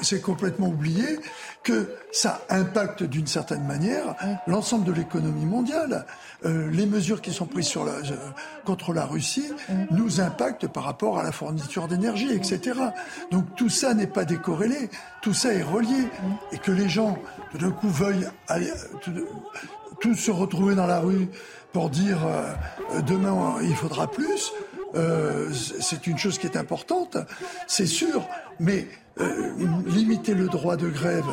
c'est 0.02 0.20
complètement 0.20 0.68
oublié 0.68 1.18
que 1.64 1.90
ça 2.12 2.42
impacte 2.50 3.02
d'une 3.02 3.26
certaine 3.26 3.64
manière 3.64 4.14
l'ensemble 4.46 4.84
de 4.84 4.92
l'économie 4.92 5.46
mondiale. 5.46 6.06
Euh, 6.44 6.70
les 6.70 6.86
mesures 6.86 7.22
qui 7.22 7.32
sont 7.32 7.46
prises 7.46 7.66
sur 7.66 7.84
la, 7.84 7.92
euh, 7.92 8.16
contre 8.64 8.92
la 8.92 9.06
Russie 9.06 9.50
nous 9.90 10.20
impactent 10.20 10.68
par 10.68 10.84
rapport 10.84 11.18
à 11.18 11.22
la 11.22 11.32
fourniture 11.32 11.88
d'énergie, 11.88 12.30
etc. 12.32 12.78
Donc 13.30 13.44
tout 13.56 13.68
ça 13.68 13.94
n'est 13.94 14.06
pas 14.06 14.24
décorrélé, 14.24 14.90
tout 15.22 15.32
ça 15.32 15.52
est 15.52 15.62
relié. 15.62 16.08
Et 16.52 16.58
que 16.58 16.72
les 16.72 16.88
gens, 16.88 17.18
tout 17.50 17.58
d'un 17.58 17.70
coup, 17.70 17.88
veuillent 17.88 18.28
aller, 18.48 18.70
tous 20.00 20.14
se 20.14 20.30
retrouver 20.30 20.74
dans 20.74 20.86
la 20.86 21.00
rue 21.00 21.28
pour 21.72 21.88
dire 21.88 22.18
euh, 22.26 23.00
demain 23.02 23.56
il 23.62 23.74
faudra 23.74 24.10
plus, 24.10 24.52
c'est 25.52 26.06
une 26.06 26.16
chose 26.16 26.38
qui 26.38 26.46
est 26.46 26.56
importante, 26.56 27.18
c'est 27.66 27.86
sûr, 27.86 28.26
mais 28.58 28.88
limiter 29.84 30.32
le 30.32 30.46
droit 30.46 30.76
de 30.76 30.88
grève 30.88 31.26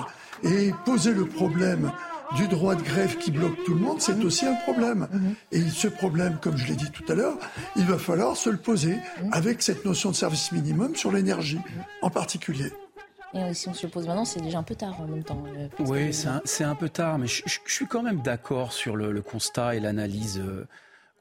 et 0.43 0.74
poser 0.84 1.14
le 1.14 1.26
problème 1.26 1.93
du 2.36 2.47
droit 2.47 2.75
de 2.75 2.81
grève 2.81 3.17
qui 3.17 3.31
bloque 3.31 3.63
tout 3.65 3.73
le 3.73 3.79
monde, 3.79 4.01
c'est 4.01 4.23
aussi 4.23 4.45
un 4.45 4.55
problème. 4.55 5.07
Et 5.51 5.61
ce 5.61 5.88
problème, 5.88 6.38
comme 6.41 6.57
je 6.57 6.67
l'ai 6.67 6.75
dit 6.75 6.91
tout 6.91 7.03
à 7.07 7.15
l'heure, 7.15 7.38
il 7.75 7.86
va 7.86 7.97
falloir 7.97 8.36
se 8.36 8.49
le 8.49 8.57
poser 8.57 8.97
avec 9.31 9.61
cette 9.61 9.86
notion 9.86 10.09
de 10.11 10.15
service 10.15 10.51
minimum 10.51 10.95
sur 10.95 11.11
l'énergie 11.11 11.59
en 12.01 12.09
particulier. 12.09 12.71
Et 13.34 13.53
si 13.53 13.67
on 13.67 13.73
se 13.73 13.88
le 13.88 13.91
pose 13.91 14.05
maintenant, 14.05 14.25
c'est 14.25 14.41
déjà 14.41 14.59
un 14.59 14.63
peu 14.63 14.75
tard 14.75 14.99
en 15.01 15.07
même 15.07 15.23
temps. 15.23 15.43
Euh, 15.57 15.67
oui, 15.79 16.13
c'est 16.13 16.63
un, 16.63 16.75
peu 16.75 16.89
tard, 16.89 17.17
mais 17.17 17.27
je, 17.27 17.41
suis 17.65 17.88
quand 17.88 18.03
même 18.03 18.21
d'accord 18.21 18.73
sur 18.73 18.95
le, 18.95 19.21
constat 19.21 19.75
et 19.75 19.79
l'analyse. 19.79 20.39
Euh, 20.39 20.67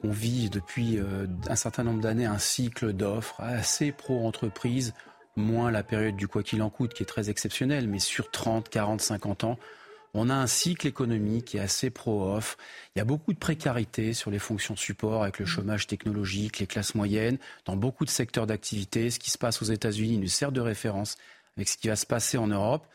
on 0.05 0.11
vit 0.11 0.51
depuis 0.51 0.99
euh, 0.99 1.27
un 1.49 1.57
certain 1.57 1.85
nombre 1.85 2.01
d'années 2.01 2.27
un 2.27 2.39
cycle 2.39 2.93
d'offres 2.93 3.41
assez 3.41 3.93
pro-entreprise, 3.93 4.95
moins 5.37 5.71
la 5.71 5.83
période 5.83 6.17
du 6.17 6.29
quoi 6.29 6.43
qu'il 6.43 6.61
en 6.61 6.71
coûte 6.71 6.93
qui 6.93 7.03
est 7.03 7.07
très 7.07 7.31
exceptionnelle, 7.31 7.89
mais 7.89 8.01
sur 8.01 8.31
30, 8.31 8.69
40, 8.69 9.01
50 9.01 9.45
ans, 9.45 9.59
on 10.15 10.29
a 10.29 10.35
un 10.35 10.47
cycle 10.47 10.87
économique 10.87 11.47
qui 11.47 11.57
est 11.57 11.61
assez 11.61 11.91
pro-off. 11.91 12.57
Il 12.95 12.99
y 12.99 13.03
a 13.03 13.05
beaucoup 13.05 13.33
de 13.33 13.39
précarité 13.39 14.13
sur 14.13 14.31
les 14.31 14.39
fonctions 14.39 14.77
support 14.77 15.23
avec 15.23 15.39
le 15.39 15.45
mmh. 15.45 15.49
chômage 15.49 15.87
technologique, 15.87 16.59
les 16.59 16.67
classes 16.67 16.95
moyennes, 16.95 17.39
dans 17.65 17.77
beaucoup 17.77 18.05
de 18.05 18.11
secteurs 18.11 18.47
d'activité. 18.47 19.11
Ce 19.11 19.19
qui 19.19 19.31
se 19.31 19.39
passe 19.39 19.63
aux 19.63 19.67
États-Unis 19.67 20.19
nous 20.19 20.29
sert 20.29 20.53
de 20.53 20.61
référence 20.61 21.17
avec 21.57 21.69
ce 21.69 21.77
qui 21.79 21.89
va 21.89 21.97
se 21.97 22.07
passer 22.07 22.37
en 22.37 22.47
Europe. 22.47 22.87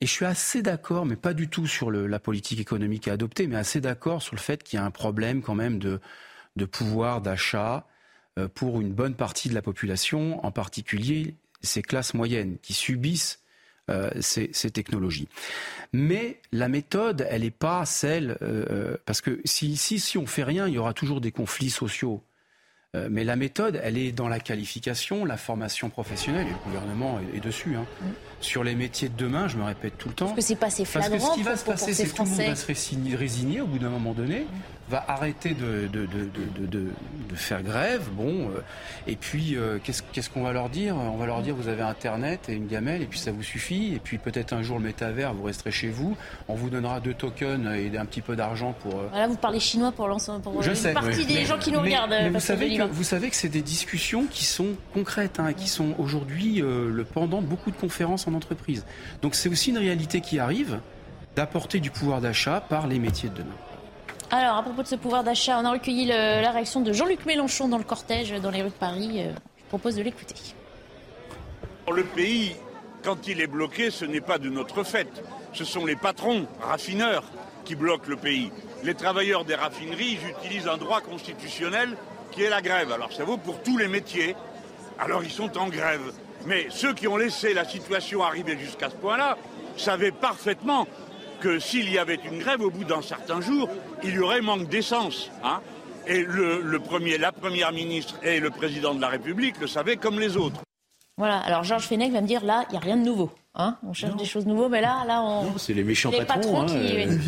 Et 0.00 0.06
je 0.06 0.12
suis 0.12 0.26
assez 0.26 0.62
d'accord, 0.62 1.06
mais 1.06 1.16
pas 1.16 1.32
du 1.32 1.48
tout 1.48 1.66
sur 1.66 1.90
la 1.90 2.18
politique 2.18 2.60
économique 2.60 3.08
à 3.08 3.12
adopter, 3.12 3.46
mais 3.46 3.56
assez 3.56 3.80
d'accord 3.80 4.22
sur 4.22 4.36
le 4.36 4.40
fait 4.40 4.62
qu'il 4.62 4.78
y 4.78 4.82
a 4.82 4.84
un 4.84 4.90
problème 4.90 5.40
quand 5.40 5.54
même 5.54 5.78
de, 5.78 6.00
pouvoir 6.66 7.22
d'achat 7.22 7.86
euh, 8.38 8.46
pour 8.46 8.80
une 8.80 8.92
bonne 8.92 9.14
partie 9.14 9.48
de 9.48 9.54
la 9.54 9.62
population, 9.62 10.44
en 10.44 10.50
particulier 10.50 11.34
ces 11.62 11.82
classes 11.82 12.14
moyennes 12.14 12.58
qui 12.58 12.74
subissent 12.74 13.40
euh, 13.88 14.10
ces, 14.18 14.48
technologies. 14.72 15.28
Mais 15.92 16.40
la 16.50 16.66
méthode, 16.66 17.24
elle 17.30 17.42
n'est 17.42 17.52
pas 17.52 17.86
celle, 17.86 18.36
euh, 18.42 18.64
euh, 18.70 18.96
parce 19.06 19.20
que 19.20 19.40
si, 19.44 19.76
si, 19.76 20.00
si 20.00 20.18
on 20.18 20.26
fait 20.26 20.42
rien, 20.42 20.66
il 20.66 20.74
y 20.74 20.78
aura 20.78 20.92
toujours 20.92 21.20
des 21.20 21.30
conflits 21.30 21.70
sociaux. 21.70 22.20
mais 23.10 23.24
la 23.24 23.36
méthode, 23.36 23.78
elle 23.84 23.98
est 23.98 24.10
dans 24.10 24.26
la 24.26 24.40
qualification, 24.40 25.24
la 25.26 25.36
formation 25.36 25.90
professionnelle, 25.90 26.46
et 26.46 26.50
le 26.50 26.64
gouvernement 26.64 27.20
est, 27.34 27.40
dessus. 27.40 27.76
Hein. 27.76 27.84
Sur 28.40 28.64
les 28.64 28.74
métiers 28.74 29.08
de 29.08 29.16
demain, 29.16 29.48
je 29.48 29.56
me 29.56 29.64
répète 29.64 29.96
tout 29.98 30.08
le 30.08 30.14
temps. 30.14 30.26
Parce 30.26 30.36
que 30.36 30.42
c'est 30.42 30.56
pas 30.56 30.66
assez 30.66 30.84
flagrant 30.84 31.10
Parce 31.10 31.24
que 31.24 31.30
ce 31.30 31.34
qui 31.34 31.42
va 31.42 31.56
se 31.56 31.64
passer, 31.64 31.94
c'est 31.94 32.04
que 32.04 32.14
tout 32.14 32.24
le 32.24 32.28
monde 32.28 32.40
va 32.40 32.54
se 32.54 33.16
résigner 33.16 33.60
au 33.60 33.66
bout 33.66 33.78
d'un 33.78 33.88
moment 33.88 34.12
donné. 34.12 34.46
Va 34.88 35.04
arrêter 35.08 35.50
de, 35.50 35.88
de, 35.88 36.06
de, 36.06 36.92
de 37.28 37.34
faire 37.34 37.62
grève. 37.62 38.08
Bon, 38.12 38.50
euh, 38.50 38.60
et 39.08 39.16
puis 39.16 39.56
euh, 39.56 39.78
qu'est-ce 39.82 40.30
qu'on 40.30 40.42
va 40.42 40.52
leur 40.52 40.68
dire? 40.68 40.96
On 40.96 41.16
va 41.16 41.26
leur 41.26 41.42
dire 41.42 41.56
vous 41.56 41.66
avez 41.66 41.82
Internet 41.82 42.48
et 42.48 42.52
une 42.52 42.68
gamelle 42.68 43.02
et 43.02 43.06
puis 43.06 43.18
ça 43.18 43.32
vous 43.32 43.42
suffit. 43.42 43.94
Et 43.94 43.98
puis 43.98 44.18
peut-être 44.18 44.52
un 44.52 44.62
jour 44.62 44.78
le 44.78 44.84
métavers, 44.84 45.34
vous 45.34 45.42
resterez 45.42 45.72
chez 45.72 45.88
vous. 45.88 46.16
On 46.46 46.54
vous 46.54 46.70
donnera 46.70 47.00
deux 47.00 47.14
tokens 47.14 47.66
et 47.74 47.96
un 47.98 48.06
petit 48.06 48.20
peu 48.20 48.36
d'argent 48.36 48.74
pour. 48.80 48.94
Euh, 48.94 49.08
voilà, 49.10 49.26
vous 49.26 49.36
parlez 49.36 49.58
chinois 49.58 49.90
pour 49.90 50.06
l'ensemble, 50.06 50.42
pour 50.42 50.62
Je 50.62 50.70
une 50.70 50.94
partie 50.94 51.26
des 51.26 51.44
gens 51.44 51.58
qui 51.58 51.72
nous 51.72 51.80
regardent. 51.80 52.10
Mais 52.10 52.30
vous, 52.30 52.40
savez 52.40 52.76
que, 52.76 52.82
vous 52.84 53.04
savez 53.04 53.28
que 53.28 53.36
c'est 53.36 53.48
des 53.48 53.62
discussions 53.62 54.26
qui 54.30 54.44
sont 54.44 54.76
concrètes, 54.94 55.40
hein, 55.40 55.52
qui 55.52 55.68
sont 55.68 55.94
aujourd'hui 55.98 56.62
le 56.62 57.04
pendant 57.04 57.42
de 57.42 57.46
beaucoup 57.46 57.70
de 57.70 57.76
conférences 57.76 58.25
en 58.28 58.34
entreprise. 58.34 58.84
Donc 59.22 59.34
c'est 59.34 59.48
aussi 59.48 59.70
une 59.70 59.78
réalité 59.78 60.20
qui 60.20 60.38
arrive 60.38 60.80
d'apporter 61.34 61.80
du 61.80 61.90
pouvoir 61.90 62.20
d'achat 62.20 62.60
par 62.60 62.86
les 62.86 62.98
métiers 62.98 63.28
de 63.28 63.36
demain. 63.36 63.54
Alors, 64.30 64.56
à 64.56 64.62
propos 64.62 64.82
de 64.82 64.88
ce 64.88 64.96
pouvoir 64.96 65.22
d'achat, 65.22 65.58
on 65.60 65.64
a 65.64 65.70
recueilli 65.70 66.06
la 66.06 66.50
réaction 66.50 66.80
de 66.80 66.92
Jean-Luc 66.92 67.26
Mélenchon 67.26 67.68
dans 67.68 67.78
le 67.78 67.84
cortège 67.84 68.32
dans 68.40 68.50
les 68.50 68.62
rues 68.62 68.70
de 68.70 68.74
Paris. 68.74 69.22
Euh, 69.22 69.32
je 69.56 69.64
propose 69.68 69.94
de 69.96 70.02
l'écouter. 70.02 70.34
Le 71.92 72.02
pays, 72.02 72.56
quand 73.04 73.28
il 73.28 73.40
est 73.40 73.46
bloqué, 73.46 73.90
ce 73.90 74.04
n'est 74.04 74.20
pas 74.20 74.38
de 74.38 74.50
notre 74.50 74.82
fait. 74.82 75.08
Ce 75.52 75.64
sont 75.64 75.86
les 75.86 75.94
patrons, 75.94 76.48
raffineurs, 76.60 77.22
qui 77.64 77.76
bloquent 77.76 78.08
le 78.08 78.16
pays. 78.16 78.50
Les 78.82 78.94
travailleurs 78.94 79.44
des 79.44 79.54
raffineries, 79.54 80.18
j'utilise 80.24 80.66
un 80.66 80.76
droit 80.76 81.00
constitutionnel 81.00 81.96
qui 82.32 82.42
est 82.42 82.50
la 82.50 82.62
grève. 82.62 82.90
Alors 82.90 83.12
ça 83.12 83.24
vaut 83.24 83.36
pour 83.36 83.62
tous 83.62 83.78
les 83.78 83.88
métiers. 83.88 84.34
Alors 84.98 85.22
ils 85.22 85.30
sont 85.30 85.56
en 85.56 85.68
grève. 85.68 86.12
Mais 86.46 86.66
ceux 86.70 86.94
qui 86.94 87.08
ont 87.08 87.16
laissé 87.16 87.52
la 87.54 87.64
situation 87.64 88.22
arriver 88.22 88.56
jusqu'à 88.58 88.88
ce 88.88 88.94
point-là 88.94 89.36
savaient 89.76 90.12
parfaitement 90.12 90.86
que 91.40 91.58
s'il 91.58 91.90
y 91.92 91.98
avait 91.98 92.18
une 92.24 92.38
grève 92.38 92.62
au 92.62 92.70
bout 92.70 92.84
d'un 92.84 93.02
certain 93.02 93.40
jour, 93.40 93.68
il 94.02 94.14
y 94.14 94.18
aurait 94.18 94.40
manque 94.40 94.68
d'essence. 94.68 95.30
Hein 95.44 95.60
et 96.06 96.22
le, 96.22 96.78
premier, 96.78 97.18
la 97.18 97.32
première 97.32 97.72
ministre 97.72 98.14
et 98.22 98.40
le 98.40 98.50
président 98.50 98.94
de 98.94 99.00
la 99.00 99.08
République 99.08 99.60
le 99.60 99.66
savaient 99.66 99.96
comme 99.96 100.20
les 100.20 100.36
autres. 100.36 100.60
Voilà, 101.18 101.38
alors 101.38 101.64
Georges 101.64 101.86
Fenech 101.86 102.12
va 102.12 102.20
me 102.20 102.26
dire 102.26 102.44
là, 102.44 102.64
il 102.68 102.72
n'y 102.72 102.78
a 102.78 102.80
rien 102.80 102.96
de 102.96 103.04
nouveau. 103.04 103.30
Hein 103.54 103.76
on 103.82 103.94
cherche 103.94 104.16
des 104.16 104.26
choses 104.26 104.44
nouvelles, 104.44 104.70
mais 104.70 104.80
là, 104.82 105.02
là, 105.06 105.22
on. 105.22 105.44
Non, 105.44 105.54
c'est 105.56 105.72
les 105.72 105.82
méchants 105.82 106.10
patrons. 106.10 106.60
hein, 106.60 106.66
euh, 106.70 107.18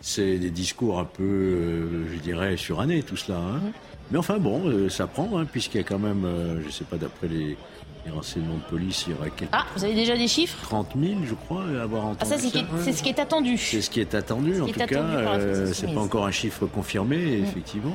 c'est 0.00 0.38
des 0.38 0.50
discours 0.50 0.98
un 0.98 1.04
peu, 1.04 1.22
euh, 1.22 2.12
je 2.12 2.18
dirais, 2.18 2.56
surannés, 2.56 3.04
tout 3.04 3.16
cela. 3.16 3.38
Hein. 3.38 3.58
Mm. 3.58 3.72
Mais 4.10 4.18
enfin, 4.18 4.38
bon, 4.38 4.66
euh, 4.66 4.88
ça 4.88 5.06
prend, 5.06 5.38
hein, 5.38 5.44
puisqu'il 5.44 5.78
y 5.78 5.80
a 5.80 5.84
quand 5.84 6.00
même, 6.00 6.26
je 6.60 6.66
ne 6.66 6.70
sais 6.70 6.84
pas, 6.84 6.96
d'après 6.96 7.28
les, 7.28 7.56
les 8.04 8.10
renseignements 8.10 8.56
de 8.56 8.62
police, 8.62 9.04
il 9.06 9.12
y 9.12 9.16
aurait 9.16 9.30
quelques... 9.30 9.50
Ah, 9.52 9.64
vous 9.76 9.84
avez 9.84 9.94
déjà 9.94 10.16
des 10.16 10.26
chiffres 10.26 10.58
30 10.62 10.88
000, 11.00 11.20
je 11.24 11.34
crois, 11.34 11.62
avoir 11.80 12.06
entendu 12.06 12.18
ah, 12.20 12.24
ça. 12.24 12.38
C'est 12.82 12.92
ce 12.92 13.02
qui 13.02 13.08
est 13.08 13.18
attendu. 13.18 13.56
C'est 13.56 13.80
ce 13.80 13.90
qui 13.90 14.00
est 14.00 14.14
attendu, 14.14 14.60
en 14.60 14.66
tout 14.66 14.72
cas. 14.72 15.02
Euh, 15.02 15.72
c'est 15.72 15.92
pas 15.92 16.00
encore 16.00 16.26
un 16.26 16.32
chiffre 16.32 16.66
confirmé, 16.66 17.16
mm. 17.16 17.44
effectivement. 17.44 17.94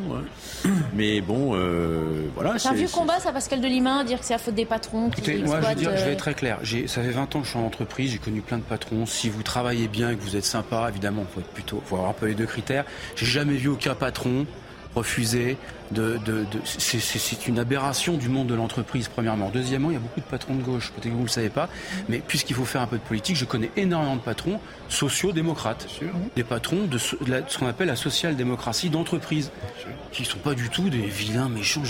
Mais 0.94 1.20
bon, 1.22 1.52
euh, 1.56 2.28
voilà. 2.36 2.58
C'est 2.58 2.70
un 2.70 2.74
vieux 2.74 2.88
combat, 2.88 3.20
ça, 3.20 3.34
Pascal 3.34 3.60
Delimain, 3.60 4.04
dire 4.06 4.20
que 4.20 4.26
c'est 4.26 4.34
la 4.34 4.40
faute 4.40 4.56
des 4.56 4.66
patrons. 4.66 5.10
Écoutez, 5.10 5.38
moi, 5.40 5.60
je, 5.76 5.84
je 5.84 5.90
vais 5.90 6.14
être 6.14 6.20
très 6.20 6.34
clair. 6.34 6.60
Ça 6.88 7.02
fait 7.02 7.10
20 7.10 7.36
ans 7.36 7.40
que 7.40 7.46
je 7.46 7.50
suis 7.50 7.60
en 7.60 7.66
entreprise, 7.66 8.12
j'ai 8.12 8.18
connu 8.18 8.42
plein 8.42 8.58
de 8.58 8.64
patrons. 8.64 9.06
Si 9.06 9.30
vous 9.30 9.44
travaillez 9.44 9.88
bien 9.88 10.12
et 10.12 10.16
que 10.16 10.22
vous 10.22 10.36
êtes 10.36 10.46
sympa, 10.46 10.88
évidemment, 10.90 11.26
il 11.30 11.34
faut 11.34 11.40
être 11.42 11.54
plutôt, 11.54 11.82
faut 11.86 11.96
avoir 11.96 12.12
un 12.12 12.14
peu 12.14 12.28
les 12.28 12.36
deux 12.36 12.46
critères. 12.46 12.86
J'ai 13.16 13.26
jamais 13.26 13.56
vu 13.56 13.68
aucun 13.68 13.96
patron 13.96 14.46
refuser 14.98 15.58
de, 15.92 16.20
c'est 16.66 17.48
une 17.48 17.60
aberration 17.60 18.18
du 18.18 18.30
monde 18.30 18.48
de 18.48 18.56
l'entreprise, 18.56 19.08
premièrement. 19.08 19.50
Deuxièmement, 19.54 19.90
il 19.90 19.94
y 19.94 19.98
a 19.98 20.00
beaucoup 20.00 20.20
de 20.20 20.26
patrons 20.26 20.56
de 20.56 20.64
gauche, 20.64 20.92
peut-être 20.92 21.06
que 21.06 21.10
vous 21.10 21.20
ne 21.20 21.24
le 21.24 21.30
savez 21.30 21.50
pas, 21.50 21.70
mais 22.10 22.20
puisqu'il 22.20 22.56
faut 22.56 22.66
faire 22.66 22.82
un 22.82 22.88
peu 22.88 22.98
de 22.98 23.04
politique, 23.04 23.36
je 23.36 23.46
connais 23.46 23.72
énormément 23.78 24.16
de 24.16 24.22
patrons 24.22 24.60
sociaux-démocrates, 24.90 25.88
des 26.36 26.44
patrons 26.44 26.86
de 26.86 26.98
ce, 26.98 27.16
qu'on 27.58 27.68
appelle 27.68 27.88
la 27.88 27.96
social-démocratie 27.96 28.90
d'entreprise, 28.90 29.52
qui 30.12 30.24
ne 30.24 30.28
sont 30.28 30.40
pas 30.40 30.54
du 30.54 30.70
tout 30.70 30.90
des 30.90 31.06
vilains 31.06 31.50
méchants. 31.50 31.84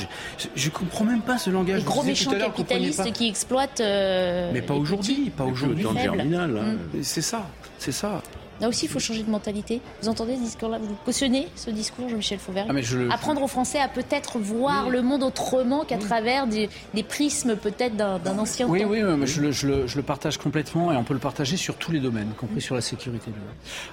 Je 0.55 0.65
ne 0.65 0.71
comprends 0.71 1.05
même 1.05 1.21
pas 1.21 1.37
ce 1.37 1.49
langage. 1.49 1.79
Les 1.79 1.85
gros 1.85 2.03
méchants 2.03 2.31
capitalistes 2.31 3.11
qui 3.13 3.27
exploitent. 3.27 3.81
Euh, 3.81 4.51
mais 4.53 4.61
pas 4.61 4.73
aujourd'hui, 4.73 5.31
pas 5.35 5.45
aujourd'hui. 5.45 5.85
Hein. 5.85 6.47
Mm. 6.47 6.77
C'est 7.01 7.21
ça, 7.21 7.47
c'est 7.79 7.91
ça. 7.91 8.21
Là 8.61 8.67
aussi, 8.67 8.85
il 8.85 8.89
faut 8.89 8.99
changer 8.99 9.23
de 9.23 9.29
mentalité. 9.29 9.81
Vous 10.01 10.09
entendez 10.09 10.35
ce 10.35 10.41
discours-là? 10.41 10.79
Vous 10.79 10.95
cautionnez 11.05 11.47
ce 11.55 11.69
discours, 11.69 12.09
Jean-Michel 12.09 12.39
Fauvert? 12.39 12.65
Ah, 12.69 13.13
Apprendre 13.13 13.43
aux 13.43 13.47
Français 13.47 13.79
à 13.79 13.87
peut-être 13.87 14.39
voir 14.39 14.89
le 14.89 15.01
monde 15.01 15.23
autrement 15.23 15.83
qu'à 15.85 15.97
travers 15.97 16.47
des, 16.47 16.69
prismes 17.07 17.55
peut-être 17.55 17.95
d'un 17.95 18.37
ancien 18.37 18.67
oui, 18.67 18.81
temps. 18.81 18.87
Oui, 18.89 19.01
oui, 19.03 19.27
je, 19.27 19.51
je, 19.51 19.67
le, 19.67 19.87
je, 19.87 19.95
le, 19.95 20.03
partage 20.03 20.37
complètement 20.37 20.91
et 20.91 20.97
on 20.97 21.03
peut 21.03 21.13
le 21.13 21.19
partager 21.19 21.57
sur 21.57 21.75
tous 21.75 21.91
les 21.91 21.99
domaines, 21.99 22.29
y 22.31 22.35
compris 22.35 22.61
sur 22.61 22.75
la 22.75 22.81
sécurité. 22.81 23.31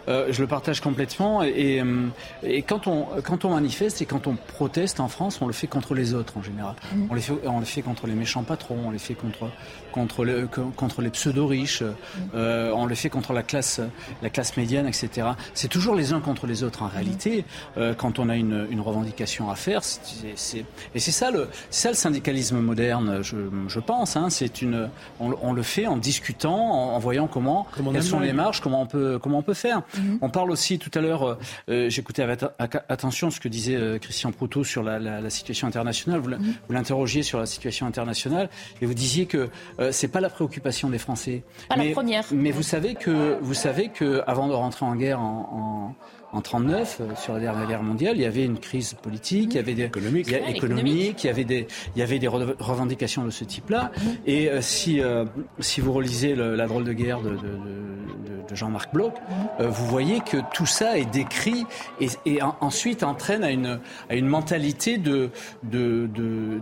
Euh, 0.09 0.29
je 0.31 0.41
le 0.41 0.47
partage 0.47 0.81
complètement 0.81 1.43
et, 1.43 1.81
euh, 1.81 2.07
et, 2.43 2.63
quand, 2.63 2.87
on, 2.87 3.07
quand 3.23 3.45
on 3.45 3.51
manifeste 3.51 4.03
et 4.03 4.07
quand 4.07 4.27
on 4.27 4.37
proteste 4.37 5.01
en 5.01 5.09
France, 5.09 5.41
on 5.41 5.47
le 5.47 5.53
fait 5.53 5.67
contre 5.67 5.95
les 5.95 6.15
autres 6.15 6.37
en 6.37 6.43
général. 6.43 6.75
Mm. 6.95 7.07
On, 7.11 7.15
le 7.15 7.21
fait, 7.21 7.33
on 7.45 7.59
le 7.59 7.65
fait 7.65 7.83
contre 7.83 8.07
les 8.07 8.15
méchants 8.15 8.43
patrons, 8.43 8.79
on 8.87 8.91
le 8.91 8.99
fait 8.99 9.15
contre, 9.15 9.51
contre, 9.93 10.25
le, 10.25 10.49
contre 10.77 11.03
les 11.03 11.11
pseudo-riches, 11.11 11.83
mm. 11.83 12.19
euh, 12.35 12.73
on 12.75 12.87
le 12.87 12.95
fait 12.95 13.11
contre 13.11 13.33
la 13.33 13.43
classe, 13.43 13.81
la 14.23 14.31
classe 14.31 14.54
médiane, 14.57 14.87
etc. 14.87 15.29
C'est 15.55 15.69
toujours 15.69 15.95
les 15.95 16.13
uns 16.13 16.21
contre 16.21 16.47
les 16.47 16.63
autres 16.63 16.83
en 16.83 16.89
réalité. 16.89 17.45
Euh, 17.77 17.95
quand 17.95 18.19
on 18.19 18.29
a 18.29 18.37
une, 18.37 18.67
une 18.71 18.81
revendication 18.81 19.51
à 19.51 19.55
faire, 19.55 19.81
et 20.25 20.35
c'est 20.37 21.11
ça 21.11 21.31
le, 21.31 21.49
ça 21.71 21.89
le 21.91 21.95
syndicalisme 21.95 22.59
moderne, 22.59 23.23
je, 23.23 23.37
je 23.69 23.81
pense. 23.81 24.17
Hein, 24.17 24.31
c'est 24.31 24.63
une, 24.63 24.89
on, 25.21 25.35
on, 25.43 25.53
le 25.53 25.63
fait 25.63 25.87
en 25.87 25.97
discutant, 25.97 26.95
en, 26.95 26.99
voyant 26.99 27.27
comment, 27.27 27.67
quelles 27.93 28.03
sont 28.03 28.21
les 28.21 28.33
marges, 28.33 28.61
comment 28.61 28.83
on 28.83 28.87
peut, 28.87 29.19
comment 29.21 29.39
on 29.39 29.43
peut 29.43 29.55
faire. 29.55 29.83
Mhm. 29.97 30.19
On 30.23 30.31
parle 30.31 30.51
aussi 30.51 30.79
tout 30.79 30.91
à 30.95 31.01
l'heure. 31.01 31.23
Euh, 31.23 31.35
euh, 31.69 31.89
j'écoutais 31.89 32.23
avec 32.23 32.43
attention 32.89 33.31
ce 33.31 33.41
que 33.41 33.49
disait 33.49 33.79
Christian 34.01 34.33
Proutot 34.33 34.65
sur 34.65 34.83
la, 34.83 34.99
la, 34.99 35.21
la 35.21 35.31
situation 35.31 35.67
internationale. 35.67 36.21
Vous, 36.21 36.31
vous, 36.31 36.73
l'interrogiez 36.75 37.23
sur 37.23 37.39
la 37.39 37.47
situation 37.47 37.87
internationale 37.87 38.49
et 38.81 38.87
vous 38.87 38.95
disiez 38.95 39.27
que 39.27 39.49
c'est 39.91 40.09
pas 40.09 40.21
la 40.21 40.31
préoccupation 40.31 40.89
des 40.91 40.99
Français. 40.99 41.43
Pas 41.69 41.77
mais, 41.77 41.89
la 41.89 41.93
première. 41.93 42.25
Mais 42.33 42.51
vous 42.51 42.63
savez 42.63 42.95
que 42.95 43.39
vous 43.41 43.55
savez 43.55 43.89
que 43.89 44.23
avant 44.27 44.44
de 44.49 44.55
rentrer 44.55 44.87
en 44.87 44.97
guerre 44.97 45.21
en, 45.21 45.95
en 46.35 46.41
39, 46.41 46.99
euh, 47.01 47.15
sur 47.17 47.33
la 47.35 47.41
dernière 47.41 47.67
guerre 47.67 47.83
mondiale, 47.83 48.17
il 48.17 48.23
y 48.23 48.27
avait 48.27 48.45
une 48.45 48.59
crise 48.59 48.95
politique, 48.95 49.51
il 49.53 49.57
y 49.57 49.61
avait 49.61 49.75
des 49.75 49.85
économiques, 49.85 50.27
il 50.29 50.33
y, 50.33 50.57
économique, 50.57 51.23
il 51.23 51.27
y 51.29 51.31
avait 51.31 51.45
des, 51.45 51.69
il 51.95 52.01
y 52.01 52.03
avait 52.03 52.19
des 52.19 52.27
revendications 52.27 53.25
de 53.25 53.31
ce 53.31 53.45
type-là. 53.45 53.93
Et 54.27 54.51
euh, 54.51 54.61
si 54.61 55.01
euh, 55.01 55.25
si 55.61 55.81
vous 55.81 55.93
relisez 55.93 56.35
la 56.35 56.67
drôle 56.67 56.85
de 56.85 56.93
guerre 56.93 57.21
de, 57.21 57.31
de, 57.31 57.37
de, 57.37 58.49
de 58.49 58.55
Jean-Marc 58.55 58.93
Bloch, 58.93 59.15
vous 59.61 59.87
voyez 59.87 60.21
que 60.21 60.39
tout 60.53 60.67
ça 60.67 60.99
est 60.99 61.05
décrit 61.05 61.67
et, 62.01 62.09
et 62.27 62.41
ensuite 62.43 63.05
entraîne 63.05 63.45
à 63.45 63.51
une 63.51 63.79
à 64.11 64.17
une 64.17 64.27
mentalité 64.27 64.99
de 64.99 65.31
de 65.63 66.09
de, 66.13 66.61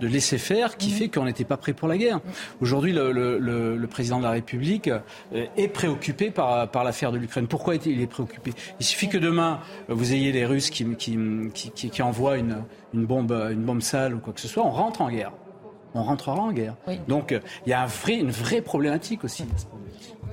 de, 0.00 0.06
laisser 0.06 0.38
faire 0.38 0.76
qui 0.76 0.90
fait 0.90 1.08
qu'on 1.08 1.24
n'était 1.24 1.44
pas 1.44 1.56
prêt 1.56 1.72
pour 1.72 1.88
la 1.88 1.98
guerre. 1.98 2.20
Aujourd'hui, 2.60 2.92
le, 2.92 3.12
le, 3.12 3.38
le, 3.38 3.86
président 3.86 4.18
de 4.18 4.24
la 4.24 4.30
République 4.30 4.90
est 5.32 5.68
préoccupé 5.68 6.30
par 6.30 6.68
par 6.70 6.84
l'affaire 6.84 7.10
de 7.10 7.18
l'Ukraine. 7.18 7.48
Pourquoi 7.48 7.74
il 7.74 8.00
est 8.00 8.06
préoccupé? 8.06 8.52
Il 8.78 8.86
suffit 9.00 9.08
que 9.08 9.18
demain, 9.18 9.60
vous 9.88 10.12
ayez 10.12 10.30
les 10.30 10.44
Russes 10.44 10.68
qui, 10.68 10.84
qui, 10.96 11.16
qui, 11.54 11.90
qui 11.90 12.02
envoient 12.02 12.36
une, 12.36 12.64
une, 12.92 13.06
bombe, 13.06 13.32
une 13.50 13.64
bombe 13.64 13.80
sale 13.80 14.14
ou 14.14 14.18
quoi 14.18 14.34
que 14.34 14.40
ce 14.40 14.48
soit, 14.48 14.62
on 14.62 14.70
rentre 14.70 15.00
en 15.00 15.10
guerre. 15.10 15.32
On 15.94 16.02
rentrera 16.02 16.38
en 16.38 16.52
guerre. 16.52 16.76
Donc 17.08 17.34
il 17.66 17.70
y 17.70 17.72
a 17.72 17.82
un 17.82 17.86
vrai, 17.86 18.16
une 18.16 18.30
vraie 18.30 18.60
problématique 18.60 19.24
aussi. 19.24 19.44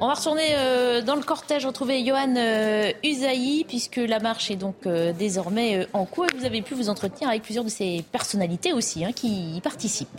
On 0.02 0.08
va 0.08 0.14
retourner 0.14 0.50
euh, 0.58 1.02
dans 1.02 1.16
le 1.16 1.24
cortège, 1.24 1.66
retrouver 1.66 2.06
Johan 2.06 2.36
euh, 2.36 2.92
Usaï, 3.04 3.66
puisque 3.68 3.96
la 3.96 4.20
marche 4.20 4.52
est 4.52 4.56
donc 4.56 4.76
euh, 4.86 5.14
désormais 5.14 5.88
en 5.94 6.06
cours 6.06 6.26
et 6.26 6.38
vous 6.38 6.46
avez 6.46 6.62
pu 6.62 6.76
vous 6.76 6.90
entretenir 6.90 7.30
avec 7.30 7.42
plusieurs 7.44 7.64
de 7.64 7.70
ces 7.70 8.04
personnalités 8.12 8.74
aussi 8.74 9.04
hein, 9.06 9.12
qui 9.14 9.56
y 9.56 9.62
participent. 9.62 10.10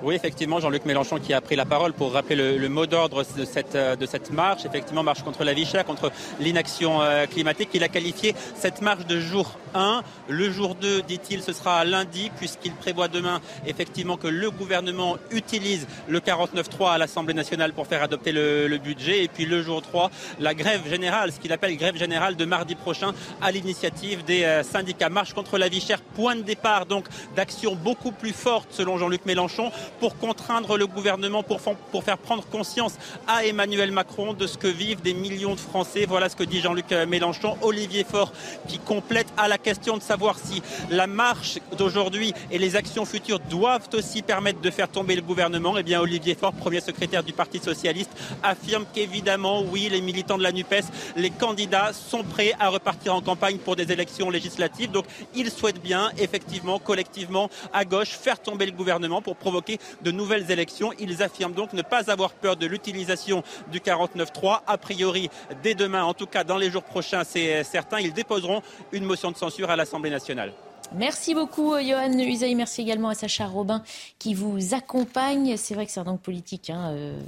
Oui, 0.00 0.14
effectivement, 0.14 0.60
Jean-Luc 0.60 0.84
Mélenchon 0.84 1.18
qui 1.18 1.32
a 1.34 1.40
pris 1.40 1.56
la 1.56 1.64
parole 1.64 1.92
pour 1.92 2.12
rappeler 2.12 2.56
le, 2.56 2.68
mot 2.68 2.86
d'ordre 2.86 3.24
de 3.36 3.44
cette, 3.44 3.74
euh, 3.74 3.96
de 3.96 4.06
cette 4.06 4.30
marche. 4.30 4.64
Effectivement, 4.64 5.02
marche 5.02 5.24
contre 5.24 5.42
la 5.42 5.52
vie 5.52 5.66
chère, 5.66 5.84
contre 5.84 6.12
l'inaction 6.38 7.02
euh, 7.02 7.26
climatique. 7.26 7.70
Il 7.74 7.82
a 7.82 7.88
qualifié 7.88 8.32
cette 8.54 8.80
marche 8.80 9.06
de 9.06 9.18
jour 9.18 9.58
1. 9.74 10.02
Le 10.28 10.52
jour 10.52 10.76
2, 10.76 11.02
dit-il, 11.02 11.42
ce 11.42 11.52
sera 11.52 11.84
lundi, 11.84 12.30
puisqu'il 12.36 12.74
prévoit 12.74 13.08
demain, 13.08 13.40
effectivement, 13.66 14.16
que 14.16 14.28
le 14.28 14.52
gouvernement 14.52 15.16
utilise 15.32 15.88
le 16.06 16.20
49.3 16.20 16.92
à 16.92 16.98
l'Assemblée 16.98 17.34
nationale 17.34 17.72
pour 17.72 17.88
faire 17.88 18.04
adopter 18.04 18.30
le, 18.30 18.68
le, 18.68 18.78
budget. 18.78 19.24
Et 19.24 19.28
puis 19.28 19.46
le 19.46 19.62
jour 19.62 19.82
3, 19.82 20.12
la 20.38 20.54
grève 20.54 20.88
générale, 20.88 21.32
ce 21.32 21.40
qu'il 21.40 21.52
appelle 21.52 21.76
grève 21.76 21.96
générale 21.96 22.36
de 22.36 22.44
mardi 22.44 22.76
prochain, 22.76 23.14
à 23.42 23.50
l'initiative 23.50 24.24
des 24.24 24.44
euh, 24.44 24.62
syndicats. 24.62 25.08
Marche 25.08 25.32
contre 25.34 25.58
la 25.58 25.68
vie 25.68 25.80
chère, 25.80 26.02
point 26.02 26.36
de 26.36 26.42
départ, 26.42 26.86
donc, 26.86 27.06
d'action 27.34 27.74
beaucoup 27.74 28.12
plus 28.12 28.32
forte, 28.32 28.68
selon 28.70 28.96
Jean-Luc 28.96 29.26
Mélenchon 29.26 29.72
pour 30.00 30.16
contraindre 30.18 30.76
le 30.76 30.86
gouvernement, 30.86 31.42
pour, 31.42 31.60
faire 31.60 32.18
prendre 32.18 32.44
conscience 32.46 32.94
à 33.26 33.44
Emmanuel 33.44 33.92
Macron 33.92 34.32
de 34.32 34.46
ce 34.46 34.58
que 34.58 34.68
vivent 34.68 35.02
des 35.02 35.14
millions 35.14 35.54
de 35.54 35.60
Français. 35.60 36.06
Voilà 36.06 36.28
ce 36.28 36.36
que 36.36 36.44
dit 36.44 36.60
Jean-Luc 36.60 36.90
Mélenchon. 36.90 37.56
Olivier 37.62 38.04
Faure 38.04 38.32
qui 38.68 38.78
complète 38.78 39.28
à 39.36 39.48
la 39.48 39.58
question 39.58 39.96
de 39.96 40.02
savoir 40.02 40.38
si 40.38 40.62
la 40.90 41.06
marche 41.06 41.58
d'aujourd'hui 41.76 42.32
et 42.50 42.58
les 42.58 42.76
actions 42.76 43.04
futures 43.04 43.40
doivent 43.40 43.88
aussi 43.94 44.22
permettre 44.22 44.60
de 44.60 44.70
faire 44.70 44.88
tomber 44.88 45.16
le 45.16 45.22
gouvernement. 45.22 45.76
Eh 45.78 45.82
bien, 45.82 46.00
Olivier 46.00 46.34
Faure, 46.34 46.52
premier 46.52 46.80
secrétaire 46.80 47.22
du 47.22 47.32
Parti 47.32 47.58
Socialiste, 47.58 48.10
affirme 48.42 48.84
qu'évidemment, 48.92 49.62
oui, 49.62 49.88
les 49.90 50.00
militants 50.00 50.38
de 50.38 50.42
la 50.42 50.52
NUPES, 50.52 50.84
les 51.16 51.30
candidats 51.30 51.92
sont 51.92 52.22
prêts 52.22 52.54
à 52.58 52.68
repartir 52.68 53.14
en 53.14 53.20
campagne 53.20 53.58
pour 53.58 53.76
des 53.76 53.90
élections 53.92 54.30
législatives. 54.30 54.90
Donc, 54.90 55.04
ils 55.34 55.50
souhaitent 55.50 55.82
bien, 55.82 56.10
effectivement, 56.18 56.78
collectivement, 56.78 57.50
à 57.72 57.84
gauche, 57.84 58.10
faire 58.10 58.40
tomber 58.40 58.66
le 58.66 58.72
gouvernement 58.72 59.22
pour 59.22 59.36
provoquer 59.36 59.77
de 60.02 60.10
nouvelles 60.10 60.50
élections. 60.50 60.92
Ils 60.98 61.22
affirment 61.22 61.54
donc 61.54 61.72
ne 61.72 61.82
pas 61.82 62.10
avoir 62.10 62.32
peur 62.32 62.56
de 62.56 62.66
l'utilisation 62.66 63.42
du 63.70 63.80
49-3. 63.80 64.60
A 64.66 64.78
priori, 64.78 65.30
dès 65.62 65.74
demain, 65.74 66.04
en 66.04 66.14
tout 66.14 66.26
cas 66.26 66.44
dans 66.44 66.56
les 66.56 66.70
jours 66.70 66.84
prochains, 66.84 67.24
c'est 67.24 67.64
certain, 67.64 68.00
ils 68.00 68.12
déposeront 68.12 68.62
une 68.92 69.04
motion 69.04 69.30
de 69.30 69.36
censure 69.36 69.70
à 69.70 69.76
l'Assemblée 69.76 70.10
nationale. 70.10 70.52
Merci 70.94 71.34
beaucoup, 71.34 71.74
Johan 71.78 72.18
Usaï. 72.18 72.54
Merci 72.54 72.82
également 72.82 73.10
à 73.10 73.14
Sacha 73.14 73.46
Robin 73.46 73.82
qui 74.18 74.34
vous 74.34 74.74
accompagne. 74.74 75.56
C'est 75.56 75.74
vrai 75.74 75.84
que 75.84 75.92
c'est 75.92 76.00
un 76.00 76.06
angle 76.06 76.20
politique 76.20 76.70
hein, 76.70 76.92
euh, 76.92 77.20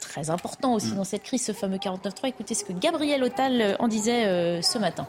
très 0.00 0.30
important 0.30 0.74
aussi 0.74 0.92
mm. 0.92 0.96
dans 0.96 1.04
cette 1.04 1.22
crise, 1.22 1.44
ce 1.44 1.52
fameux 1.52 1.76
49-3. 1.76 2.28
Écoutez 2.28 2.54
ce 2.54 2.64
que 2.64 2.72
Gabriel 2.72 3.22
Autal 3.22 3.76
en 3.78 3.88
disait 3.88 4.26
euh, 4.26 4.62
ce 4.62 4.78
matin. 4.78 5.06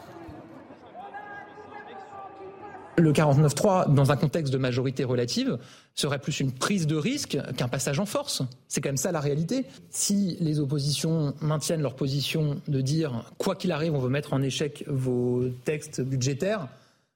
Le 2.98 3.12
49-3, 3.12 3.92
dans 3.92 4.10
un 4.10 4.16
contexte 4.16 4.52
de 4.52 4.58
majorité 4.58 5.04
relative, 5.04 5.58
serait 5.94 6.18
plus 6.18 6.40
une 6.40 6.52
prise 6.52 6.86
de 6.86 6.96
risque 6.96 7.38
qu'un 7.56 7.68
passage 7.68 8.00
en 8.00 8.06
force. 8.06 8.42
C'est 8.68 8.80
quand 8.80 8.88
même 8.88 8.96
ça 8.96 9.12
la 9.12 9.20
réalité. 9.20 9.64
Si 9.90 10.36
les 10.40 10.60
oppositions 10.60 11.34
maintiennent 11.40 11.82
leur 11.82 11.94
position 11.94 12.60
de 12.68 12.80
dire 12.80 13.24
quoi 13.38 13.54
qu'il 13.54 13.72
arrive, 13.72 13.94
on 13.94 13.98
veut 13.98 14.08
mettre 14.08 14.32
en 14.32 14.42
échec 14.42 14.84
vos 14.86 15.44
textes 15.64 16.00
budgétaires, 16.00 16.68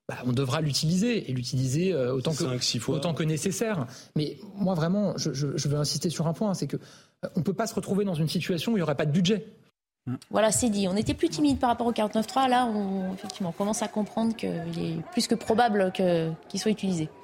bah, 0.08 0.16
on 0.26 0.32
devra 0.32 0.60
l'utiliser 0.60 1.30
et 1.30 1.32
l'utiliser 1.32 1.92
euh, 1.92 2.12
autant, 2.12 2.32
que, 2.32 2.90
autant 2.90 3.14
que 3.14 3.22
nécessaire. 3.22 3.86
Mais 4.16 4.38
moi 4.56 4.74
vraiment, 4.74 5.16
je, 5.16 5.32
je 5.32 5.68
veux 5.68 5.78
insister 5.78 6.10
sur 6.10 6.26
un 6.26 6.32
point, 6.32 6.52
c'est 6.54 6.66
que 6.66 6.78
euh, 7.24 7.28
on 7.36 7.40
ne 7.40 7.44
peut 7.44 7.52
pas 7.52 7.68
se 7.68 7.74
retrouver 7.74 8.04
dans 8.04 8.16
une 8.16 8.28
situation 8.28 8.72
où 8.72 8.76
il 8.76 8.80
n'y 8.80 8.82
aurait 8.82 8.96
pas 8.96 9.06
de 9.06 9.12
budget. 9.12 9.46
Voilà, 10.30 10.50
c'est 10.50 10.68
dit. 10.68 10.88
On 10.88 10.96
était 10.96 11.14
plus 11.14 11.28
timide 11.28 11.58
par 11.58 11.70
rapport 11.70 11.86
au 11.86 11.92
49.3. 11.92 12.48
Là, 12.48 12.66
on, 12.66 13.14
effectivement, 13.14 13.52
commence 13.52 13.82
à 13.82 13.88
comprendre 13.88 14.34
qu'il 14.36 14.48
est 14.48 15.10
plus 15.12 15.26
que 15.26 15.34
probable 15.34 15.92
qu'il 15.92 16.60
soit 16.60 16.70
utilisé. 16.70 17.08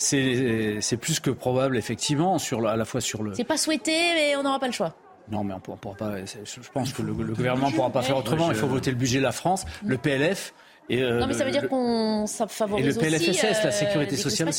C'est 0.00 0.78
c'est 0.80 0.96
plus 0.96 1.18
que 1.18 1.30
probable, 1.30 1.76
effectivement, 1.76 2.38
sur 2.38 2.68
à 2.68 2.76
la 2.76 2.84
fois 2.84 3.00
sur 3.00 3.24
le. 3.24 3.34
C'est 3.34 3.42
pas 3.42 3.56
souhaité, 3.56 3.96
mais 4.14 4.36
on 4.36 4.44
n'aura 4.44 4.60
pas 4.60 4.68
le 4.68 4.72
choix. 4.72 4.94
Non, 5.30 5.44
mais 5.44 5.54
on 5.54 5.60
pourra, 5.60 5.76
pourra 5.76 5.96
pas. 5.96 6.24
Je 6.24 6.70
pense 6.72 6.92
que 6.92 7.02
le, 7.02 7.12
gouvernement 7.12 7.70
ne 7.70 7.74
pourra 7.74 7.90
pas 7.90 8.02
faire 8.02 8.16
autrement. 8.16 8.50
Il 8.50 8.56
faut 8.56 8.68
voter 8.68 8.90
le 8.90 8.96
budget 8.96 9.18
de 9.18 9.24
la 9.24 9.32
France, 9.32 9.64
le 9.84 9.98
PLF. 9.98 10.54
Et, 10.88 11.02
euh, 11.02 11.18
non, 11.20 11.26
mais 11.26 11.34
ça 11.34 11.44
veut 11.44 11.50
dire 11.50 11.68
qu'on 11.68 12.26
favorise 12.26 12.86
et 12.86 12.88
le 12.88 12.94
PLFSS, 12.94 13.64
la 13.64 13.70
sécurité 13.72 14.14
euh, 14.14 14.18
sociale. 14.18 14.50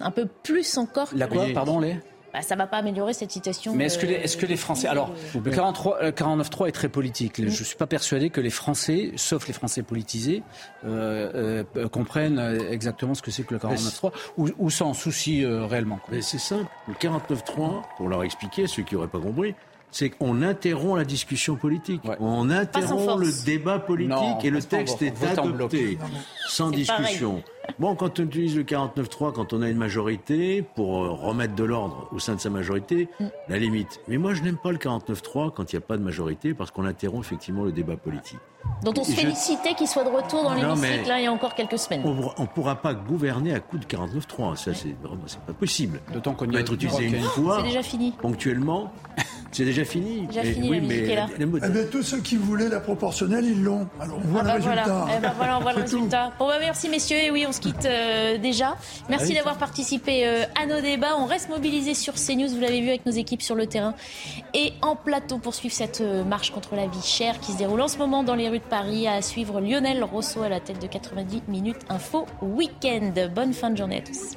Un 0.00 0.10
peu 0.10 0.26
plus 0.26 0.78
encore. 0.78 1.08
La 1.14 1.26
quoi, 1.26 1.46
pardon, 1.52 1.80
les 1.80 1.96
bah, 2.36 2.42
ça 2.42 2.54
ne 2.54 2.58
va 2.58 2.66
pas 2.66 2.76
améliorer 2.76 3.14
cette 3.14 3.30
situation. 3.30 3.74
Mais 3.74 3.86
est-ce 3.86 3.96
que, 3.96 4.04
les, 4.04 4.16
est 4.16 4.38
que 4.38 4.44
les 4.44 4.58
Français. 4.58 4.88
Alors, 4.88 5.10
le 5.34 5.50
49.3 5.50 6.68
est 6.68 6.72
très 6.72 6.90
politique. 6.90 7.36
Je 7.38 7.44
ne 7.44 7.50
suis 7.50 7.76
pas 7.76 7.86
persuadé 7.86 8.28
que 8.28 8.42
les 8.42 8.50
Français, 8.50 9.12
sauf 9.16 9.46
les 9.48 9.54
Français 9.54 9.82
politisés, 9.82 10.42
euh, 10.84 11.64
euh, 11.76 11.88
comprennent 11.88 12.38
exactement 12.70 13.14
ce 13.14 13.22
que 13.22 13.30
c'est 13.30 13.44
que 13.44 13.54
le 13.54 13.60
49.3 13.60 14.12
ou, 14.36 14.50
ou 14.58 14.68
s'en 14.68 14.92
soucient 14.92 15.48
euh, 15.48 15.64
réellement. 15.64 15.98
C'est 16.20 16.36
simple. 16.36 16.66
Le 16.88 16.92
49.3, 16.92 17.84
pour 17.96 18.10
leur 18.10 18.22
expliquer, 18.22 18.66
ceux 18.66 18.82
qui 18.82 18.96
n'auraient 18.96 19.08
pas 19.08 19.18
compris, 19.20 19.54
c'est 19.90 20.10
qu'on 20.10 20.42
interrompt 20.42 20.98
la 20.98 21.04
discussion 21.04 21.56
politique. 21.56 22.02
On 22.20 22.50
interrompt 22.50 23.18
le 23.18 23.44
débat 23.46 23.78
politique 23.78 24.44
et 24.44 24.50
le 24.50 24.60
texte 24.60 25.00
est 25.00 25.24
adopté 25.24 25.98
sans 26.48 26.70
discussion. 26.70 27.42
Bon, 27.78 27.94
quand 27.94 28.20
on 28.20 28.24
utilise 28.24 28.56
le 28.56 28.64
49-3, 28.64 29.32
quand 29.32 29.52
on 29.52 29.62
a 29.62 29.68
une 29.68 29.76
majorité, 29.76 30.62
pour 30.62 31.04
euh, 31.04 31.10
remettre 31.10 31.54
de 31.54 31.64
l'ordre 31.64 32.08
au 32.12 32.18
sein 32.18 32.34
de 32.34 32.40
sa 32.40 32.50
majorité, 32.50 33.08
mm. 33.20 33.26
la 33.48 33.58
limite. 33.58 34.00
Mais 34.08 34.16
moi, 34.16 34.34
je 34.34 34.42
n'aime 34.42 34.56
pas 34.56 34.72
le 34.72 34.78
49-3 34.78 35.52
quand 35.52 35.72
il 35.72 35.76
n'y 35.76 35.82
a 35.82 35.86
pas 35.86 35.96
de 35.96 36.02
majorité, 36.02 36.54
parce 36.54 36.70
qu'on 36.70 36.84
interrompt 36.84 37.24
effectivement 37.24 37.64
le 37.64 37.72
débat 37.72 37.96
politique. 37.96 38.38
Dont 38.82 38.92
on 38.98 39.04
se 39.04 39.12
félicitait 39.12 39.74
qu'il 39.74 39.88
soit 39.88 40.04
de 40.04 40.10
retour 40.10 40.42
dans 40.42 40.54
l'hémicycle 40.54 41.12
il 41.16 41.22
y 41.22 41.26
a 41.26 41.32
encore 41.32 41.54
quelques 41.54 41.78
semaines. 41.78 42.02
On 42.04 42.42
ne 42.42 42.46
pourra 42.46 42.76
pas 42.76 42.94
gouverner 42.94 43.54
à 43.54 43.60
coup 43.60 43.78
de 43.78 43.84
49-3. 43.84 44.56
Ça, 44.56 44.74
c'est 44.74 44.94
pas 45.46 45.52
possible. 45.52 46.00
D'autant 46.12 46.34
qu'on 46.34 46.46
va 46.46 46.60
être 46.60 46.74
utilisé 46.74 47.04
une 47.04 47.20
fois. 47.22 47.58
C'est 47.58 47.68
déjà 47.68 47.82
fini. 47.82 48.12
Ponctuellement. 48.20 48.92
C'est 49.52 49.64
déjà 49.64 49.84
fini. 49.84 50.26
Déjà 50.26 50.42
fini, 50.42 50.68
oui, 50.68 50.80
mais 50.80 51.14
là. 51.14 51.28
Eh 51.38 51.86
tous 51.86 52.02
ceux 52.02 52.20
qui 52.20 52.36
voulaient 52.36 52.68
la 52.68 52.80
proportionnelle, 52.80 53.44
ils 53.44 53.62
l'ont. 53.62 53.88
Alors 53.98 54.18
on 54.22 54.28
voit 54.28 54.40
ah 54.40 54.42
le 54.42 54.48
bah 54.48 54.54
résultat. 54.54 55.06
Eh 55.16 55.20
ben 55.20 55.32
voilà, 55.36 55.58
on 55.58 55.60
voit 55.60 55.72
le 55.72 55.80
résultat. 55.82 56.32
Bon, 56.38 56.46
bah, 56.46 56.58
merci 56.60 56.90
messieurs. 56.90 57.16
Et 57.16 57.30
oui, 57.30 57.46
on 57.48 57.52
se 57.56 57.60
quitte 57.60 57.86
euh, 57.86 58.38
déjà. 58.38 58.76
Merci 59.08 59.34
d'avoir 59.34 59.56
participé 59.56 60.26
euh, 60.26 60.44
à 60.60 60.66
nos 60.66 60.80
débats. 60.80 61.16
On 61.18 61.24
reste 61.24 61.48
mobilisés 61.48 61.94
sur 61.94 62.14
CNews, 62.14 62.48
vous 62.48 62.60
l'avez 62.60 62.80
vu 62.80 62.88
avec 62.88 63.06
nos 63.06 63.12
équipes 63.12 63.42
sur 63.42 63.54
le 63.54 63.66
terrain 63.66 63.94
et 64.54 64.72
en 64.82 64.94
plateau 64.94 65.38
pour 65.38 65.54
suivre 65.54 65.74
cette 65.74 66.00
euh, 66.00 66.24
marche 66.24 66.50
contre 66.50 66.76
la 66.76 66.86
vie 66.86 67.02
chère 67.02 67.40
qui 67.40 67.52
se 67.52 67.58
déroule 67.58 67.80
en 67.80 67.88
ce 67.88 67.98
moment 67.98 68.22
dans 68.22 68.34
les 68.34 68.48
rues 68.48 68.58
de 68.58 68.64
Paris. 68.64 69.08
À 69.08 69.22
suivre 69.22 69.60
Lionel 69.60 70.04
Rousseau 70.04 70.42
à 70.42 70.48
la 70.48 70.60
tête 70.60 70.80
de 70.80 70.86
90 70.86 71.42
minutes 71.48 71.80
info 71.88 72.26
week-end. 72.42 73.12
Bonne 73.34 73.54
fin 73.54 73.70
de 73.70 73.76
journée 73.76 73.98
à 73.98 74.02
tous. 74.02 74.36